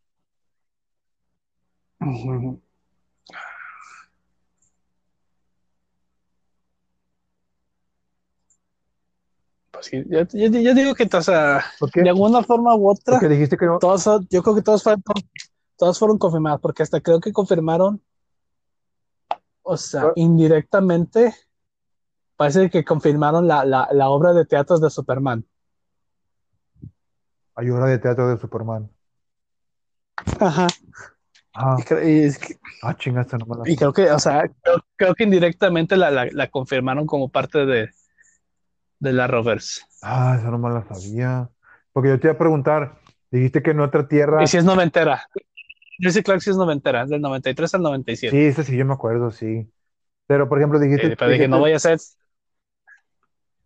Pues 9.72 9.92
yo, 9.92 10.74
digo 10.74 10.96
que, 10.96 11.04
o 11.04 11.22
de 11.94 12.10
alguna 12.10 12.44
forma 12.44 12.76
u 12.76 12.90
otra, 12.90 13.20
dijiste 13.20 13.58
que 13.58 13.68
todos, 13.80 14.06
yo 14.30 14.42
creo 14.42 14.56
que 14.56 14.62
todos 14.62 14.84
fueron, 14.84 15.04
todos 15.78 16.00
fueron 16.00 16.18
confirmados, 16.18 16.62
porque 16.62 16.84
hasta 16.84 17.02
creo 17.02 17.20
que 17.20 17.34
confirmaron, 17.34 18.02
o 19.64 19.76
sea, 19.76 20.14
indirectamente, 20.16 21.36
parece 22.38 22.70
que 22.70 22.86
confirmaron 22.86 23.48
la, 23.48 23.66
la, 23.66 24.10
obra 24.10 24.34
de 24.34 24.46
teatro 24.46 24.80
de 24.80 24.90
Superman. 24.90 25.46
Hay 27.56 27.70
obra 27.70 27.88
de 27.88 28.00
teatro 28.00 28.30
de 28.30 28.38
Superman. 28.40 28.90
Ajá. 30.40 30.68
Ah, 31.56 31.78
Y, 31.80 31.84
cre- 31.84 32.26
es 32.26 32.38
que- 32.38 32.56
ah 32.84 32.96
chingaste, 32.96 33.38
no 33.38 33.46
me 33.46 33.56
la 33.58 33.70
y 33.72 33.76
creo 33.76 33.94
que, 33.94 34.12
o 34.12 34.20
sea, 34.20 34.50
creo, 34.62 34.78
creo 34.96 35.16
que 35.16 35.24
indirectamente 35.24 35.96
la, 35.96 36.12
la, 36.12 36.28
la 36.32 36.48
confirmaron 36.50 37.06
como 37.08 37.30
parte 37.30 37.66
de, 37.66 37.90
de 39.00 39.14
la 39.14 39.28
Rovers. 39.28 39.86
Ah, 40.02 40.36
esa 40.38 40.52
no 40.52 40.58
me 40.58 40.70
la 40.70 40.84
sabía. 40.84 41.50
Porque 41.94 42.10
yo 42.10 42.20
te 42.20 42.28
iba 42.28 42.34
a 42.34 42.38
preguntar, 42.38 43.00
dijiste 43.32 43.64
que 43.64 43.72
en 43.72 43.80
otra 43.80 44.08
tierra. 44.08 44.44
Y 44.44 44.48
si 44.48 44.58
es 44.58 44.66
noventera. 44.66 45.24
Jesse 45.98 46.22
Clark 46.24 46.42
sí 46.42 46.50
es 46.50 46.58
noventera, 46.58 47.04
es 47.04 47.10
del 47.10 47.22
93 47.22 47.74
al 47.74 47.82
97. 47.82 48.36
Sí, 48.36 48.44
ese 48.46 48.64
sí 48.64 48.76
yo 48.78 48.86
me 48.86 48.94
acuerdo, 48.94 49.32
sí. 49.32 49.72
Pero, 50.28 50.50
por 50.50 50.58
ejemplo, 50.58 50.80
dijiste. 50.80 51.08
Eh, 51.08 51.16
pero 51.18 51.32
dije, 51.32 51.48
no 51.48 51.62
vaya 51.62 51.78
a 51.78 51.80
ser. 51.80 52.00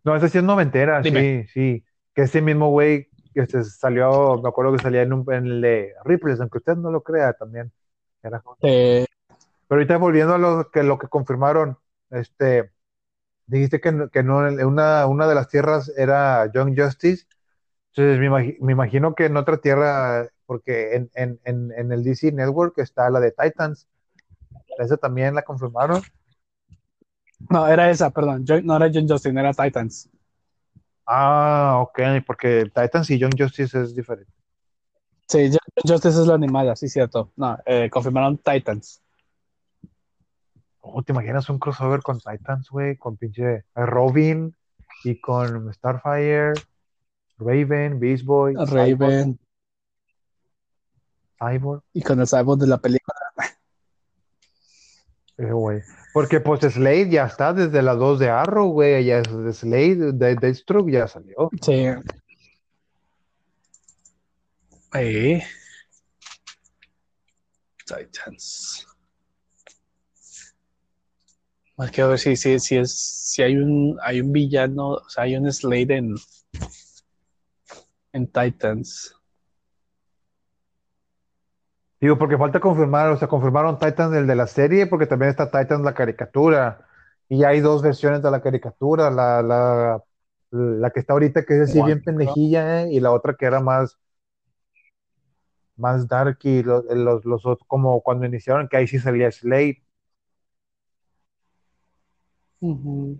No, 0.04 0.14
ese 0.16 0.28
sí 0.28 0.38
es 0.38 0.44
noventera, 0.44 1.02
Dime. 1.02 1.44
sí, 1.44 1.48
sí. 1.52 1.84
Que 2.14 2.22
ese 2.22 2.40
mismo 2.40 2.70
güey 2.70 3.08
que 3.34 3.46
se 3.46 3.64
salió, 3.64 4.40
me 4.42 4.48
acuerdo 4.48 4.72
que 4.72 4.82
salía 4.82 5.02
en, 5.02 5.12
un, 5.12 5.32
en 5.32 5.46
el 5.46 5.60
de 5.60 5.92
Ripley's, 6.04 6.40
aunque 6.40 6.58
usted 6.58 6.76
no 6.76 6.90
lo 6.90 7.02
crea 7.02 7.32
también. 7.34 7.72
Era 8.22 8.42
eh, 8.62 9.06
Pero 9.68 9.78
ahorita 9.80 9.96
volviendo 9.98 10.34
a 10.34 10.38
lo 10.38 10.70
que, 10.70 10.82
lo 10.82 10.98
que 10.98 11.08
confirmaron, 11.08 11.78
este, 12.10 12.72
dijiste 13.46 13.80
que, 13.80 14.08
que 14.12 14.22
no, 14.22 14.38
una, 14.68 15.06
una 15.06 15.28
de 15.28 15.34
las 15.34 15.48
tierras 15.48 15.92
era 15.96 16.50
Young 16.52 16.74
Justice. 16.78 17.26
Entonces 17.94 18.20
me, 18.20 18.58
me 18.60 18.72
imagino 18.72 19.14
que 19.14 19.26
en 19.26 19.36
otra 19.36 19.58
tierra, 19.58 20.28
porque 20.46 20.94
en, 20.96 21.10
en, 21.14 21.40
en, 21.44 21.72
en 21.76 21.92
el 21.92 22.04
DC 22.04 22.32
Network 22.32 22.78
está 22.78 23.10
la 23.10 23.20
de 23.20 23.32
Titans. 23.32 23.88
Esa 24.78 24.96
también 24.98 25.34
la 25.34 25.42
confirmaron. 25.42 26.02
no, 27.50 27.66
era 27.68 27.90
esa, 27.90 28.10
perdón. 28.10 28.44
No 28.64 28.76
era 28.76 28.90
John 28.92 29.08
Justin, 29.08 29.38
era 29.38 29.52
Titans. 29.52 30.08
Ah, 31.06 31.80
ok, 31.82 31.98
porque 32.26 32.64
Titans 32.74 33.10
y 33.10 33.18
Young 33.18 33.34
Justice 33.38 33.78
es 33.80 33.94
diferente. 33.94 34.32
Sí, 35.30 35.48
Justice 35.86 36.20
es 36.20 36.26
la 36.26 36.34
animada, 36.34 36.74
sí, 36.74 36.88
cierto. 36.88 37.30
No, 37.36 37.56
eh, 37.64 37.88
confirmaron 37.88 38.38
Titans. 38.38 39.00
Oh, 40.80 41.04
¿te 41.04 41.12
imaginas 41.12 41.48
un 41.48 41.60
crossover 41.60 42.02
con 42.02 42.18
Titans, 42.18 42.68
güey? 42.68 42.96
Con 42.96 43.16
pinche 43.16 43.64
Robin 43.76 44.52
y 45.04 45.20
con 45.20 45.72
Starfire, 45.72 46.54
Raven, 47.38 48.00
Beast 48.00 48.24
Boy, 48.24 48.56
Raven 48.56 49.38
Cyborg, 51.38 51.84
y 51.92 52.02
con 52.02 52.18
el 52.18 52.26
cyborg 52.26 52.58
de 52.58 52.66
la 52.66 52.78
película. 52.78 53.16
eh, 55.38 55.52
güey. 55.52 55.80
Porque 56.12 56.40
pues 56.40 56.60
Slade 56.62 57.08
ya 57.08 57.26
está 57.26 57.52
desde 57.52 57.82
las 57.82 57.96
2 57.98 58.18
de 58.18 58.30
Arrow, 58.30 58.72
güey. 58.72 59.04
Ya 59.04 59.18
es 59.20 59.32
de 59.32 59.52
Slade, 59.52 60.12
de 60.12 60.34
Deathstroke 60.34 60.90
ya 60.90 61.06
salió. 61.06 61.50
Sí. 61.62 61.86
Eh. 64.94 65.42
Titans. 67.86 68.86
Más 71.76 71.90
que 71.90 72.02
a 72.02 72.06
ver 72.08 72.18
si, 72.18 72.36
si, 72.36 72.58
si 72.58 72.76
es 72.76 72.92
si 72.92 73.42
hay 73.42 73.56
un 73.56 73.98
hay 74.02 74.20
un 74.20 74.32
villano, 74.32 74.88
o 74.88 75.08
sea, 75.08 75.24
hay 75.24 75.36
un 75.36 75.50
Slade 75.50 75.96
en, 75.96 76.14
en 78.12 78.26
Titans. 78.26 79.16
Digo, 82.00 82.18
porque 82.18 82.38
falta 82.38 82.60
confirmar, 82.60 83.10
o 83.10 83.18
sea, 83.18 83.28
confirmaron 83.28 83.78
Titans 83.78 84.14
el 84.14 84.26
de 84.26 84.34
la 84.34 84.46
serie, 84.46 84.86
porque 84.86 85.06
también 85.06 85.30
está 85.30 85.50
Titans 85.50 85.84
la 85.84 85.94
caricatura. 85.94 86.86
Y 87.28 87.44
hay 87.44 87.60
dos 87.60 87.82
versiones 87.82 88.22
de 88.22 88.30
la 88.30 88.42
caricatura, 88.42 89.10
la, 89.10 89.42
la, 89.42 90.02
la 90.50 90.90
que 90.90 91.00
está 91.00 91.12
ahorita, 91.12 91.44
que 91.44 91.56
es 91.56 91.70
así 91.70 91.82
bien 91.82 92.02
pendejilla, 92.02 92.82
¿eh? 92.82 92.92
y 92.92 93.00
la 93.00 93.12
otra 93.12 93.34
que 93.34 93.44
era 93.44 93.60
más, 93.60 93.98
más 95.80 96.06
dark, 96.06 96.38
y 96.44 96.62
los, 96.62 96.84
los, 96.84 97.24
los 97.24 97.46
otros, 97.46 97.66
como 97.66 98.00
cuando 98.02 98.26
iniciaron, 98.26 98.68
que 98.68 98.76
ahí 98.76 98.86
sí 98.86 98.98
salía 98.98 99.32
Slade. 99.32 99.82
Ujú. 102.60 103.18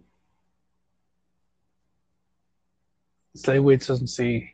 Slade 3.35 3.61
Wilson, 3.61 4.07
sí. 4.07 4.45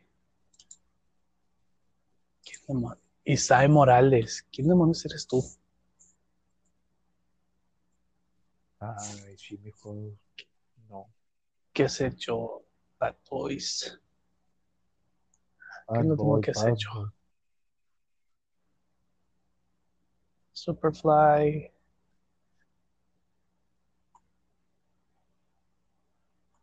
¿Quién 2.43 2.61
demonios? 2.67 3.03
Isai 3.25 3.67
Morales. 3.67 4.47
¿Quién 4.51 4.67
demonios 4.69 5.05
eres 5.05 5.27
tú? 5.27 5.43
Ay, 8.79 9.37
sí, 9.37 9.57
mijo. 9.57 9.95
No. 10.89 11.07
¿Qué 11.73 11.83
has 11.83 11.99
hecho, 11.99 12.63
Bad 12.99 13.15
Boys? 13.29 13.99
Bad 15.87 15.99
es 16.01 16.05
lo 16.05 16.13
último 16.13 16.41
que 16.41 16.51
has 16.51 16.65
hecho? 16.65 16.89
boy. 16.93 17.09
Superfly. 20.57 21.71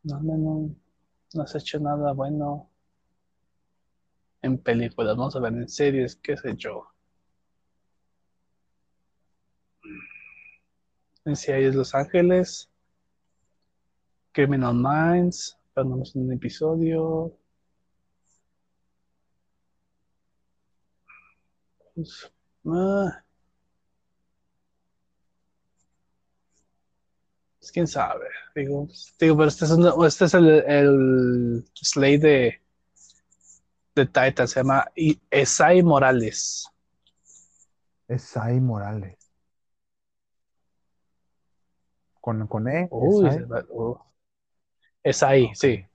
No, 0.02 0.20
no, 0.20 1.42
has 1.42 1.54
hecho 1.54 1.78
nada 1.78 2.12
bueno. 2.12 2.68
En 4.42 4.58
películas, 4.58 5.16
vamos 5.16 5.36
a 5.36 5.40
ver 5.40 5.52
en 5.54 5.68
series, 5.68 6.16
qué 6.16 6.36
sé 6.36 6.56
yo. 6.56 6.88
En 11.24 11.36
series 11.36 11.76
Los 11.76 11.94
Ángeles. 11.94 12.68
Criminal 14.32 14.74
Minds. 14.74 15.56
Pero 15.72 16.02
es 16.02 16.14
un 16.16 16.32
episodio. 16.32 17.32
Pues, 21.94 22.32
ah. 22.66 23.24
Pues, 27.64 27.72
quién 27.72 27.86
sabe, 27.86 28.26
digo, 28.54 28.86
digo, 29.18 29.36
pero 29.38 29.48
este 29.48 29.64
es, 29.64 29.70
un- 29.70 30.04
este 30.04 30.26
es 30.26 30.34
el, 30.34 30.48
el 30.66 31.64
Slade 31.72 32.18
de, 32.18 32.62
de 33.94 34.04
Titan, 34.04 34.46
se 34.46 34.60
llama 34.60 34.84
Esai 35.30 35.82
Morales. 35.82 36.68
Es 38.06 38.22
Sai 38.24 38.60
Morales. 38.60 39.16
Con, 42.20 42.46
con 42.48 42.68
E. 42.68 42.86
Uy, 42.90 43.28
Esai. 43.28 43.44
uh. 43.70 43.98
Esai, 45.02 45.50
sí. 45.54 45.86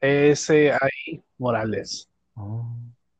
S.I. 0.00 1.24
Morales. 1.38 2.08
Oh. 2.36 2.68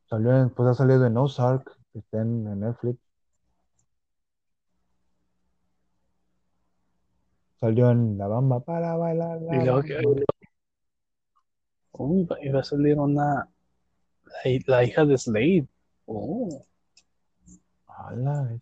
Salió 0.08 0.48
pues 0.54 0.68
ha 0.68 0.74
salido 0.74 1.06
en 1.06 1.16
Ozark, 1.16 1.76
que 1.92 1.98
está 1.98 2.18
en, 2.22 2.46
en 2.46 2.60
Netflix. 2.60 3.00
Salió 7.60 7.90
en 7.90 8.16
La 8.18 8.26
Bamba 8.28 8.60
para 8.60 8.96
bailar 8.96 9.40
la 9.42 9.56
Y 9.56 9.64
luego 9.64 9.82
que- 9.82 10.00
iba 12.42 12.60
a 12.60 12.64
salir 12.64 12.98
una. 12.98 13.48
La, 14.24 14.50
hi- 14.50 14.64
la 14.66 14.84
hija 14.84 15.04
de 15.04 15.18
Slade. 15.18 15.66
Oh, 16.06 16.64
Ala, 17.86 18.50
eh. 18.54 18.60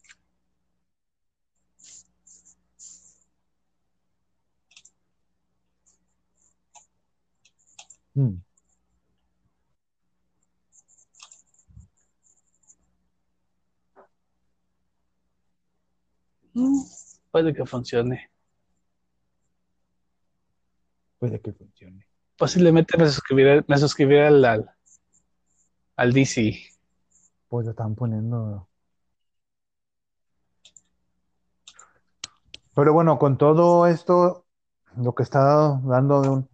Hmm. 8.14 8.42
mm, 16.54 16.82
puede 17.30 17.52
que 17.54 17.64
funcione. 17.66 18.30
Puede 21.24 21.40
que 21.40 21.54
funcione. 21.54 22.06
Posiblemente 22.36 22.98
me 22.98 23.06
suscribiré, 23.06 23.64
me 23.66 23.78
suscribiré 23.78 24.26
al, 24.26 24.44
al, 24.44 24.70
al 25.96 26.12
DC. 26.12 26.52
Pues 27.48 27.64
lo 27.64 27.70
están 27.70 27.94
poniendo. 27.94 28.68
Pero 32.74 32.92
bueno, 32.92 33.18
con 33.18 33.38
todo 33.38 33.86
esto, 33.86 34.44
lo 34.98 35.14
que 35.14 35.22
está 35.22 35.80
dando 35.84 36.20
de 36.20 36.28
un. 36.28 36.48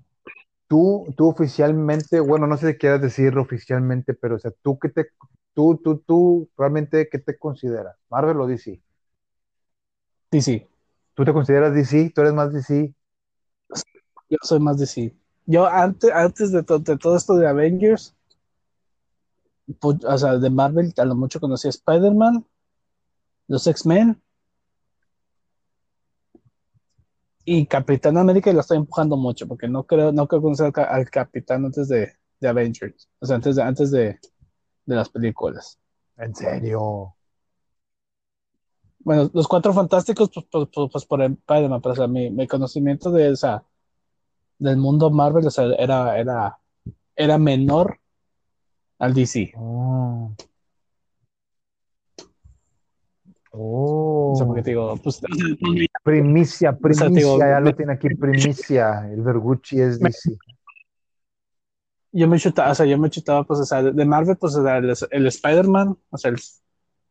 Tú, 0.69 1.13
tú 1.17 1.31
oficialmente, 1.31 2.21
bueno, 2.21 2.47
no 2.47 2.57
sé 2.57 2.71
si 2.71 2.79
quieras 2.79 3.03
decir 3.03 3.37
oficialmente, 3.39 4.15
pero 4.15 4.37
o 4.37 4.39
sea, 4.39 4.53
tú 4.63 4.79
qué 4.79 4.91
te, 4.91 5.09
tú, 5.53 5.81
tú, 5.83 5.99
tú, 5.99 6.49
realmente, 6.57 7.09
¿qué 7.11 7.19
te 7.19 7.37
consideras? 7.37 7.97
¿Marvel 8.09 8.41
o 8.41 8.47
DC? 8.47 8.81
DC. 10.31 10.69
¿Tú 11.15 11.25
te 11.25 11.33
consideras 11.33 11.75
DC? 11.75 12.13
¿Tú 12.15 12.21
eres 12.21 12.35
más 12.35 12.53
DC? 12.53 12.95
Yo 14.31 14.39
soy 14.43 14.61
más 14.61 14.79
DC. 14.79 15.15
Yo 15.45 15.67
antes, 15.67 16.11
antes 16.11 16.53
de, 16.53 16.63
to- 16.63 16.79
de 16.79 16.97
todo 16.97 17.17
esto 17.17 17.37
de 17.37 17.47
Avengers, 17.47 18.15
pu- 19.81 20.05
o 20.15 20.19
sea, 20.19 20.37
de 20.39 20.51
Marvel, 20.51 20.93
a 20.99 21.05
lo 21.05 21.15
mucho 21.17 21.41
conocía 21.41 21.69
a 21.71 21.77
Spider-Man, 21.79 22.45
los 23.49 23.67
X-Men 23.67 24.19
y 27.45 27.67
Capitán 27.67 28.17
América 28.19 28.51
y 28.51 28.55
lo 28.55 28.61
estoy 28.61 28.77
empujando 28.79 29.17
mucho 29.17 29.47
porque 29.49 29.69
no 29.69 29.85
creo, 29.85 30.13
no 30.13 30.27
creo 30.29 30.43
conocer 30.43 30.67
al, 30.67 30.73
ca- 30.73 30.85
al 30.85 31.11
Capitán 31.11 31.65
antes 31.65 31.89
de, 31.89 32.13
de 32.41 32.49
Avengers, 32.49 33.09
o 33.19 33.27
sea, 33.27 33.37
antes 33.37 33.57
de, 33.57 33.63
antes 33.63 33.91
de, 33.91 34.19
de 34.87 34.97
las 34.97 35.09
películas. 35.09 35.79
¿En 36.19 36.35
serio? 36.35 37.17
bueno, 39.01 39.31
los 39.33 39.49
cuatro 39.49 39.73
fantásticos, 39.73 40.31
pues, 40.33 40.47
pues, 40.51 40.69
pues, 40.73 40.91
pues 40.93 41.07
por 41.07 41.23
Spider-Man, 41.23 41.81
pero 41.81 41.93
o 41.93 41.97
sea, 41.97 42.07
mi, 42.07 42.31
mi, 42.31 42.47
conocimiento 42.47 43.11
de 43.11 43.31
esa, 43.31 43.65
del 44.61 44.77
mundo 44.77 45.11
Marvel, 45.11 45.47
o 45.47 45.51
sea, 45.51 45.65
era, 45.79 46.19
era, 46.19 46.59
era 47.17 47.39
menor 47.39 47.99
al 48.99 49.15
DC. 49.15 49.53
Oh. 49.57 50.33
Oh. 53.53 54.33
O 54.33 54.37
sea, 54.37 54.47
porque 54.47 54.63
te 54.63 54.71
digo, 54.71 54.97
pues, 55.03 55.21
primicia, 56.05 56.77
primicia, 56.77 56.77
o 56.79 56.95
sea, 56.95 57.09
digo, 57.09 57.39
ya 57.39 57.59
lo 57.59 57.75
tiene 57.75 57.95
aquí, 57.95 58.09
primicia. 58.15 59.11
El 59.11 59.23
Vergucci 59.23 59.81
es 59.81 59.99
DC. 59.99 60.37
Yo 62.13 62.29
me 62.29 62.39
chutaba, 62.39 62.73
o 62.73 62.75
sea, 62.75 62.87
yo 62.87 62.99
me 62.99 63.09
chutaba, 63.09 63.45
pues, 63.45 63.61
o 63.61 63.65
sea, 63.65 63.83
de 63.83 64.05
Marvel, 64.05 64.37
pues, 64.37 64.55
o 64.57 64.63
sea, 64.63 64.77
el, 64.77 64.93
el 65.11 65.27
Spider-Man, 65.27 65.97
o 66.11 66.19
sea, 66.19 66.31
el, 66.33 66.39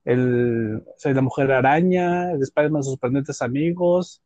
el, 0.06 0.84
o 0.86 0.94
sea, 0.98 1.14
la 1.14 1.22
Mujer 1.22 1.52
Araña, 1.52 2.32
el 2.32 2.44
Spider-Man, 2.44 2.84
sus 2.84 2.94
sorprendentes 2.94 3.42
amigos, 3.42 4.22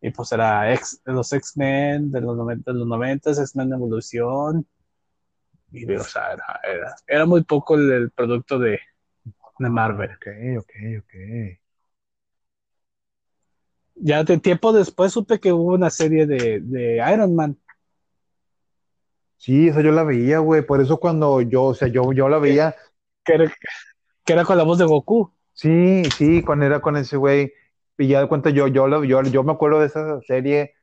y 0.00 0.10
pues 0.10 0.32
era 0.32 0.72
ex, 0.72 1.00
los 1.04 1.32
X-Men 1.32 2.10
de 2.10 2.20
los 2.20 2.36
90, 2.36 2.72
de 2.72 2.78
los 2.78 2.86
90 2.86 3.30
X-Men 3.30 3.72
Evolución, 3.72 4.66
y 5.70 5.90
o 5.94 6.02
sea, 6.02 6.32
era, 6.32 6.60
era, 6.64 6.94
era 7.06 7.26
muy 7.26 7.44
poco 7.44 7.74
el, 7.74 7.90
el 7.90 8.10
producto 8.10 8.58
de, 8.58 8.80
de 9.58 9.68
Marvel. 9.68 10.10
Ok, 10.10 10.26
ok, 10.58 10.72
ok. 11.00 11.58
Ya 14.00 14.22
de 14.22 14.38
tiempo 14.38 14.72
después 14.72 15.12
supe 15.12 15.40
que 15.40 15.52
hubo 15.52 15.74
una 15.74 15.90
serie 15.90 16.26
de, 16.26 16.60
de 16.60 17.04
Iron 17.12 17.34
Man. 17.34 17.58
Sí, 19.36 19.68
esa 19.68 19.80
yo 19.82 19.92
la 19.92 20.04
veía, 20.04 20.38
güey. 20.38 20.62
Por 20.62 20.80
eso 20.80 20.98
cuando 20.98 21.40
yo, 21.40 21.64
o 21.64 21.74
sea, 21.74 21.88
yo, 21.88 22.12
yo 22.12 22.28
la 22.28 22.38
veía. 22.38 22.74
Que 23.24 23.34
era, 23.34 23.52
que 24.24 24.32
era 24.32 24.44
con 24.44 24.56
la 24.56 24.64
voz 24.64 24.78
de 24.78 24.84
Goku. 24.84 25.32
Sí, 25.52 26.04
sí, 26.16 26.42
cuando 26.42 26.64
era 26.64 26.80
con 26.80 26.96
ese 26.96 27.16
güey. 27.16 27.52
Y 27.98 28.08
ya 28.08 28.20
de 28.20 28.28
cuenta, 28.28 28.50
yo, 28.50 28.68
yo, 28.68 29.04
yo, 29.04 29.22
yo 29.22 29.42
me 29.42 29.52
acuerdo 29.52 29.80
de 29.80 29.86
esa 29.86 30.20
serie, 30.22 30.74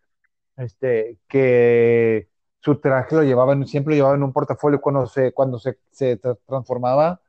este, 0.58 1.18
que 1.28 2.30
su 2.60 2.80
traje 2.80 3.16
lo 3.16 3.24
llevaban, 3.24 3.66
siempre 3.68 3.94
lo 3.94 3.98
llevaba 3.98 4.16
en 4.16 4.24
un 4.24 4.34
portafolio 4.34 4.82
cuando 4.82 5.08
se, 5.08 5.32
cuando 5.32 5.58
se, 5.60 5.80
se 5.92 6.18
transformaba 6.46 7.22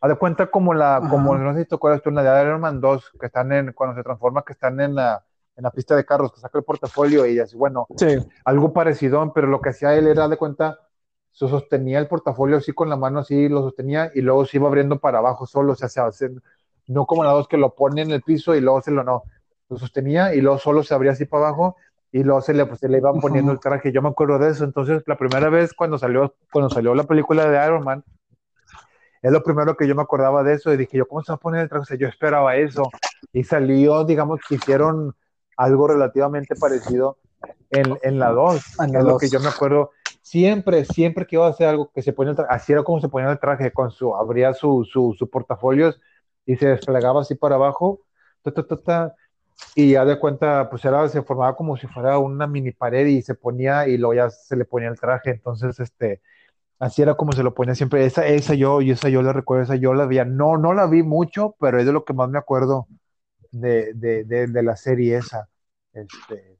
Haz 0.00 0.08
de 0.08 0.16
cuenta 0.16 0.50
como 0.50 0.72
la, 0.72 0.96
Ajá. 0.96 1.10
como 1.10 1.36
no 1.36 1.52
sé 1.52 1.60
si 1.60 1.68
te 1.68 1.74
acuerdas 1.74 2.02
tú, 2.02 2.10
la 2.10 2.22
de 2.22 2.42
Iron 2.42 2.60
Man 2.60 2.80
2, 2.80 3.12
que 3.20 3.26
están 3.26 3.52
en, 3.52 3.72
cuando 3.72 3.94
se 3.94 4.02
transforma, 4.02 4.42
que 4.42 4.54
están 4.54 4.80
en 4.80 4.94
la, 4.94 5.22
en 5.56 5.64
la 5.64 5.70
pista 5.70 5.94
de 5.94 6.06
carros, 6.06 6.32
que 6.32 6.40
saca 6.40 6.58
el 6.58 6.64
portafolio 6.64 7.26
y 7.26 7.38
así, 7.38 7.54
bueno, 7.54 7.86
sí. 7.96 8.16
algo 8.46 8.72
parecido, 8.72 9.30
pero 9.34 9.46
lo 9.46 9.60
que 9.60 9.70
hacía 9.70 9.94
él 9.94 10.06
era 10.06 10.26
de 10.26 10.38
cuenta, 10.38 10.78
se 11.32 11.48
sostenía 11.48 11.98
el 11.98 12.08
portafolio 12.08 12.56
así 12.56 12.72
con 12.72 12.88
la 12.88 12.96
mano, 12.96 13.18
así 13.18 13.48
lo 13.50 13.60
sostenía 13.60 14.10
y 14.14 14.22
luego 14.22 14.46
se 14.46 14.56
iba 14.56 14.68
abriendo 14.68 14.98
para 14.98 15.18
abajo 15.18 15.46
solo, 15.46 15.72
o 15.72 15.76
sea, 15.76 15.90
se 15.90 16.30
no 16.86 17.06
como 17.06 17.24
la 17.24 17.30
dos 17.30 17.48
que 17.48 17.56
lo 17.56 17.74
pone 17.74 18.02
en 18.02 18.10
el 18.10 18.22
piso 18.22 18.54
y 18.54 18.60
luego 18.60 18.82
se 18.82 18.90
lo 18.90 19.04
no, 19.04 19.24
lo 19.68 19.78
sostenía 19.78 20.34
y 20.34 20.40
luego 20.40 20.58
solo 20.58 20.82
se 20.82 20.94
abría 20.94 21.12
así 21.12 21.24
para 21.24 21.48
abajo 21.48 21.76
y 22.12 22.22
luego 22.24 22.40
se 22.40 22.54
le, 22.54 22.66
pues, 22.66 22.80
se 22.80 22.88
le 22.88 22.98
iban 22.98 23.20
poniendo 23.20 23.52
uh 23.52 23.54
-huh. 23.54 23.58
el 23.58 23.60
traje. 23.60 23.92
Yo 23.92 24.02
me 24.02 24.08
acuerdo 24.08 24.38
de 24.38 24.50
eso. 24.50 24.64
Entonces, 24.64 25.02
la 25.06 25.16
primera 25.16 25.48
vez 25.48 25.72
cuando 25.72 25.96
salió, 25.96 26.34
cuando 26.52 26.68
salió 26.68 26.94
la 26.94 27.04
película 27.04 27.48
de 27.48 27.64
Iron 27.64 27.84
Man, 27.84 28.04
es 29.22 29.30
lo 29.30 29.42
primero 29.42 29.76
que 29.76 29.86
yo 29.86 29.94
me 29.94 30.02
acordaba 30.02 30.42
de 30.42 30.54
eso 30.54 30.72
y 30.72 30.76
dije 30.76 30.96
yo, 30.96 31.06
¿cómo 31.06 31.22
se 31.22 31.30
va 31.30 31.36
a 31.36 31.40
poner 31.40 31.60
el 31.60 31.68
traje? 31.68 31.82
O 31.82 31.84
sea, 31.84 31.98
yo 31.98 32.08
esperaba 32.08 32.56
eso 32.56 32.90
y 33.32 33.44
salió, 33.44 34.04
digamos, 34.04 34.40
que 34.48 34.56
hicieron 34.56 35.14
algo 35.56 35.88
relativamente 35.88 36.54
parecido 36.56 37.18
en, 37.70 37.98
en 38.02 38.18
la 38.18 38.30
2, 38.30 38.56
es 38.56 39.04
lo 39.04 39.18
que 39.18 39.28
yo 39.28 39.40
me 39.40 39.48
acuerdo, 39.48 39.90
siempre, 40.22 40.84
siempre 40.86 41.26
que 41.26 41.36
iba 41.36 41.46
a 41.46 41.50
hacer 41.50 41.68
algo 41.68 41.90
que 41.92 42.02
se 42.02 42.12
ponía 42.12 42.30
el 42.30 42.36
traje, 42.36 42.54
así 42.54 42.72
era 42.72 42.82
como 42.82 43.00
se 43.00 43.08
ponía 43.08 43.30
el 43.30 43.38
traje, 43.38 43.72
con 43.72 43.90
su, 43.90 44.14
abría 44.14 44.54
su, 44.54 44.84
su, 44.90 45.14
su 45.18 45.28
portafolios 45.28 46.00
y 46.52 46.56
se 46.56 46.68
desplegaba 46.68 47.22
así 47.22 47.34
para 47.34 47.56
abajo, 47.56 48.00
ta, 48.42 48.52
ta, 48.52 48.66
ta, 48.66 48.76
ta, 48.82 49.14
y 49.74 49.92
ya 49.92 50.04
de 50.04 50.18
cuenta, 50.18 50.68
pues 50.70 50.84
era, 50.84 51.08
se 51.08 51.22
formaba 51.22 51.56
como 51.56 51.76
si 51.76 51.86
fuera 51.86 52.18
una 52.18 52.46
mini 52.46 52.72
pared 52.72 53.06
y 53.06 53.22
se 53.22 53.34
ponía 53.34 53.86
y 53.88 53.98
luego 53.98 54.14
ya 54.14 54.30
se 54.30 54.56
le 54.56 54.64
ponía 54.64 54.88
el 54.88 54.98
traje, 55.00 55.30
entonces, 55.30 55.78
este, 55.80 56.22
Así 56.80 57.02
era 57.02 57.14
como 57.14 57.32
se 57.32 57.42
lo 57.42 57.54
ponía 57.54 57.74
siempre. 57.74 58.06
Esa, 58.06 58.26
esa 58.26 58.54
yo, 58.54 58.80
y 58.80 58.90
esa 58.90 59.10
yo 59.10 59.22
la 59.22 59.34
recuerdo, 59.34 59.64
esa 59.64 59.76
yo 59.76 59.92
la 59.92 60.06
vi. 60.06 60.18
No, 60.26 60.56
no 60.56 60.72
la 60.72 60.86
vi 60.86 61.02
mucho, 61.02 61.54
pero 61.60 61.78
es 61.78 61.84
de 61.84 61.92
lo 61.92 62.04
que 62.06 62.14
más 62.14 62.30
me 62.30 62.38
acuerdo 62.38 62.88
de, 63.52 63.92
de, 63.94 64.24
de, 64.24 64.46
de 64.46 64.62
la 64.62 64.76
serie 64.76 65.18
esa. 65.18 65.48
Este. 65.92 66.58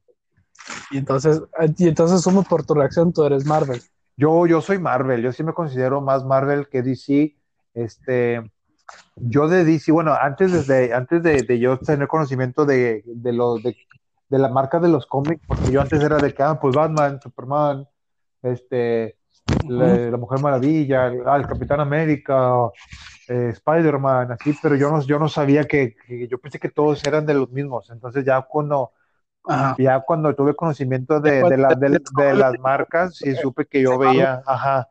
Y 0.91 0.97
entonces, 0.99 1.41
y 1.77 1.87
entonces 1.87 2.21
somos 2.21 2.47
por 2.47 2.63
tu 2.65 2.75
reacción, 2.75 3.11
tú 3.11 3.23
eres 3.23 3.45
Marvel. 3.45 3.81
Yo, 4.15 4.45
yo 4.45 4.61
soy 4.61 4.77
Marvel, 4.77 5.23
yo 5.23 5.31
sí 5.31 5.43
me 5.43 5.53
considero 5.53 6.01
más 6.01 6.23
Marvel 6.23 6.69
que 6.69 6.83
DC. 6.83 7.35
Este, 7.73 8.51
yo 9.15 9.47
de 9.47 9.63
DC, 9.65 9.91
bueno, 9.91 10.13
antes, 10.13 10.51
desde, 10.51 10.93
antes 10.93 11.21
de, 11.23 11.43
de 11.43 11.59
yo 11.59 11.77
tener 11.77 12.07
conocimiento 12.07 12.65
de, 12.65 13.03
de, 13.05 13.33
lo, 13.33 13.55
de, 13.55 13.75
de 14.29 14.39
la 14.39 14.49
marca 14.49 14.79
de 14.79 14.89
los 14.89 15.05
cómics, 15.05 15.41
porque 15.47 15.71
yo 15.71 15.81
antes 15.81 16.01
era 16.01 16.17
de 16.17 16.33
que, 16.33 16.43
ah, 16.43 16.59
pues 16.59 16.75
Batman, 16.75 17.19
Superman, 17.21 17.87
este, 18.41 19.17
la, 19.67 19.95
la, 20.09 20.17
Mujer 20.17 20.39
Maravilla, 20.39 21.11
ah, 21.25 21.37
el 21.37 21.47
Capitán 21.47 21.79
América, 21.79 22.53
eh, 23.27 23.49
Spider-Man, 23.53 24.31
así, 24.31 24.55
pero 24.61 24.75
yo 24.75 24.89
no, 24.89 25.01
yo 25.01 25.19
no 25.19 25.29
sabía 25.29 25.65
que, 25.65 25.95
que, 26.07 26.27
yo 26.27 26.37
pensé 26.37 26.59
que 26.59 26.69
todos 26.69 27.05
eran 27.05 27.25
de 27.25 27.33
los 27.33 27.49
mismos. 27.51 27.89
Entonces 27.89 28.25
ya 28.25 28.41
cuando, 28.41 28.91
ajá. 29.45 29.75
ya 29.77 29.99
cuando 30.01 30.33
tuve 30.35 30.55
conocimiento 30.55 31.19
de, 31.19 31.43
de, 31.43 31.57
la, 31.57 31.75
de, 31.75 31.99
de 32.17 32.33
las 32.33 32.57
marcas, 32.59 33.15
sí 33.17 33.35
supe 33.35 33.65
que 33.65 33.81
yo 33.81 33.97
veía, 33.97 34.41
ajá, 34.45 34.87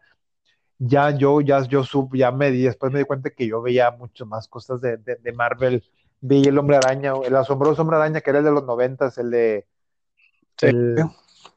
ya 0.83 1.11
yo, 1.11 1.43
ya 1.43 1.63
yo 1.63 1.85
supe, 1.85 2.19
ya 2.19 2.33
me 2.33 2.51
di, 2.51 2.63
después 2.63 2.91
me 2.91 3.01
di 3.01 3.05
cuenta 3.05 3.31
que 3.31 3.47
yo 3.47 3.61
veía 3.61 3.91
mucho 3.91 4.25
más 4.25 4.49
cosas 4.49 4.81
de, 4.81 4.97
de 4.97 5.33
Marvel. 5.33 5.85
Vi 6.23 6.43
el 6.43 6.59
Hombre 6.59 6.77
Araña, 6.77 7.13
el 7.23 7.37
asombroso 7.37 7.83
Hombre 7.83 7.99
Araña, 7.99 8.23
que 8.23 8.31
era 8.31 8.39
el 8.39 8.47
de 8.47 8.51
los 8.51 8.65
noventas, 8.65 9.19
el 9.19 9.31
de... 9.31 9.67
Sí. 10.57 10.67
El, 10.67 10.97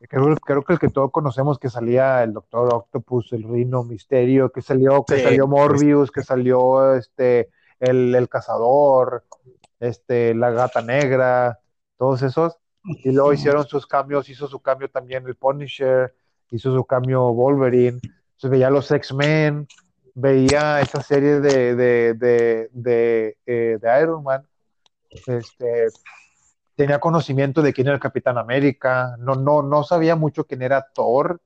creo, 0.09 0.35
creo, 0.37 0.63
que 0.63 0.73
el 0.73 0.79
que 0.79 0.89
todos 0.89 1.11
conocemos 1.11 1.57
que 1.57 1.69
salía 1.69 2.21
el 2.23 2.33
Doctor 2.33 2.73
Octopus, 2.73 3.31
el 3.31 3.43
Rino 3.43 3.83
Misterio, 3.83 4.51
que 4.51 4.61
salió, 4.61 5.05
que 5.05 5.17
sí, 5.17 5.23
salió 5.23 5.47
Morbius, 5.47 6.11
que 6.11 6.21
salió 6.21 6.93
este 6.95 7.49
el, 7.79 8.13
el, 8.15 8.29
cazador, 8.29 9.25
este, 9.79 10.33
la 10.35 10.51
gata 10.51 10.81
negra, 10.81 11.59
todos 11.97 12.21
esos. 12.21 12.57
Y 12.83 13.11
luego 13.11 13.31
hicieron 13.31 13.65
sus 13.65 13.87
cambios, 13.87 14.29
hizo 14.29 14.47
su 14.47 14.59
cambio 14.61 14.89
también 14.89 15.25
el 15.25 15.35
Punisher, 15.35 16.13
hizo 16.49 16.73
su 16.75 16.85
cambio 16.85 17.31
Wolverine, 17.33 17.99
entonces 18.33 18.49
veía 18.49 18.69
los 18.69 18.91
X-Men, 18.91 19.67
veía 20.15 20.81
esa 20.81 21.01
serie 21.01 21.39
de, 21.39 21.75
de, 21.75 22.13
de, 22.71 23.37
eh, 23.45 23.77
de 23.81 24.01
Iron 24.01 24.23
Man, 24.23 24.45
este, 25.27 25.87
tenía 26.75 26.99
conocimiento 26.99 27.61
de 27.61 27.73
quién 27.73 27.87
era 27.87 27.95
el 27.95 28.01
Capitán 28.01 28.37
América, 28.37 29.15
no, 29.19 29.35
no, 29.35 29.63
no 29.63 29.83
sabía 29.83 30.15
mucho 30.15 30.45
quién 30.45 30.61
era 30.61 30.85
Thor, 30.93 31.41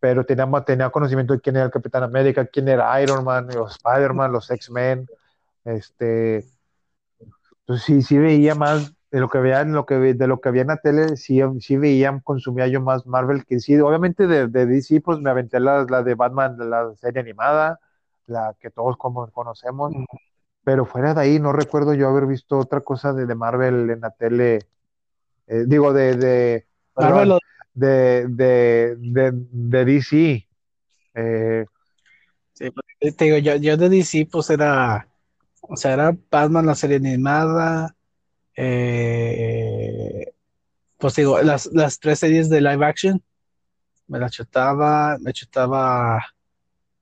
pero 0.00 0.24
tenía, 0.24 0.48
tenía 0.64 0.90
conocimiento 0.90 1.34
de 1.34 1.40
quién 1.40 1.56
era 1.56 1.66
el 1.66 1.70
Capitán 1.70 2.02
América, 2.02 2.46
quién 2.46 2.68
era 2.68 3.00
Iron 3.02 3.24
Man, 3.24 3.48
los 3.54 3.72
Spider-Man, 3.72 4.32
los 4.32 4.50
X-Men, 4.50 5.06
este, 5.64 6.44
entonces 7.60 7.84
sí, 7.84 8.02
sí 8.02 8.18
veía 8.18 8.54
más 8.54 8.92
de 9.12 9.20
lo 9.20 9.28
que 9.28 9.38
veía, 9.38 9.62
lo 9.64 9.84
que, 9.84 9.94
de 9.94 10.26
lo 10.26 10.40
que 10.40 10.48
había 10.48 10.62
en 10.62 10.68
la 10.68 10.78
tele, 10.78 11.18
sí, 11.18 11.40
sí 11.60 11.76
veía, 11.76 12.18
consumía 12.24 12.66
yo 12.66 12.80
más 12.80 13.06
Marvel 13.06 13.44
que 13.44 13.60
sí, 13.60 13.78
obviamente 13.78 14.26
de, 14.26 14.48
de 14.48 14.64
DC, 14.64 15.02
pues 15.02 15.18
me 15.18 15.28
aventé 15.28 15.60
la, 15.60 15.84
la 15.88 16.02
de 16.02 16.14
Batman, 16.14 16.56
la 16.70 16.94
serie 16.96 17.20
animada, 17.20 17.78
la 18.26 18.56
que 18.58 18.70
todos 18.70 18.96
como 18.96 19.30
conocemos, 19.30 19.92
pero 20.64 20.86
fuera 20.86 21.12
de 21.12 21.20
ahí 21.20 21.38
no 21.38 21.52
recuerdo 21.52 21.92
yo 21.92 22.08
haber 22.08 22.26
visto 22.26 22.58
otra 22.58 22.80
cosa 22.80 23.12
de, 23.12 23.26
de 23.26 23.34
Marvel 23.34 23.90
en 23.90 24.00
la 24.00 24.12
tele, 24.12 24.60
eh, 25.46 25.64
digo, 25.66 25.92
de, 25.92 26.16
de, 26.16 26.66
de, 27.74 28.28
de, 28.28 28.96
de, 28.98 29.30
de, 29.34 29.84
DC. 29.84 30.48
Eh, 31.14 31.66
sí, 32.54 32.70
pues, 32.70 33.16
te 33.16 33.24
digo, 33.26 33.36
yo, 33.36 33.56
yo, 33.56 33.76
de 33.76 33.90
DC 33.90 34.26
pues 34.32 34.48
era, 34.48 35.06
o 35.60 35.76
sea, 35.76 35.92
era 35.92 36.16
Batman 36.30 36.64
la 36.64 36.74
serie 36.74 36.96
animada, 36.96 37.94
eh, 38.56 40.32
pues 40.98 41.16
digo, 41.16 41.40
las, 41.42 41.66
las 41.72 41.98
tres 41.98 42.18
series 42.18 42.48
de 42.48 42.60
live 42.60 42.84
action, 42.84 43.22
me 44.06 44.18
la 44.18 44.28
chutaba, 44.30 45.16
me 45.20 45.32
chutaba 45.32 46.24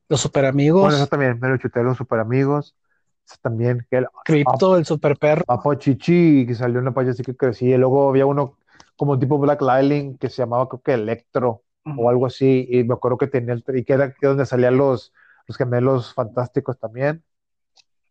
los 0.08 0.20
super 0.20 0.44
amigos. 0.44 0.82
Bueno, 0.82 0.96
eso 0.96 1.06
también, 1.06 1.38
me 1.40 1.48
lo 1.48 1.56
chuté 1.56 1.82
los 1.82 1.96
super 1.96 2.20
amigos 2.20 2.74
también. 3.38 3.86
Que 3.90 3.98
el, 3.98 4.06
Crypto, 4.24 4.76
el 4.76 4.84
super 4.84 5.16
perro. 5.16 5.44
Chichi, 5.78 6.46
que 6.46 6.54
salió 6.54 6.80
la 6.80 6.92
pantalla 6.92 7.12
así 7.12 7.22
que 7.22 7.36
crecía. 7.36 7.76
Y 7.76 7.78
luego 7.78 8.08
había 8.08 8.26
uno 8.26 8.58
como 8.96 9.18
tipo 9.18 9.38
Black 9.38 9.62
Lightning 9.62 10.16
que 10.18 10.28
se 10.28 10.42
llamaba 10.42 10.68
creo 10.68 10.82
que 10.82 10.94
Electro 10.94 11.62
uh 11.84 11.90
-huh. 11.90 11.94
o 11.98 12.10
algo 12.10 12.26
así. 12.26 12.66
Y 12.68 12.84
me 12.84 12.94
acuerdo 12.94 13.18
que 13.18 13.26
tenía 13.26 13.54
el, 13.54 13.64
y 13.74 13.84
que 13.84 13.92
era 13.92 14.12
que 14.12 14.26
donde 14.26 14.46
salían 14.46 14.76
los, 14.76 15.12
los 15.46 15.56
gemelos 15.56 16.14
fantásticos 16.14 16.78
también. 16.78 17.22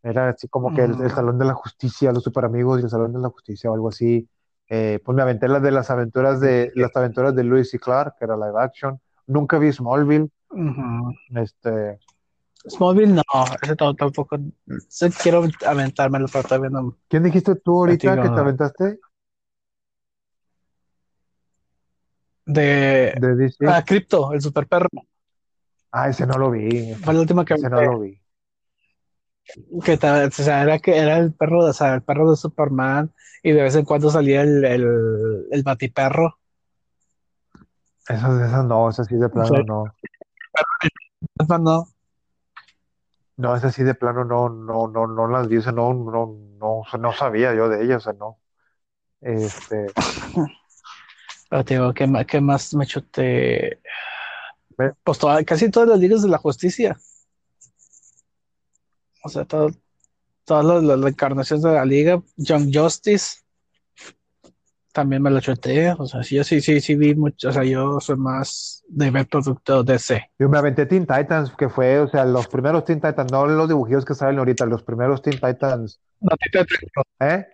Era 0.02 0.30
así 0.30 0.48
como 0.48 0.74
que 0.74 0.84
el, 0.84 1.00
el, 1.00 1.10
Salón 1.10 1.38
de 1.38 1.44
la 1.44 1.54
Justicia, 1.54 2.12
los 2.12 2.24
super 2.24 2.44
amigos 2.44 2.80
y 2.80 2.84
el 2.84 2.90
Salón 2.90 3.12
de 3.12 3.18
la 3.18 3.28
Justicia 3.28 3.70
o 3.70 3.74
algo 3.74 3.88
así. 3.88 4.28
Eh, 4.68 5.00
pues 5.04 5.16
me 5.16 5.22
aventé 5.22 5.48
las 5.48 5.62
de 5.62 5.70
las 5.72 5.90
aventuras 5.90 6.40
de 6.40 6.70
las 6.74 6.94
aventuras 6.96 7.34
de 7.34 7.44
Lewis 7.44 7.74
y 7.74 7.78
Clark, 7.78 8.16
que 8.18 8.24
era 8.24 8.36
live 8.36 8.58
action. 8.58 9.00
Nunca 9.26 9.58
vi 9.58 9.72
Smallville. 9.72 10.30
Uh 10.50 10.56
-huh. 10.56 11.16
Este 11.36 11.98
Smallville 12.68 13.14
no, 13.14 13.22
ese 13.62 13.76
tam- 13.76 13.96
tampoco. 13.96 14.38
Quiero 15.22 15.44
aventármelo, 15.66 16.26
pero 16.30 16.44
todavía 16.44 16.70
no. 16.70 16.96
¿Quién 17.08 17.22
dijiste 17.22 17.54
tú 17.56 17.80
ahorita 17.80 18.16
Contigo, 18.16 18.28
que 18.28 18.34
te 18.34 18.40
aventaste? 18.40 19.00
De 22.46 23.14
De 23.18 23.36
DC. 23.36 23.66
ah, 23.66 23.82
Crypto, 23.84 24.32
el 24.32 24.40
super 24.40 24.66
perro. 24.66 24.88
Ah, 25.92 26.08
ese 26.08 26.26
no 26.26 26.38
lo 26.38 26.50
vi. 26.50 26.94
Fue 26.94 27.14
la 27.14 27.20
última 27.20 27.44
que 27.44 27.54
Ese 27.54 27.70
no 27.70 27.80
lo 27.80 28.00
vi. 28.00 28.20
Que 29.84 29.96
ta- 29.96 30.26
o 30.26 30.30
sea, 30.30 30.62
era 30.62 30.78
que 30.78 30.96
era 30.96 31.18
el 31.18 31.32
perro, 31.32 31.64
o 31.64 31.72
sea, 31.72 31.94
el 31.94 32.02
perro 32.02 32.30
de 32.30 32.36
Superman 32.36 33.12
y 33.42 33.52
de 33.52 33.62
vez 33.62 33.74
en 33.76 33.84
cuando 33.84 34.10
salía 34.10 34.42
el, 34.42 34.64
el, 34.64 35.46
el 35.50 35.62
batiperro. 35.62 36.38
Esas, 38.08 38.40
esas 38.48 38.64
no, 38.64 38.88
esas 38.90 39.06
sí 39.06 39.16
de 39.16 39.28
plano 39.28 39.62
no. 39.64 39.84
No. 41.58 41.88
No, 43.36 43.56
esas 43.56 43.74
sí 43.74 43.82
de 43.82 43.94
plano 43.94 44.24
no, 44.24 44.48
no, 44.50 44.86
no, 44.88 45.06
no 45.06 45.26
las 45.26 45.48
vi, 45.48 45.56
o 45.56 45.62
sea, 45.62 45.72
no, 45.72 45.94
no, 45.94 46.36
no, 46.58 46.82
no 46.98 47.12
sabía 47.12 47.54
yo 47.54 47.68
de 47.68 47.82
ellas, 47.84 47.98
o 48.06 48.10
sea, 48.10 48.12
no. 48.12 48.38
Este, 49.22 49.86
Pero 51.48 51.64
te 51.64 51.74
digo, 51.74 51.92
¿qué, 51.94 52.26
qué 52.28 52.40
más 52.40 52.74
me 52.74 52.86
chuté? 52.86 53.80
Pues 55.04 55.18
toda- 55.18 55.42
casi 55.44 55.70
todas 55.70 55.88
las 55.88 55.98
ligas 55.98 56.22
de 56.22 56.28
la 56.28 56.38
justicia. 56.38 56.98
O 59.22 59.28
sea, 59.28 59.44
todas 59.44 59.74
las, 60.46 60.82
las 60.82 61.00
reencarnaciones 61.00 61.62
de 61.62 61.72
la 61.72 61.84
liga. 61.84 62.22
Young 62.36 62.70
Justice. 62.72 63.40
También 64.92 65.22
me 65.22 65.30
lo 65.30 65.40
chuté. 65.40 65.92
O 65.92 66.06
sea, 66.06 66.22
sí, 66.22 66.36
yo 66.36 66.44
sí, 66.44 66.60
sí, 66.60 66.80
sí 66.80 66.96
vi 66.96 67.14
mucho. 67.14 67.50
O 67.50 67.52
sea, 67.52 67.62
yo 67.64 68.00
soy 68.00 68.16
más 68.16 68.82
de 68.88 69.10
ver 69.10 69.28
producto 69.28 69.84
DC. 69.84 70.30
yo 70.38 70.48
me 70.48 70.58
aventé 70.58 70.86
Teen 70.86 71.06
Titans, 71.06 71.52
que 71.56 71.68
fue, 71.68 72.00
o 72.00 72.08
sea, 72.08 72.24
los 72.24 72.48
primeros 72.48 72.84
Teen 72.84 73.00
Titans, 73.00 73.30
no 73.30 73.46
los 73.46 73.68
dibujitos 73.68 74.04
que 74.04 74.14
salen 74.14 74.38
ahorita, 74.38 74.66
los 74.66 74.82
primeros 74.82 75.22
Teen 75.22 75.38
Titans, 75.38 76.00
No, 76.20 76.36
Teen 76.36 76.66
Titan 76.66 76.88
Go. 76.94 77.02
¿eh? 77.20 77.46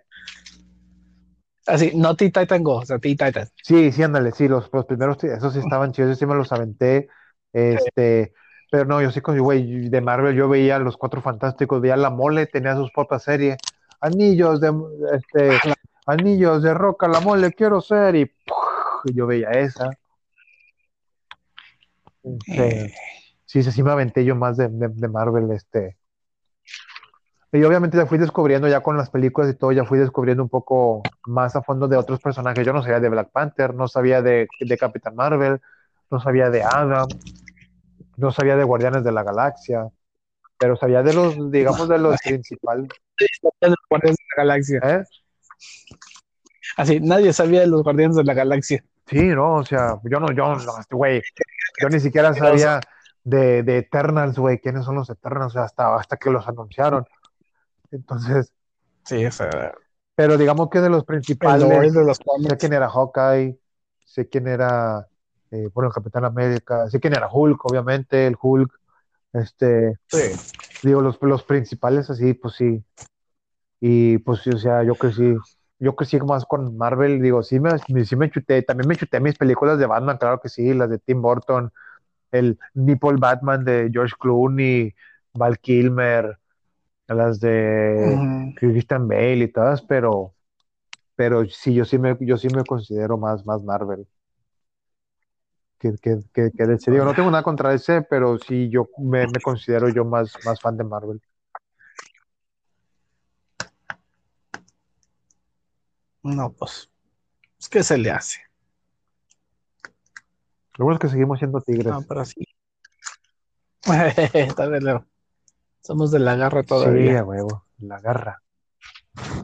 Así, 1.67 1.91
no 1.95 2.15
Teen 2.15 2.31
Titan 2.31 2.63
Go, 2.63 2.77
o 2.77 2.85
sea, 2.85 2.97
Teen 2.97 3.17
Titan. 3.17 3.47
Sí, 3.61 3.91
sí, 3.91 4.01
ándale, 4.01 4.31
sí, 4.31 4.47
los, 4.47 4.69
los 4.73 4.85
primeros, 4.85 5.23
esos 5.23 5.53
sí 5.53 5.59
estaban 5.59 5.91
chidos, 5.91 6.09
esos 6.09 6.19
sí 6.19 6.25
me 6.25 6.35
los 6.35 6.51
aventé, 6.51 7.09
este, 7.53 8.33
pero 8.69 8.85
no, 8.85 9.01
yo 9.01 9.11
sí, 9.11 9.21
con- 9.21 9.39
güey, 9.39 9.89
de 9.89 10.01
Marvel 10.01 10.35
yo 10.35 10.49
veía 10.49 10.79
los 10.79 10.97
Cuatro 10.97 11.21
Fantásticos, 11.21 11.81
veía 11.81 11.95
La 11.97 12.09
Mole, 12.09 12.45
tenía 12.47 12.75
sus 12.75 12.91
propias 12.91 13.23
series, 13.23 13.57
anillos 14.01 14.59
de, 14.61 14.73
este, 15.13 15.59
anillos 16.05 16.63
de 16.63 16.73
roca, 16.73 17.07
La 17.07 17.19
Mole, 17.19 17.53
quiero 17.53 17.81
ser, 17.81 18.15
y 18.15 18.31
yo 19.13 19.27
veía 19.27 19.51
esa. 19.51 19.91
Este, 22.23 22.85
Eh, 22.85 22.93
sí, 23.45 23.63
sí, 23.63 23.71
sí 23.71 23.83
me 23.83 23.91
aventé 23.91 24.25
yo 24.25 24.35
más 24.35 24.57
de, 24.57 24.67
de- 24.69 24.89
de 24.89 25.07
Marvel, 25.07 25.49
este. 25.51 25.97
Y 27.53 27.63
obviamente 27.63 27.95
ya 27.97 28.05
fui 28.05 28.17
descubriendo, 28.17 28.67
ya 28.67 28.81
con 28.81 28.97
las 28.97 29.09
películas 29.09 29.49
y 29.49 29.55
todo, 29.55 29.71
ya 29.71 29.85
fui 29.85 29.97
descubriendo 29.97 30.43
un 30.43 30.49
poco 30.49 31.03
más 31.25 31.55
a 31.55 31.61
fondo 31.61 31.87
de 31.87 31.95
otros 31.95 32.19
personajes. 32.19 32.65
Yo 32.65 32.73
no 32.73 32.81
sabía 32.83 32.99
de 32.99 33.07
Black 33.09 33.31
Panther, 33.31 33.73
no 33.73 33.87
sabía 33.87 34.21
de, 34.21 34.47
de 34.59 34.77
Capitán 34.77 35.15
Marvel, 35.15 35.61
no 36.11 36.19
sabía 36.19 36.49
de 36.49 36.63
Adam, 36.63 37.07
no 38.17 38.31
sabía 38.31 38.55
de 38.55 38.63
Guardianes 38.63 39.03
de 39.03 39.11
la 39.11 39.23
Galaxia, 39.23 39.87
pero 40.59 40.75
sabía 40.75 41.01
de 41.03 41.13
los, 41.13 41.51
digamos, 41.51 41.87
de 41.87 41.97
los 41.97 42.17
principales. 42.23 42.89
de 43.17 43.67
los 43.69 43.77
Guardianes 43.89 44.17
de 44.17 44.25
la 44.35 44.43
Galaxia. 44.43 44.79
¿eh? 44.83 45.03
Así, 46.75 46.99
nadie 46.99 47.31
sabía 47.31 47.61
de 47.61 47.67
los 47.67 47.83
Guardianes 47.83 48.17
de 48.17 48.23
la 48.23 48.33
Galaxia. 48.33 48.83
Sí, 49.05 49.27
no, 49.27 49.55
o 49.55 49.65
sea, 49.65 49.99
yo 50.03 50.19
no, 50.19 50.31
yo 50.33 50.55
no, 50.55 50.73
güey, 50.91 51.21
yo 51.81 51.87
ni 51.87 52.01
siquiera 52.01 52.33
sabía 52.33 52.81
de, 53.23 53.63
de 53.63 53.77
Eternals, 53.77 54.37
güey, 54.37 54.59
quiénes 54.59 54.83
son 54.83 54.95
los 54.95 55.09
Eternals, 55.09 55.55
hasta, 55.55 55.95
hasta 55.95 56.17
que 56.17 56.29
los 56.29 56.45
anunciaron. 56.47 57.05
Entonces, 57.89 58.51
Sí, 59.07 59.25
o 59.25 59.31
sea, 59.31 59.73
pero 60.15 60.37
digamos 60.37 60.69
que 60.69 60.81
de 60.81 60.89
los 60.89 61.05
principales. 61.05 61.93
de 61.93 62.03
los 62.03 62.17
sé 62.17 62.57
quién 62.57 62.73
era 62.73 62.89
Hawkeye, 62.89 63.57
sé 64.03 64.27
quién 64.27 64.47
era, 64.47 65.07
eh, 65.51 65.69
bueno, 65.73 65.87
el 65.89 65.93
Capitán 65.93 66.25
América, 66.25 66.89
sé 66.89 66.99
quién 66.99 67.13
era 67.13 67.29
Hulk, 67.31 67.63
obviamente, 67.65 68.27
el 68.27 68.37
Hulk, 68.41 68.71
este, 69.33 69.97
Sí. 70.11 70.19
digo, 70.81 71.01
los, 71.01 71.17
los 71.21 71.43
principales 71.43 72.09
así, 72.09 72.33
pues 72.35 72.55
sí, 72.55 72.83
y 73.79 74.17
pues 74.19 74.41
sí, 74.41 74.51
o 74.51 74.57
sea, 74.57 74.83
yo 74.83 74.97
crecí, 74.97 75.35
yo 75.79 75.95
crecí 75.95 76.19
más 76.19 76.45
con 76.45 76.77
Marvel, 76.77 77.21
digo, 77.21 77.43
sí 77.43 77.59
me, 77.59 77.77
sí 78.05 78.15
me 78.15 78.29
chuté, 78.31 78.61
también 78.63 78.87
me 78.87 78.97
chuté 78.97 79.19
mis 79.19 79.35
películas 79.35 79.77
de 79.79 79.85
Batman, 79.85 80.17
claro 80.17 80.39
que 80.41 80.49
sí, 80.49 80.73
las 80.73 80.89
de 80.89 80.99
Tim 80.99 81.21
Burton, 81.21 81.71
el 82.31 82.59
Nipple 82.75 83.17
Batman 83.19 83.65
de 83.65 83.89
George 83.93 84.15
Clooney, 84.19 84.95
Val 85.33 85.59
Kilmer, 85.59 86.39
las 87.07 87.39
de 87.39 88.23
Ujú. 88.23 88.53
Christian 88.55 89.07
Bale 89.07 89.37
y 89.45 89.47
todas, 89.51 89.81
pero, 89.83 90.35
pero 91.15 91.45
sí, 91.47 91.73
yo 91.73 91.85
sí 91.85 91.97
me, 91.99 92.17
yo 92.21 92.37
sí 92.37 92.49
me 92.49 92.65
considero 92.65 93.17
más, 93.17 93.45
más 93.45 93.63
Marvel 93.63 94.07
que, 95.79 95.95
que, 96.01 96.17
que, 96.33 96.51
que 96.51 96.65
DC. 96.65 96.91
Digo, 96.91 97.05
no 97.05 97.13
tengo 97.13 97.29
nada 97.31 97.43
contra 97.43 97.69
DC, 97.71 98.03
pero 98.03 98.37
sí, 98.39 98.69
yo 98.69 98.87
me, 98.97 99.27
me 99.27 99.39
considero 99.41 99.89
yo 99.89 100.05
más, 100.05 100.33
más 100.45 100.59
fan 100.61 100.77
de 100.77 100.83
Marvel. 100.83 101.21
No, 106.23 106.51
pues, 106.51 106.89
es 107.59 107.69
que 107.69 107.83
se 107.83 107.97
le 107.97 108.11
hace. 108.11 108.41
Lo 110.77 110.85
bueno 110.85 110.97
es 110.97 111.01
que 111.01 111.09
seguimos 111.09 111.39
siendo 111.39 111.61
tigres. 111.61 111.87
No, 111.87 112.01
pero 112.03 112.25
sí. 112.25 112.43
Está 114.33 114.67
Leo. 114.67 115.05
Somos 115.81 116.11
de 116.11 116.19
la 116.19 116.35
garra 116.35 116.61
Sí, 116.61 116.67
todavía. 116.67 117.19
a 117.19 117.23
huevo, 117.23 117.65
la 117.79 117.99
garra, 118.01 118.41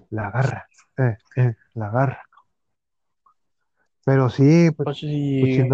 la 0.09 0.29
garra, 0.29 0.67
eh, 0.97 1.17
eh, 1.37 1.55
la 1.75 1.89
garra. 1.89 2.21
Pero 4.03 4.29
sí, 4.29 4.69
pues, 4.71 4.85
Pues 4.85 4.99
pues, 4.99 4.99
sí. 4.99 5.69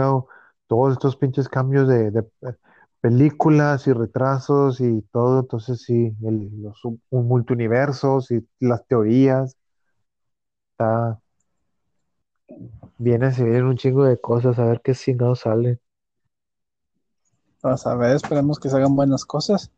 Todos 0.70 0.94
estos 0.94 1.18
pinches 1.18 1.50
cambios 1.50 1.88
de, 1.88 2.10
eh, 2.42 2.56
películas 3.02 3.88
y 3.88 3.94
retrasos 3.94 4.80
y 4.82 5.02
todo, 5.12 5.40
entonces 5.40 5.82
sí, 5.82 6.16
los 6.22 6.80
multiuniversos 7.10 8.30
y 8.30 8.48
las 8.60 8.86
teorías, 8.86 9.58
está, 10.72 11.20
vienen, 12.98 13.34
se 13.34 13.44
vienen 13.44 13.66
un 13.66 13.78
chingo 13.78 14.04
de 14.04 14.22
cosas, 14.22 14.60
a 14.60 14.66
ver 14.66 14.82
qué 14.84 14.94
chingados 14.94 15.40
sale. 15.40 15.80
Vamos 17.64 17.88
a 17.88 17.96
ver, 17.96 18.16
esperemos 18.16 18.60
que 18.60 18.70
se 18.70 18.78
hagan 18.78 18.96
buenas 18.96 19.26
cosas. 19.26 19.72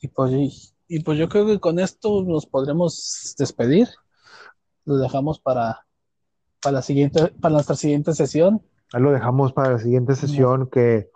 Y 0.00 0.08
pues, 0.08 0.74
pues 1.04 1.18
yo 1.18 1.28
creo 1.28 1.46
que 1.46 1.60
con 1.60 1.78
esto 1.78 2.22
nos 2.22 2.44
podremos 2.46 3.34
despedir. 3.38 3.88
Lo 4.84 4.96
dejamos 4.96 5.38
para, 5.38 5.86
para 6.60 6.74
la 6.74 6.82
siguiente, 6.82 7.28
para 7.40 7.54
nuestra 7.54 7.76
siguiente 7.76 8.14
sesión. 8.14 8.62
Ahí 8.92 9.02
lo 9.02 9.12
dejamos 9.12 9.52
para 9.52 9.72
la 9.72 9.78
siguiente 9.78 10.14
sesión 10.16 10.68
que 10.70 11.10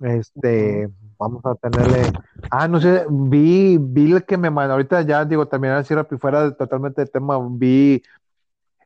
este 0.00 0.88
vamos 1.18 1.44
a 1.46 1.54
tenerle. 1.56 2.14
Ah, 2.50 2.68
no 2.68 2.80
sé, 2.80 3.06
vi, 3.10 3.78
vi 3.80 4.12
el 4.12 4.24
que 4.26 4.38
me 4.38 4.50
mandó, 4.50 4.74
ahorita 4.74 5.02
ya 5.02 5.24
digo, 5.24 5.48
también 5.48 5.74
así 5.74 5.94
rápido, 5.94 6.18
fuera 6.20 6.44
de- 6.44 6.52
totalmente 6.56 7.02
de 7.02 7.08
tema, 7.08 7.38
vi 7.52 8.02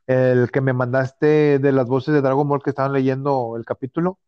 el 0.06 0.50
que 0.52 0.60
me 0.62 0.72
mandaste 0.74 1.58
de 1.60 1.72
las 1.72 1.86
voces 1.88 2.14
de 2.14 2.22
Dragon 2.22 2.48
Ball 2.48 2.62
que 2.62 2.70
estaban 2.70 2.92
leyendo 2.94 3.56
el 3.56 3.64
capítulo. 3.66 4.18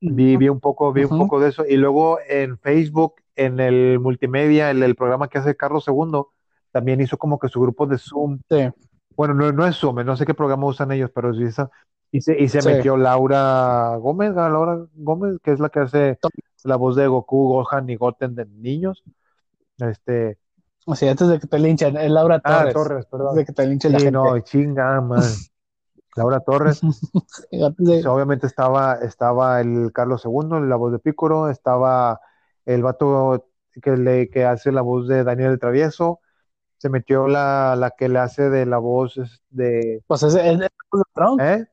Vi, 0.00 0.36
vi 0.36 0.48
un 0.48 0.60
poco, 0.60 0.92
vi 0.92 1.04
un 1.04 1.14
poco 1.14 1.38
de 1.40 1.48
eso. 1.50 1.64
Y 1.66 1.76
luego 1.76 2.18
en 2.28 2.58
Facebook, 2.58 3.16
en 3.36 3.60
el 3.60 3.98
multimedia, 4.00 4.70
el, 4.70 4.82
el 4.82 4.94
programa 4.96 5.28
que 5.28 5.38
hace 5.38 5.56
Carlos 5.56 5.84
II, 5.84 6.34
también 6.72 7.00
hizo 7.00 7.18
como 7.18 7.38
que 7.38 7.48
su 7.48 7.60
grupo 7.60 7.86
de 7.86 7.98
Zoom. 7.98 8.40
Sí, 8.50 8.56
Bueno, 9.16 9.34
no, 9.34 9.52
no 9.52 9.66
es 9.66 9.76
Zoom, 9.76 9.96
no 10.04 10.16
sé 10.16 10.26
qué 10.26 10.34
programa 10.34 10.66
usan 10.66 10.92
ellos, 10.92 11.10
pero 11.14 11.34
sí 11.34 11.44
y 12.10 12.20
se, 12.20 12.38
y 12.40 12.48
se 12.48 12.62
Sí. 12.62 12.68
metió 12.68 12.96
Laura 12.96 13.96
Gómez. 13.96 14.34
Laura 14.34 14.86
Gómez, 14.94 15.38
que 15.42 15.52
es 15.52 15.60
la 15.60 15.68
que 15.68 15.80
hace 15.80 16.18
la 16.64 16.76
voz 16.76 16.96
de 16.96 17.06
Goku, 17.06 17.48
Gohan 17.48 17.88
y 17.90 17.96
Goten 17.96 18.34
de 18.34 18.46
niños. 18.46 19.02
Este, 19.78 20.38
o 20.86 20.94
sea, 20.96 21.10
antes 21.10 21.28
de 21.28 21.38
que 21.38 21.46
te 21.46 21.58
linchen, 21.58 21.96
es 21.96 22.10
Laura 22.10 22.40
ah, 22.44 22.58
Torres. 22.60 22.74
Torres, 22.74 22.96
Antes 22.96 23.10
perdón. 23.10 23.36
de 23.36 23.44
que 23.44 23.52
te 23.52 23.66
linche 23.66 23.88
la 23.90 23.98
Sí, 23.98 24.04
gente. 24.06 24.18
no, 24.18 24.38
chinga, 24.40 25.00
man. 25.00 25.20
Laura 26.16 26.40
Torres. 26.40 26.80
Antes 26.82 27.86
de- 27.86 28.08
obviamente 28.08 28.46
estaba, 28.46 28.94
estaba 28.94 29.60
el 29.60 29.92
Carlos 29.92 30.24
II, 30.24 30.66
la 30.66 30.76
voz 30.76 30.90
de 30.92 30.98
Pícoro, 30.98 31.48
estaba 31.48 32.20
el 32.66 32.82
vato 32.82 33.46
que, 33.80 33.96
le, 33.96 34.28
que 34.30 34.44
hace 34.44 34.72
la 34.72 34.80
voz 34.82 35.06
de 35.06 35.22
Daniel 35.22 35.52
el 35.52 35.58
Travieso, 35.60 36.20
se 36.78 36.88
metió 36.88 37.28
la, 37.28 37.76
la 37.76 37.90
que 37.92 38.08
le 38.08 38.18
hace 38.18 38.50
de 38.50 38.66
la 38.66 38.78
voz 38.78 39.16
es- 39.18 39.42
de... 39.50 40.02
Pues 40.08 40.22
es, 40.24 40.34
es- 40.34 40.60
es. 40.60 40.68
¿Eh? 41.40 41.66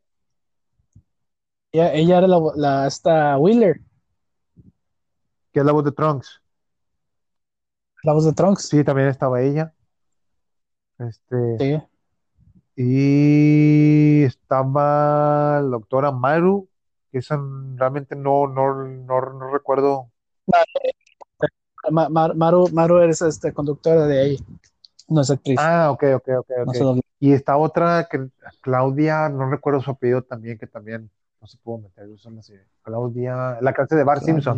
Ella, 1.75 1.91
ella 1.93 2.17
era 2.19 2.27
la, 2.27 2.39
la 2.55 2.87
esta 2.87 3.37
Wheeler, 3.37 3.81
Que 5.51 5.59
es 5.59 5.65
la 5.65 5.73
voz 5.73 5.83
de 5.83 5.91
Trunks. 5.91 6.41
la 8.03 8.13
voz 8.13 8.23
de 8.23 8.31
Trunks. 8.31 8.69
Sí, 8.69 8.81
también 8.85 9.09
estaba 9.09 9.41
ella. 9.41 9.73
Este, 10.99 11.57
Sí. 11.59 11.83
y 12.77 14.23
estaba 14.23 15.59
la 15.61 15.67
doctora 15.67 16.13
Maru, 16.13 16.69
que 17.11 17.17
esa 17.17 17.37
realmente 17.75 18.15
no, 18.15 18.47
no, 18.47 18.73
no, 18.73 19.33
no 19.33 19.51
recuerdo 19.51 20.09
Ma- 21.91 22.07
Ma- 22.07 22.33
Maru, 22.33 22.69
Maru 22.71 22.99
eres 22.99 23.21
este, 23.21 23.51
conductora 23.53 24.07
de 24.07 24.21
ahí, 24.21 24.39
no 25.09 25.19
es 25.19 25.29
actriz. 25.29 25.59
Ah, 25.59 25.91
ok, 25.91 26.03
ok, 26.15 26.27
ok, 26.39 26.49
no 26.65 26.71
ok. 26.71 26.73
se 26.73 26.83
dobla. 26.85 27.01
Y 27.19 27.33
está 27.33 27.57
otra 27.57 28.07
que 28.09 28.29
Claudia, 28.61 29.27
no 29.27 29.49
recuerdo 29.49 29.81
su 29.81 29.91
apellido 29.91 30.21
también, 30.21 30.57
que 30.57 30.67
también 30.67 31.11
no 31.45 31.49
se 31.49 31.57
pudo 31.59 31.77
meter. 31.77 32.07
sé. 32.41 32.65
Claudia, 32.81 33.59
la 33.61 33.69
hace 33.69 33.95
de 33.95 34.03
Bar 34.03 34.19
Simpson. 34.19 34.57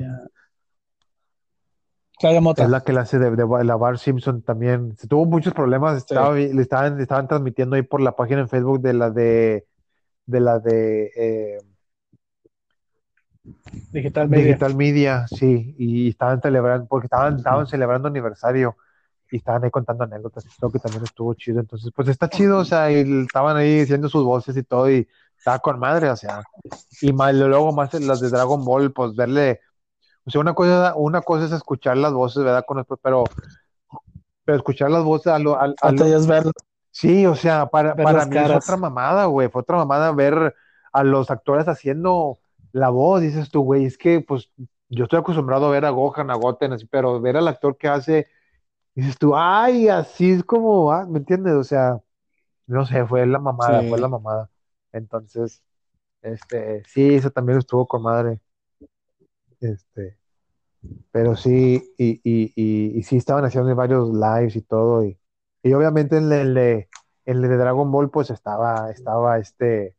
Claudia- 2.18 2.42
Mota. 2.42 2.64
Es 2.64 2.70
la 2.70 2.82
que 2.82 2.94
la 2.94 3.02
hace 3.02 3.20
de, 3.20 3.30
de 3.36 3.64
la 3.66 3.76
Bar 3.76 4.00
Simpson 4.00 4.42
también. 4.42 4.96
Se 4.98 5.06
tuvo 5.08 5.26
muchos 5.26 5.54
problemas, 5.54 5.94
Sí. 5.94 5.98
estaba, 6.08 6.34
le, 6.34 6.62
estaban, 6.62 6.96
le 6.96 7.04
estaban 7.04 7.28
transmitiendo 7.28 7.76
ahí 7.76 7.82
por 7.82 8.00
la 8.02 8.16
página 8.16 8.40
en 8.42 8.48
Facebook 8.50 8.80
de 8.82 8.94
la 8.94 9.10
de, 9.12 9.68
de 10.26 10.40
la 10.40 10.60
de 10.60 11.12
eh, 11.16 11.58
Digital 13.92 14.30
Media. 14.30 14.46
Digital 14.46 14.76
Media, 14.76 15.28
sí, 15.28 15.76
y 15.78 16.10
estaban 16.10 16.42
celebrando, 16.42 16.88
porque 16.88 17.06
estaban, 17.08 17.36
estaban 17.38 17.68
celebrando 17.68 18.08
aniversario 18.08 18.78
y 19.30 19.38
estaban 19.38 19.64
ahí 19.64 19.70
contando 19.72 20.06
anécdotas, 20.06 20.46
y 20.46 20.50
creo 20.58 20.72
que 20.72 20.80
también 20.80 21.04
estuvo 21.04 21.34
chido, 21.34 21.60
entonces, 21.60 21.92
pues 21.96 22.08
está 22.08 22.30
chido, 22.30 22.60
o 22.60 22.66
sea, 22.66 22.90
y 22.92 23.22
estaban 23.24 23.58
ahí 23.58 23.80
diciendo 23.82 24.10
sus 24.10 24.24
voces 24.24 24.56
y 24.58 24.64
todo, 24.64 24.90
y 24.90 25.08
estaba 25.38 25.60
con 25.60 25.80
madre, 25.80 26.10
o 26.10 26.16
sea, 26.16 26.42
y 27.02 27.14
más, 27.14 27.34
luego 27.34 27.72
más 27.72 27.94
las 27.94 28.20
de 28.20 28.30
Dragon 28.30 28.64
Ball, 28.66 28.92
pues 28.92 29.16
verle, 29.16 29.60
o 30.26 30.32
sea, 30.32 30.42
una 30.42 30.54
cosa, 30.54 30.94
una 30.96 31.22
cosa 31.22 31.46
es 31.46 31.52
escuchar 31.52 31.98
las 31.98 32.14
voces, 32.14 32.44
¿verdad? 32.44 32.66
Con 32.68 32.78
los- 32.78 32.88
pero, 33.02 33.24
pero 34.46 34.58
escuchar 34.58 34.90
las 34.92 35.04
voces 35.04 35.28
a 35.34 35.40
lo, 35.40 35.56
a- 35.56 35.74
a 35.82 35.92
lo- 35.92 36.06
es. 36.06 36.28
Sí, 36.92 37.26
o 37.28 37.36
sea, 37.36 37.68
para, 37.68 37.96
para 37.96 38.26
mí 38.26 38.36
es 38.36 38.42
caras. 38.44 38.64
otra 38.64 38.76
mamada, 38.78 39.26
güey. 39.26 39.50
Fue 39.50 39.62
otra 39.62 39.78
mamada 39.78 40.12
ver 40.14 40.56
a 40.92 41.04
los 41.04 41.30
actores 41.30 41.68
haciendo 41.68 42.40
la 42.72 42.90
voz, 42.90 43.22
dices 43.22 43.52
tú, 43.52 43.62
güey. 43.62 43.86
Es 43.86 43.98
que, 44.00 44.22
pues, 44.22 44.50
yo 44.90 45.04
estoy 45.04 45.20
acostumbrado 45.20 45.68
a 45.68 45.70
ver 45.72 45.86
a 45.86 45.92
Gohan, 45.92 46.32
a 46.32 46.36
Goten, 46.36 46.74
así, 46.74 46.86
pero 46.88 47.22
ver 47.22 47.38
al 47.38 47.48
actor 47.48 47.78
que 47.78 47.88
hace, 47.88 48.28
dices 48.96 49.18
tú, 49.20 49.36
ay, 49.36 49.90
así 49.90 50.32
es 50.32 50.44
como, 50.44 50.92
ah, 50.92 51.06
¿me 51.08 51.20
entiendes? 51.20 51.54
O 51.54 51.64
sea, 51.64 52.00
no 52.66 52.86
sé, 52.86 53.06
fue 53.06 53.28
la 53.28 53.40
mamada, 53.40 53.82
Sí. 53.82 53.90
fue 53.90 54.00
la 54.00 54.08
mamada. 54.08 54.50
Entonces, 54.92 55.64
este, 56.22 56.84
sí, 56.86 57.16
eso 57.16 57.32
también 57.32 57.60
estuvo 57.60 57.88
con 57.88 58.04
madre. 58.04 58.42
Este, 59.60 60.18
pero 61.12 61.36
sí, 61.36 61.84
y, 61.98 62.22
y, 62.24 62.54
y, 62.56 63.00
y 63.00 63.04
sí 63.04 63.18
estaban 63.18 63.46
haciendo 63.46 63.76
varios 63.76 64.10
lives 64.12 64.56
y 64.56 64.62
todo, 64.62 65.04
y, 65.06 65.18
y 65.64 65.74
obviamente 65.74 66.18
en 66.18 66.32
el 66.32 66.54
de, 66.54 66.90
en 67.26 67.38
el 67.38 67.50
de 67.50 67.58
Dragon 67.58 67.92
Ball, 67.92 68.10
pues 68.12 68.30
estaba, 68.32 68.92
estaba 68.92 69.38
este 69.40 69.96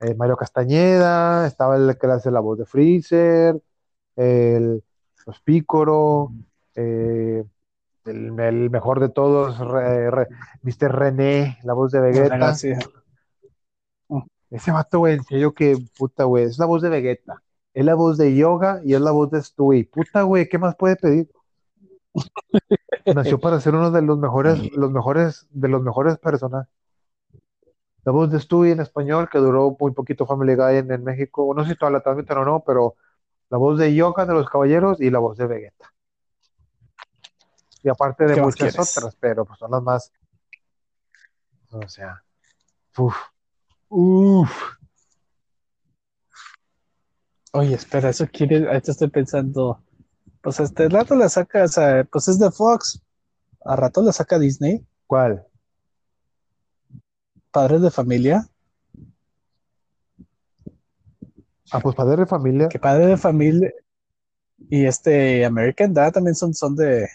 eh, 0.00 0.14
Mario 0.16 0.36
Castañeda, 0.36 1.46
estaba 1.46 1.76
el 1.76 1.96
que 1.98 2.06
hace 2.08 2.30
la 2.30 2.40
voz 2.40 2.58
de 2.58 2.66
Freezer, 2.66 3.60
el, 4.16 4.84
los 5.26 5.40
Pícoro, 5.42 6.32
eh, 6.76 7.44
el, 8.06 8.40
el 8.40 8.70
mejor 8.70 9.00
de 9.00 9.08
todos, 9.10 9.58
Re- 9.58 10.10
Re- 10.10 10.28
Mr. 10.62 10.92
René, 10.92 11.58
la 11.64 11.74
voz 11.74 11.92
de 11.92 12.00
Vegeta. 12.00 12.52
Sí. 12.54 12.72
Ese 14.54 14.70
vato, 14.70 15.00
güey, 15.00 15.14
en 15.14 15.24
serio 15.24 15.52
que 15.52 15.76
puta, 15.98 16.22
güey, 16.22 16.44
es 16.44 16.60
la 16.60 16.66
voz 16.66 16.80
de 16.80 16.88
Vegeta, 16.88 17.42
es 17.72 17.84
la 17.84 17.96
voz 17.96 18.16
de 18.16 18.36
Yoga 18.36 18.80
y 18.84 18.94
es 18.94 19.00
la 19.00 19.10
voz 19.10 19.28
de 19.32 19.42
Stewie. 19.42 19.84
Puta, 19.84 20.22
güey, 20.22 20.48
¿qué 20.48 20.58
más 20.58 20.76
puede 20.76 20.94
pedir? 20.94 21.28
Nació 23.16 23.40
para 23.40 23.60
ser 23.60 23.74
uno 23.74 23.90
de 23.90 24.00
los 24.00 24.16
mejores, 24.16 24.70
los 24.76 24.92
mejores, 24.92 25.48
de 25.50 25.66
los 25.66 25.82
mejores 25.82 26.18
personajes. 26.18 26.72
La 28.04 28.12
voz 28.12 28.30
de 28.30 28.38
Stewie 28.38 28.70
en 28.70 28.80
español, 28.80 29.28
que 29.28 29.38
duró 29.38 29.76
muy 29.80 29.90
poquito 29.90 30.24
Family 30.24 30.54
Guy 30.54 30.76
en, 30.76 30.92
en 30.92 31.02
México. 31.02 31.52
No 31.52 31.64
sé 31.64 31.70
si 31.72 31.76
toda 31.76 31.90
la 31.90 32.00
transmiten 32.00 32.38
o 32.38 32.44
no, 32.44 32.62
pero 32.64 32.94
la 33.50 33.58
voz 33.58 33.76
de 33.76 33.92
Yoga 33.92 34.24
de 34.24 34.34
los 34.34 34.48
Caballeros 34.48 35.00
y 35.00 35.10
la 35.10 35.18
voz 35.18 35.36
de 35.36 35.48
Vegeta. 35.48 35.92
Y 37.82 37.88
aparte 37.88 38.24
de 38.24 38.34
¿Qué 38.34 38.40
más 38.40 38.46
muchas 38.46 38.74
otras, 38.78 39.16
pero 39.18 39.44
pues 39.44 39.58
son 39.58 39.72
las 39.72 39.82
más. 39.82 40.12
O 41.72 41.88
sea. 41.88 42.22
Uf. 42.96 43.16
Uf. 43.96 44.50
Oye, 47.52 47.74
espera, 47.74 48.08
eso 48.10 48.26
quiere, 48.26 48.66
ahorita 48.66 48.90
estoy 48.90 49.08
pensando, 49.08 49.80
pues 50.42 50.58
este 50.58 50.88
rato 50.88 51.14
le 51.14 51.28
saca, 51.28 51.62
o 51.62 51.68
sea, 51.68 52.02
pues 52.02 52.26
es 52.26 52.40
de 52.40 52.50
Fox, 52.50 53.00
a 53.64 53.76
rato 53.76 54.02
le 54.02 54.12
saca 54.12 54.38
Disney, 54.40 54.84
¿Cuál? 55.06 55.46
Padres 57.52 57.82
de 57.82 57.90
Familia, 57.92 58.48
Ah, 61.70 61.78
pues 61.80 61.94
Padre 61.94 62.16
de 62.22 62.26
Familia. 62.26 62.68
que 62.68 62.78
Padre 62.80 63.06
de 63.06 63.16
Familia 63.16 63.72
y 64.68 64.84
este 64.86 65.44
American 65.44 65.94
Dad 65.94 66.12
también 66.12 66.34
son, 66.34 66.52
son 66.52 66.74
de, 66.74 67.08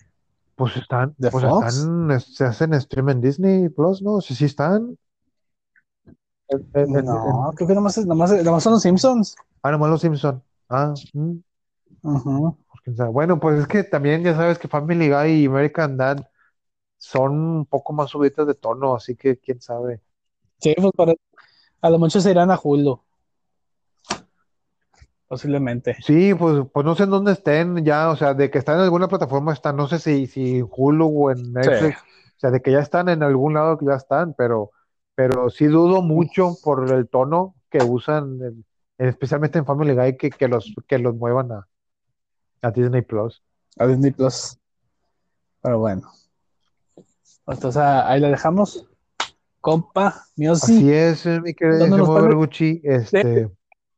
Pues 0.56 0.78
están, 0.78 1.14
¿De 1.18 1.30
pues 1.30 1.44
Fox? 1.44 1.76
están, 1.76 2.12
es- 2.12 2.36
se 2.36 2.46
hacen 2.46 2.80
stream 2.80 3.10
en 3.10 3.22
Disney 3.22 3.68
Plus, 3.70 4.02
¿no? 4.02 4.22
Sí, 4.22 4.34
sí 4.36 4.46
están. 4.46 4.98
No, 6.50 7.52
creo 7.56 7.68
que 7.68 7.76
nomás, 7.76 7.98
nomás, 8.06 8.44
nomás 8.44 8.64
son 8.64 8.74
los 8.74 8.82
Simpsons. 8.82 9.36
ah, 9.62 9.72
nomás 9.72 9.90
los 9.90 10.02
Simpson. 10.02 10.42
Ah, 10.70 10.94
mm, 11.14 11.38
pues. 12.02 12.98
Bueno, 13.12 13.40
pues 13.40 13.60
es 13.60 13.68
que 13.68 13.84
también 13.84 14.24
ya 14.24 14.36
sabes 14.36 14.58
que 14.58 14.68
Family 14.68 15.10
Guy 15.10 15.44
y 15.44 15.46
American 15.46 15.98
Dad 15.98 16.28
son 16.98 17.34
un 17.40 17.66
poco 17.66 17.94
más 17.94 18.10
subidas 18.10 18.48
de 18.48 18.56
tono, 18.56 18.96
así 18.96 19.16
que 19.16 19.38
quién 19.38 19.62
sabe. 19.62 20.02
Sí, 20.60 20.74
pues 20.76 20.92
para- 20.96 21.14
a 21.82 21.90
lo 21.90 22.00
mucho 22.00 22.20
se 22.20 22.32
irán 22.32 22.52
a 22.52 22.60
Hulu. 22.62 23.00
Posiblemente. 25.28 25.96
Sí, 26.02 26.34
pues, 26.34 26.66
pues 26.74 26.86
no 26.86 26.96
sé 26.96 27.04
en 27.04 27.12
dónde 27.12 27.34
estén 27.34 27.86
ya, 27.86 28.10
o 28.10 28.16
sea, 28.16 28.34
de 28.34 28.50
que 28.50 28.58
están 28.58 28.78
en 28.78 28.84
alguna 28.86 29.08
plataforma 29.08 29.54
están, 29.54 29.76
no 29.76 29.88
sé 29.88 30.00
si, 30.00 30.26
si 30.26 30.58
en 30.58 30.68
Hulu 30.70 31.26
o 31.26 31.32
en 31.32 31.54
Netflix, 31.54 32.00
o 32.00 32.40
sea, 32.40 32.50
de 32.50 32.62
que 32.62 32.72
ya 32.72 32.80
están 32.80 33.10
en 33.10 33.22
algún 33.22 33.54
lado 33.54 33.78
que 33.78 33.86
ya 33.86 33.94
están, 33.94 34.34
pero, 34.34 34.72
pero 35.20 35.50
sí 35.50 35.66
dudo 35.66 36.02
mucho 36.02 36.56
por 36.64 36.90
el 36.94 37.10
tono 37.10 37.54
que 37.70 37.80
usan, 37.84 38.40
en- 38.42 38.66
especialmente 38.98 39.60
en 39.60 39.66
Family 39.66 39.94
Guy, 39.94 40.16
que, 40.16 40.30
que 40.30 40.48
los, 40.48 40.74
que 40.88 40.98
los 40.98 41.14
muevan 41.14 41.52
a, 41.52 41.68
a 42.62 42.72
Disney 42.72 43.02
Plus. 43.02 43.44
A 43.78 43.86
Disney 43.86 44.12
Plus. 44.12 44.58
Pero 45.62 45.80
bueno. 45.80 46.10
Entonces 47.48 47.76
ah, 47.82 48.10
ahí 48.10 48.22
la 48.22 48.30
dejamos. 48.30 48.88
Compa, 49.60 50.24
Miosi, 50.38 50.78
Así 50.78 50.94
es, 50.94 51.26
eh, 51.26 51.42
mi 51.42 51.54
querido 51.54 51.80
¿Dónde 51.80 51.98
nos 51.98 52.08
puede- 52.08 52.22
Bergucci, 52.28 52.80
este, 52.86 53.52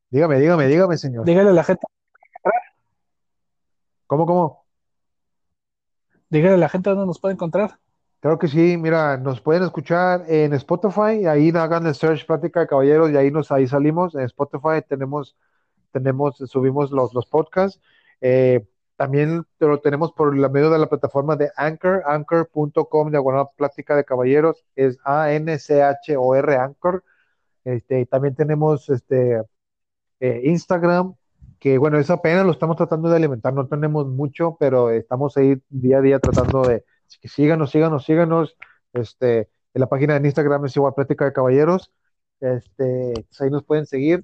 dígame, 0.10 0.40
dígame, 0.40 0.66
dígame, 0.66 0.98
señor. 0.98 1.24
dígale 1.24 1.52
a 1.52 1.54
la 1.54 1.64
gente, 1.64 1.86
¿Cómo, 4.08 4.26
cómo? 4.26 4.66
dígale 6.32 6.56
a 6.56 6.58
la 6.58 6.68
gente 6.70 6.90
dónde 6.90 7.06
nos 7.06 7.20
puede 7.20 7.36
encontrar. 7.36 7.78
Claro 8.22 8.38
que 8.38 8.48
sí, 8.48 8.78
mira, 8.78 9.18
nos 9.18 9.42
pueden 9.42 9.64
escuchar 9.64 10.26
en 10.28 10.54
Spotify, 10.54 11.26
ahí 11.26 11.50
hagan 11.50 11.88
el 11.88 11.96
search 11.96 12.28
Plática 12.28 12.60
de 12.60 12.68
Caballeros 12.68 13.10
y 13.10 13.18
ahí 13.18 13.32
nos 13.32 13.52
ahí 13.52 13.68
salimos. 13.68 14.14
En 14.14 14.22
Spotify 14.22 14.84
tenemos, 14.88 15.36
tenemos, 15.92 16.38
subimos 16.38 16.92
los, 16.92 17.16
los 17.16 17.26
podcasts. 17.26 17.82
Eh, 18.22 18.64
también 18.96 19.44
lo 19.58 19.80
tenemos 19.80 20.12
por 20.14 20.38
la 20.38 20.50
medio 20.50 20.70
de 20.70 20.78
la 20.78 20.88
plataforma 20.88 21.36
de 21.36 21.52
Anchor, 21.56 22.04
anchor.com, 22.06 23.10
diagonal 23.10 23.48
Plática 23.58 23.96
de 23.96 24.06
Caballeros, 24.06 24.64
es 24.76 25.00
A-N-C-H-O-R, 25.04 26.56
Anchor. 26.58 27.04
Este, 27.64 28.06
también 28.06 28.36
tenemos 28.36 28.88
este, 28.90 29.42
eh, 30.20 30.42
Instagram, 30.44 31.16
que 31.60 31.80
bueno, 31.80 31.98
eso 31.98 32.14
apenas 32.14 32.46
lo 32.46 32.52
estamos 32.52 32.78
tratando 32.78 33.10
de 33.10 33.16
alimentar, 33.16 33.52
no 33.52 33.68
tenemos 33.68 34.06
mucho, 34.06 34.58
pero 34.60 34.92
estamos 34.92 35.36
ahí 35.38 35.60
día 35.70 35.98
a 35.98 36.02
día 36.02 36.20
tratando 36.20 36.62
de 36.62 36.86
que 37.20 37.28
síganos, 37.28 37.72
síganos, 37.72 38.06
síganos. 38.06 38.58
Este, 38.94 39.50
en 39.74 39.80
la 39.82 39.88
página 39.88 40.20
de 40.20 40.28
Instagram 40.28 40.66
es 40.66 40.76
igual 40.76 40.94
Plática 40.94 41.26
de 41.26 41.34
Caballeros. 41.34 41.92
Este, 42.40 43.14
pues 43.14 43.42
ahí 43.42 43.50
nos 43.50 43.64
pueden 43.64 43.86
seguir. 43.86 44.24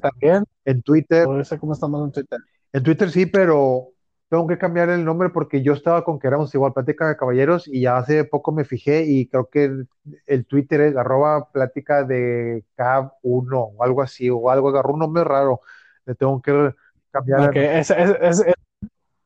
También, 0.00 0.44
En 0.64 0.82
Twitter, 0.82 1.24
por 1.26 1.40
eso 1.40 1.58
cómo 1.58 1.72
estamos 1.74 2.04
en 2.04 2.12
Twitter. 2.12 2.38
en 2.72 2.82
Twitter 2.82 3.10
sí, 3.10 3.26
pero 3.26 3.88
tengo 4.30 4.46
que 4.46 4.58
cambiar 4.58 4.90
el 4.90 5.04
nombre 5.04 5.30
porque 5.30 5.62
yo 5.62 5.72
estaba 5.72 6.04
con 6.04 6.18
que 6.18 6.26
éramos 6.28 6.54
igual 6.54 6.72
Plática 6.74 7.08
de 7.08 7.16
Caballeros 7.16 7.66
y 7.68 7.82
ya 7.82 7.96
hace 7.96 8.24
poco 8.24 8.52
me 8.52 8.64
fijé 8.64 9.04
y 9.06 9.26
creo 9.28 9.48
que 9.48 9.64
el, 9.64 9.88
el 10.26 10.44
Twitter 10.46 10.80
es 10.82 10.96
arroba 10.96 11.50
plática 11.50 12.04
de 12.04 12.64
K1 12.76 13.12
o 13.22 13.82
algo 13.84 14.02
así, 14.02 14.28
o 14.30 14.50
algo, 14.50 14.68
agarró 14.68 14.92
un 14.94 15.00
nombre 15.00 15.24
raro. 15.24 15.60
Le 16.06 16.14
tengo 16.14 16.40
que 16.42 16.74
cambiar. 17.10 17.56
el- 17.56 17.64
ese, 17.78 17.94
ese- 18.22 18.54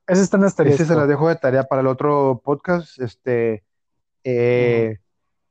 ese 0.06 0.22
está 0.22 0.36
en 0.36 0.44
Ese 0.44 0.48
asterisco. 0.48 0.84
se 0.84 0.94
las 0.96 1.08
dejo 1.08 1.28
de 1.28 1.36
tarea 1.36 1.64
para 1.64 1.80
el 1.80 1.86
otro 1.86 2.40
podcast. 2.44 3.00
Este, 3.00 3.64
eh, 4.24 4.98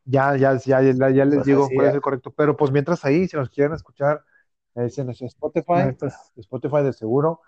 ya, 0.05 0.35
ya, 0.35 0.55
ya, 0.57 0.81
ya, 0.81 1.09
ya 1.09 1.25
les 1.25 1.35
Pues 1.35 1.45
digo 1.45 1.65
así 1.65 1.75
cuál 1.75 1.87
es 1.87 1.93
el 1.95 2.01
correcto. 2.01 2.31
Pero 2.31 2.57
pues 2.57 2.71
mientras 2.71 3.03
ahí, 3.05 3.27
si 3.27 3.37
nos 3.37 3.49
quieren 3.49 3.73
escuchar, 3.73 4.23
es 4.75 4.97
en 4.97 5.09
Spotify, 5.09 5.95
Spotify 6.37 6.83
de 6.83 6.93
seguro. 6.93 7.41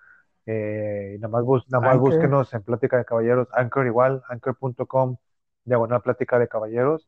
Eh, 0.46 1.14
y 1.16 1.20
nada 1.20 1.32
más, 1.32 1.44
bus- 1.44 1.66
nada 1.70 1.86
más 1.86 1.94
Anchor. 1.96 2.12
búsquenos 2.12 2.54
en 2.54 2.64
Plática 2.64 2.98
de 2.98 3.06
Caballeros, 3.06 3.48
Anchor 3.54 3.86
igual, 3.88 4.24
anchor.com, 4.28 5.16
diagonal 5.64 6.02
Plática 6.02 6.38
de 6.38 6.48
Caballeros. 6.50 7.08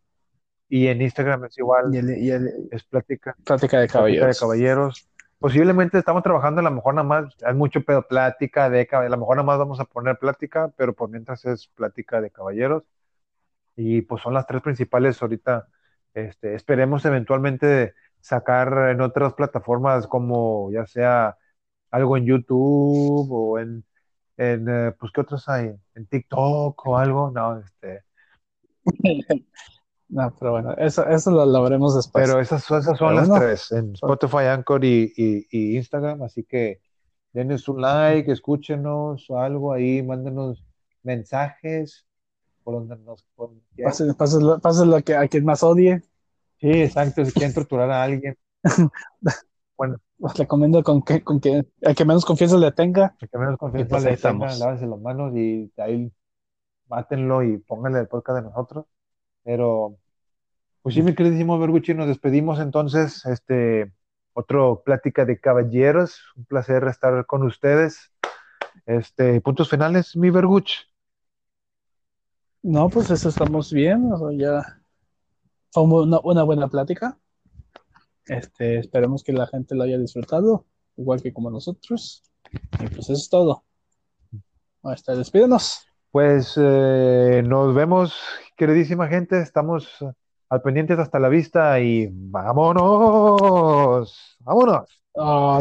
Y 0.69 0.87
en 0.87 1.01
Instagram 1.01 1.43
es 1.45 1.57
igual, 1.57 1.93
y 1.93 1.97
el, 1.97 2.17
y 2.17 2.31
el 2.31 2.69
es 2.71 2.83
Plática, 2.85 3.35
Plática 3.43 3.79
de 3.79 3.87
Plática 3.87 4.27
de 4.27 4.35
Caballeros. 4.35 5.07
Posiblemente 5.45 5.99
estamos 5.99 6.23
trabajando 6.23 6.61
a 6.61 6.63
lo 6.63 6.71
mejor 6.71 6.95
nada 6.95 7.07
más, 7.07 7.35
hay 7.43 7.53
mucho 7.53 7.79
pedo, 7.83 8.07
plática 8.07 8.67
de, 8.67 8.87
a 8.91 9.09
lo 9.09 9.17
mejor 9.17 9.35
nada 9.35 9.45
más 9.45 9.59
vamos 9.59 9.79
a 9.79 9.85
poner 9.85 10.17
plática, 10.17 10.73
pero 10.75 10.95
por 10.95 11.11
mientras 11.11 11.45
es 11.45 11.67
plática 11.67 12.19
de 12.19 12.31
caballeros. 12.31 12.81
Y 13.75 14.01
pues 14.01 14.23
son 14.23 14.33
las 14.33 14.47
tres 14.47 14.63
principales 14.63 15.21
ahorita. 15.21 15.67
Este, 16.15 16.55
esperemos 16.55 17.05
eventualmente 17.05 17.93
sacar 18.21 18.89
en 18.89 19.01
otras 19.01 19.35
plataformas 19.35 20.07
como 20.07 20.71
ya 20.71 20.87
sea 20.87 21.37
algo 21.91 22.17
en 22.17 22.25
YouTube 22.25 23.31
o 23.31 23.59
en, 23.59 23.85
en 24.37 24.67
eh, 24.67 24.93
pues 24.99 25.11
qué 25.11 25.21
otros 25.21 25.47
hay, 25.47 25.71
en 25.93 26.07
TikTok 26.07 26.87
o 26.87 26.97
algo, 26.97 27.29
no, 27.29 27.59
este. 27.59 28.03
No, 30.07 30.33
pero 30.39 30.51
bueno, 30.51 30.73
eso, 30.77 31.05
eso 31.07 31.31
lo, 31.31 31.45
lo 31.45 31.63
veremos 31.63 31.95
después. 31.95 32.27
Pero 32.27 32.39
esas, 32.39 32.63
esas 32.63 32.85
son 32.97 33.15
Pero 33.15 33.21
las 33.21 33.39
tres, 33.39 33.71
en 33.71 33.93
Spotify, 33.93 34.45
Anchor 34.49 34.85
y, 34.85 35.11
y- 35.17 35.47
y 35.51 35.77
Instagram, 35.77 36.21
así 36.23 36.43
que 36.43 36.79
denos 37.33 37.67
un 37.67 37.81
like, 37.81 38.31
escúchenos 38.31 39.29
o 39.29 39.39
algo 39.39 39.73
ahí, 39.73 40.03
mándenos 40.03 40.63
mensajes 41.03 42.05
por 42.63 42.75
donde 42.75 42.97
nos 43.03 43.23
por. 43.35 43.51
Pásenlo, 43.83 44.13
pásenlo- 44.13 44.61
pásenlo 44.61 44.95
a, 44.95 45.01
que- 45.01 45.15
a 45.15 45.27
quien 45.27 45.43
más 45.43 45.63
odie. 45.63 46.01
Sí, 46.57 46.69
exacto, 46.71 47.25
si 47.25 47.31
quieren 47.33 47.53
torturar 47.53 47.91
a 47.91 48.03
alguien, 48.03 48.37
bueno, 49.77 49.97
Os 50.21 50.33
recomiendo 50.37 50.81
con 50.83 51.01
que, 51.01 51.23
con 51.23 51.39
que 51.41 51.65
el 51.81 51.95
que 51.95 52.05
menos 52.05 52.23
confianza 52.25 52.57
le 52.57 52.71
tenga. 52.71 53.15
el 53.19 53.29
que 53.29 53.37
menos 53.37 53.57
confianza 53.57 53.89
pues 53.89 54.03
le 54.05 54.17
tenga, 54.17 54.55
lávense 54.55 54.87
las 54.87 54.99
manos 54.99 55.35
y 55.35 55.71
ahí 55.77 56.11
mátenlo 56.87 57.43
y 57.43 57.57
pónganle 57.57 57.99
el 57.99 58.07
podcast 58.07 58.37
de 58.37 58.43
nosotros. 58.43 58.85
Pero, 59.45 59.99
pues 60.81 60.95
sí, 60.95 61.03
mi 61.03 61.13
queridísimo 61.13 61.57
Berguchi, 61.59 61.93
nos 61.93 62.07
despedimos 62.07 62.59
entonces. 62.59 63.25
Este, 63.25 63.93
otro 64.33 64.81
plática 64.83 65.23
de 65.23 65.39
caballeros. 65.39 66.19
Un 66.35 66.45
placer 66.45 66.83
estar 66.85 67.25
con 67.27 67.43
ustedes. 67.43 68.11
Este, 68.85 69.39
puntos 69.39 69.69
finales, 69.69 70.15
mi 70.17 70.31
Berguch. 70.31 70.89
No, 72.63 72.89
pues 72.89 73.11
eso 73.11 73.29
estamos 73.29 73.71
bien. 73.71 74.11
o 74.11 74.17
sea, 74.17 74.37
ya 74.37 74.81
fue 75.71 75.83
una, 75.83 76.19
una 76.23 76.43
buena 76.43 76.67
plática. 76.67 77.17
Este, 78.25 78.79
esperemos 78.79 79.23
que 79.23 79.31
la 79.31 79.45
gente 79.45 79.75
lo 79.75 79.83
haya 79.83 79.99
disfrutado, 79.99 80.65
igual 80.97 81.21
que 81.21 81.31
como 81.31 81.51
nosotros. 81.51 82.23
Y 82.51 82.87
pues 82.87 83.01
eso 83.01 83.13
es 83.13 83.29
todo. 83.29 83.63
Hasta 84.81 85.15
despídenos. 85.15 85.87
Pues 86.15 86.53
eh, 86.57 87.43
nos 87.45 87.75
vemos, 87.75 88.15
queridísima 88.55 89.07
gente. 89.09 89.41
Estamos 89.41 89.97
al 90.49 90.61
pendiente 90.61 90.93
hasta 90.93 91.19
la 91.19 91.27
vista 91.27 91.77
y 91.81 92.07
vámonos. 92.09 93.67
Vámonos. 94.39 95.01
Ah, 95.17 95.53